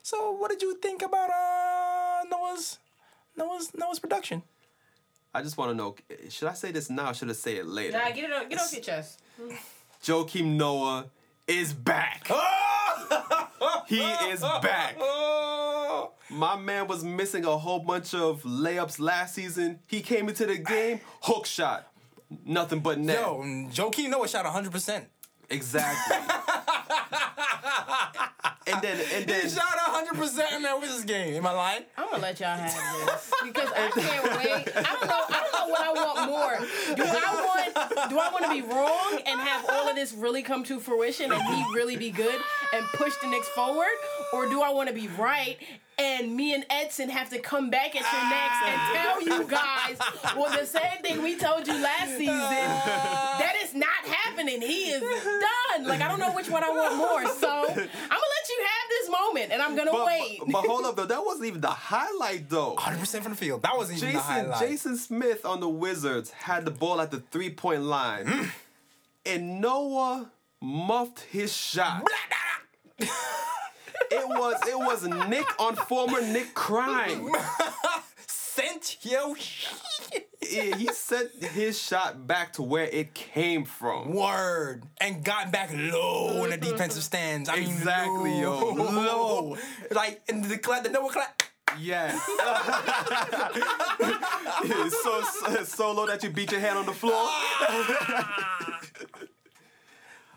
So, 0.01 0.31
what 0.31 0.49
did 0.49 0.61
you 0.61 0.75
think 0.77 1.01
about 1.01 1.29
uh 1.29 2.23
Noah's 2.31 2.79
Noah's 3.37 3.71
Noah's 3.75 3.99
production? 3.99 4.41
I 5.33 5.41
just 5.43 5.57
want 5.57 5.71
to 5.71 5.75
know: 5.75 5.95
should 6.29 6.47
I 6.47 6.53
say 6.53 6.71
this 6.71 6.89
now? 6.89 7.11
or 7.11 7.13
Should 7.13 7.29
I 7.29 7.33
say 7.33 7.57
it 7.57 7.67
later? 7.67 7.97
Nah, 7.97 8.09
get 8.11 8.23
it 8.29 8.33
off, 8.33 8.49
get 8.49 8.59
off 8.59 8.73
your 8.73 8.81
chest. 8.81 9.21
Joakim 10.03 10.55
Noah 10.55 11.05
is 11.47 11.73
back. 11.73 12.29
He 13.87 13.99
is 14.01 14.39
back. 14.41 14.97
My 16.29 16.55
man 16.55 16.87
was 16.87 17.03
missing 17.03 17.43
a 17.43 17.57
whole 17.57 17.79
bunch 17.79 18.13
of 18.13 18.43
layups 18.43 18.99
last 18.99 19.33
season. 19.33 19.79
He 19.87 20.01
came 20.01 20.29
into 20.29 20.45
the 20.45 20.57
game, 20.57 20.99
hook 21.21 21.47
shot, 21.47 21.91
nothing 22.45 22.79
but 22.81 22.99
net. 22.99 23.19
yo, 23.19 23.39
Joakim 23.73 24.09
Noah 24.11 24.27
shot 24.27 24.45
100. 24.45 24.71
percent 24.71 25.05
Exactly. 25.49 26.17
and 28.71 28.81
then 28.81 28.97
and 29.13 29.29
He 29.29 29.49
shot 29.49 29.63
100% 29.63 30.55
in 30.55 30.61
that 30.63 30.79
Wizards 30.79 31.05
game. 31.05 31.35
Am 31.35 31.47
I 31.47 31.51
lying? 31.51 31.83
I'm 31.97 32.09
gonna 32.09 32.21
let 32.21 32.39
y'all 32.39 32.57
have 32.57 32.71
this 33.05 33.31
because 33.43 33.69
I 33.75 33.89
can't 33.89 34.23
wait. 34.37 34.75
I 34.75 34.81
don't 34.81 35.07
know. 35.07 35.23
I 35.29 35.41
don't 35.43 35.53
know 35.53 35.67
what 35.67 35.81
I 35.81 35.91
want 35.93 36.29
more. 36.29 36.95
Do 36.95 37.03
I 37.03 37.45
want? 37.45 38.09
Do 38.09 38.19
I 38.19 38.29
want 38.31 38.45
to 38.45 38.51
be 38.51 38.61
wrong 38.61 39.19
and 39.25 39.39
have 39.39 39.65
all 39.69 39.89
of 39.89 39.95
this 39.95 40.13
really 40.13 40.41
come 40.41 40.63
to 40.65 40.79
fruition 40.79 41.31
and 41.31 41.41
he 41.41 41.63
really 41.75 41.97
be 41.97 42.11
good 42.11 42.39
and 42.73 42.85
push 42.93 43.15
the 43.21 43.27
Knicks 43.27 43.47
forward, 43.49 43.87
or 44.33 44.47
do 44.47 44.61
I 44.61 44.69
want 44.71 44.89
to 44.89 44.95
be 44.95 45.07
right? 45.07 45.57
And 45.97 46.33
me 46.33 46.53
and 46.53 46.65
Edson 46.69 47.09
have 47.09 47.29
to 47.31 47.39
come 47.39 47.69
back 47.69 47.93
at 47.93 47.95
your 47.95 48.29
necks 48.29 48.61
and 48.65 48.79
tell 48.95 49.21
you 49.21 49.43
guys, 49.49 49.97
well, 50.33 50.49
the 50.57 50.65
same 50.65 51.01
thing 51.01 51.21
we 51.21 51.35
told 51.35 51.67
you 51.67 51.73
last 51.73 52.17
season. 52.17 52.29
That 52.29 53.55
is 53.61 53.73
not 53.75 53.89
happening. 54.05 54.61
He 54.61 54.91
is 54.91 55.01
done. 55.01 55.85
Like 55.85 56.01
I 56.01 56.07
don't 56.07 56.21
know 56.21 56.31
which 56.33 56.49
one 56.49 56.63
I 56.63 56.69
want 56.69 56.95
more. 56.95 57.25
So 57.35 57.49
I'm 57.49 57.75
gonna 57.75 57.81
let 57.81 58.28
you 58.59 58.65
have 58.65 58.89
this 58.89 59.09
moment, 59.09 59.51
and 59.51 59.61
I'm 59.61 59.75
gonna 59.75 59.91
but, 59.91 60.05
wait. 60.05 60.39
but, 60.39 60.51
but 60.51 60.65
hold 60.65 60.85
up 60.85 60.95
though, 60.95 61.05
that 61.05 61.23
wasn't 61.25 61.45
even 61.47 61.61
the 61.61 61.67
highlight 61.69 62.49
though. 62.49 62.75
100% 62.75 63.21
from 63.21 63.31
the 63.31 63.37
field. 63.37 63.61
That 63.63 63.75
wasn't 63.77 63.97
even 63.99 64.09
the 64.13 64.19
Jason 64.19 64.33
highlight. 64.33 64.59
Jason 64.69 64.97
Smith 64.97 65.45
on 65.45 65.59
the 65.59 65.69
Wizards 65.69 66.31
had 66.31 66.65
the 66.65 66.71
ball 66.71 67.01
at 67.01 67.11
the 67.11 67.19
three 67.19 67.49
point 67.49 67.83
line, 67.83 68.25
Mm. 68.25 68.49
and 69.25 69.61
Noah 69.61 70.29
muffed 70.61 71.21
his 71.21 71.55
shot. 71.55 72.03
it 72.99 73.09
was 74.27 74.55
it 74.67 74.77
was 74.77 75.03
Knick 75.29 75.47
on 75.59 75.75
former 75.75 76.21
Knick 76.21 76.53
crying. 76.53 77.31
Sent 78.27 78.97
yo 79.03 79.35
shit. 79.35 80.28
Yeah, 80.49 80.75
he 80.75 80.87
sent 80.87 81.31
his 81.43 81.79
shot 81.79 82.27
back 82.27 82.53
to 82.53 82.63
where 82.63 82.85
it 82.85 83.13
came 83.13 83.65
from. 83.65 84.13
Word. 84.13 84.83
And 84.99 85.23
got 85.23 85.51
back 85.51 85.69
low 85.71 86.43
in 86.43 86.49
the 86.49 86.57
mm-hmm. 86.57 86.71
defensive 86.71 87.03
stands. 87.03 87.49
I 87.49 87.57
mean, 87.57 87.69
Exactly, 87.69 88.39
yo. 88.39 88.73
low. 88.73 88.73
Low. 88.73 89.57
Like, 89.91 90.21
in 90.27 90.41
the 90.41 90.57
clap, 90.57 90.83
the 90.83 90.89
Noah 90.89 91.11
clap. 91.11 91.43
Yes. 91.79 92.19
so, 95.03 95.21
so 95.21 95.63
so 95.63 95.91
low 95.91 96.07
that 96.07 96.23
you 96.23 96.31
beat 96.31 96.51
your 96.51 96.59
head 96.59 96.75
on 96.75 96.85
the 96.85 96.93
floor. 96.93 97.29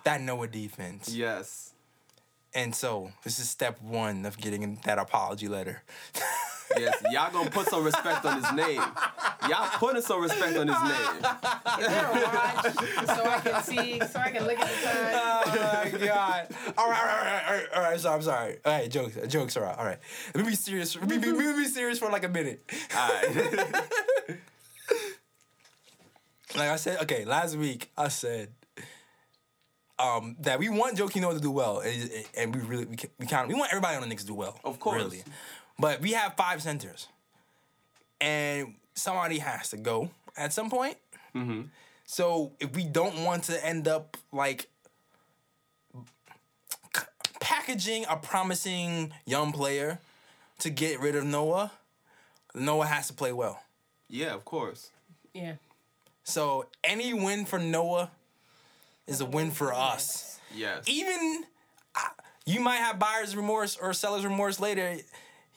That 0.04 0.20
Noah 0.20 0.48
defense. 0.48 1.14
Yes. 1.14 1.72
And 2.54 2.74
so, 2.74 3.12
this 3.22 3.38
is 3.38 3.48
step 3.48 3.80
one 3.80 4.26
of 4.26 4.36
getting 4.36 4.80
that 4.84 4.98
apology 4.98 5.48
letter. 5.48 5.82
Yes. 6.78 7.02
Y'all 7.10 7.32
gonna 7.32 7.50
put 7.50 7.68
some 7.68 7.84
respect 7.84 8.24
on 8.24 8.42
his 8.42 8.52
name. 8.52 8.82
Y'all 9.48 9.68
putting 9.78 10.02
some 10.02 10.20
respect 10.22 10.56
on 10.56 10.68
his 10.68 10.82
name. 10.82 11.16
Is 11.80 11.88
there 11.88 12.06
a 12.06 12.12
watch 12.12 12.74
so 13.06 13.24
I 13.24 13.40
can 13.42 13.62
see, 13.62 14.00
so 14.00 14.18
I 14.18 14.30
can 14.30 14.46
look 14.46 14.58
at 14.58 14.68
the 14.68 14.86
time? 14.86 15.92
oh 15.94 15.98
my 16.00 16.06
god! 16.06 16.54
All 16.78 16.90
right, 16.90 17.00
all 17.00 17.06
right, 17.06 17.18
all 17.18 17.24
right, 17.24 17.44
all 17.46 17.54
right, 17.54 17.66
all 17.76 17.82
right. 17.82 18.00
So 18.00 18.12
I'm 18.12 18.22
sorry. 18.22 18.58
All 18.64 18.72
right, 18.72 18.90
jokes, 18.90 19.16
jokes 19.28 19.56
are 19.56 19.64
out. 19.64 19.78
All 19.78 19.84
right, 19.84 19.98
let 20.34 20.44
me 20.44 20.50
be 20.50 20.56
serious. 20.56 20.96
Let 20.96 21.08
me 21.08 21.18
be, 21.18 21.32
let 21.32 21.56
me 21.56 21.62
be 21.62 21.68
serious 21.68 21.98
for 21.98 22.10
like 22.10 22.24
a 22.24 22.28
minute. 22.28 22.62
Alright. 22.94 24.40
Like 26.56 26.68
I 26.68 26.76
said, 26.76 27.00
okay, 27.02 27.24
last 27.24 27.56
week 27.56 27.90
I 27.96 28.08
said 28.08 28.50
um, 29.98 30.36
that 30.40 30.58
we 30.58 30.68
want 30.68 30.98
Joakim 30.98 31.22
Noah 31.22 31.34
to 31.34 31.40
do 31.40 31.50
well, 31.50 31.80
and, 31.80 32.10
and 32.36 32.54
we 32.54 32.60
really 32.60 32.84
we, 32.84 32.96
we 33.18 33.26
count 33.26 33.48
we 33.48 33.54
want 33.54 33.70
everybody 33.72 33.96
on 33.96 34.02
the 34.02 34.08
Knicks 34.08 34.22
to 34.22 34.28
do 34.28 34.34
well. 34.34 34.58
Of 34.64 34.78
course. 34.78 35.02
really. 35.02 35.22
But 35.78 36.00
we 36.00 36.12
have 36.12 36.34
five 36.36 36.62
centers, 36.62 37.08
and 38.20 38.74
somebody 38.94 39.38
has 39.38 39.70
to 39.70 39.76
go 39.76 40.10
at 40.36 40.52
some 40.52 40.70
point. 40.70 40.96
Mm-hmm. 41.34 41.62
So 42.04 42.52
if 42.60 42.74
we 42.74 42.84
don't 42.84 43.24
want 43.24 43.44
to 43.44 43.66
end 43.66 43.88
up 43.88 44.16
like 44.32 44.68
c- 46.94 47.02
packaging 47.40 48.04
a 48.08 48.16
promising 48.16 49.12
young 49.24 49.52
player 49.52 49.98
to 50.58 50.70
get 50.70 51.00
rid 51.00 51.16
of 51.16 51.24
Noah, 51.24 51.72
Noah 52.54 52.86
has 52.86 53.06
to 53.08 53.14
play 53.14 53.32
well. 53.32 53.62
Yeah, 54.08 54.34
of 54.34 54.44
course. 54.44 54.90
Yeah. 55.32 55.54
So 56.24 56.66
any 56.84 57.14
win 57.14 57.46
for 57.46 57.58
Noah 57.58 58.10
is 59.06 59.20
a 59.20 59.26
win 59.26 59.50
for 59.50 59.72
us. 59.72 60.38
Yes. 60.54 60.84
Even 60.86 61.44
uh, 61.96 62.08
you 62.44 62.60
might 62.60 62.76
have 62.76 62.98
buyer's 62.98 63.34
remorse 63.34 63.76
or 63.76 63.92
seller's 63.92 64.24
remorse 64.24 64.60
later. 64.60 64.98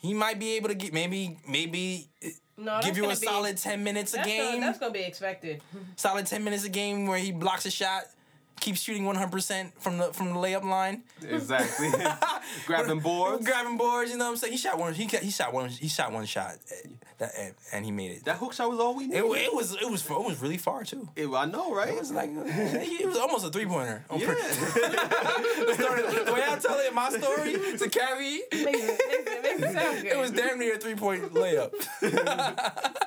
He 0.05 0.13
might 0.13 0.39
be 0.39 0.53
able 0.55 0.69
to 0.69 0.75
get 0.75 0.93
maybe 0.93 1.37
maybe 1.47 2.09
No, 2.57 2.79
give 2.81 2.95
you 2.97 3.03
a 3.03 3.07
gonna 3.07 3.19
be- 3.19 3.25
solid 3.27 3.57
ten 3.57 3.83
minutes 3.83 4.13
a 4.13 4.17
That's 4.17 4.27
game. 4.27 4.51
gonna, 4.53 4.65
that's 4.67 4.79
gonna 4.79 4.91
be 4.93 4.99
expected. 5.01 5.61
solid 5.95 6.25
ten 6.25 6.43
minutes 6.43 6.63
a 6.63 6.69
game 6.69 7.07
where 7.07 7.17
he 7.19 7.31
blocks 7.31 7.65
a 7.65 7.71
shot, 7.71 8.03
keeps 8.65 8.81
shooting 8.81 9.05
one 9.05 9.15
hundred 9.15 9.31
percent 9.31 9.71
from 9.81 9.97
the 9.99 10.05
from 10.13 10.29
the 10.29 10.35
layup 10.35 10.63
line, 10.63 11.03
Exactly. 11.27 11.89
Grabbing 12.65 12.99
boards. 12.99 13.45
grabbing 13.45 13.77
boards. 13.77 14.11
You 14.11 14.17
know 14.17 14.25
what 14.25 14.31
I'm 14.31 14.37
saying? 14.37 14.53
He 14.53 14.57
shot 14.57 14.77
one. 14.79 14.93
He 14.93 15.05
he 15.05 15.29
shot 15.31 15.53
one. 15.53 15.69
He 15.69 15.87
shot 15.87 16.11
one 16.11 16.25
shot, 16.25 16.55
uh, 16.71 16.75
that, 17.19 17.31
and, 17.37 17.53
and 17.73 17.85
he 17.85 17.91
made 17.91 18.11
it. 18.11 18.25
That 18.25 18.37
hook 18.37 18.53
shot 18.53 18.69
was 18.69 18.79
all 18.79 18.95
we 18.95 19.05
needed. 19.07 19.19
it 19.19 19.25
was 19.53 19.73
it 19.75 19.89
was 19.89 20.03
it 20.05 20.09
was 20.09 20.41
really 20.41 20.57
far 20.57 20.83
too. 20.83 21.07
It- 21.15 21.29
I 21.29 21.45
know, 21.45 21.73
right? 21.75 21.89
It 21.89 21.99
was 21.99 22.11
like 22.11 22.29
it 22.33 23.05
was 23.05 23.17
almost 23.17 23.45
a 23.45 23.49
three 23.49 23.65
pointer. 23.65 24.03
yeah. 24.11 24.17
the 24.17 24.25
way 26.33 26.43
I 26.47 26.57
tell 26.61 26.77
it 26.79 26.93
my 26.93 27.09
story 27.09 27.53
to 27.53 27.89
Cavi, 27.89 28.39
Makes 28.51 28.65
it, 28.65 28.73
makes 29.07 29.31
it, 29.31 29.43
makes 29.43 29.61
it 29.63 29.73
sound 29.73 30.01
good. 30.01 30.11
it 30.11 30.17
was 30.17 30.31
damn 30.31 30.59
near 30.59 30.75
a 30.75 30.77
three 30.77 30.95
point 30.95 31.33
layup. 31.33 31.71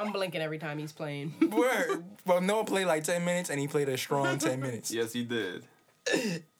I'm 0.00 0.12
blinking 0.12 0.40
every 0.40 0.58
time 0.58 0.78
he's 0.78 0.92
playing. 0.92 1.34
Word. 1.50 2.04
Well, 2.26 2.40
Noah 2.40 2.64
played 2.64 2.86
like 2.86 3.04
ten 3.04 3.24
minutes, 3.24 3.50
and 3.50 3.60
he 3.60 3.68
played 3.68 3.88
a 3.88 3.98
strong 3.98 4.38
ten 4.38 4.60
minutes. 4.66 4.90
yes, 4.90 5.12
he 5.12 5.24
did. 5.24 5.64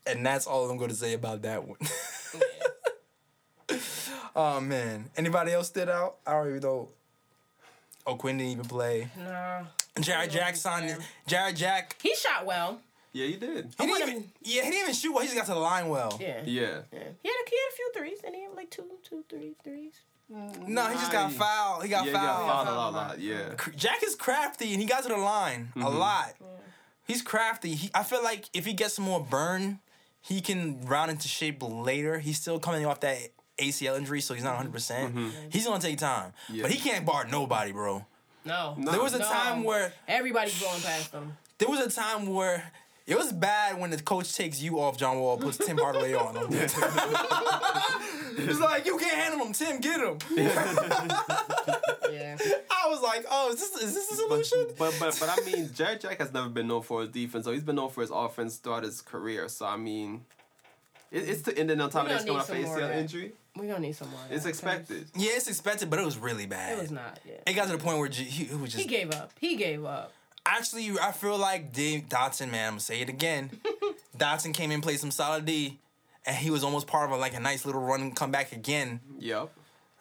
And 0.07 0.25
that's 0.25 0.47
all 0.47 0.69
I'm 0.71 0.77
going 0.77 0.91
to 0.91 0.97
say 0.97 1.15
about 1.15 1.43
that 1.43 1.67
one. 1.67 1.79
oh 4.37 4.61
man, 4.61 5.11
anybody 5.17 5.53
else 5.53 5.69
stood 5.69 5.89
out? 5.89 6.17
I 6.27 6.33
don't 6.33 6.49
even 6.49 6.61
know. 6.63 6.89
Oh, 8.07 8.15
Quinn 8.17 8.39
didn't 8.39 8.53
even 8.53 8.65
play. 8.67 9.09
nah. 9.19 9.63
Jarrett 10.01 10.31
Jackson, 10.31 10.97
Jarrett 11.27 11.57
Jack. 11.57 11.97
He 12.03 12.15
shot 12.15 12.47
well. 12.47 12.81
Yeah, 13.13 13.27
he 13.27 13.37
did. 13.37 13.75
He 13.79 13.87
didn't 13.87 14.09
even, 14.09 14.31
yeah, 14.43 14.63
he 14.63 14.71
didn't 14.71 14.83
even 14.83 14.95
shoot 14.95 15.13
well. 15.13 15.21
He 15.23 15.27
just 15.27 15.37
got 15.37 15.47
to 15.47 15.53
the 15.55 15.59
line 15.61 15.89
well. 15.89 16.17
Yeah. 16.21 16.43
Yeah. 16.45 16.79
Yeah. 16.93 17.09
He 17.23 17.29
had 17.29 17.35
a, 17.35 17.51
he 17.51 17.57
had 17.57 17.71
a 17.71 17.75
few 17.77 17.91
threes, 17.95 18.19
and 18.25 18.35
he 18.35 18.43
had 18.45 18.55
like 18.55 18.71
two, 18.71 18.85
two, 19.03 19.25
three 19.29 19.55
threes. 19.65 19.95
No, 20.31 20.87
he 20.87 20.95
just 20.95 21.11
got 21.13 21.33
fouled. 21.33 21.83
He 21.83 21.89
got 21.89 22.05
Yeah, 22.05 22.11
he 22.11 22.17
fouled. 22.17 22.47
got 22.47 22.65
fouled 22.65 22.69
a 22.69 22.73
lot, 22.73 22.93
lot. 22.93 23.21
Yeah. 23.21 23.55
Jack 23.77 24.03
is 24.05 24.15
crafty 24.15 24.73
and 24.73 24.81
he 24.81 24.87
got 24.87 25.03
to 25.03 25.09
the 25.09 25.17
line 25.17 25.73
a 25.75 25.79
mm-hmm. 25.81 25.99
lot. 25.99 26.35
He's 27.07 27.23
crafty. 27.23 27.75
He, 27.75 27.91
I 27.95 28.05
feel 28.05 28.23
like 28.23 28.45
if 28.55 28.65
he 28.65 28.73
gets 28.73 28.95
some 28.95 29.05
more 29.05 29.21
burn, 29.25 29.81
he 30.21 30.41
can 30.41 30.83
round 30.83 31.11
into 31.11 31.27
shape 31.27 31.63
later. 31.63 32.21
He's 32.21 32.39
still 32.39 32.61
coming 32.61 32.87
off 32.87 33.01
that 33.01 33.19
ACL 33.59 33.99
injury, 33.99 34.21
so 34.21 34.35
he's 34.35 34.45
not 34.45 34.65
100%. 34.65 34.73
percent 34.73 35.15
mm-hmm. 35.17 35.49
He's 35.51 35.67
going 35.67 35.81
to 35.81 35.87
take 35.87 35.99
time. 35.99 36.33
Yeah. 36.49 36.63
But 36.63 36.71
he 36.71 36.79
can't 36.79 37.05
bar 37.05 37.27
nobody, 37.29 37.73
bro. 37.73 38.07
No. 38.45 38.75
No. 38.79 38.93
There 38.93 39.03
was 39.03 39.15
a 39.15 39.19
No. 39.19 39.25
time 39.29 39.65
where 39.65 39.93
Everybody's 40.07 40.61
going 40.61 40.81
past 40.81 41.13
him. 41.13 41.37
there 41.59 41.69
was 41.69 41.81
a 41.81 41.91
time 41.91 42.27
where 42.33 42.71
it 43.11 43.17
was 43.19 43.33
bad 43.33 43.79
when 43.81 43.91
the 43.91 44.01
coach 44.01 44.33
takes 44.35 44.63
you 44.63 44.79
off 44.81 44.97
John 44.97 45.19
Wall, 45.19 45.37
puts 45.37 45.59
Tim 45.59 45.77
Hardaway 45.77 46.15
on 46.15 46.37
him. 46.37 46.47
it's 46.53 46.79
like 48.61 48.87
you 48.87 48.97
can't 48.99 49.15
handle 49.15 49.45
him, 49.47 49.53
Tim. 49.53 49.81
Get 49.81 50.01
him. 50.01 50.19
Yeah. 52.13 52.37
I 52.71 52.89
was 52.89 53.01
like, 53.03 53.25
oh, 53.31 53.51
is 53.53 53.61
this 53.61 53.77
is 53.83 53.95
this 53.95 54.09
the 54.09 54.17
solution? 54.17 54.67
But 54.77 54.97
but 54.99 55.17
but 55.21 55.29
I 55.29 55.37
mean, 55.45 55.71
Jarrett 55.73 56.01
Jack 56.01 56.19
has 56.19 56.33
never 56.33 56.49
been 56.49 56.67
known 56.67 56.83
for 56.83 57.03
his 57.03 57.11
defense, 57.11 57.45
so 57.45 57.53
he's 57.53 57.63
been 57.63 57.77
known 57.77 57.91
for 57.91 58.01
his 58.01 58.11
offense 58.11 58.57
throughout 58.57 58.83
his 58.83 59.01
career. 59.01 59.49
So 59.49 59.65
I 59.67 59.77
mean, 59.77 60.25
it, 61.13 61.29
it's 61.29 61.43
to, 61.43 61.57
and 61.57 61.71
then 61.71 61.81
on 61.81 61.89
top 61.91 62.07
We 62.09 62.13
of 62.13 62.19
that, 62.19 62.27
gonna 62.27 62.39
he's 62.41 62.49
coming 62.49 62.65
off 62.65 62.71
need 62.73 62.81
some 62.81 62.83
more 62.83 62.91
ACL 62.91 63.01
injury. 63.01 63.33
We're 63.57 63.67
gonna 63.69 63.79
need 63.79 63.95
some 63.95 64.11
more. 64.11 64.19
It's 64.29 64.45
expected. 64.45 65.07
yeah, 65.15 65.31
it's 65.35 65.47
expected, 65.47 65.89
but 65.89 66.01
it 66.01 66.05
was 66.05 66.19
really 66.19 66.47
bad. 66.47 66.79
It 66.79 66.83
was 66.83 66.91
not. 66.91 67.21
Yeah. 67.25 67.35
It 67.47 67.53
got 67.55 67.67
to 67.67 67.73
the 67.73 67.79
point 67.79 67.99
where 67.99 68.09
G- 68.09 68.25
he, 68.25 68.43
it 68.45 68.59
was 68.61 68.73
just 68.73 68.83
He 68.83 68.89
gave 68.89 69.13
up. 69.13 69.31
He 69.39 69.55
gave 69.57 69.85
up. 69.85 70.13
Actually. 70.47 70.91
I 71.01 71.13
feel 71.13 71.37
like 71.39 71.73
Dave 71.73 72.09
Dotson, 72.09 72.51
man. 72.51 72.67
I'm 72.67 72.73
gonna 72.73 72.81
say 72.81 73.01
it 73.01 73.09
again. 73.09 73.51
Dotson 74.19 74.53
came 74.53 74.71
in, 74.71 74.81
played 74.81 75.01
some 75.01 75.11
solid 75.11 75.45
D, 75.45 75.79
and 76.27 76.37
he 76.37 76.51
was 76.51 76.65
almost 76.65 76.87
part 76.87 77.11
of 77.11 77.17
a, 77.17 77.21
like 77.21 77.35
a 77.35 77.41
nice 77.41 77.65
little 77.65 77.81
run, 77.81 78.01
and 78.01 78.17
come 78.17 78.31
back 78.31 78.53
again. 78.53 79.01
Yep. 79.19 79.51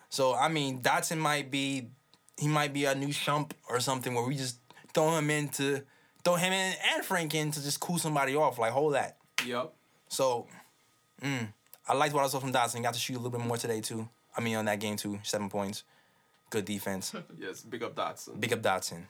So 0.10 0.36
I 0.36 0.48
mean, 0.50 0.82
Dotson 0.82 1.18
might 1.18 1.52
be, 1.52 1.88
he 2.38 2.48
might 2.48 2.74
be 2.74 2.86
a 2.86 2.96
new 2.96 3.10
Shump 3.10 3.52
or 3.70 3.80
something 3.80 4.14
where 4.14 4.26
we 4.26 4.36
just 4.36 4.58
throw 4.94 5.18
him 5.18 5.30
in 5.30 5.50
to 5.50 5.82
throw 6.24 6.36
him 6.36 6.52
in 6.52 6.76
and 6.94 7.06
Frank 7.06 7.34
in 7.36 7.52
to 7.52 7.64
just 7.64 7.80
cool 7.80 7.98
somebody 7.98 8.36
off. 8.36 8.58
Like 8.58 8.72
hold 8.72 8.94
that. 8.96 9.18
Yep. 9.46 9.74
So, 10.10 10.48
mm, 11.22 11.48
I 11.88 11.94
liked 11.94 12.14
what 12.14 12.24
I 12.24 12.28
saw 12.28 12.40
from 12.40 12.52
Dotson. 12.52 12.82
Got 12.82 12.96
to 12.96 13.00
shoot 13.00 13.14
a 13.14 13.20
little 13.20 13.32
bit 13.32 13.46
more 13.46 13.58
today 13.58 13.82
too. 13.82 14.10
I 14.36 14.42
mean, 14.42 14.56
on 14.56 14.66
that 14.66 14.80
game 14.80 14.96
too, 14.96 15.20
seven 15.24 15.50
points, 15.50 15.84
good 16.50 16.66
defense. 16.66 17.14
Yes. 17.40 17.62
Big 17.62 17.84
up 17.84 17.96
Dotson. 17.96 18.40
Big 18.40 18.52
up 18.54 18.62
Dotson. 18.62 19.04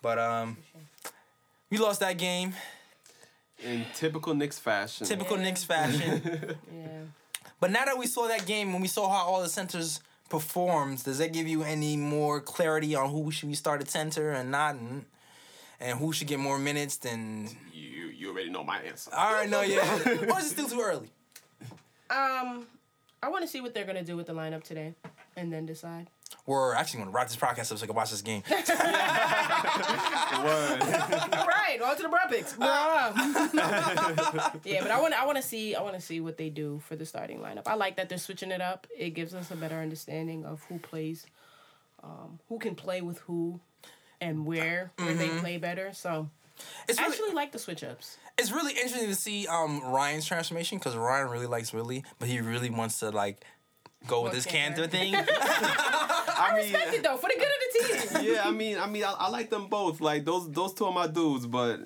But 0.00 0.18
um, 0.18 0.56
we 1.70 1.78
lost 1.78 2.00
that 2.00 2.18
game. 2.18 2.54
In 3.62 3.84
typical 3.94 4.34
Knicks 4.34 4.58
fashion. 4.58 5.06
Typical 5.06 5.36
Knicks 5.36 5.64
fashion. 5.64 6.56
Yeah. 6.72 7.02
but 7.60 7.70
now 7.72 7.84
that 7.84 7.98
we 7.98 8.06
saw 8.06 8.28
that 8.28 8.46
game, 8.46 8.72
when 8.72 8.80
we 8.80 8.88
saw 8.88 9.08
how 9.08 9.26
all 9.26 9.42
the 9.42 9.48
centers 9.48 10.00
performed, 10.28 11.02
does 11.02 11.18
that 11.18 11.32
give 11.32 11.48
you 11.48 11.62
any 11.62 11.96
more 11.96 12.40
clarity 12.40 12.94
on 12.94 13.10
who 13.10 13.30
should 13.32 13.48
we 13.48 13.54
start 13.54 13.80
at 13.80 13.88
center 13.88 14.30
and 14.30 14.50
not, 14.52 14.76
and, 14.76 15.04
and 15.80 15.98
who 15.98 16.12
should 16.12 16.28
get 16.28 16.38
more 16.38 16.58
minutes 16.58 16.96
than? 16.98 17.48
you 17.72 18.06
you 18.08 18.30
already 18.30 18.50
know 18.50 18.64
my 18.64 18.78
answer. 18.82 19.10
All 19.14 19.32
right, 19.32 19.48
no, 19.48 19.62
yeah. 19.62 19.80
or 20.06 20.38
is 20.38 20.46
it 20.46 20.50
still 20.50 20.68
too 20.68 20.80
early? 20.80 21.10
Um, 22.10 22.66
I 23.22 23.28
want 23.28 23.42
to 23.42 23.48
see 23.48 23.60
what 23.60 23.74
they're 23.74 23.84
gonna 23.84 24.04
do 24.04 24.16
with 24.16 24.26
the 24.26 24.34
lineup 24.34 24.62
today, 24.62 24.94
and 25.36 25.52
then 25.52 25.66
decide. 25.66 26.06
We're 26.46 26.74
actually 26.74 26.98
going 27.00 27.10
to 27.10 27.14
wrap 27.16 27.28
this 27.28 27.36
podcast 27.36 27.72
up 27.72 27.78
so 27.78 27.84
I 27.84 27.86
can 27.86 27.94
watch 27.94 28.10
this 28.10 28.22
game. 28.22 28.42
Word. 28.48 28.54
right, 30.82 31.78
on 31.82 31.96
to 31.96 32.02
the 32.02 32.08
Bruh 32.08 32.28
picks. 32.30 32.52
Bruh. 32.54 33.14
yeah, 34.64 34.80
but 34.82 34.90
I 34.90 35.00
want 35.00 35.14
I 35.14 35.26
want 35.26 35.36
to 35.36 35.42
see 35.42 35.74
I 35.74 35.82
want 35.82 35.94
to 35.94 36.00
see 36.00 36.20
what 36.20 36.36
they 36.38 36.48
do 36.48 36.80
for 36.86 36.96
the 36.96 37.04
starting 37.06 37.40
lineup. 37.40 37.62
I 37.66 37.74
like 37.74 37.96
that 37.96 38.08
they're 38.08 38.18
switching 38.18 38.50
it 38.50 38.60
up. 38.60 38.86
It 38.96 39.10
gives 39.10 39.34
us 39.34 39.50
a 39.50 39.56
better 39.56 39.76
understanding 39.76 40.44
of 40.44 40.62
who 40.68 40.78
plays, 40.78 41.26
um, 42.02 42.38
who 42.48 42.58
can 42.58 42.74
play 42.74 43.00
with 43.02 43.18
who, 43.20 43.60
and 44.20 44.46
where 44.46 44.90
where 44.96 45.14
they 45.14 45.28
play 45.40 45.56
better. 45.58 45.92
So 45.92 46.28
It's 46.88 46.98
I 46.98 47.02
really, 47.02 47.14
actually 47.14 47.32
like 47.34 47.52
the 47.52 47.58
switch 47.58 47.82
ups. 47.84 48.16
it's 48.38 48.52
really 48.52 48.72
interesting 48.72 49.06
to 49.08 49.14
see 49.14 49.46
um, 49.48 49.82
Ryan's 49.84 50.24
transformation 50.26 50.78
because 50.78 50.96
Ryan 50.96 51.28
really 51.28 51.46
likes 51.46 51.72
Willy, 51.72 52.04
but 52.18 52.28
he 52.28 52.40
really 52.40 52.70
wants 52.70 53.00
to 53.00 53.10
like 53.10 53.44
go 54.06 54.22
with 54.22 54.32
Want 54.32 54.44
this 54.44 54.46
Kanter. 54.46 54.86
Kanter 54.86 54.90
thing. 54.90 55.14
I 56.38 56.56
mean, 56.56 56.72
Respect 56.72 56.94
it 56.94 57.02
though 57.02 57.16
for 57.16 57.28
the 57.28 57.36
good 57.36 57.44
of 57.44 58.12
the 58.12 58.18
team. 58.18 58.32
yeah, 58.34 58.42
I 58.44 58.50
mean, 58.50 58.78
I 58.78 58.86
mean, 58.86 59.04
I, 59.04 59.12
I 59.12 59.28
like 59.30 59.50
them 59.50 59.68
both. 59.68 60.00
Like 60.00 60.24
those, 60.24 60.50
those 60.50 60.74
two 60.74 60.86
are 60.86 60.92
my 60.92 61.06
dudes. 61.06 61.46
But 61.46 61.80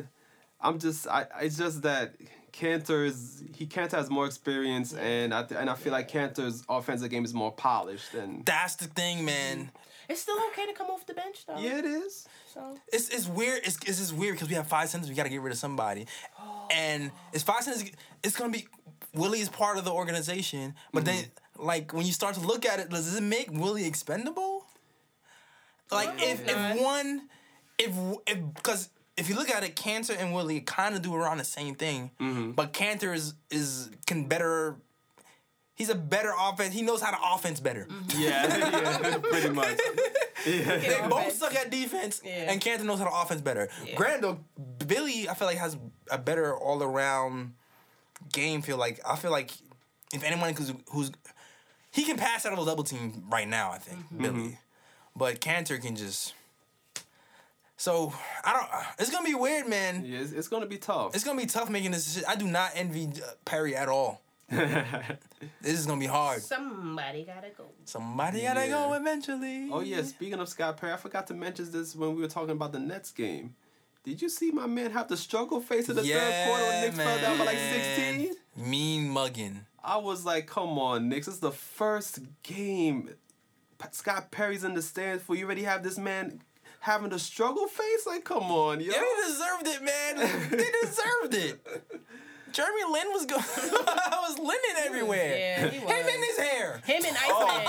I'm 0.60 0.78
just, 0.78 1.06
I, 1.06 1.26
it's 1.40 1.58
just 1.58 1.82
that 1.82 2.14
Kanter 2.52 3.06
is 3.06 3.42
he 3.54 3.66
Kanter 3.66 3.92
has 3.92 4.10
more 4.10 4.26
experience, 4.26 4.94
and 4.94 5.32
I 5.32 5.42
th- 5.42 5.60
and 5.60 5.70
I 5.70 5.74
feel 5.74 5.92
like 5.92 6.10
Kanter's 6.10 6.62
offensive 6.68 7.10
game 7.10 7.24
is 7.24 7.32
more 7.34 7.52
polished. 7.52 8.14
And 8.14 8.44
That's 8.44 8.76
the 8.76 8.86
thing, 8.86 9.24
man. 9.24 9.70
It's 10.08 10.20
still 10.20 10.36
okay 10.48 10.66
to 10.66 10.72
come 10.74 10.88
off 10.88 11.06
the 11.06 11.14
bench 11.14 11.46
though. 11.46 11.58
yeah, 11.58 11.78
it 11.78 11.84
is. 11.84 12.28
So 12.52 12.76
It's 12.92 13.08
it's 13.08 13.26
weird. 13.26 13.60
It's 13.64 13.78
it's 13.86 13.98
just 13.98 14.12
weird 14.12 14.34
because 14.34 14.48
we 14.48 14.54
have 14.56 14.66
five 14.66 14.90
centers. 14.90 15.08
We 15.08 15.14
got 15.14 15.22
to 15.22 15.30
get 15.30 15.40
rid 15.40 15.52
of 15.52 15.58
somebody, 15.58 16.06
oh. 16.38 16.68
and 16.70 17.10
it's 17.32 17.42
five 17.42 17.62
centers. 17.62 17.90
It's 18.22 18.36
gonna 18.36 18.52
be 18.52 18.66
Willy 19.14 19.40
is 19.40 19.48
part 19.48 19.78
of 19.78 19.84
the 19.84 19.92
organization, 19.92 20.74
but 20.92 21.04
mm-hmm. 21.04 21.16
then 21.16 21.24
like 21.62 21.92
when 21.92 22.04
you 22.06 22.12
start 22.12 22.34
to 22.34 22.40
look 22.40 22.66
at 22.66 22.80
it, 22.80 22.90
does 22.90 23.16
it 23.16 23.22
make 23.22 23.50
Willy 23.50 23.86
expendable? 23.86 24.66
Like 25.90 26.10
if 26.18 26.46
not. 26.46 26.76
if 26.76 26.82
one, 26.82 27.22
if 27.78 27.94
if 28.26 28.54
because 28.54 28.88
if 29.16 29.28
you 29.28 29.36
look 29.36 29.50
at 29.50 29.62
it, 29.62 29.76
Kanter 29.76 30.16
and 30.18 30.34
Willy 30.34 30.60
kind 30.60 30.94
of 30.94 31.02
do 31.02 31.14
around 31.14 31.38
the 31.38 31.44
same 31.44 31.74
thing, 31.74 32.10
mm-hmm. 32.20 32.52
but 32.52 32.72
Kanter 32.72 33.14
is 33.14 33.34
is 33.50 33.90
can 34.06 34.26
better. 34.26 34.76
He's 35.74 35.88
a 35.88 35.94
better 35.94 36.32
offense. 36.38 36.74
He 36.74 36.82
knows 36.82 37.00
how 37.00 37.10
to 37.10 37.34
offense 37.34 37.58
better. 37.58 37.86
Mm-hmm. 37.90 38.20
Yeah, 38.20 38.56
yeah, 39.10 39.18
pretty 39.18 39.50
much. 39.50 39.78
They 40.44 40.58
both 41.08 41.20
offense. 41.20 41.34
suck 41.36 41.54
at 41.54 41.70
defense, 41.70 42.20
Yeah. 42.24 42.50
and 42.50 42.60
Kanter 42.60 42.82
knows 42.82 42.98
how 42.98 43.04
to 43.04 43.14
offense 43.14 43.40
better. 43.40 43.68
Granted, 43.94 44.22
though, 44.22 44.40
Willy, 44.88 45.28
I 45.28 45.34
feel 45.34 45.46
like 45.46 45.56
has 45.58 45.76
a 46.10 46.18
better 46.18 46.52
all 46.56 46.82
around 46.82 47.54
game. 48.32 48.60
Feel 48.60 48.76
like 48.76 48.98
I 49.06 49.14
feel 49.14 49.30
like 49.30 49.52
if 50.12 50.24
anyone 50.24 50.52
who's 50.54 50.72
who's 50.90 51.12
he 51.92 52.02
can 52.04 52.16
pass 52.16 52.44
out 52.44 52.52
of 52.52 52.58
a 52.58 52.64
double 52.64 52.82
team 52.84 53.22
right 53.30 53.46
now. 53.48 53.70
I 53.70 53.78
think 53.78 54.00
Mm-hmm. 54.12 54.22
Willy, 54.22 54.58
but 55.14 55.40
Kanter 55.40 55.80
can 55.80 55.94
just. 55.94 56.34
So 57.76 58.12
I 58.44 58.52
don't. 58.52 58.68
It's 58.98 59.10
gonna 59.10 59.24
be 59.26 59.34
weird, 59.34 59.68
man. 59.68 60.04
Yeah, 60.04 60.20
it's, 60.20 60.32
it's 60.32 60.48
gonna 60.48 60.66
be 60.66 60.78
tough. 60.78 61.14
It's 61.14 61.24
gonna 61.24 61.40
be 61.40 61.46
tough 61.46 61.68
making 61.70 61.90
this. 61.92 62.04
decision. 62.04 62.28
I 62.28 62.36
do 62.36 62.46
not 62.46 62.70
envy 62.74 63.06
uh, 63.06 63.30
Perry 63.44 63.74
at 63.76 63.88
all. 63.88 64.20
this 64.52 65.08
is 65.62 65.86
gonna 65.86 65.98
be 65.98 66.06
hard. 66.06 66.42
somebody 66.42 67.24
gotta 67.24 67.48
go. 67.56 67.64
Somebody 67.84 68.42
gotta 68.42 68.66
Yeah. 68.66 68.68
go 68.68 68.92
eventually. 68.92 69.68
Oh 69.72 69.80
yeah, 69.80 70.02
speaking 70.02 70.38
of 70.38 70.48
Scott 70.48 70.76
Perry, 70.76 70.92
I 70.92 70.96
forgot 70.96 71.26
to 71.28 71.34
mention 71.34 71.70
this 71.72 71.96
when 71.96 72.14
we 72.14 72.22
were 72.22 72.28
talking 72.28 72.50
about 72.50 72.72
the 72.72 72.78
Nets 72.78 73.10
game. 73.10 73.54
Did 74.04 74.20
you 74.20 74.28
see 74.28 74.50
my 74.50 74.66
man 74.66 74.90
have 74.90 75.08
the 75.08 75.16
struggle 75.16 75.60
face 75.60 75.88
in 75.88 75.96
the 75.96 76.02
third 76.02 76.46
quarter 76.46 76.64
when 76.64 76.80
Knicks 76.82 76.96
fell 76.96 77.20
down 77.20 77.38
by 77.38 77.44
like 77.44 77.58
16? 77.58 78.34
Mean 78.56 79.08
mugging. 79.08 79.66
I 79.82 79.96
was 79.96 80.24
like, 80.24 80.46
come 80.46 80.78
on, 80.78 81.08
Knicks. 81.08 81.26
This 81.26 81.36
is 81.36 81.40
the 81.40 81.52
first 81.52 82.20
game. 82.42 83.10
Scott 83.92 84.30
Perry's 84.30 84.64
in 84.64 84.74
the 84.74 84.82
stands 84.82 85.22
for 85.24 85.34
you 85.34 85.44
already 85.44 85.64
have 85.64 85.82
this 85.82 85.98
man 85.98 86.42
having 86.80 87.12
a 87.12 87.18
struggle 87.18 87.66
face? 87.66 88.06
Like, 88.06 88.24
come 88.24 88.44
on, 88.44 88.80
yo. 88.80 88.92
Yeah, 88.92 89.00
they 89.00 89.28
deserved 89.28 89.66
it, 89.66 89.82
man. 89.82 90.50
they 90.50 90.70
deserved 90.82 91.34
it. 91.34 92.00
Jeremy 92.52 92.82
Lin 92.92 93.06
was 93.12 93.26
going. 93.26 93.42
I 93.42 94.18
was 94.28 94.38
linen 94.38 94.76
everywhere. 94.86 95.36
Yeah, 95.38 95.68
he 95.68 95.78
was. 95.84 95.90
Him 95.92 96.04
was. 96.06 96.14
in 96.14 96.22
his 96.22 96.38
hair. 96.38 96.80
Him 96.84 97.02
and 97.06 97.16
Iceman. 97.16 97.62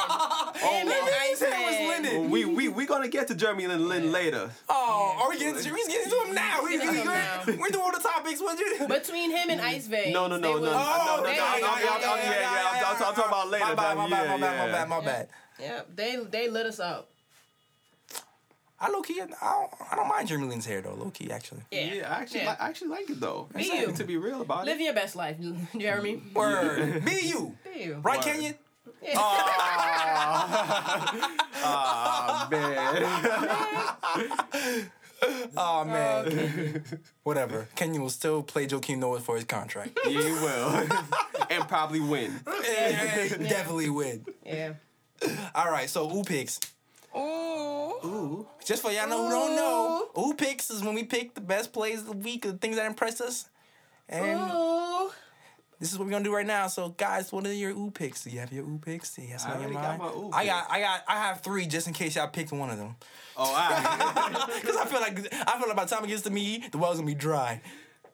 Him 0.56 0.88
and 0.92 1.10
His 1.30 1.40
hair 1.40 1.50
was 1.50 1.76
Iceman. 1.76 2.04
linen. 2.04 2.30
we 2.30 2.46
we 2.46 2.68
we 2.70 2.86
gonna 2.86 3.08
get 3.08 3.28
to 3.30 3.36
Jeremy 3.36 3.68
Lin, 3.68 3.88
Lin 3.90 4.12
later. 4.12 4.50
Oh, 4.70 5.20
are 5.22 5.30
we 5.30 5.40
getting? 5.40 5.56
We 5.74 5.84
getting 5.88 6.10
to 6.12 6.18
him 6.28 6.36
now. 6.36 6.64
We, 6.64 6.78
we, 6.78 6.78
Getting 6.78 6.90
to 6.90 7.02
him 7.02 7.08
we, 7.08 7.14
now. 7.14 7.62
we're 7.62 7.70
doing 7.70 7.84
all 7.84 7.92
the 7.92 8.00
topics. 8.00 8.42
What 8.42 8.60
you? 8.60 8.88
Between 8.88 9.32
him 9.32 9.50
and 9.50 9.62
Ice 9.62 9.88
Veins. 9.88 10.14
No, 10.14 10.28
no, 10.28 10.38
no, 10.38 10.42
they 10.42 10.54
no, 10.54 10.62
was- 10.62 10.72
no, 10.72 10.78
Oh, 10.78 11.16
no, 11.18 11.18
no, 11.18 11.24
they- 11.24 11.38
no, 11.38 11.44
yeah, 11.44 11.52
no, 11.52 11.58
yeah, 11.58 11.60
no, 11.60 12.16
yeah, 12.16 12.16
yeah, 12.16 12.16
yeah, 12.16 12.42
yeah, 12.42 12.82
yeah, 12.82 12.90
I'm 12.90 12.98
talking 12.98 13.24
about 13.28 13.50
later. 13.50 13.66
My 13.66 13.76
bad, 13.76 13.98
my 13.98 14.04
but 14.04 14.10
bad, 14.12 14.26
yeah, 14.26 14.32
my 14.32 14.38
bad, 14.40 14.58
my 14.58 14.66
yeah. 14.66 14.72
bad, 14.72 14.90
my 14.90 15.02
bad. 15.06 15.28
Yeah, 15.60 15.82
they 15.96 16.18
they 16.30 16.50
lit 16.50 16.66
us 16.66 16.80
up. 16.80 17.10
I 18.84 18.90
low 18.92 19.02
key, 19.02 19.22
I 19.22 19.28
don't, 19.28 19.34
I 19.92 19.96
don't 19.96 20.10
mind 20.10 20.28
Jeremy 20.28 20.48
Lin's 20.48 20.66
hair 20.66 20.82
though. 20.82 20.94
Low 20.94 21.10
key, 21.10 21.32
actually. 21.32 21.62
Yeah, 21.72 21.94
Yeah, 21.94 22.14
I 22.14 22.20
actually, 22.22 22.42
Yeah. 22.42 22.50
Li- 22.52 22.58
I 22.60 22.68
actually 22.68 22.90
like 22.90 23.10
it 23.10 23.20
though. 23.22 23.48
Me 23.56 23.70
I 23.72 23.86
like. 23.86 23.96
To 23.96 24.04
be 24.04 24.18
real 24.18 24.42
about 24.42 24.66
Live 24.66 24.76
it. 24.76 24.80
Live 24.80 24.82
your 24.82 24.94
best 24.94 25.16
life, 25.16 25.38
Jeremy. 25.78 26.22
Word. 26.36 27.06
Be 27.06 27.22
you. 27.24 27.56
Be 27.74 27.84
you. 27.84 27.94
Right, 28.04 28.18
Word. 28.18 28.24
Kenyon? 28.26 28.56
Ah 31.66 32.48
man. 32.52 33.04
Oh 35.56 35.86
man. 35.86 36.84
Whatever. 37.24 37.68
Kenyon 37.76 38.02
will 38.02 38.10
still 38.10 38.44
play 38.44 38.68
Joakim 38.68 38.98
Noah 39.00 39.20
for 39.22 39.36
his 39.36 39.46
contract. 39.46 39.98
yeah, 40.06 40.20
you 40.20 40.34
will, 40.36 40.88
and 41.50 41.68
probably 41.68 42.02
win. 42.02 42.40
Definitely 42.46 43.90
win. 43.90 44.26
Yeah. 44.46 44.74
All 45.56 45.72
right, 45.72 45.90
so 45.90 46.12
ooh 46.14 46.24
picks. 46.24 46.60
Ooh. 47.16 47.53
Just 48.66 48.82
for 48.82 48.92
y'all 48.92 49.08
know 49.08 49.26
who 49.26 49.30
don't 49.32 49.56
know, 49.56 50.10
ooh 50.20 50.34
picks 50.34 50.70
is 50.70 50.84
when 50.84 50.94
we 50.94 51.04
pick 51.04 51.34
the 51.36 51.42
best 51.42 51.72
plays 51.74 52.00
of 52.02 52.06
the 52.08 52.12
week, 52.14 52.44
the 52.44 52.54
things 52.54 52.76
that 52.76 52.86
impress 52.86 53.22
us. 53.22 53.50
And 54.10 54.52
Ooh. 54.52 55.10
this 55.80 55.92
is 55.92 55.98
what 55.98 56.06
we're 56.06 56.12
gonna 56.12 56.24
do 56.24 56.34
right 56.36 56.46
now. 56.46 56.68
So 56.68 56.90
guys, 56.90 57.32
what 57.32 57.46
are 57.48 57.54
your 57.54 57.72
ooh 57.72 57.92
picks? 57.92 58.24
Do 58.24 58.30
you 58.30 58.40
have 58.40 58.52
your 58.52 58.66
ooh 58.66 58.80
picks? 58.84 59.16
Do 59.16 59.22
you 59.22 59.30
have 59.30 59.42
some 59.42 59.52
I 59.52 59.56
on 59.56 59.62
your 59.62 59.72
already 59.72 59.88
got 59.88 60.00
mind? 60.00 60.14
my 60.16 60.20
ooh 60.22 60.32
I 60.34 60.46
got, 60.46 60.68
I 60.70 60.80
got, 60.80 61.04
I 61.08 61.16
have 61.18 61.42
three 61.42 61.66
just 61.66 61.88
in 61.88 61.94
case 61.94 62.16
y'all 62.16 62.28
picked 62.28 62.52
one 62.52 62.70
of 62.70 62.78
them. 62.78 62.96
Oh, 63.38 63.44
all 63.44 63.54
right. 63.54 64.48
Because 64.62 64.76
I 64.76 64.86
feel 64.90 65.00
like 65.02 65.34
I 65.34 65.58
feel 65.58 65.68
like 65.68 65.78
by 65.78 65.86
the 65.86 65.96
time 65.96 66.04
it 66.04 66.08
gets 66.08 66.24
to 66.24 66.30
me, 66.30 66.66
the 66.72 66.78
well's 66.78 66.98
gonna 66.98 67.08
be 67.08 67.16
dry. 67.16 67.62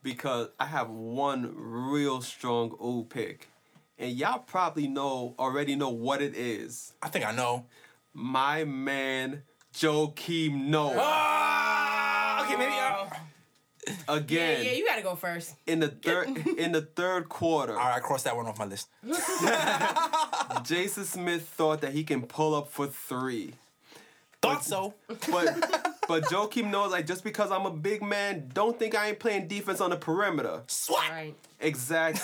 because 0.03 0.49
I 0.59 0.65
have 0.65 0.89
one 0.89 1.51
real 1.55 2.21
strong 2.21 2.71
ooh 2.83 3.05
pick, 3.09 3.49
and 3.97 4.11
y'all 4.11 4.39
probably 4.39 4.87
know 4.87 5.35
already 5.39 5.75
know 5.75 5.89
what 5.89 6.21
it 6.21 6.35
is. 6.35 6.93
I 7.01 7.09
think 7.09 7.25
I 7.25 7.31
know. 7.31 7.65
My 8.13 8.63
man 8.63 9.43
Joakim 9.73 10.65
Noah 10.67 10.95
Ah, 10.97 12.43
okay, 12.45 12.55
maybe. 12.57 12.71
I, 12.71 13.07
Yeah, 13.87 14.13
again 14.15 14.65
yeah, 14.65 14.71
you 14.73 14.85
gotta 14.85 15.01
go 15.01 15.15
first. 15.15 15.55
in 15.65 15.79
the 15.79 15.87
third 15.89 16.27
in 16.57 16.71
the 16.73 16.81
third 16.81 17.29
quarter. 17.29 17.73
all 17.79 17.89
right, 17.89 18.01
cross 18.01 18.23
that 18.23 18.35
one 18.35 18.45
off 18.47 18.59
my 18.59 18.65
list. 18.65 18.87
Jason 20.63 21.05
Smith 21.05 21.47
thought 21.47 21.81
that 21.81 21.93
he 21.93 22.03
can 22.03 22.21
pull 22.23 22.53
up 22.55 22.69
for 22.71 22.87
three. 22.87 23.53
Thought 24.41 24.63
so. 24.63 24.93
But 25.31 25.95
but 26.07 26.23
Joakim 26.25 26.69
knows 26.71 26.91
like 26.91 27.05
just 27.07 27.23
because 27.23 27.51
I'm 27.51 27.65
a 27.65 27.71
big 27.71 28.01
man, 28.01 28.49
don't 28.53 28.77
think 28.77 28.95
I 28.95 29.09
ain't 29.09 29.19
playing 29.19 29.47
defense 29.47 29.81
on 29.81 29.89
the 29.91 29.97
perimeter. 29.97 30.61
Swat. 30.67 31.09
Right. 31.09 31.35
Exactly. 31.59 32.21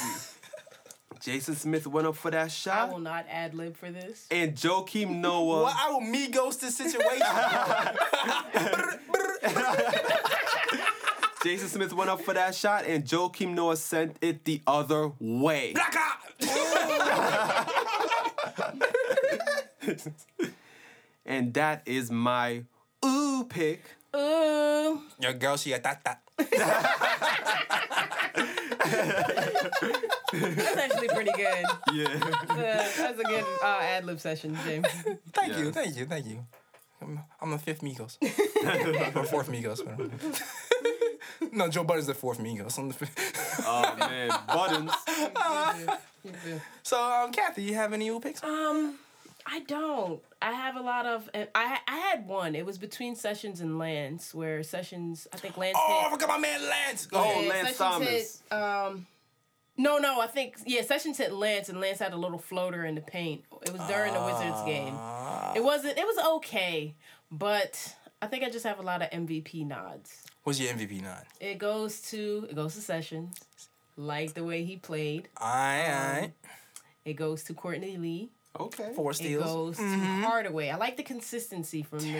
Jason 1.26 1.56
Smith 1.56 1.88
went 1.88 2.06
up 2.06 2.16
for 2.16 2.30
that 2.30 2.52
shot. 2.52 2.90
I 2.90 2.92
will 2.92 3.00
not 3.00 3.26
ad 3.28 3.56
lib 3.56 3.76
for 3.76 3.90
this. 3.90 4.28
and 4.30 4.54
Joakim 4.54 5.22
Noah. 5.22 5.64
Well, 5.64 5.76
I 5.76 5.90
will 5.90 6.02
me 6.02 6.28
ghost 6.28 6.62
this 6.62 6.78
situation. 6.78 7.26
Jason 11.44 11.68
Smith 11.68 11.94
went 11.94 12.12
up 12.12 12.22
for 12.22 12.36
that 12.36 12.54
shot, 12.54 12.86
and 12.86 13.06
Joakim 13.06 13.56
Noah 13.56 13.76
sent 13.76 14.18
it 14.22 14.46
the 14.46 14.62
other 14.68 15.14
way. 15.20 15.74
And 21.28 21.56
that 21.56 21.82
is 21.88 22.12
my 22.12 22.66
ooh 23.04 23.46
pick. 23.50 23.82
Ooh. 24.16 25.02
Your 25.20 25.34
girl, 25.34 25.58
she 25.58 25.74
a 25.74 25.82
that 25.82 26.04
that. 26.04 26.22
That's 30.34 30.78
actually 30.78 31.08
pretty 31.10 31.32
good. 31.36 31.66
Yeah. 31.94 32.08
Uh, 32.50 32.56
that's 32.56 33.20
a 33.20 33.24
good 33.24 33.46
uh, 33.64 33.80
ad 33.82 34.06
lib 34.06 34.20
session, 34.20 34.58
James. 34.66 34.88
Thank 35.34 35.58
you, 35.58 35.66
Yes. 35.66 35.74
thank 35.74 35.96
you, 35.98 36.06
thank 36.06 36.26
you. 36.26 36.46
I'm, 37.02 37.20
I'm 37.42 37.52
the 37.52 37.58
fifth 37.60 37.82
Migos. 37.82 38.18
or 39.16 39.24
fourth 39.26 39.50
Migos. 39.52 39.86
whatever. 39.86 40.10
no, 41.52 41.68
Joe 41.70 41.84
Budden's 41.84 42.08
the 42.08 42.14
fourth 42.14 42.40
Migos. 42.40 42.78
I'm 42.80 42.88
the 42.88 42.94
fifth. 42.94 43.64
oh 43.68 43.96
man, 43.98 44.32
Buttons. 44.48 44.92
So, 46.84 47.02
um, 47.02 47.32
Kathy, 47.32 47.64
you 47.64 47.76
have 47.76 47.94
any 47.94 48.06
new 48.06 48.20
picks? 48.20 48.44
Um, 48.44 48.96
I 49.46 49.60
don't. 49.62 50.20
I 50.42 50.52
have 50.54 50.76
a 50.76 50.82
lot 50.82 51.06
of. 51.06 51.30
I 51.36 51.78
I 51.88 51.96
had 51.98 52.28
one. 52.28 52.56
It 52.56 52.66
was 52.66 52.78
between 52.78 53.16
Sessions 53.16 53.62
and 53.62 53.78
Lance, 53.78 54.34
where 54.34 54.64
Sessions. 54.64 55.28
I 55.34 55.38
think 55.38 55.58
Lance 55.58 55.78
Oh, 55.80 55.98
I 56.00 56.04
hit. 56.04 56.12
forgot 56.14 56.30
my 56.30 56.38
man 56.40 56.62
Lance. 56.68 57.08
Oh, 57.14 57.22
ahead. 57.22 57.48
Lance 57.50 57.78
Sessions 57.78 57.78
Thomas. 57.78 58.42
hit. 58.50 58.58
Um, 58.58 59.06
No, 59.78 59.98
no, 59.98 60.22
I 60.22 60.28
think 60.28 60.56
yeah. 60.66 60.82
Sessions 60.84 61.18
hit 61.18 61.34
Lance, 61.34 61.68
and 61.70 61.82
Lance 61.82 62.00
had 62.00 62.14
a 62.14 62.18
little 62.18 62.38
floater 62.38 62.86
in 62.86 62.96
the 62.96 63.02
paint. 63.02 63.44
It 63.66 63.74
was 63.74 63.82
during 63.90 64.14
the 64.14 64.22
Wizards 64.24 64.64
game. 64.66 64.94
It 65.56 65.64
wasn't. 65.64 65.98
It 65.98 66.06
was 66.06 66.18
okay, 66.38 66.96
but 67.32 67.96
I 68.22 68.28
think 68.28 68.44
I 68.44 68.50
just 68.50 68.66
have 68.66 68.80
a 68.80 68.84
lot 68.84 69.02
of 69.02 69.10
MVP 69.10 69.68
nods. 69.68 70.24
What's 70.44 70.60
your 70.60 70.72
MVP 70.74 71.02
nod? 71.04 71.24
It 71.40 71.58
goes 71.58 72.02
to 72.12 72.48
it 72.50 72.56
goes 72.56 72.76
to 72.76 72.82
Sessions, 72.82 73.38
like 73.98 74.34
the 74.34 74.44
way 74.46 74.64
he 74.64 74.78
played. 74.78 75.28
Alright, 75.42 75.90
alright. 75.90 76.34
It 77.04 77.14
goes 77.14 77.44
to 77.44 77.54
Courtney 77.54 77.98
Lee. 77.98 78.30
Okay. 78.58 78.94
Four 78.96 79.12
It 79.12 79.16
steals. 79.16 79.44
goes 79.44 79.78
Mm-hmm. 79.78 80.22
to 80.22 80.28
Hardaway. 80.28 80.70
I 80.70 80.78
like 80.78 80.96
the 80.96 81.04
consistency 81.04 81.84
from 81.84 82.00
the, 82.00 82.20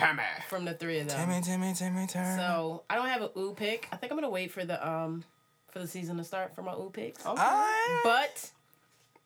from 0.50 0.66
the 0.66 0.74
three 0.74 1.00
of 1.00 1.08
them. 1.08 1.18
Timmy, 1.30 1.42
Timmy, 1.42 1.74
Timmy, 1.74 2.08
Timmy. 2.08 2.36
So 2.36 2.84
I 2.90 2.96
don't 2.96 3.08
have 3.08 3.22
a 3.22 3.32
ooh 3.40 3.54
pick. 3.56 3.88
I 3.94 3.96
think 3.96 4.12
I'm 4.12 4.18
gonna 4.18 4.30
wait 4.30 4.52
for 4.52 4.66
the 4.66 4.86
um 4.86 5.24
for 5.76 5.82
the 5.82 5.88
season 5.88 6.16
to 6.16 6.24
start 6.24 6.56
for 6.56 6.62
my 6.62 6.72
ooh 6.74 6.90
picks. 6.92 7.26
Okay. 7.26 7.42
Alright. 7.42 8.00
But 8.06 8.50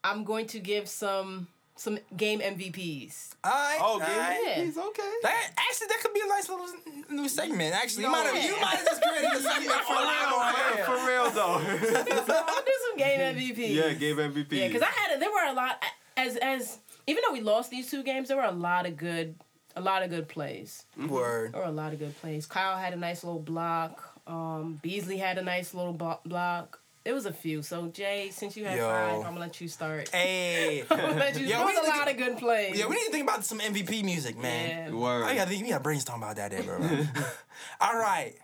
I'm 0.04 0.24
going 0.24 0.48
to 0.48 0.60
give 0.60 0.90
some 0.90 1.48
some 1.76 2.00
game 2.18 2.40
MVPs. 2.40 3.36
Alright. 3.46 3.78
Oh, 3.80 3.94
alright. 3.94 4.40
Yeah. 4.44 4.64
He's 4.64 4.76
okay. 4.76 5.12
That 5.22 5.52
actually 5.56 5.88
that 5.90 6.00
could 6.02 6.14
be 6.14 6.22
a 6.26 6.28
nice 6.28 6.50
little 6.50 6.66
new 7.12 7.30
segment. 7.30 7.76
Actually, 7.76 8.06
you 8.06 8.12
might 8.12 8.26
have 8.26 8.44
you 8.44 8.60
might 8.60 8.78
have 8.78 8.86
just 8.86 9.02
created 9.04 9.32
a 9.32 9.42
segment 9.42 9.80
for 9.82 9.94
oh, 9.96 10.74
real. 10.76 10.86
For 10.86 11.08
real 11.08 11.30
though. 11.30 12.16
So 12.26 12.34
I'll 12.36 12.64
do 12.64 12.72
some 12.88 12.98
game 12.98 13.20
MVPs. 13.20 13.76
yeah, 13.76 13.94
game 13.94 14.18
MVP. 14.18 14.52
Yeah, 14.52 14.68
because 14.68 14.82
I 14.82 14.88
had 14.88 15.22
there 15.22 15.30
were 15.30 15.52
a 15.52 15.54
lot 15.54 15.84
as 16.18 16.36
as 16.38 16.80
even 17.06 17.22
though 17.28 17.34
we 17.34 17.42
lost 17.42 17.70
these 17.70 17.92
two 17.92 18.02
games, 18.02 18.30
there 18.30 18.38
were 18.38 18.44
a 18.44 18.52
lot 18.52 18.88
of 18.88 18.98
good 18.98 19.36
a 19.76 19.82
lot 19.82 20.02
of 20.02 20.10
good 20.10 20.28
plays. 20.28 20.86
Word. 20.98 21.54
There 21.54 21.62
were 21.62 21.68
a 21.68 21.72
lot 21.72 21.94
of 21.94 22.00
good 22.00 22.20
plays. 22.20 22.48
Kyle 22.48 22.76
had 22.76 22.94
a 22.94 22.98
nice 22.98 23.24
little 23.24 23.40
block. 23.40 24.19
Um, 24.28 24.80
Beasley 24.82 25.18
had 25.18 25.38
a 25.38 25.42
nice 25.42 25.74
little 25.74 25.94
bo- 25.94 26.20
block. 26.26 26.80
It 27.06 27.14
was 27.14 27.26
a 27.26 27.34
few. 27.34 27.62
So 27.64 27.88
Jay, 27.88 28.30
since 28.32 28.56
you 28.58 28.66
had 28.66 28.78
Yo. 28.78 28.88
five, 28.88 29.16
I'm 29.18 29.22
gonna 29.24 29.40
let 29.40 29.60
you 29.62 29.68
start. 29.68 30.10
Hey. 30.10 30.84
I'm 30.92 30.98
gonna 30.98 31.16
let 31.16 31.40
you. 31.40 31.46
Yo, 31.48 31.58
there 31.58 31.66
was 31.66 31.78
a 31.78 31.90
lot 31.90 32.06
get- 32.06 32.12
of 32.12 32.18
good 32.18 32.38
plays. 32.38 32.78
Yeah, 32.78 32.88
we 32.88 32.96
need 32.96 33.06
to 33.06 33.12
think 33.12 33.24
about 33.24 33.44
some 33.46 33.60
MVP 33.60 34.04
music, 34.04 34.38
man. 34.38 34.92
Yeah. 34.94 35.00
Word. 35.00 35.24
I 35.24 35.36
gotta 35.36 35.50
think, 35.50 35.64
we 35.64 35.70
gotta 35.70 35.84
brainstorm 35.84 36.22
about 36.22 36.36
that, 36.36 36.52
there, 36.52 36.62
bro. 36.64 36.78
All 37.82 37.96
right. 37.98 38.36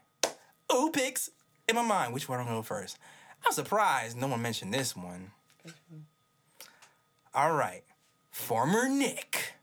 Ooh, 0.73 0.89
picks 0.91 1.29
in 1.69 1.75
my 1.75 1.83
mind. 1.83 2.13
Which 2.13 2.27
one 2.29 2.39
I'm 2.39 2.45
gonna 2.45 2.57
go 2.57 2.63
first? 2.63 2.97
I'm 3.45 3.51
surprised 3.51 4.17
no 4.17 4.27
one 4.27 4.41
mentioned 4.41 4.73
this 4.73 4.95
one. 4.95 5.31
All 7.33 7.53
right. 7.53 7.83
Former 8.31 8.87
Knick. 8.89 9.53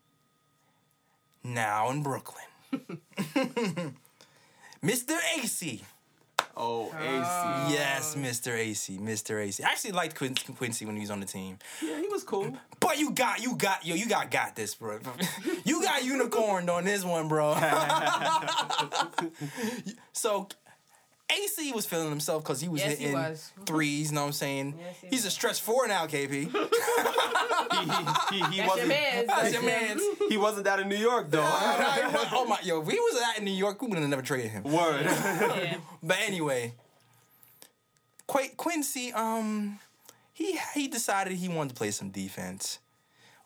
Now 1.42 1.90
in 1.90 2.02
Brooklyn. 2.02 2.44
Mr. 4.84 5.16
Acy. 5.36 5.82
Oh, 6.64 6.92
Acy. 6.96 7.22
Ah. 7.24 7.70
Yes, 7.72 8.14
Mr. 8.14 8.52
Acy. 8.56 9.00
Mr. 9.00 9.44
Acy. 9.44 9.64
I 9.64 9.70
actually 9.72 9.90
liked 9.92 10.14
Quin- 10.16 10.36
Quincy 10.56 10.86
when 10.86 10.94
he 10.94 11.00
was 11.00 11.10
on 11.10 11.18
the 11.18 11.26
team. 11.26 11.58
Yeah, 11.82 11.98
he 12.00 12.06
was 12.06 12.22
cool. 12.22 12.56
But 12.78 12.98
you 13.00 13.10
got, 13.10 13.42
you 13.42 13.56
got, 13.56 13.84
yo, 13.84 13.96
you 13.96 14.08
got, 14.08 14.30
got 14.30 14.54
this, 14.54 14.74
bro. 14.76 15.00
you 15.64 15.82
got 15.82 16.04
unicorned 16.04 16.70
on 16.70 16.84
this 16.84 17.04
one, 17.04 17.26
bro. 17.26 17.54
so, 20.12 20.48
Acy 21.28 21.74
was 21.74 21.86
feeling 21.86 22.10
himself 22.10 22.42
because 22.44 22.60
he 22.60 22.68
was 22.68 22.80
Yes, 22.80 22.98
he 22.98 23.04
hitting 23.06 23.18
was. 23.18 23.50
threes. 23.66 24.10
You 24.10 24.14
know 24.16 24.20
what 24.22 24.26
I'm 24.28 24.32
saying? 24.34 24.74
Yes, 24.78 24.96
he 25.00 25.06
He's 25.08 25.24
a 25.24 25.26
was. 25.28 25.34
stretch 25.34 25.60
four 25.62 25.88
now, 25.88 26.06
KP. 26.06 26.52
He, 27.70 27.78
he, 27.78 27.84
he, 27.86 27.90
he 27.90 28.40
That's 28.40 28.56
your 28.56 28.66
wasn't. 28.68 28.88
man. 28.88 29.26
That's 29.26 29.52
your 29.52 29.62
man's. 29.62 30.02
He 30.28 30.36
wasn't 30.36 30.64
that 30.64 30.80
in 30.80 30.88
New 30.88 30.96
York 30.96 31.30
though. 31.30 31.42
oh 31.44 32.46
my, 32.48 32.58
yo, 32.62 32.80
if 32.80 32.86
we 32.86 32.94
was 32.94 33.22
out 33.22 33.38
in 33.38 33.44
New 33.44 33.50
York, 33.52 33.80
we 33.82 33.88
would 33.88 33.98
have 33.98 34.08
never 34.08 34.22
traded 34.22 34.50
him. 34.50 34.64
Word. 34.64 35.04
Yeah. 35.04 35.76
But 36.02 36.16
anyway, 36.26 36.74
Qu- 38.26 38.54
Quincy, 38.56 39.12
um, 39.12 39.78
he 40.32 40.58
he 40.74 40.88
decided 40.88 41.34
he 41.34 41.48
wanted 41.48 41.70
to 41.70 41.74
play 41.76 41.90
some 41.92 42.10
defense 42.10 42.78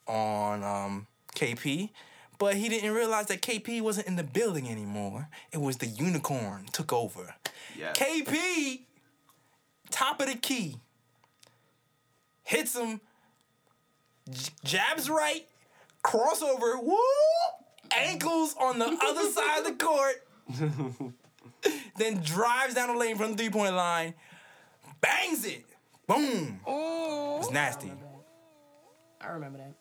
on 0.07 0.63
um 0.63 1.07
KP, 1.35 1.91
but 2.39 2.55
he 2.55 2.69
didn't 2.69 2.93
realize 2.93 3.27
that 3.27 3.43
KP 3.43 3.83
wasn't 3.83 4.07
in 4.07 4.17
the 4.17 4.23
building 4.25 4.69
anymore. 4.71 5.29
It 5.53 5.61
was 5.61 5.77
the 5.79 5.87
unicorn 5.87 6.67
took 6.73 6.93
over. 6.93 7.35
Yeah. 7.79 7.93
KP, 7.93 8.81
top 9.91 10.21
of 10.21 10.29
the 10.29 10.37
key, 10.37 10.77
hits 12.45 12.75
him, 12.77 13.01
j- 14.31 14.51
jabs 14.65 15.09
right, 15.11 15.47
crossover, 16.05 16.83
woo, 16.83 16.97
ankles 17.97 18.55
on 18.61 18.79
the 18.79 18.87
other 18.87 19.31
side 19.31 19.59
of 19.59 19.65
the 19.65 19.85
court, 19.85 20.27
then 21.97 22.21
drives 22.23 22.75
down 22.75 22.89
the 22.93 22.99
lane 22.99 23.17
from 23.17 23.33
the 23.33 23.37
three 23.37 23.51
point 23.51 23.75
line, 23.75 24.15
bangs 25.01 25.45
it, 25.45 25.65
boom. 26.07 26.61
It 26.67 26.71
was 26.71 27.51
nasty. 27.51 27.93
I 29.21 29.29
remember 29.31 29.59
that. 29.59 29.73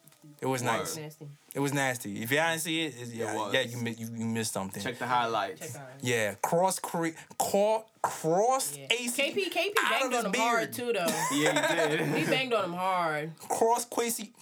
It 0.42 0.46
was 0.48 0.64
nice. 0.64 0.98
Nasty. 0.98 1.28
It 1.56 1.62
was 1.62 1.74
nasty. 1.74 2.22
If 2.22 2.32
you 2.32 2.38
didn't 2.38 2.60
see 2.60 2.82
it, 2.84 2.96
it's, 3.00 3.14
yeah, 3.14 3.34
was. 3.34 3.54
yeah, 3.54 3.62
you, 3.62 3.78
you 3.98 4.08
you 4.14 4.26
missed 4.26 4.52
something. 4.52 4.84
Check 4.84 5.00
the 5.00 5.08
highlights. 5.08 5.62
Check 5.74 5.82
out. 5.82 5.88
Yeah, 6.02 6.34
cross 6.42 6.80
cre- 6.80 7.16
cro- 7.40 7.86
cross 8.02 8.78
Yeah. 8.78 8.88
Acy. 8.90 9.34
KP 9.34 9.50
KP 9.54 9.72
out 9.82 9.90
banged 10.02 10.14
on 10.16 10.26
him 10.26 10.34
hard 10.36 10.74
too 10.74 10.92
though. 10.92 11.06
Yeah, 11.34 11.90
he 11.90 11.98
did. 11.98 12.08
he 12.18 12.26
banged 12.26 12.54
on 12.54 12.66
him 12.66 12.74
hard. 12.74 13.32
cross 13.40 13.86
Quincy. 13.86 14.34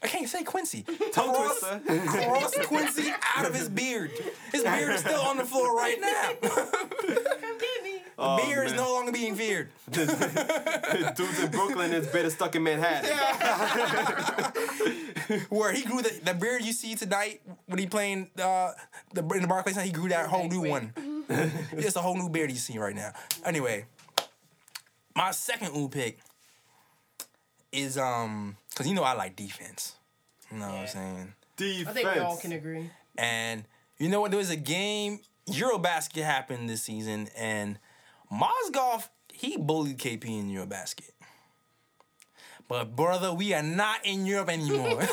I 0.00 0.06
can't 0.06 0.28
say 0.28 0.44
Quincy. 0.44 0.82
Cross, 1.12 1.60
cross 1.60 2.54
Quincy 2.66 3.10
out 3.36 3.46
of 3.46 3.52
his 3.52 3.68
beard. 3.68 4.12
His 4.52 4.62
beard 4.62 4.92
is 4.92 5.00
still 5.00 5.22
on 5.22 5.38
the 5.38 5.44
floor 5.44 5.74
right 5.74 6.00
now. 6.00 6.34
Come 8.18 8.36
get 8.36 8.46
me. 8.46 8.52
Oh, 8.52 8.54
beard 8.54 8.66
is 8.66 8.72
man. 8.72 8.82
no 8.82 8.92
longer 8.92 9.12
being 9.12 9.36
feared. 9.36 9.68
Dudes 9.90 11.40
in 11.42 11.50
Brooklyn 11.50 11.92
is 11.92 12.06
better 12.08 12.30
stuck 12.30 12.56
in 12.56 12.64
Manhattan. 12.64 13.10
Where 15.48 15.72
he 15.72 15.84
grew 15.84 16.02
the, 16.02 16.20
the 16.24 16.34
beard 16.34 16.64
you 16.64 16.72
see 16.72 16.94
tonight 16.94 17.40
when 17.66 17.78
he 17.78 17.86
playing 17.86 18.30
uh, 18.42 18.72
the 19.14 19.22
in 19.34 19.42
the 19.42 19.48
Barclays 19.48 19.76
Center, 19.76 19.86
he 19.86 19.92
grew 19.92 20.08
that 20.08 20.26
whole 20.26 20.48
new 20.48 20.68
one. 20.68 20.92
it's 21.72 21.96
a 21.96 22.00
whole 22.00 22.16
new 22.16 22.28
beard 22.28 22.50
you 22.50 22.56
see 22.56 22.78
right 22.78 22.94
now. 22.94 23.12
Anyway, 23.44 23.86
my 25.14 25.30
second 25.30 25.76
ooh 25.76 25.88
pick 25.88 26.18
is 27.70 27.98
um 27.98 28.56
because 28.70 28.88
you 28.88 28.94
know 28.94 29.04
I 29.04 29.14
like 29.14 29.36
defense. 29.36 29.94
You 30.50 30.58
know 30.58 30.68
what 30.68 30.76
I'm 30.76 30.86
saying? 30.86 31.34
Defense. 31.56 31.88
I 31.88 31.92
think 31.92 32.14
we 32.14 32.20
all 32.20 32.36
can 32.36 32.52
agree. 32.52 32.90
And 33.16 33.64
you 33.98 34.08
know 34.08 34.20
what? 34.20 34.30
There 34.30 34.38
was 34.38 34.50
a 34.50 34.56
game, 34.56 35.20
Eurobasket 35.48 36.22
happened 36.22 36.70
this 36.70 36.82
season, 36.82 37.28
and 37.36 37.78
Mozgov, 38.32 39.08
he 39.32 39.56
bullied 39.56 39.98
KP 39.98 40.24
in 40.26 40.50
Eurobasket. 40.50 41.10
But 42.68 42.94
brother, 42.94 43.32
we 43.32 43.54
are 43.54 43.62
not 43.62 44.04
in 44.04 44.26
Europe 44.26 44.50
anymore. 44.50 45.02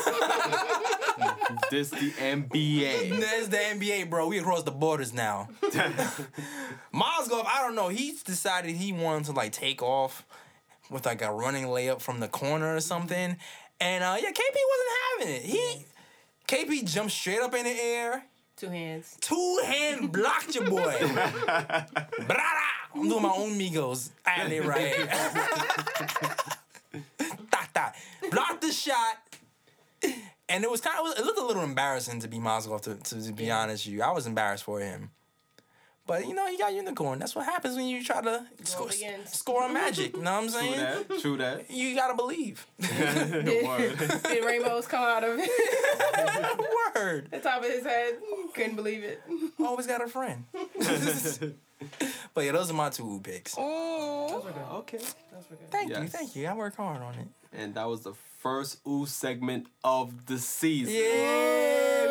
This 1.70 1.90
the 1.90 2.10
NBA. 2.10 3.18
That's 3.18 3.48
the 3.48 3.56
NBA, 3.56 4.10
bro. 4.10 4.28
We 4.28 4.38
across 4.38 4.62
the 4.62 4.70
borders 4.70 5.14
now. 5.14 5.48
Mozgov, 5.62 7.46
I 7.46 7.62
don't 7.62 7.74
know. 7.74 7.88
He's 7.88 8.22
decided 8.22 8.76
he 8.76 8.92
wanted 8.92 9.24
to 9.26 9.32
like 9.32 9.52
take 9.52 9.82
off 9.82 10.24
with 10.90 11.06
like 11.06 11.22
a 11.22 11.32
running 11.32 11.64
layup 11.64 12.00
from 12.00 12.20
the 12.20 12.28
corner 12.28 12.74
or 12.74 12.80
something. 12.80 13.36
And 13.80 14.04
uh 14.04 14.16
yeah, 14.20 14.30
KP 14.30 14.56
wasn't 14.68 14.90
having 15.18 15.34
it. 15.34 15.42
He 15.42 15.86
KP 16.46 16.84
jumped 16.84 17.12
straight 17.12 17.40
up 17.40 17.54
in 17.54 17.64
the 17.64 17.70
air. 17.70 18.24
Two 18.56 18.68
hands. 18.70 19.16
Two 19.20 19.60
hand 19.66 20.10
blocked 20.12 20.54
your 20.54 20.64
boy. 20.64 20.94
Brada! 21.00 22.62
I'm 22.94 23.08
doing 23.08 23.22
my 23.22 23.32
own 23.34 23.58
Migos. 23.58 24.08
And 24.26 24.50
they 24.50 24.60
right. 24.60 24.94
ta, 27.50 27.68
ta. 27.74 27.92
Blocked 28.30 28.62
the 28.62 28.72
shot. 28.72 29.18
And 30.48 30.64
it 30.64 30.70
was 30.70 30.80
kind 30.80 30.96
of, 31.06 31.18
it 31.18 31.24
looked 31.26 31.38
a 31.38 31.44
little 31.44 31.64
embarrassing 31.64 32.20
to 32.20 32.28
be 32.28 32.38
Mozgov, 32.38 32.80
to, 32.82 32.94
to, 32.94 33.22
to 33.26 33.32
be 33.32 33.50
honest 33.50 33.84
with 33.84 33.94
you. 33.94 34.02
I 34.02 34.12
was 34.12 34.26
embarrassed 34.26 34.64
for 34.64 34.80
him. 34.80 35.10
But, 36.06 36.26
you 36.28 36.34
know, 36.34 36.46
he 36.46 36.56
got 36.56 36.72
unicorn. 36.72 37.18
That's 37.18 37.34
what 37.34 37.46
happens 37.46 37.74
when 37.74 37.86
you 37.86 38.02
try 38.04 38.20
to 38.20 38.46
score, 38.62 38.86
begins. 38.88 39.32
score 39.32 39.64
on 39.64 39.72
magic. 39.74 40.14
You 40.16 40.22
know 40.22 40.34
what 40.34 40.44
I'm 40.44 40.48
saying? 40.50 40.74
True 40.74 40.78
saying? 40.78 41.04
that. 41.08 41.20
True 41.20 41.36
that. 41.38 41.70
You 41.76 41.96
gotta 41.96 42.14
believe. 42.14 42.64
Word. 42.80 43.98
Did 44.22 44.44
rainbows 44.44 44.86
come 44.86 45.02
out 45.02 45.24
of 45.24 45.38
it? 45.38 45.50
Word. 46.94 47.28
the 47.30 47.38
top 47.40 47.62
of 47.64 47.68
his 47.70 47.84
head? 47.84 48.14
Couldn't 48.54 48.76
believe 48.76 49.02
it. 49.02 49.20
Always 49.58 49.86
got 49.86 50.00
a 50.02 50.06
friend. 50.06 50.44
but 52.34 52.44
yeah, 52.44 52.52
those 52.52 52.70
are 52.70 52.74
my 52.74 52.88
two 52.90 53.04
ooh 53.04 53.20
picks. 53.20 53.54
Those 53.56 53.64
were 54.44 54.50
good. 54.52 54.62
Okay. 54.74 54.98
Those 54.98 55.50
were 55.50 55.56
good. 55.56 55.70
Thank 55.70 55.90
you, 55.90 56.06
thank 56.06 56.36
you. 56.36 56.46
I 56.46 56.54
work 56.54 56.76
hard 56.76 57.02
on 57.02 57.14
it. 57.14 57.26
And 57.52 57.74
that 57.74 57.88
was 57.88 58.02
the 58.02 58.14
first 58.38 58.78
ooh 58.86 59.06
segment 59.06 59.66
of 59.82 60.26
the 60.26 60.38
season. 60.38 60.94
Yeah, 60.94 61.00
we 61.00 61.06
did 61.08 61.12
it. 61.12 62.05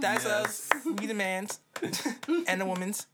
That's 0.00 0.26
us. 0.26 0.68
We 0.84 1.06
the 1.06 1.14
man's 1.14 1.60
and 2.46 2.60
the 2.60 2.66
woman's. 2.66 3.06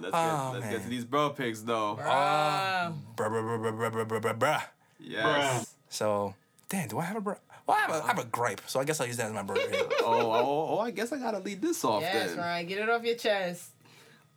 Let's, 0.00 0.14
oh, 0.14 0.52
get, 0.52 0.60
let's 0.60 0.72
get 0.72 0.82
to 0.82 0.88
these 0.88 1.04
bro 1.04 1.30
pigs, 1.30 1.64
though. 1.64 1.96
Bruh. 2.00 2.92
Bruh, 3.16 3.28
bruh, 3.28 3.60
bruh, 3.60 3.92
bruh, 3.92 4.06
bruh, 4.06 4.20
bruh, 4.20 4.38
bruh. 4.38 4.62
Yes. 4.98 5.24
Bruh. 5.24 5.74
So, 5.88 6.34
damn, 6.68 6.88
do 6.88 6.98
I 6.98 7.04
have 7.04 7.16
a 7.16 7.20
bro? 7.20 7.36
Well, 7.66 7.76
I 7.76 7.80
have 7.80 7.90
a, 7.90 8.04
I 8.04 8.06
have 8.08 8.18
a 8.18 8.24
gripe, 8.24 8.62
so 8.66 8.80
I 8.80 8.84
guess 8.84 9.00
I'll 9.00 9.06
use 9.06 9.18
that 9.18 9.26
as 9.26 9.32
my 9.32 9.42
bro. 9.42 9.56
oh, 9.60 10.04
oh, 10.04 10.68
oh, 10.70 10.78
I 10.80 10.90
guess 10.90 11.12
I 11.12 11.18
gotta 11.18 11.38
lead 11.38 11.62
this 11.62 11.84
off 11.84 12.02
yes, 12.02 12.14
then. 12.14 12.28
Yes, 12.28 12.36
Ryan, 12.36 12.66
get 12.66 12.78
it 12.78 12.88
off 12.88 13.04
your 13.04 13.14
chest. 13.14 13.70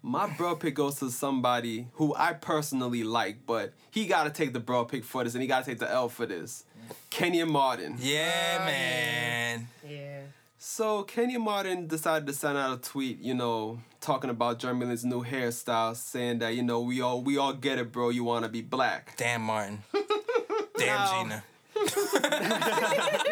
My 0.07 0.27
bro 0.30 0.56
pick 0.56 0.76
goes 0.76 0.99
to 0.99 1.10
somebody 1.10 1.88
who 1.94 2.14
I 2.15 2.34
personally 2.34 3.03
like, 3.03 3.38
but 3.48 3.73
he 3.90 4.06
got 4.06 4.26
to 4.26 4.30
take 4.30 4.53
the 4.53 4.60
bro 4.60 4.86
pick 4.86 5.03
for 5.03 5.23
this, 5.23 5.34
and 5.34 5.41
he 5.41 5.48
got 5.48 5.65
to 5.65 5.72
take 5.72 5.80
the 5.80 5.90
L 5.91 6.10
for 6.10 6.27
this. 6.27 6.64
Kenyon 7.10 7.52
Martin. 7.52 7.95
Yeah, 7.99 8.60
Oh, 8.61 8.65
man. 8.65 9.68
Yeah. 9.90 10.19
So 10.60 11.02
Kenyon 11.03 11.41
Martin 11.41 11.88
decided 11.88 12.27
to 12.27 12.34
send 12.34 12.56
out 12.56 12.77
a 12.77 12.82
tweet, 12.82 13.19
you 13.19 13.34
know, 13.34 13.80
talking 13.99 14.30
about 14.30 14.60
Jeremy 14.60 14.86
Lin's 14.86 15.03
new 15.06 15.23
hairstyle, 15.23 15.95
saying 15.95 16.38
that 16.40 16.53
you 16.53 16.61
know 16.61 16.82
we 16.82 17.02
all 17.02 17.23
we 17.23 17.38
all 17.40 17.53
get 17.53 17.80
it, 17.80 17.91
bro. 17.91 18.10
You 18.10 18.23
want 18.23 18.44
to 18.45 18.49
be 18.49 18.61
black. 18.61 19.15
Damn, 19.18 19.41
Martin. 19.41 19.82
Damn, 20.77 20.88
Now- 20.88 21.23
Gina. 21.23 21.44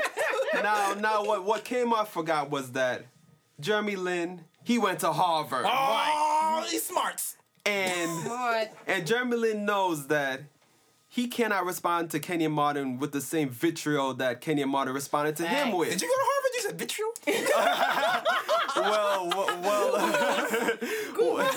now, 0.55 0.93
now 0.95 1.23
what 1.23 1.43
what 1.43 1.65
Kmart 1.65 2.07
forgot 2.07 2.49
was 2.49 2.71
that 2.71 3.05
Jeremy 3.59 3.95
Lin 3.95 4.41
he 4.63 4.77
went 4.77 4.99
to 5.01 5.11
Harvard, 5.11 5.65
Oh, 5.67 6.65
he's 6.69 6.83
smarts. 6.85 7.35
and 7.65 8.09
What? 8.29 8.73
and 8.87 9.05
Jeremy 9.07 9.37
Lin 9.37 9.65
knows 9.65 10.07
that. 10.07 10.41
He 11.07 11.27
cannot 11.27 11.65
respond 11.67 12.09
to 12.11 12.19
Kenyon 12.19 12.51
Martin 12.53 12.97
with 12.97 13.11
the 13.11 13.21
same 13.21 13.49
vitriol 13.49 14.15
that 14.15 14.41
Kenyon 14.41 14.69
Martin 14.69 14.95
responded 14.95 15.35
to 15.35 15.45
him 15.47 15.71
with. 15.77 15.91
Did 15.91 16.01
you 16.01 16.07
go 16.07 16.13
to 16.15 16.23
Harvard? 16.25 16.51
You 16.55 16.61
said 16.61 16.79
vitriol? 16.79 17.11
well, 18.75 19.29
well, 19.61 19.93
well, 21.19 21.47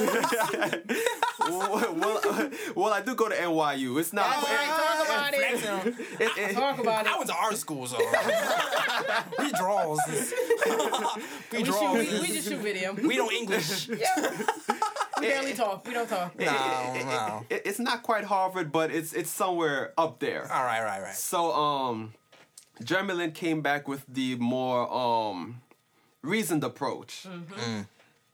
well, 1.58 2.50
well, 2.76 2.92
I 2.92 3.00
do 3.02 3.14
go 3.14 3.28
to 3.28 3.34
NYU. 3.34 3.98
It's 4.00 4.12
not. 4.12 4.30
That's 4.30 4.48
right. 4.48 4.66
Talk 4.68 5.06
about 5.06 5.34
it. 5.34 5.58
Flexing. 5.58 6.04
it- 6.20 6.50
it- 6.50 6.54
Talk 6.54 6.78
about 6.78 7.06
it. 7.06 7.12
I 7.12 7.16
went 7.16 7.28
to 7.30 7.36
art 7.36 7.56
school, 7.56 7.86
so 7.86 7.98
we 9.38 9.50
draws. 9.52 10.00
we 11.52 11.58
We, 11.58 11.64
shoot, 11.64 11.92
we, 11.92 11.98
we 12.20 12.26
just 12.28 12.48
shoot 12.48 12.58
video. 12.58 12.92
We 12.94 13.16
don't 13.16 13.32
English. 13.32 13.88
We 13.88 13.96
barely 15.20 15.54
talk. 15.54 15.86
We 15.86 15.94
don't 15.94 16.08
talk. 16.08 16.38
No, 16.38 16.44
no. 16.46 17.46
it- 17.50 17.62
it's 17.64 17.78
not 17.78 18.02
quite 18.02 18.24
Harvard, 18.24 18.70
but 18.72 18.90
it's 18.90 19.12
it's 19.12 19.30
somewhere 19.30 19.92
up 19.96 20.18
there. 20.20 20.42
All 20.52 20.64
right, 20.64 20.82
right, 20.82 21.02
right. 21.02 21.14
So 21.14 21.52
um, 21.52 22.12
Jeremy 22.84 23.14
Lin 23.14 23.32
came 23.32 23.62
back 23.62 23.88
with 23.88 24.04
the 24.08 24.36
more 24.36 24.92
um 24.92 25.60
reasoned 26.22 26.64
approach. 26.64 27.26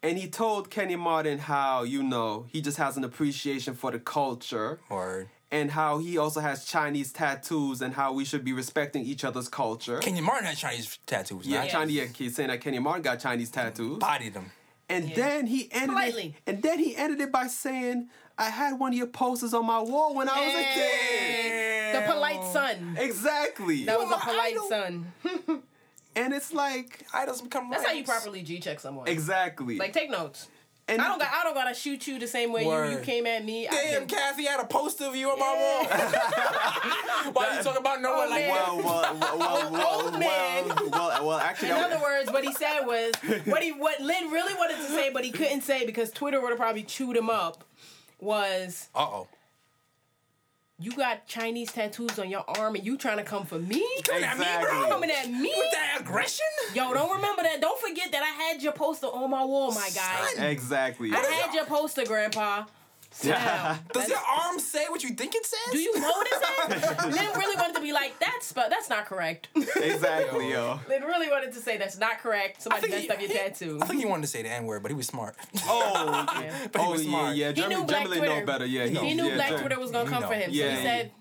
And 0.03 0.19
he 0.19 0.29
told 0.29 0.69
Kenny 0.71 0.97
Martin 0.97 1.39
how, 1.39 1.85
you 1.85 2.03
know, 2.03 2.47
he 2.49 2.61
just 2.61 2.77
has 2.79 2.97
an 2.97 3.05
appreciation 3.05 3.75
for 3.75 3.93
the 3.93 4.01
culture 4.01 4.81
Word. 4.91 5.29
and 5.51 5.71
how 5.71 5.99
he 5.99 6.19
also 6.19 6.41
has 6.41 6.65
Chinese 6.65 7.13
tattoos 7.13 7.81
and 7.83 7.95
how 7.95 8.13
we 8.13 8.25
should 8.25 8.45
be 8.45 8.53
respecting 8.53 9.05
each 9.05 9.25
other's 9.25 9.49
culture. 9.49 9.99
Kenyon 9.99 10.25
Martin 10.25 10.47
had 10.47 10.57
Chinese 10.57 10.99
tattoos. 11.07 11.47
yeah, 11.47 11.61
not 11.63 11.69
Chinese, 11.71 11.97
yeah, 11.97 12.05
he's 12.17 12.35
saying 12.35 12.49
that 12.49 12.61
Kenny 12.61 12.81
Martin 12.81 13.03
got 13.03 13.21
Chinese 13.21 13.51
tattoos. 13.51 13.99
bodied 13.99 14.35
them. 14.35 14.51
And 14.89 15.09
Yeah. 15.11 15.15
then 15.15 15.47
he 15.47 15.69
ended 15.71 15.97
it, 16.17 16.35
and 16.49 16.63
then 16.63 16.79
he 16.81 16.97
ended 16.97 17.21
it 17.21 17.31
by 17.31 17.47
saying, 17.47 18.09
I 18.37 18.51
had 18.51 18.79
one 18.81 18.93
of 18.93 18.99
your 18.99 19.07
posters 19.07 19.55
on 19.55 19.65
my 19.67 19.81
wall 19.81 20.15
when 20.15 20.29
I 20.29 20.45
was 20.45 20.55
a 20.55 20.65
kid. 20.75 21.95
The 21.95 22.13
polite 22.13 22.45
son. 22.53 22.97
Exactly. 22.99 23.85
That 23.85 23.99
was 24.01 24.11
my 24.11 24.17
a 24.17 24.21
polite 24.21 24.57
son. 24.69 25.13
and 26.17 26.33
it's 26.33 26.53
like 26.53 27.05
Idols 27.13 27.41
become 27.43 27.71
That's 27.71 27.85
how 27.87 27.93
you 27.93 28.05
properly 28.05 28.43
G 28.43 28.59
check 28.61 28.81
someone. 28.81 29.09
exactly. 29.09 29.77
Like 29.79 29.93
take 29.93 30.11
notes. 30.11 30.49
and 30.89 31.01
I 31.01 31.09
don't 31.09 31.19
got 31.19 31.29
I 31.33 31.45
don't 31.45 31.55
gotta 31.55 31.75
shoot 31.75 32.07
you 32.07 32.19
the 32.19 32.27
same 32.27 32.53
way 32.53 32.65
you, 32.65 32.91
you 32.99 32.99
came 32.99 33.27
at 33.27 33.45
me. 33.45 33.69
Damn, 33.71 34.07
can- 34.07 34.09
Kathy 34.09 34.45
had 34.47 34.61
a 34.61 34.67
poster 34.67 35.05
of 35.05 35.15
you 35.17 35.31
on 35.31 35.39
my 35.39 35.55
wall. 35.55 35.85
Why 37.33 37.57
you 37.57 37.63
talking 37.63 37.81
about 37.81 38.01
no 38.03 38.17
one 38.17 38.31
like 38.31 38.47
man. 38.47 38.51
well, 38.51 38.77
well, 38.79 39.17
well, 39.21 39.39
well, 39.39 39.71
well, 39.73 40.03
Old 40.05 40.19
man. 40.19 40.69
well, 40.69 40.91
well, 40.91 41.27
well, 41.29 41.39
actually, 41.39 41.69
In 41.71 41.77
that- 41.77 41.93
other 41.93 42.03
words, 42.03 42.31
what 42.33 42.45
he 42.45 42.53
said 42.53 42.81
was 42.85 43.13
what 43.47 43.63
he 43.63 43.71
what 43.73 44.01
Lin 44.01 44.31
really 44.31 44.55
wanted 44.55 44.77
to 44.79 44.89
say, 44.89 45.11
but 45.13 45.25
he 45.25 45.31
couldn't 45.31 45.63
say 45.63 45.87
because 45.87 46.11
Twitter 46.11 46.41
would 46.41 46.51
have 46.51 46.59
probably 46.59 46.83
chewed 46.83 47.17
him 47.17 47.31
up. 47.31 47.65
Was 48.21 48.89
Uh 48.95 49.01
oh. 49.03 49.29
You 50.83 50.93
got 50.93 51.27
Chinese 51.27 51.71
tattoos 51.73 52.19
on 52.19 52.29
your 52.29 52.45
arm 52.59 52.75
and 52.75 52.85
you 52.85 52.97
trying 52.97 53.19
to 53.19 53.23
come 53.23 53.45
for 53.47 53.59
me? 53.59 53.87
Coming 54.05 54.25
at 54.25 54.39
me, 54.39 54.47
bro. 54.61 54.89
Coming 54.89 55.11
at 55.11 55.31
me? 55.31 55.53
With 55.57 55.73
that 55.73 56.01
aggression? 56.01 56.47
Yo, 56.75 56.93
don't 56.93 57.15
remember 57.15 57.43
that. 57.43 57.61
Don't 57.61 57.81
forget 57.81 58.11
that 58.13 58.23
I 58.23 58.43
had 58.43 58.63
your 58.63 58.73
poster 58.73 59.07
on 59.07 59.31
my 59.31 59.45
wall, 59.45 59.73
my 59.73 59.91
guy. 59.95 60.27
Son. 60.35 60.45
exactly. 60.45 61.13
I 61.13 61.19
had 61.19 61.55
your 61.55 61.65
poster, 61.67 62.05
Grandpa. 62.05 62.65
Sit. 63.15 63.37
Does 63.93 64.09
your 64.09 64.19
arm 64.19 64.59
say 64.59 64.87
what 64.89 65.03
you 65.05 65.11
think 65.11 65.35
it 65.35 65.45
says? 65.45 65.59
Do 65.71 65.79
you 65.79 65.93
notice 66.01 66.39
that? 66.39 67.05
Lin 67.13 67.39
really 67.41 67.57
wanted 67.57 67.75
to 67.77 67.83
be 67.83 67.93
like, 67.93 68.19
that's 68.19 68.53
but 68.53 68.71
that's 68.71 68.89
not 68.89 69.05
correct. 69.07 69.49
exactly, 69.55 70.51
yo. 70.51 70.81
Lin 70.89 71.03
really 71.03 71.29
wanted 71.29 71.53
to 71.53 71.61
say 71.61 71.77
that's 71.77 71.99
not 71.99 72.21
correct. 72.21 72.63
Somebody 72.63 72.89
messed 72.89 73.11
up 73.11 73.21
your 73.21 73.29
tattoo. 73.31 73.79
I 73.83 73.87
think 73.87 74.01
he 74.01 74.07
wanted 74.07 74.23
to 74.23 74.29
say 74.29 74.43
the 74.43 74.49
N 74.49 74.65
word, 74.65 74.83
but 74.83 74.91
he 74.91 74.97
was 74.97 75.07
smart. 75.07 75.37
Oh, 75.65 76.27
Yeah. 76.43 76.69
But 76.73 76.81
he 76.81 76.87
oh 76.87 76.91
was 76.91 77.05
yeah, 77.05 77.11
smart. 77.11 77.37
yeah. 77.37 77.49
He 77.49 77.55
Jeremy, 77.55 77.75
knew 77.77 77.85
Black 77.85 78.07
Twitter. 78.07 78.27
know 78.27 78.47
better. 78.47 78.67
Yeah, 78.67 78.87
He 78.87 79.15
knew 79.15 79.27
yeah, 79.27 79.35
Black 79.35 79.49
Jer- 79.51 79.59
Twitter 79.59 79.79
was 79.79 79.91
gonna 79.91 80.09
come 80.11 80.23
know. 80.23 80.29
for 80.29 80.35
him, 80.35 80.51
so 80.53 80.71
he 80.71 80.77
said, 80.77 81.13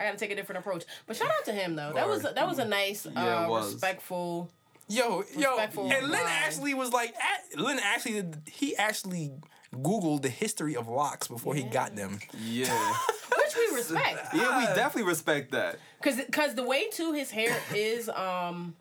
"I 0.00 0.04
gotta 0.06 0.16
take 0.16 0.30
a 0.30 0.34
different 0.34 0.60
approach." 0.60 0.84
But 1.06 1.16
shout 1.16 1.28
out 1.30 1.44
to 1.44 1.52
him 1.52 1.76
though. 1.76 1.92
That 1.92 2.08
was 2.08 2.22
that 2.22 2.46
was 2.48 2.58
a 2.58 2.64
nice, 2.64 3.06
Yeah, 3.06 3.44
uh, 3.44 3.48
was. 3.50 3.72
respectful. 3.74 4.50
Yo, 4.88 5.24
yo, 5.36 5.50
Respectful 5.50 5.90
and 5.92 6.08
Lin 6.08 6.22
actually 6.26 6.72
was 6.72 6.92
like, 6.92 7.12
at, 7.16 7.58
Lin 7.58 7.80
actually, 7.82 8.24
he 8.48 8.76
actually 8.76 9.32
Googled 9.76 10.22
the 10.22 10.28
history 10.28 10.76
of 10.76 10.88
locks 10.88 11.28
before 11.28 11.54
he 11.54 11.62
got 11.62 11.94
them. 11.96 12.18
Yeah, 12.38 12.66
Which 13.38 13.56
we 13.70 13.76
respect, 13.76 14.34
yeah. 14.34 14.58
We 14.58 14.66
definitely 14.74 15.08
respect 15.08 15.52
that. 15.52 15.78
cause 16.02 16.20
cause 16.32 16.54
the 16.54 16.64
way 16.64 16.88
to 16.90 17.12
his 17.12 17.30
hair 17.30 17.56
is, 17.74 18.08
um, 18.08 18.74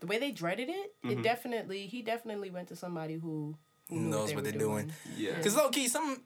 the 0.00 0.06
way 0.06 0.18
they 0.18 0.30
dreaded 0.32 0.68
it, 0.68 0.92
Mm-hmm. 1.04 1.18
it 1.20 1.22
definitely 1.22 1.86
he 1.86 2.02
definitely 2.02 2.50
went 2.50 2.68
to 2.68 2.76
somebody 2.76 3.14
who, 3.14 3.54
who 3.88 3.96
knew 4.00 4.10
knows 4.10 4.28
they 4.30 4.34
what 4.36 4.44
they're 4.44 4.52
doing. 4.52 4.92
Yeah. 5.16 5.34
Because 5.36 5.56
low 5.56 5.68
key, 5.70 5.88
some 5.88 6.22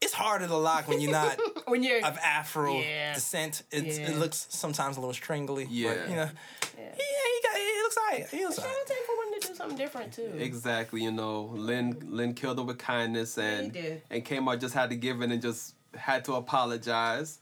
it's 0.00 0.14
harder 0.14 0.46
to 0.46 0.56
lock 0.56 0.88
when 0.88 1.00
you're 1.00 1.12
not 1.12 1.38
When 1.66 1.82
you're 1.82 1.98
of 2.04 2.16
Afro 2.18 2.78
Yeah. 2.80 3.12
descent. 3.14 3.62
It's, 3.70 3.98
Yeah. 3.98 4.10
It 4.10 4.16
looks 4.18 4.46
sometimes 4.48 4.96
a 4.96 5.00
little 5.00 5.12
strangly. 5.14 5.66
Yeah. 5.70 5.94
But, 5.94 6.08
you 6.10 6.16
know, 6.16 6.30
yeah. 6.78 6.84
he. 6.96 7.02
He 7.02 7.29
looks 7.90 8.12
alright. 8.12 8.28
He 8.30 8.44
looks 8.44 8.56
shout 8.56 8.66
alright. 8.66 8.86
to 8.86 8.92
him 8.92 8.98
for 9.06 9.16
wanting 9.16 9.40
to 9.40 9.48
do 9.48 9.54
something 9.54 9.78
different 9.78 10.12
too. 10.12 10.32
Exactly, 10.38 11.02
you 11.02 11.12
know, 11.12 11.52
Lin 11.54 11.96
Lin 12.06 12.34
killed 12.34 12.58
him 12.58 12.66
with 12.66 12.78
kindness 12.78 13.38
and 13.38 13.66
he 13.66 13.80
did. 13.80 14.02
and 14.10 14.24
Kmart 14.24 14.60
just 14.60 14.74
had 14.74 14.90
to 14.90 14.96
give 14.96 15.20
in 15.22 15.32
and 15.32 15.42
just 15.42 15.74
had 15.94 16.24
to 16.26 16.34
apologize. 16.34 17.38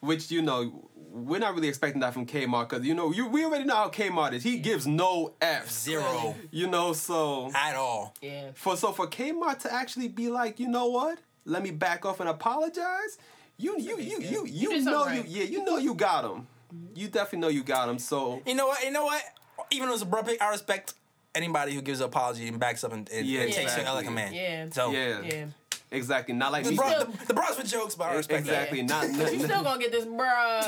Which, 0.00 0.32
you 0.32 0.42
know, 0.42 0.88
we're 0.96 1.38
not 1.38 1.54
really 1.54 1.68
expecting 1.68 2.00
that 2.00 2.12
from 2.12 2.26
Kmart 2.26 2.68
because 2.68 2.84
you 2.86 2.94
know, 2.94 3.12
you 3.12 3.28
we 3.28 3.44
already 3.44 3.64
know 3.64 3.76
how 3.76 3.88
Kmart 3.88 4.32
is. 4.32 4.42
He 4.42 4.58
gives 4.58 4.86
no 4.86 5.34
F 5.40 5.70
Zero 5.70 6.34
You 6.50 6.66
know, 6.66 6.92
so 6.92 7.50
at 7.54 7.76
all. 7.76 8.14
Yeah. 8.20 8.50
for 8.54 8.76
so 8.76 8.92
for 8.92 9.06
Kmart 9.06 9.60
to 9.60 9.72
actually 9.72 10.08
be 10.08 10.28
like, 10.28 10.58
you 10.58 10.68
know 10.68 10.86
what? 10.86 11.18
Let 11.44 11.62
me 11.62 11.70
back 11.70 12.04
off 12.06 12.20
and 12.20 12.28
apologize. 12.28 13.18
You 13.58 13.78
you 13.78 13.98
you 13.98 14.20
you 14.20 14.46
you, 14.46 14.70
did 14.70 14.84
know 14.84 15.04
something 15.04 15.26
you 15.28 15.40
yeah, 15.40 15.44
you 15.44 15.64
know 15.64 15.76
you 15.76 15.94
got 15.94 16.24
him. 16.24 16.46
You 16.94 17.08
definitely 17.08 17.40
know 17.40 17.48
you 17.48 17.62
got 17.62 17.88
him. 17.88 17.98
So 17.98 18.42
You 18.46 18.54
know 18.54 18.66
what? 18.66 18.82
You 18.82 18.90
know 18.90 19.04
what? 19.04 19.22
Even 19.70 19.88
though 19.88 19.94
it's 19.94 20.02
a 20.02 20.06
bro 20.06 20.22
pick, 20.22 20.40
I 20.42 20.50
respect 20.50 20.94
anybody 21.34 21.74
who 21.74 21.80
gives 21.82 22.00
an 22.00 22.06
apology 22.06 22.46
and 22.48 22.58
backs 22.60 22.84
up 22.84 22.92
and, 22.92 23.08
and, 23.10 23.26
Yeah, 23.26 23.40
and 23.42 23.52
takes 23.52 23.58
it 23.76 23.80
exactly. 23.80 23.94
like 23.94 24.06
a 24.06 24.10
man. 24.10 24.34
Yeah. 24.34 24.66
So 24.70 24.90
yeah, 24.90 25.20
Yeah. 25.22 25.46
exactly. 25.90 26.34
Not 26.34 26.52
like 26.52 26.64
the, 26.64 26.70
me. 26.70 26.76
bro, 26.76 26.90
still- 26.90 27.04
the, 27.06 27.26
the 27.26 27.34
bros 27.34 27.56
with 27.56 27.68
jokes, 27.68 27.94
but 27.94 28.10
I 28.10 28.14
respect 28.16 28.46
that. 28.46 28.52
exactly. 28.72 28.82
Not, 28.82 29.08
not 29.10 29.32
You 29.32 29.40
still 29.40 29.62
gonna 29.62 29.80
get 29.80 29.92
this, 29.92 30.04
bro. 30.04 30.60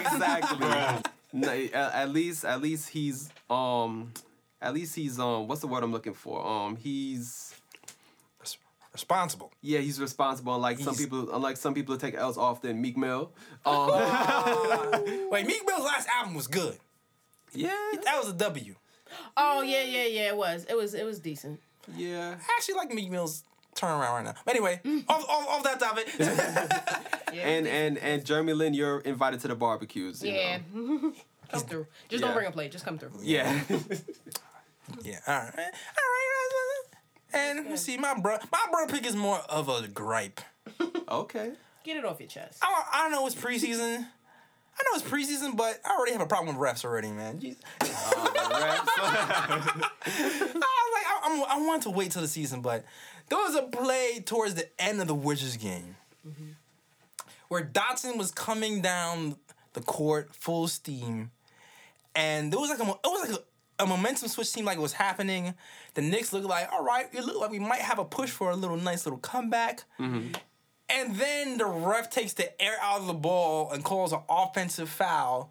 exactly. 0.00 1.10
No, 1.36 1.48
at, 1.48 1.74
at 1.74 2.10
least, 2.10 2.44
at 2.44 2.62
least 2.62 2.90
he's 2.90 3.28
um, 3.50 4.12
at 4.62 4.72
least 4.72 4.94
he's 4.94 5.18
um, 5.18 5.48
what's 5.48 5.60
the 5.62 5.66
word 5.66 5.82
I'm 5.82 5.90
looking 5.90 6.14
for? 6.14 6.46
Um, 6.46 6.76
he's 6.76 7.52
Responsible. 8.92 9.50
yeah, 9.60 9.80
he's 9.80 10.00
responsible. 10.00 10.54
Unlike 10.54 10.78
some 10.78 10.94
people, 10.94 11.34
unlike 11.34 11.56
some 11.56 11.74
people 11.74 11.96
who 11.96 12.00
take 12.00 12.14
L's 12.14 12.38
often. 12.38 12.80
Meek 12.80 12.96
Mill. 12.96 13.32
Um, 13.66 13.88
Wait, 15.30 15.44
Meek 15.44 15.66
Mill's 15.66 15.84
last 15.84 16.08
album 16.16 16.34
was 16.34 16.46
good. 16.46 16.78
Yeah, 17.54 17.70
That 18.04 18.18
was 18.18 18.28
a 18.30 18.34
W. 18.34 18.74
Oh 19.36 19.62
yeah, 19.62 19.82
yeah, 19.82 20.04
yeah. 20.06 20.28
It 20.28 20.36
was. 20.36 20.64
It 20.68 20.76
was. 20.76 20.94
It 20.94 21.04
was 21.04 21.18
decent. 21.20 21.60
yeah. 21.96 22.34
I 22.38 22.52
actually 22.56 22.74
like 22.74 22.92
Meek 22.92 23.10
Mill's 23.10 23.44
turnaround 23.76 24.12
right 24.12 24.24
now. 24.24 24.34
But 24.44 24.54
anyway, 24.54 24.80
mm. 24.84 25.04
off, 25.08 25.28
off, 25.28 25.48
off 25.48 25.62
that 25.64 25.80
topic. 25.80 26.08
Yeah, 27.34 27.48
And 27.48 27.66
and 27.66 27.98
and 27.98 28.24
Jeremy 28.24 28.52
Lin, 28.52 28.74
you're 28.74 29.00
invited 29.00 29.40
to 29.40 29.48
the 29.48 29.56
barbecues. 29.56 30.22
You 30.22 30.32
yeah. 30.34 30.58
Know? 30.72 31.12
come 31.50 31.60
through. 31.62 31.86
Just 32.08 32.20
Yeah. 32.20 32.28
don't 32.28 32.36
bring 32.36 32.46
a 32.46 32.52
plate. 32.52 32.70
Just 32.70 32.84
come 32.84 32.96
through. 32.96 33.10
Yeah. 33.20 33.60
yeah, 35.02 35.18
all 35.26 35.34
right. 35.34 35.52
All 35.58 35.58
right. 35.58 36.82
And 37.32 37.68
let's 37.70 37.82
see, 37.82 37.96
my 37.98 38.14
bro, 38.14 38.38
my 38.52 38.66
bro 38.70 38.86
pick 38.86 39.04
is 39.04 39.16
more 39.16 39.38
of 39.48 39.68
a 39.68 39.88
gripe. 39.88 40.40
okay. 41.08 41.54
Get 41.82 41.96
it 41.96 42.04
off 42.04 42.20
your 42.20 42.28
chest. 42.28 42.60
I, 42.62 42.84
I 42.92 43.02
don't 43.02 43.10
know 43.10 43.26
it's 43.26 43.34
preseason. 43.34 44.06
I 44.76 44.82
know 44.82 44.98
it's 44.98 45.08
preseason, 45.08 45.56
but 45.56 45.80
I 45.84 45.94
already 45.96 46.12
have 46.12 46.20
a 46.20 46.26
problem 46.26 46.56
with 46.56 46.68
refs 46.68 46.84
already, 46.84 47.12
man. 47.12 47.38
Jeez. 47.38 47.56
Oh, 47.80 48.32
I 48.36 49.60
was 49.60 50.92
like, 50.94 51.06
I, 51.06 51.20
I'm, 51.24 51.62
I 51.62 51.66
want 51.66 51.84
to 51.84 51.90
wait 51.90 52.10
till 52.10 52.22
the 52.22 52.28
season, 52.28 52.60
but 52.60 52.84
there 53.28 53.38
was 53.38 53.54
a 53.54 53.62
play 53.62 54.20
towards 54.24 54.54
the 54.54 54.68
end 54.80 55.00
of 55.00 55.06
the 55.06 55.14
Wizards 55.14 55.56
game 55.56 55.96
mm-hmm. 56.26 56.50
where 57.48 57.64
Dotson 57.64 58.18
was 58.18 58.30
coming 58.32 58.82
down 58.82 59.36
the 59.74 59.80
court 59.80 60.34
full 60.34 60.66
steam, 60.66 61.30
and 62.14 62.52
there 62.52 62.58
was 62.58 62.70
like 62.70 62.80
a, 62.80 62.90
it 62.90 62.98
was 63.04 63.28
like 63.30 63.38
a, 63.38 63.84
a 63.84 63.86
momentum 63.86 64.28
switch 64.28 64.48
seemed 64.48 64.66
like 64.66 64.78
it 64.78 64.82
was 64.82 64.92
happening. 64.92 65.54
The 65.94 66.02
Knicks 66.02 66.32
looked 66.32 66.46
like, 66.46 66.70
all 66.72 66.84
right, 66.84 67.06
it 67.12 67.24
looked 67.24 67.38
like 67.38 67.50
we 67.50 67.60
might 67.60 67.80
have 67.80 67.98
a 67.98 68.04
push 68.04 68.30
for 68.30 68.50
a 68.50 68.56
little 68.56 68.76
nice 68.76 69.06
little 69.06 69.20
comeback. 69.20 69.84
Mm-hmm. 70.00 70.32
And 70.88 71.16
then 71.16 71.58
the 71.58 71.66
ref 71.66 72.10
takes 72.10 72.34
the 72.34 72.60
air 72.62 72.76
out 72.82 73.00
of 73.00 73.06
the 73.06 73.14
ball 73.14 73.70
and 73.72 73.82
calls 73.82 74.12
an 74.12 74.20
offensive 74.28 74.88
foul 74.88 75.50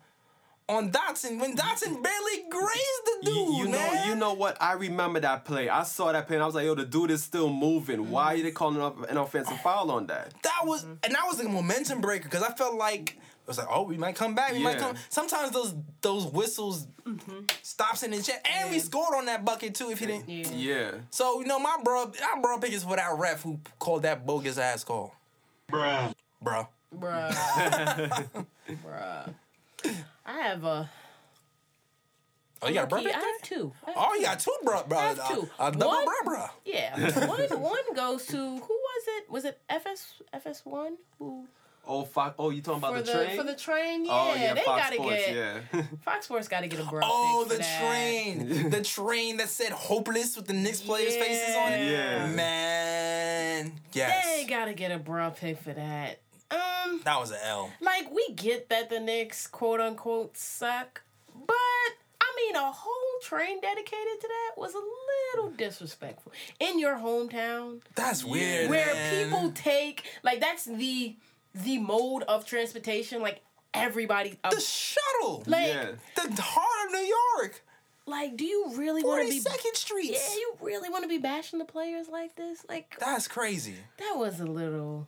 on 0.69 0.91
Dotson 0.91 1.41
when 1.41 1.57
Dotson 1.57 2.01
barely 2.01 2.43
grazed 2.49 3.05
the 3.05 3.17
dude. 3.23 3.35
You, 3.35 3.53
you 3.57 3.67
know, 3.67 4.03
you 4.07 4.15
know 4.15 4.33
what? 4.33 4.55
I 4.61 4.73
remember 4.73 5.19
that 5.19 5.43
play. 5.43 5.67
I 5.69 5.83
saw 5.83 6.11
that 6.11 6.27
play 6.27 6.37
and 6.37 6.43
I 6.43 6.45
was 6.45 6.55
like, 6.55 6.65
yo, 6.65 6.75
the 6.75 6.85
dude 6.85 7.11
is 7.11 7.21
still 7.23 7.49
moving. 7.49 8.09
Why 8.09 8.35
are 8.35 8.41
they 8.41 8.51
calling 8.51 8.81
up 8.81 9.09
an 9.09 9.17
offensive 9.17 9.59
foul 9.61 9.91
on 9.91 10.07
that? 10.07 10.33
that 10.43 10.61
was 10.63 10.83
and 10.83 10.99
that 11.13 11.23
was 11.27 11.39
a 11.39 11.49
momentum 11.49 11.99
breaker 11.99 12.25
because 12.25 12.43
I 12.43 12.53
felt 12.53 12.75
like 12.75 13.09
it 13.11 13.47
was 13.47 13.57
like, 13.57 13.67
oh, 13.69 13.83
we 13.83 13.97
might 13.97 14.15
come 14.15 14.35
back. 14.35 14.53
We 14.53 14.59
might 14.59 14.77
come. 14.77 14.95
Sometimes 15.09 15.51
those 15.51 15.75
those 16.01 16.25
whistles 16.27 16.87
stops 17.61 18.03
in 18.03 18.11
the 18.11 18.21
chat, 18.21 18.45
and 18.57 18.71
we 18.71 18.79
scored 18.79 19.15
on 19.15 19.25
that 19.25 19.43
bucket 19.43 19.75
too. 19.75 19.89
If 19.91 19.99
he 19.99 20.05
didn't, 20.05 20.29
Yeah. 20.29 20.47
Yeah. 20.55 20.91
so 21.09 21.41
you 21.41 21.45
know, 21.47 21.59
my 21.59 21.75
bro, 21.83 22.05
my 22.05 22.41
bro 22.41 22.57
pick 22.59 22.71
is 22.71 22.85
for 22.85 22.95
that 22.95 23.11
ref 23.17 23.41
who 23.41 23.59
called 23.79 24.03
that 24.03 24.25
bogus 24.25 24.57
ass 24.57 24.85
call, 24.85 25.13
bruh, 25.73 26.13
bruh. 26.43 26.67
Bruh. 26.95 27.33
Bruh. 28.85 29.33
I 30.25 30.39
have 30.41 30.63
a. 30.63 30.89
Oh, 32.61 32.67
you 32.67 32.75
got 32.75 32.85
a 32.91 32.95
bruh 32.95 32.99
I 32.99 33.03
pick? 33.03 33.11
have 33.13 33.21
there? 33.23 33.31
two. 33.41 33.73
I 33.85 33.91
have 33.91 33.97
Oh, 34.07 34.13
you 34.13 34.21
got 34.21 34.39
two 34.39 34.55
bruh, 34.63 34.87
bruh. 34.87 34.97
I 34.97 35.01
have 35.07 35.27
two. 35.27 35.49
A, 35.59 35.67
a 35.67 35.71
double 35.71 35.87
One- 35.87 36.05
bruh, 36.07 36.25
bruh. 36.25 36.49
Yeah, 36.65 37.27
one 37.27 37.61
one 37.61 37.93
goes 37.95 38.25
to 38.27 38.37
who 38.37 38.57
was 38.59 39.03
it? 39.07 39.29
Was 39.31 39.45
it 39.45 39.59
FS 39.69 40.21
FS 40.31 40.61
one 40.65 40.97
who 41.19 41.47
Oh, 41.85 42.05
fuck. 42.05 42.35
Oh, 42.39 42.49
you 42.49 42.61
talking 42.61 42.79
about 42.81 42.93
the, 42.95 43.11
the 43.11 43.25
train? 43.25 43.37
for 43.37 43.43
the 43.43 43.55
train? 43.55 44.05
Yeah, 44.05 44.11
oh, 44.13 44.33
yeah, 44.35 44.53
they 44.53 44.61
Fox 44.61 44.83
gotta 44.83 44.95
Sports, 44.95 45.15
get 45.25 45.35
yeah. 45.35 45.81
Fox 46.05 46.25
Sports 46.25 46.47
got 46.47 46.61
to 46.61 46.67
get 46.67 46.79
a 46.79 46.83
bro. 46.85 47.01
Oh, 47.03 47.45
pick 47.49 47.57
the 47.57 47.63
for 47.63 47.69
that. 47.69 47.81
train, 47.81 48.69
the 48.69 48.81
train 48.81 49.37
that 49.37 49.49
said 49.49 49.71
hopeless 49.73 50.37
with 50.37 50.47
the 50.47 50.53
Knicks 50.53 50.79
players' 50.81 51.15
faces 51.17 51.55
on 51.57 51.73
it. 51.73 51.91
Yeah. 51.91 52.27
Man, 52.27 53.73
yes, 53.91 54.25
They 54.25 54.45
gotta 54.45 54.73
get 54.73 54.91
a 54.91 54.97
bro 54.99 55.31
pick 55.31 55.59
for 55.59 55.73
that. 55.73 56.19
Um, 56.51 57.01
that 57.03 57.19
was 57.19 57.31
an 57.31 57.39
L. 57.43 57.71
like 57.81 58.11
we 58.13 58.27
get 58.35 58.69
that 58.69 58.89
the 58.89 58.99
Knicks 58.99 59.47
quote 59.47 59.81
unquote 59.81 60.37
suck, 60.37 61.01
but 61.35 61.55
I 62.21 62.33
mean 62.37 62.55
a 62.55 62.71
whole 62.71 63.19
train 63.23 63.59
dedicated 63.59 64.21
to 64.21 64.27
that 64.27 64.51
was 64.61 64.73
a 64.75 64.81
little 65.35 65.51
disrespectful 65.57 66.31
in 66.59 66.77
your 66.79 66.95
hometown. 66.97 67.81
That's 67.95 68.23
weird. 68.23 68.69
where 68.69 68.93
man. 68.93 69.25
people 69.25 69.51
take 69.51 70.03
like 70.23 70.39
that's 70.41 70.65
the 70.65 71.15
the 71.55 71.77
mode 71.77 72.23
of 72.23 72.45
transportation 72.45 73.21
like 73.21 73.41
everybody 73.73 74.37
up, 74.43 74.53
the 74.53 74.59
shuttle, 74.61 75.43
like 75.47 75.67
Yeah. 75.67 75.91
the 76.15 76.41
heart 76.41 76.87
of 76.87 76.91
New 76.93 77.15
York, 77.39 77.63
like 78.05 78.35
do 78.37 78.45
you 78.45 78.71
really 78.75 79.03
want 79.03 79.23
to 79.23 79.29
be 79.29 79.39
Second 79.39 79.75
Street. 79.75 80.11
yeah 80.11 80.33
you 80.35 80.55
really 80.61 80.89
want 80.89 81.03
to 81.03 81.07
be 81.09 81.17
bashing 81.17 81.59
the 81.59 81.65
players 81.65 82.07
like 82.09 82.35
this 82.35 82.65
like 82.69 82.95
That's 82.99 83.27
crazy. 83.27 83.75
that 83.97 84.13
was 84.17 84.39
a 84.39 84.45
little 84.45 85.07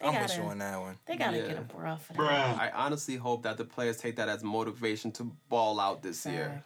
they 0.00 0.08
I'm 0.08 0.14
gotta, 0.14 0.24
with 0.24 0.36
you 0.38 0.42
on 0.50 0.58
that 0.58 0.80
one. 0.80 0.98
they 1.06 1.16
gotta 1.16 1.36
Yeah. 1.38 1.46
get 1.48 1.58
a 1.58 1.62
bro 1.62 1.96
for 1.96 2.14
that 2.14 2.58
I 2.60 2.70
honestly 2.74 3.16
hope 3.16 3.42
that 3.44 3.56
the 3.58 3.64
players 3.64 3.98
take 3.98 4.16
that 4.16 4.28
as 4.28 4.42
motivation 4.42 5.12
to 5.12 5.24
ball 5.48 5.78
out 5.78 6.02
this 6.02 6.26
year. 6.26 6.64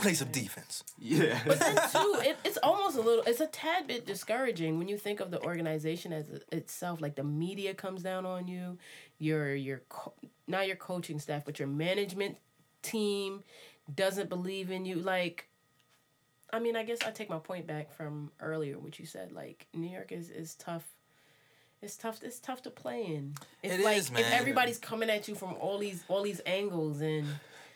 Facts. 0.00 0.04
Play 0.04 0.14
some 0.14 0.30
defense. 0.32 0.84
Yeah. 0.98 1.38
But 1.46 1.58
then 1.60 1.74
too, 1.92 2.14
it, 2.22 2.38
it's 2.44 2.58
almost 2.62 2.96
a 2.96 3.00
little, 3.00 3.24
it's 3.26 3.40
a 3.40 3.46
tad 3.46 3.86
bit 3.86 4.06
discouraging 4.06 4.78
when 4.78 4.88
you 4.88 4.96
think 4.98 5.20
of 5.20 5.30
the 5.30 5.40
organization 5.42 6.12
as 6.12 6.26
itself. 6.52 7.00
Like 7.00 7.14
the 7.16 7.24
media 7.24 7.74
comes 7.74 8.02
down 8.02 8.26
on 8.26 8.48
you, 8.48 8.78
your 9.18 9.54
your 9.54 9.82
co- 9.88 10.14
not 10.46 10.66
your 10.66 10.76
coaching 10.76 11.18
staff, 11.20 11.44
but 11.44 11.58
your 11.58 11.68
management 11.68 12.36
team 12.82 13.42
doesn't 13.94 14.28
believe 14.28 14.70
in 14.70 14.84
you. 14.84 14.96
Like, 14.96 15.46
I 16.52 16.58
mean, 16.58 16.76
I 16.76 16.82
guess 16.82 16.98
I 17.06 17.10
take 17.10 17.28
my 17.30 17.38
point 17.38 17.66
back 17.66 17.92
from 17.92 18.30
earlier, 18.40 18.78
what 18.78 18.98
you 18.98 19.06
said. 19.06 19.32
Like 19.32 19.66
New 19.74 19.88
York 19.90 20.12
is 20.12 20.30
is 20.30 20.54
tough. 20.54 20.86
It's 21.82 21.96
tough. 21.96 22.20
It's 22.22 22.38
tough 22.40 22.62
to 22.62 22.70
play 22.70 23.06
in. 23.06 23.34
It's 23.62 23.74
It 23.76 23.80
like 23.84 23.96
is, 23.96 24.10
man. 24.10 24.20
if 24.20 24.32
everybody's 24.32 24.78
coming 24.78 25.08
at 25.08 25.28
you 25.28 25.34
from 25.34 25.54
all 25.60 25.78
these 25.78 26.04
all 26.08 26.22
these 26.22 26.40
angles 26.44 27.00
and 27.00 27.26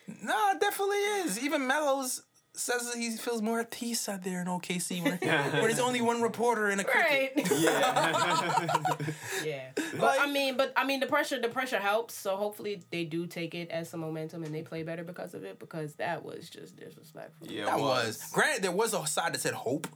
No, 0.06 0.51
it 0.52 0.60
definitely 0.60 0.97
is. 0.97 1.39
Even 1.43 1.66
Melo's 1.66 2.22
says 2.56 2.89
that 2.93 2.97
he 2.98 3.10
feels 3.16 3.43
more 3.43 3.59
at 3.60 3.70
peace 3.72 4.09
out 4.09 4.22
there 4.22 4.40
in 4.40 4.47
OKC 4.47 5.02
where, 5.02 5.16
where 5.52 5.62
there's 5.62 5.81
only 5.81 6.01
one 6.01 6.22
reporter 6.22 6.70
in 6.70 6.78
a 6.81 6.85
cricket. 6.85 7.32
right. 7.36 7.51
Yeah. 7.60 8.97
yeah. 9.44 9.68
But 9.98 10.18
I 10.20 10.31
mean, 10.31 10.56
but 10.56 10.72
I 10.76 10.85
mean, 10.85 11.01
the 11.01 11.06
pressure, 11.06 11.40
the 11.40 11.48
pressure 11.48 11.78
helps. 11.78 12.14
So 12.14 12.36
hopefully 12.36 12.82
they 12.90 13.05
do 13.05 13.26
take 13.26 13.55
it 13.55 13.70
as 13.70 13.89
some 13.90 14.01
momentum 14.01 14.44
and 14.44 14.55
they 14.55 14.62
play 14.62 14.82
better 14.82 15.05
because 15.05 15.35
of 15.35 15.44
it. 15.44 15.59
Because 15.59 15.94
that 15.94 16.24
was 16.24 16.48
just 16.48 16.76
disrespectful. 16.76 17.48
yeah, 17.48 17.64
That 17.66 17.78
it 17.78 17.82
was. 17.82 18.22
Granted, 18.32 18.62
there 18.62 18.72
was 18.72 18.94
a 18.94 19.05
side 19.06 19.35
that 19.35 19.40
said 19.40 19.55
hope, 19.55 19.86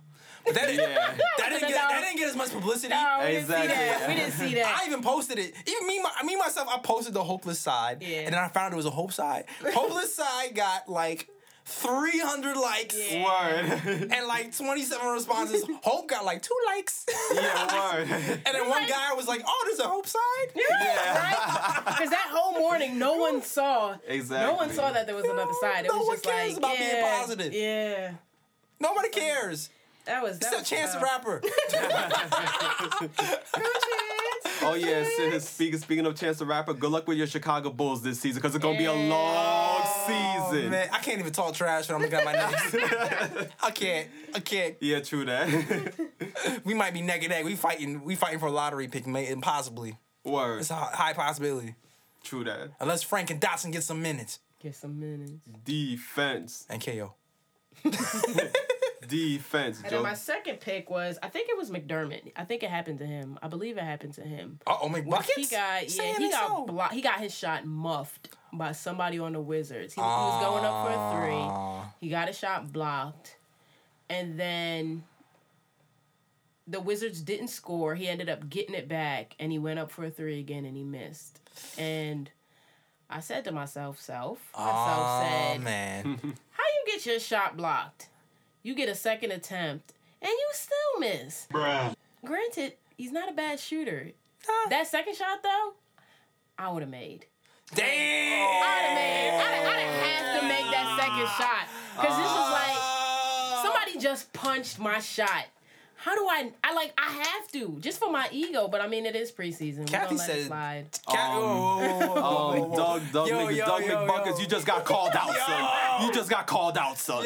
but 0.45 0.55
that 0.55 0.67
didn't, 0.67 0.89
Yeah. 0.91 1.15
that, 1.39 1.49
didn't 1.51 1.69
get, 1.69 1.75
that 1.75 2.01
didn't 2.05 2.17
get 2.19 2.29
as 2.31 2.37
much 2.37 2.51
publicity. 2.51 2.89
No, 2.95 3.19
we 3.23 3.37
Exactly. 3.37 3.69
didn't 3.69 3.79
see 3.79 3.99
that. 3.99 4.09
We 4.09 4.15
didn't 4.15 4.33
see 4.33 4.55
that. 4.57 4.81
I 4.83 4.87
even 4.87 5.03
posted 5.03 5.39
it. 5.39 5.55
Even 5.67 5.87
me, 5.87 6.01
my, 6.03 6.11
me 6.25 6.37
myself, 6.37 6.69
I 6.73 6.79
posted 6.79 7.15
the 7.15 7.23
hopeless 7.25 7.59
side, 7.61 8.03
Yeah. 8.03 8.19
and 8.21 8.35
then 8.35 8.43
I 8.43 8.49
found 8.49 8.73
it 8.75 8.77
was 8.77 8.87
a 8.87 8.91
hope 8.91 9.13
side. 9.13 9.45
Hopeless 9.73 10.15
side 10.15 10.55
got 10.55 10.89
like 10.89 11.29
300 11.69 12.57
likes 12.57 12.97
Yeah. 13.13 13.25
Word. 13.25 14.09
and 14.11 14.27
like 14.27 14.57
27 14.57 15.07
responses. 15.09 15.65
Hope 15.83 16.09
got 16.09 16.25
like 16.25 16.43
two 16.43 16.57
likes, 16.67 17.05
yeah, 17.35 17.93
word. 17.95 18.09
and 18.11 18.41
then 18.45 18.69
one 18.69 18.87
guy 18.89 19.13
was 19.15 19.29
like, 19.29 19.43
"Oh, 19.47 19.63
there's 19.67 19.79
a 19.79 19.87
hope 19.89 20.07
side." 20.07 20.21
yeah. 20.57 21.81
Because 21.85 22.11
that 22.11 22.29
whole 22.31 22.59
morning, 22.59 22.99
no 22.99 23.15
one 23.17 23.43
saw. 23.43 23.97
Exactly. 24.07 24.47
No 24.51 24.55
one 24.57 24.71
saw 24.71 24.91
that 24.93 25.07
there 25.07 25.15
was 25.15 25.25
another 25.27 25.53
side. 25.61 25.85
It 25.85 25.89
No 25.93 25.99
was 25.99 26.07
one 26.07 26.17
just 26.17 26.25
cares 26.25 26.49
like 26.53 26.57
about 26.59 26.79
being 26.79 26.91
yeah, 26.91 27.19
positive. 27.19 27.53
Yeah. 27.53 28.13
Nobody 28.81 29.09
cares. 29.11 29.69
That 30.07 30.23
was 30.23 30.39
that 30.39 30.53
Except 30.55 30.63
was 30.63 30.71
Chance 30.71 30.95
the. 30.95 31.01
Rapper. 31.01 31.43
Oh 34.61 34.75
yeah, 34.75 35.05
so 35.17 35.39
speaking 35.39 35.79
speaking 35.79 36.05
of 36.05 36.17
Chance 36.17 36.39
the 36.39 36.45
Rapper, 36.45 36.75
good 36.75 36.91
luck 36.91 37.07
with 37.07 37.17
your 37.17 37.29
Chicago 37.29 37.71
Bulls 37.71 38.03
this 38.03 38.19
season 38.21 38.41
because 38.41 38.57
it's 38.57 38.63
gonna 38.63 38.77
be 38.77 38.87
a 38.87 38.93
Yeah. 38.95 39.09
Long 40.57 40.67
Oh, 40.67 40.71
man, 40.71 40.89
I 40.93 40.99
can't 40.99 41.19
even 41.21 41.33
talk 41.33 41.55
trash 41.55 41.89
when 41.89 41.97
I'm 41.97 42.03
looking 42.03 42.19
at 42.19 42.25
my 42.25 42.33
Knicks. 42.33 43.53
I 43.63 43.71
can't. 43.71 44.09
I 44.35 44.41
can't. 44.41 44.77
Yeah, 44.81 45.01
true 45.01 45.25
that. 45.25 45.95
We 46.65 46.75
might 46.75 46.93
be 46.95 47.03
neck 47.03 47.21
and 47.23 47.31
neck. 47.31 47.45
We 47.45 47.55
fighting. 47.57 48.05
We 48.05 48.15
fighting 48.15 48.39
for 48.39 48.47
a 48.47 48.51
lottery 48.53 48.89
pick, 48.89 49.07
may 49.07 49.29
impossibly. 49.29 49.99
Word. 50.25 50.61
It's 50.61 50.71
a 50.71 50.75
high 50.75 51.13
possibility. 51.15 51.75
True 52.23 52.45
that. 52.45 52.71
Unless 52.81 53.03
Frank 53.05 53.31
and 53.31 53.41
Dotson 53.41 53.73
get 53.73 53.83
some 53.83 54.03
minutes 54.03 54.39
Get 54.61 54.75
some 54.77 54.99
minutes. 54.99 55.33
Defense. 55.65 56.67
and 56.69 56.85
KO. 56.85 57.15
Defense. 59.07 59.79
And 59.79 59.85
Joe. 59.89 59.97
then 59.97 60.03
my 60.03 60.15
second 60.15 60.61
pick 60.61 60.91
was 60.91 61.19
I 61.23 61.29
think 61.29 61.49
it 61.49 61.57
was 61.57 61.71
McDermott. 61.71 62.33
I 62.37 62.45
think 62.45 62.63
it 62.63 62.71
happened 62.71 62.99
to 62.99 63.07
him. 63.07 63.39
I 63.43 63.49
believe 63.49 63.79
it 63.79 63.85
happened 63.85 64.15
to 64.15 64.23
him. 64.23 64.59
Oh, 64.67 64.89
When 64.89 65.05
McBuckets. 65.05 65.31
He 65.37 65.43
got 65.47 65.83
yeah, 65.85 65.89
Saying 65.89 66.15
he 66.19 66.31
got 66.31 66.49
so. 66.49 66.65
blo- 66.67 66.89
he 66.93 67.01
got 67.01 67.21
his 67.21 67.35
shot 67.35 67.65
muffed 67.65 68.31
by 68.53 68.73
somebody 68.73 69.19
on 69.19 69.33
the 69.33 69.41
Wizards. 69.41 69.95
He, 69.95 70.01
he 70.01 70.07
was 70.07 70.45
going 70.45 70.65
up 70.65 70.87
for 70.87 70.93
a 70.93 71.83
three. 71.91 71.97
He 72.01 72.11
got 72.11 72.29
a 72.29 72.33
shot 72.33 72.73
blocked, 72.73 73.37
and 74.09 74.39
then 74.39 75.05
the 76.67 76.81
Wizards 76.81 77.21
didn't 77.21 77.49
score. 77.49 77.95
He 77.95 78.09
ended 78.09 78.29
up 78.29 78.49
getting 78.49 78.75
it 78.75 78.89
back, 78.89 79.35
and 79.39 79.53
he 79.53 79.59
went 79.59 79.79
up 79.79 79.91
for 79.91 80.05
a 80.05 80.11
three 80.11 80.39
again, 80.41 80.65
and 80.65 80.77
he 80.77 80.85
missed. 80.85 81.41
And 81.79 82.31
I 83.11 83.21
said 83.21 83.45
to 83.45 83.53
myself, 83.53 84.01
self, 84.01 84.39
myself 84.55 84.77
Oh 84.99 85.27
said, 85.27 85.61
man. 85.63 86.05
how 86.51 86.65
you 86.65 86.93
get 86.93 87.07
your 87.07 87.19
shot 87.19 87.57
blocked? 87.57 88.09
You 88.63 88.75
get 88.75 88.89
a 88.89 88.95
second 88.95 89.33
attempt 89.33 89.95
and 90.21 90.31
you 90.31 90.49
still 90.53 91.01
miss. 91.01 91.47
Granted, 92.25 92.75
he's 92.97 93.13
not 93.13 93.31
a 93.31 93.33
bad 93.33 93.61
shooter. 93.61 94.13
That 94.71 94.87
second 94.87 95.17
shot 95.17 95.43
though, 95.43 95.73
I 96.59 96.71
would 96.71 96.83
have 96.83 96.91
made. 96.91 97.27
Damn. 97.75 97.87
I'd 97.87 98.85
have 98.87 98.95
made. 98.95 99.31
I'd, 99.31 99.67
I'd 99.67 99.81
have 100.05 100.41
to 100.41 100.47
make 100.49 100.67
that 100.71 100.97
second 100.99 101.29
shot 101.37 101.69
because 101.97 102.17
this 102.17 102.31
is 102.31 102.49
like 102.53 103.63
somebody 103.63 103.99
just 103.99 104.33
punched 104.33 104.79
my 104.79 105.01
shot. 105.01 105.45
How 105.97 106.15
do 106.15 106.23
I? 106.29 106.53
I 106.65 106.73
like. 106.75 106.93
I 106.97 107.11
have 107.11 107.49
to 107.53 107.77
just 107.81 107.99
for 107.99 108.11
my 108.11 108.29
ego. 108.33 108.69
But 108.69 108.81
I 108.81 108.87
mean, 108.87 109.05
it 109.05 109.17
is 109.17 109.33
preseason. 109.33 109.81
We 109.81 109.85
Kathy 109.87 110.15
gonna 110.17 110.29
let 110.29 110.31
it 110.31 110.33
said- 110.43 110.47
slide. 110.47 110.87
Cat- 111.11 111.31
Um, 111.37 111.43
whoa. 111.43 112.73
Doug, 112.77 113.03
Doug, 113.13 113.29
Yo, 113.29 113.47
Mc, 113.47 113.57
yo, 113.57 113.67
Doug 113.67 113.83
yo, 113.85 114.07
McBuckets, 114.07 114.37
yo. 114.37 114.39
you 114.39 114.47
just 114.47 114.65
got 114.67 114.85
called 114.85 115.13
out, 115.15 115.35
son. 115.37 116.07
You 116.07 116.13
just 116.13 116.31
got 116.31 116.47
called 116.47 116.79
out, 116.79 116.97
son. 116.99 117.25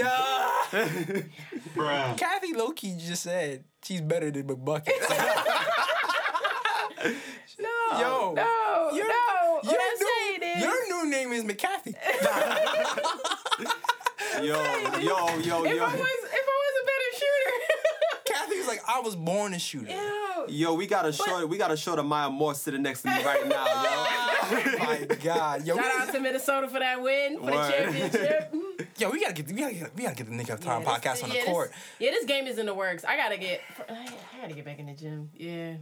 Kathy 2.17 2.55
Loki 2.55 2.97
just 2.97 3.23
said 3.23 3.65
she's 3.85 4.01
better 4.01 4.31
than 4.31 4.45
McBuckets. 4.49 4.89
No, 7.59 7.99
Yo, 7.99 8.33
no, 8.35 8.91
your- 8.95 9.09
no. 9.09 9.59
What 9.63 9.65
Your 11.33 11.43
new 11.45 11.49
name 11.49 11.51
is 11.51 11.57
McCathy. 11.57 11.95
Yo, 14.37 14.43
yo, 14.45 15.39
yo, 15.39 15.65
if 15.65 15.77
yo. 15.77 15.85
I 15.85 15.95
was, 15.95 16.01
if 16.25 16.47
I 16.49 16.59
was 16.63 16.75
a 16.81 16.85
better 16.87 17.11
shooter. 17.13 17.53
Kathy's 18.27 18.67
like, 18.69 18.81
I 18.89 19.01
was 19.01 19.15
born 19.17 19.53
a 19.55 19.59
shooter. 19.59 19.91
Ew. 19.91 20.47
Yo, 20.49 20.75
we 20.75 20.87
gotta 20.87 21.13
show 21.13 21.47
we 21.47 21.57
gotta 21.59 21.77
show 21.77 21.95
the 21.97 22.03
Maya 22.03 22.31
Moore 22.31 22.55
sitting 22.55 22.83
next 22.83 23.03
to 23.03 23.09
me 23.11 23.23
right 23.25 23.47
now, 23.47 23.65
yo. 23.67 24.79
My 24.79 25.07
God, 25.23 25.67
yo, 25.67 25.77
Shout 25.77 26.01
out 26.09 26.13
to 26.15 26.21
Minnesota 26.21 26.69
for 26.69 26.79
that 26.81 27.01
win 27.03 27.39
for 27.39 27.45
Word. 27.45 27.53
the 27.53 27.71
championship. 27.73 28.53
Mm. 28.53 28.87
Yo, 28.99 29.11
we 29.11 29.21
gotta 29.21 29.35
get 29.35 29.47
we 29.49 29.53
gotta 29.61 29.75
get 29.75 29.95
we 29.97 30.03
gotta 30.03 30.15
get 30.17 30.27
the 30.29 30.33
Knick 30.35 30.49
of 30.51 30.61
Time 30.61 30.83
Yeah, 30.83 30.89
podcast 30.99 31.13
this- 31.15 31.23
on 31.25 31.29
yeah, 31.31 31.35
the 31.35 31.41
this- 31.41 31.49
court. 31.49 31.73
yeah, 31.99 32.11
this 32.11 32.25
game 32.25 32.47
is 32.47 32.59
in 32.59 32.67
the 32.67 32.75
works. 32.75 33.05
I 33.05 33.17
gotta 33.17 33.37
get. 33.39 33.61
I 33.89 34.07
gotta 34.41 34.55
get 34.55 34.65
back 34.65 34.79
in 34.79 34.87
the 34.87 34.95
gym. 34.95 35.31
Yeah, 35.35 35.75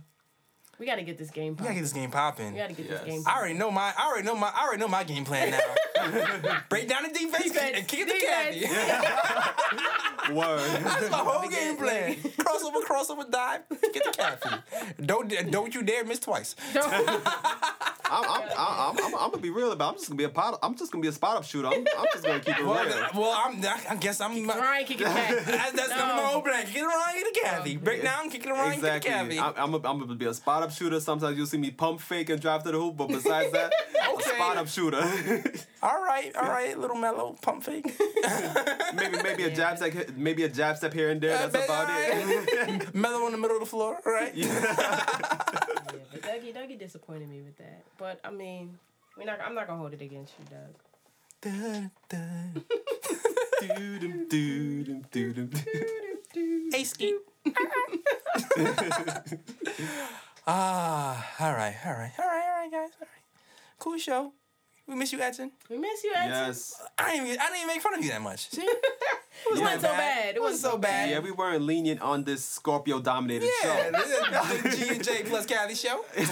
we 0.80 0.86
gotta 0.86 1.02
get 1.02 1.18
this 1.18 1.30
game. 1.30 1.54
We 1.56 1.62
gotta 1.62 1.74
get 1.74 1.82
this 1.82 1.92
game 1.92 2.10
popping. 2.10 2.52
We 2.54 2.58
gotta 2.58 2.72
get 2.72 2.86
Yes. 2.88 3.00
this 3.02 3.08
game. 3.08 3.22
I 3.26 3.38
already 3.38 3.54
know 3.54 3.70
my 3.70 3.92
I 3.96 4.08
already 4.08 4.26
know 4.26 4.34
my 4.34 4.48
I 4.48 4.64
already 4.64 4.80
know 4.80 4.88
my 4.88 5.04
game 5.04 5.24
plan 5.26 5.50
now. 5.50 5.58
Break 6.70 6.88
down 6.88 7.02
the 7.02 7.10
defense, 7.10 7.44
Defense, 7.44 7.76
and 7.76 7.86
kick 7.86 8.00
it 8.00 8.08
to 8.08 8.14
defense. 8.18 8.56
Kathy. 10.34 10.38
Word. 10.38 10.60
That's 10.84 11.10
my 11.10 11.18
whole 11.18 11.48
game 11.48 11.76
plan. 11.76 12.14
Crossover, 12.16 12.82
crossover, 12.84 13.30
dive, 13.30 13.60
get 13.92 14.04
the 14.04 14.12
Kathy. 14.16 14.56
Don't 15.04 15.32
don't 15.50 15.74
you 15.74 15.82
dare 15.82 16.04
miss 16.04 16.18
twice. 16.20 16.56
I'm, 18.12 18.24
I'm, 18.24 18.42
I'm, 18.58 18.98
I'm, 18.98 19.14
I'm 19.14 19.30
gonna 19.30 19.38
be 19.38 19.50
real 19.50 19.70
about. 19.70 19.84
It. 19.84 19.88
I'm 19.90 19.94
just 19.98 20.08
gonna 20.08 20.18
be 20.18 20.24
a 20.24 20.28
pot. 20.28 20.58
I'm 20.64 20.74
just 20.74 20.90
gonna 20.90 21.00
be 21.02 21.06
a 21.08 21.12
spot 21.12 21.36
up 21.36 21.44
shooter. 21.44 21.68
I'm, 21.68 21.86
I'm 21.96 22.06
just 22.12 22.24
gonna 22.24 22.40
keep 22.40 22.58
it 22.58 22.66
Well, 22.66 22.82
real. 22.84 22.92
th- 22.92 23.14
well, 23.14 23.30
I'm 23.44 23.64
I 23.88 23.94
guess 24.00 24.20
I'm 24.20 24.44
my, 24.44 24.58
Ryan 24.58 24.84
kicking 24.84 25.06
cat. 25.06 25.46
that's, 25.46 25.72
that's 25.72 25.88
gonna 25.90 26.02
be 26.02 26.08
my 26.08 26.16
No. 26.16 26.26
whole 26.26 26.42
plan. 26.42 26.66
Kick 26.66 26.76
it 26.76 26.82
around, 26.82 27.14
get 27.14 27.34
the 27.34 27.40
Kathy. 27.40 27.76
Break 27.76 28.02
down, 28.02 28.28
kick 28.28 28.44
it 28.44 28.50
around, 28.50 28.72
Exactly. 28.72 29.10
get 29.10 29.28
the 29.28 29.36
Kathy. 29.36 29.38
I'm, 29.38 29.54
I'm, 29.56 29.74
a, 29.74 29.88
I'm 29.88 30.00
gonna 30.00 30.14
be 30.16 30.24
a 30.26 30.34
spot 30.34 30.64
up 30.64 30.72
shooter. 30.72 30.98
Sometimes 30.98 31.36
you'll 31.36 31.46
see 31.46 31.58
me 31.58 31.70
pump 31.70 32.00
fake 32.00 32.30
and 32.30 32.40
drive 32.40 32.64
to 32.64 32.72
the 32.72 32.78
hoop, 32.78 32.96
but 32.96 33.08
besides 33.08 33.52
that, 33.52 33.72
Okay. 34.12 34.30
a 34.30 34.34
spot 34.34 34.56
up 34.56 34.66
shooter. 34.66 34.98
all 35.80 36.02
right, 36.02 36.34
all 36.34 36.48
right, 36.48 36.76
little 36.76 36.96
mellow 36.96 37.36
pump 37.42 37.62
fake. 37.62 37.96
maybe 38.96 39.22
maybe 39.22 39.44
a 39.44 39.54
jab 39.54 39.76
step, 39.76 39.94
maybe 40.20 40.44
a 40.44 40.48
jab 40.48 40.76
step 40.76 40.92
here 40.92 41.10
and 41.10 41.20
there. 41.20 41.36
That's 41.36 41.52
baby, 41.52 41.64
about 41.64 41.88
it. 41.90 42.94
mellow 42.94 43.26
in 43.26 43.32
the 43.32 43.38
middle 43.38 43.56
of 43.56 43.60
the 43.60 43.66
floor, 43.66 44.00
all 44.04 44.12
right? 44.12 44.34
Yeah, 44.34 44.46
yeah 44.46 46.00
but 46.12 46.22
Dougie, 46.22 46.54
Dougie 46.54 46.78
disappointed 46.78 47.28
me 47.28 47.42
with 47.42 47.56
that. 47.58 47.82
But 47.98 48.20
I 48.24 48.30
mean, 48.30 48.78
we're 49.16 49.24
not. 49.24 49.40
I'm 49.44 49.54
not 49.54 49.66
gonna 49.66 49.78
hold 49.78 49.92
it 49.92 50.02
against 50.02 50.34
you, 50.38 50.44
Doug. 50.50 50.74
Dun, 51.40 51.90
dun. 52.08 52.64
Doo-dum, 53.60 54.26
doo-dum, 54.28 55.04
doo-dum. 55.10 55.50
Hey, 56.72 56.84
Skeet. 56.84 57.14
ah, 60.46 61.30
all 61.38 61.52
right, 61.52 61.76
all 61.84 61.92
right, 61.92 62.12
all 62.18 62.26
right, 62.26 62.44
all 62.46 62.60
right, 62.60 62.70
guys, 62.70 62.90
all 62.98 63.06
right. 63.06 63.08
Cool 63.78 63.98
show. 63.98 64.32
We 64.86 64.96
miss 64.96 65.12
you, 65.12 65.20
Edson. 65.20 65.52
We 65.68 65.78
miss 65.78 66.02
you, 66.02 66.12
Edson. 66.16 66.30
Yes. 66.30 66.82
I 66.98 67.12
didn't, 67.12 67.26
even, 67.28 67.40
I 67.40 67.44
didn't 67.44 67.56
even 67.58 67.66
make 67.68 67.80
fun 67.82 67.94
of 67.94 68.04
you 68.04 68.10
that 68.10 68.22
much. 68.22 68.50
See? 68.50 68.62
It 68.62 69.50
wasn't 69.50 69.80
so 69.80 69.88
bad. 69.88 70.36
It 70.36 70.42
wasn't 70.42 70.60
so 70.72 70.78
bad. 70.78 71.10
Yeah, 71.10 71.20
we 71.20 71.30
weren't 71.30 71.62
lenient 71.62 72.02
on 72.02 72.24
this 72.24 72.44
Scorpio 72.44 73.00
dominated 73.00 73.48
Yeah, 73.62 73.84
show. 73.84 73.90
this 73.92 74.10
is 74.10 74.62
the 74.62 74.84
G 74.86 74.94
and 74.94 75.04
J 75.04 75.22
plus 75.24 75.46
Kathy 75.46 75.74
show. 75.74 76.04
Made 76.18 76.26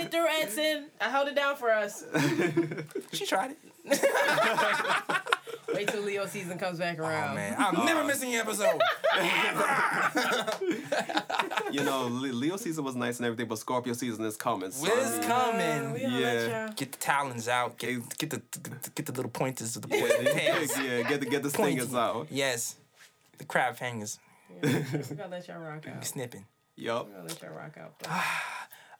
it 0.00 0.10
through, 0.10 0.26
Edson. 0.40 0.86
I 1.00 1.08
held 1.08 1.28
it 1.28 1.36
down 1.36 1.56
for 1.56 1.70
us. 1.70 2.04
She 3.12 3.24
tried 3.24 3.52
it. 3.52 3.58
Wait 5.74 5.88
till 5.88 6.02
Leo 6.02 6.26
season 6.26 6.58
comes 6.58 6.78
back 6.78 6.98
oh, 7.00 7.04
around. 7.04 7.32
Oh 7.32 7.34
man, 7.34 7.54
I'm 7.58 7.86
never 7.86 8.02
oh. 8.02 8.06
missing 8.06 8.34
an 8.34 8.40
episode. 8.40 8.80
You 11.72 11.84
know, 11.84 12.04
Leo 12.04 12.56
season 12.58 12.84
was 12.84 12.94
nice 12.96 13.16
and 13.18 13.24
everything, 13.24 13.48
but 13.48 13.56
Scorpio 13.58 13.94
season 13.94 14.26
is 14.26 14.36
coming. 14.36 14.70
So, 14.70 14.92
I 14.92 15.00
It's 15.00 15.18
mean, 15.18 15.26
coming. 15.26 15.92
We 15.94 16.02
Yeah. 16.02 16.70
Get 16.76 16.92
the 16.92 16.98
talons 16.98 17.48
out. 17.48 17.78
Get 17.78 18.18
get 18.18 18.28
the 18.28 18.42
get 18.94 19.06
the 19.06 19.12
little 19.12 19.30
pointers 19.30 19.74
of 19.76 19.88
the 19.88 19.96
yeah, 19.96 20.82
yeah, 20.82 21.02
get 21.08 21.20
the 21.20 21.26
get 21.26 21.42
the 21.42 21.48
Pointy. 21.48 21.78
stingers 21.78 21.94
out. 21.94 22.26
Yes, 22.30 22.76
the 23.38 23.44
crab 23.46 23.76
fingers 23.76 24.18
We're 24.62 24.70
gonna 25.16 25.28
let 25.30 25.48
y'all 25.48 25.60
rock 25.60 25.86
out. 25.88 26.04
snipping. 26.04 26.44
Yup. 26.76 27.06
We're 27.08 27.14
gonna 27.14 27.28
let 27.28 27.40
y'all 27.42 27.52
rock 27.52 27.78
out. 27.78 27.94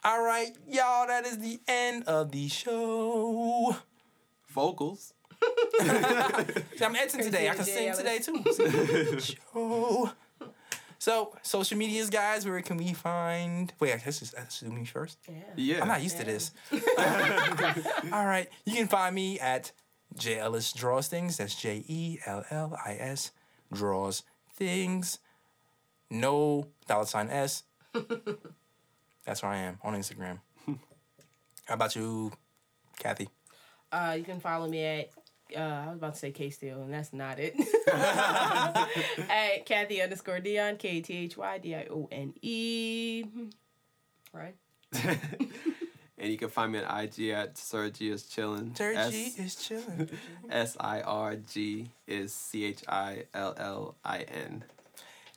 All 0.05 0.25
right, 0.25 0.51
y'all. 0.67 1.07
That 1.07 1.27
is 1.27 1.39
the 1.39 1.61
end 1.69 2.05
of 2.05 2.33
the 2.33 2.49
show. 2.49 3.77
Vocals. 4.53 5.15
See, 5.81 6.85
I'm 6.85 6.95
editing 6.95 7.23
today. 7.23 7.49
I 7.49 7.55
can 7.55 7.65
sing 7.65 7.93
today 7.95 8.19
too. 8.19 9.21
show. 9.21 10.13
So, 10.99 11.35
social 11.43 11.77
medias, 11.77 12.11
guys. 12.11 12.47
Where 12.47 12.61
can 12.63 12.77
we 12.77 12.93
find? 12.93 13.73
Wait, 13.81 13.93
I 13.93 13.97
guess 13.97 14.21
this 14.21 14.33
is 14.33 14.61
do 14.61 14.71
me 14.71 14.85
first. 14.85 15.19
Yeah. 15.29 15.35
Yeah. 15.57 15.83
I'm 15.83 15.89
not 15.89 16.01
used 16.01 16.17
to 16.19 16.25
this. 16.25 16.53
All 18.13 18.25
right. 18.25 18.49
You 18.65 18.75
can 18.75 18.87
find 18.87 19.13
me 19.15 19.41
at 19.41 19.73
J 20.17 20.39
Ellis 20.39 20.73
Draws 20.73 21.09
Things. 21.09 21.39
That's 21.39 21.61
J 21.61 21.85
E 21.89 22.19
L 22.25 22.45
L 22.51 22.79
I 22.87 22.95
S 23.01 23.33
Draws 23.73 24.23
Things. 24.55 25.19
No 26.09 26.69
dollar 26.87 27.07
sign 27.07 27.31
S. 27.31 27.65
That's 29.25 29.43
where 29.43 29.51
I 29.51 29.57
am 29.57 29.79
on 29.83 29.95
Instagram. 29.95 30.39
How 31.65 31.75
about 31.75 31.97
you, 31.97 32.33
Kathy? 32.99 33.29
Uh, 33.93 34.15
you 34.17 34.25
can 34.25 34.41
follow 34.41 34.69
me 34.69 34.85
at. 34.85 35.11
Uh, 35.55 35.61
I 35.61 35.87
was 35.89 35.97
about 35.99 36.15
to 36.15 36.19
say 36.19 36.31
K 36.31 36.49
Steel, 36.49 36.81
and 36.81 36.93
that's 36.93 37.13
not 37.13 37.39
it. 37.39 37.55
at 39.31 39.67
Kathy 39.67 40.01
underscore 40.01 40.41
Dion 40.41 40.77
K 40.79 41.03
T 41.03 41.15
H 41.15 41.37
Y 41.37 41.59
D 41.59 41.75
I 41.75 41.87
O 41.91 42.09
N 42.11 42.33
E. 42.41 43.25
Right. 44.33 44.55
And 46.23 46.31
you 46.31 46.39
can 46.39 46.51
find 46.51 46.71
me 46.71 46.79
on 46.79 47.05
IG 47.05 47.31
at 47.31 47.59
Sergi 47.59 48.09
is 48.09 48.23
chillin. 48.23 48.79
Sergi 48.79 49.33
is 49.43 49.57
chilling. 49.57 50.09
S 50.49 50.77
I 50.79 51.01
R 51.01 51.35
G 51.35 51.91
is 52.07 52.33
C 52.33 52.65
H 52.65 52.85
I 52.89 53.25
L 53.35 53.57
L 53.59 53.97
I 54.05 54.21
N. 54.21 54.63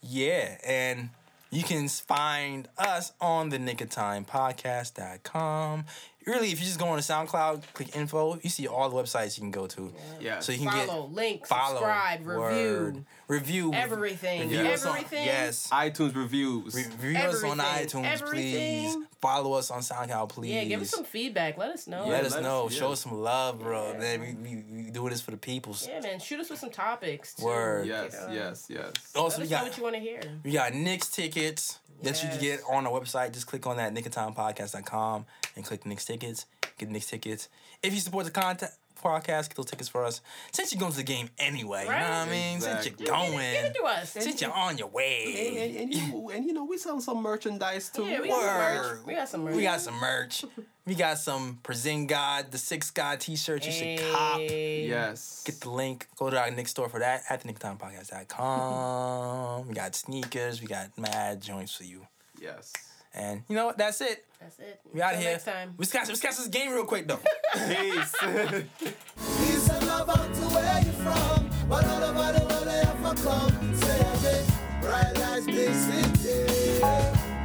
Yeah, 0.04 0.60
and 0.64 1.10
you 1.50 1.64
can 1.64 1.88
find 1.88 2.68
us 2.78 3.14
on 3.20 3.50
the 3.50 3.58
Knick 3.58 3.82
of 3.82 3.90
Time 3.90 4.26
podcast.com. 4.26 5.86
Really, 6.26 6.52
if 6.52 6.60
you 6.60 6.66
just 6.66 6.80
go 6.80 6.88
on 6.88 6.98
to 6.98 7.04
SoundCloud, 7.04 7.62
click 7.74 7.96
info, 7.96 8.40
you 8.42 8.50
see 8.50 8.68
all 8.68 8.90
the 8.90 8.96
websites 8.96 9.38
you 9.38 9.42
can 9.42 9.52
go 9.52 9.68
to. 9.68 9.94
Yeah. 10.20 10.40
So 10.40 10.52
you 10.52 10.58
can 10.60 10.68
get 10.76 10.88
Follow, 10.88 11.08
link, 11.08 11.46
follow, 11.46 11.76
subscribe, 11.76 12.26
word, 12.26 12.52
review, 12.52 13.06
review, 13.28 13.74
everything, 13.74 14.42
review 14.50 14.60
us 14.72 14.86
on- 14.86 14.96
everything. 14.98 15.26
yes, 15.26 15.70
iTunes 15.72 16.16
reviews. 16.16 16.74
Re- 16.74 16.84
review 17.00 17.18
us 17.20 17.44
on 17.44 17.60
Everything, 17.60 18.04
iTunes, 18.04 18.22
please. 18.30 18.98
Everything. 19.26 19.44
Follow 19.44 19.58
us 19.58 19.72
on 19.72 19.82
SoundCloud, 19.82 20.30
please. 20.30 20.54
Yeah, 20.54 20.64
give 20.66 20.82
us 20.82 20.90
some 20.90 21.04
feedback. 21.04 21.58
Let 21.58 21.70
us 21.72 21.88
know. 21.88 22.08
Let 22.08 22.22
Yeah, 22.22 22.28
us 22.28 22.42
know. 22.42 22.68
us- 22.68 22.74
Show 22.74 22.88
yeah. 22.88 22.92
us 22.94 23.00
some 23.02 23.22
love, 23.22 23.60
bro. 23.60 23.94
Man, 23.98 24.22
we, 24.22 24.34
we, 24.56 24.84
we 24.84 24.92
doing 24.92 25.10
this 25.10 25.22
for 25.22 25.32
the 25.32 25.38
people. 25.38 25.76
Yeah, 25.88 26.00
man. 26.02 26.20
Shoot 26.20 26.40
us 26.40 26.50
with 26.50 26.60
some 26.60 26.70
topics. 26.72 27.34
Too. 27.36 27.46
Word. 27.46 27.88
yes, 27.88 28.14
You 28.22 28.28
know? 28.28 28.34
yes, 28.34 28.66
yes. 28.70 28.92
Also, 29.16 29.38
Let 29.40 29.40
we 29.40 29.44
us 29.46 29.50
know 29.52 29.58
got 29.58 29.64
what 29.68 29.78
you 29.78 29.84
want 29.84 29.96
to 29.96 30.02
hear. 30.02 30.22
We 30.44 30.52
got 30.52 30.74
Knicks 30.74 31.10
tickets 31.10 31.80
that 32.04 32.22
you 32.22 32.30
can 32.30 32.40
get 32.40 32.60
on 32.70 32.86
our 32.86 33.00
website. 33.00 33.34
Just 33.34 33.48
click 33.48 33.66
on 33.68 33.78
that 33.78 33.94
knickoftimepodcast.com 33.94 35.26
and 35.56 35.66
click 35.66 35.86
Knicks 35.86 36.06
tickets. 36.06 36.46
Get 36.78 36.90
Knicks 36.90 37.08
tickets. 37.08 37.50
If 37.82 37.94
you 37.94 38.00
support 38.00 38.26
the 38.26 38.32
content 38.32 38.72
podcast, 39.06 39.50
get 39.50 39.56
those 39.56 39.66
tickets 39.68 39.88
for 39.90 40.04
us. 40.04 40.22
Since 40.52 40.74
you're 40.74 40.80
going 40.80 40.92
to 40.92 40.98
the 40.98 41.04
game 41.04 41.30
anyway, 41.38 41.84
you 41.84 41.90
know 41.90 41.96
what 41.96 42.04
I 42.04 42.22
Right. 42.24 42.32
mean? 42.32 42.60
Since 42.62 42.86
you're 42.88 42.96
going, 43.08 43.32
Give 43.32 43.32
going, 43.32 43.66
it 43.66 43.74
to 43.76 43.84
us. 43.84 44.12
since 44.12 44.42
you're 44.42 44.52
on 44.52 44.78
your 44.78 44.88
way. 44.88 45.58
and, 45.64 45.76
and, 45.84 45.94
you, 45.94 46.30
and 46.34 46.46
you 46.46 46.54
know, 46.54 46.66
we 46.66 46.78
sell 46.78 47.00
some 47.00 47.22
merchandise 47.22 47.90
too. 47.90 48.06
Yeah, 48.06 48.22
we 48.22 48.28
got 48.30 48.42
some 48.42 48.58
merch. 48.58 49.06
We 49.06 49.14
got 49.16 49.30
some 49.30 49.44
merch. 49.44 49.56
We 49.56 49.64
got 49.64 49.82
some 49.82 49.96
merch. 50.00 50.46
We 50.88 50.94
got 50.96 51.18
some 51.18 51.60
Present 51.64 52.08
God, 52.10 52.52
the 52.52 52.58
Six 52.60 52.92
God 52.92 53.20
t-shirt 53.20 53.66
you 53.66 53.72
should 53.72 54.00
cop. 54.12 54.40
Yes. 54.40 55.42
Get 55.46 55.60
the 55.62 55.70
link. 55.72 56.08
Go 56.16 56.30
to 56.30 56.40
our 56.40 56.52
Knick 56.52 56.68
store 56.68 56.90
for 56.90 57.00
that 57.00 57.24
at 57.30 57.42
the 57.42 57.52
knickoftimepodcast.com. 57.52 59.68
we 59.68 59.74
got 59.74 59.96
sneakers. 59.96 60.62
We 60.62 60.68
got 60.68 60.96
mad 60.98 61.42
joints 61.42 61.74
for 61.74 61.86
you. 61.86 62.06
yes. 62.40 62.72
And 63.16 63.44
you 63.48 63.56
know 63.56 63.68
what? 63.68 63.78
That's 63.78 64.02
it. 64.02 64.26
That's 64.42 64.60
it. 64.60 64.82
We 64.94 65.02
out 65.02 65.12
Till 65.14 65.22
here. 65.22 65.32
next 65.32 65.46
time. 65.46 65.74
We 65.78 65.86
scratch, 65.86 66.10
we 66.10 66.16
scratch 66.16 66.36
this 66.36 66.48
game 66.48 66.72
real 66.74 66.84
quick 66.86 67.08
though. 67.08 67.20
Peace. 67.54 68.16
Peace 68.22 69.70
and 69.70 69.88
love 69.88 70.10
out 70.10 70.34
to 70.34 70.42
where 70.54 70.80
you 70.82 70.92
from. 70.92 71.50
But 71.70 71.86
all 71.86 72.04
over 72.04 72.40
the 72.40 72.46
world 72.46 72.68
they 72.68 72.84
have 72.86 73.24
come. 73.24 73.76
Say 73.76 74.00
again, 74.00 74.46
bright 74.82 75.18
lights, 75.18 75.46
big 75.46 75.74
city. 75.74 76.80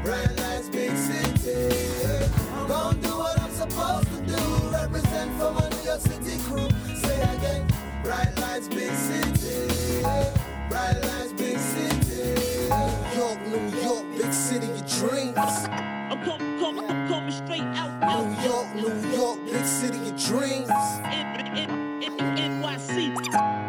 Bright 0.04 0.36
lights, 0.40 0.68
big 0.70 0.96
city. 0.96 2.28
Gonna 2.66 2.98
do 3.00 3.08
what 3.10 3.40
I'm 3.40 3.50
supposed 3.52 4.08
to 4.08 4.20
do. 4.26 4.70
Represent 4.72 5.30
for 5.38 5.52
my 5.52 5.68
New 5.68 5.84
York 5.84 6.00
City 6.00 6.36
crew. 6.44 6.69
Call 16.76 17.20
me 17.22 17.32
straight 17.32 17.62
out. 17.62 17.90
out 18.02 18.26
New 18.38 18.48
York, 18.48 18.74
New 18.76 19.10
York, 19.16 19.44
big 19.44 19.64
city 19.64 19.98
of 20.08 20.16
dreams. 20.22 20.70
N- 20.70 21.56
N- 21.56 22.02
N- 22.04 22.62
NYC. 22.62 23.59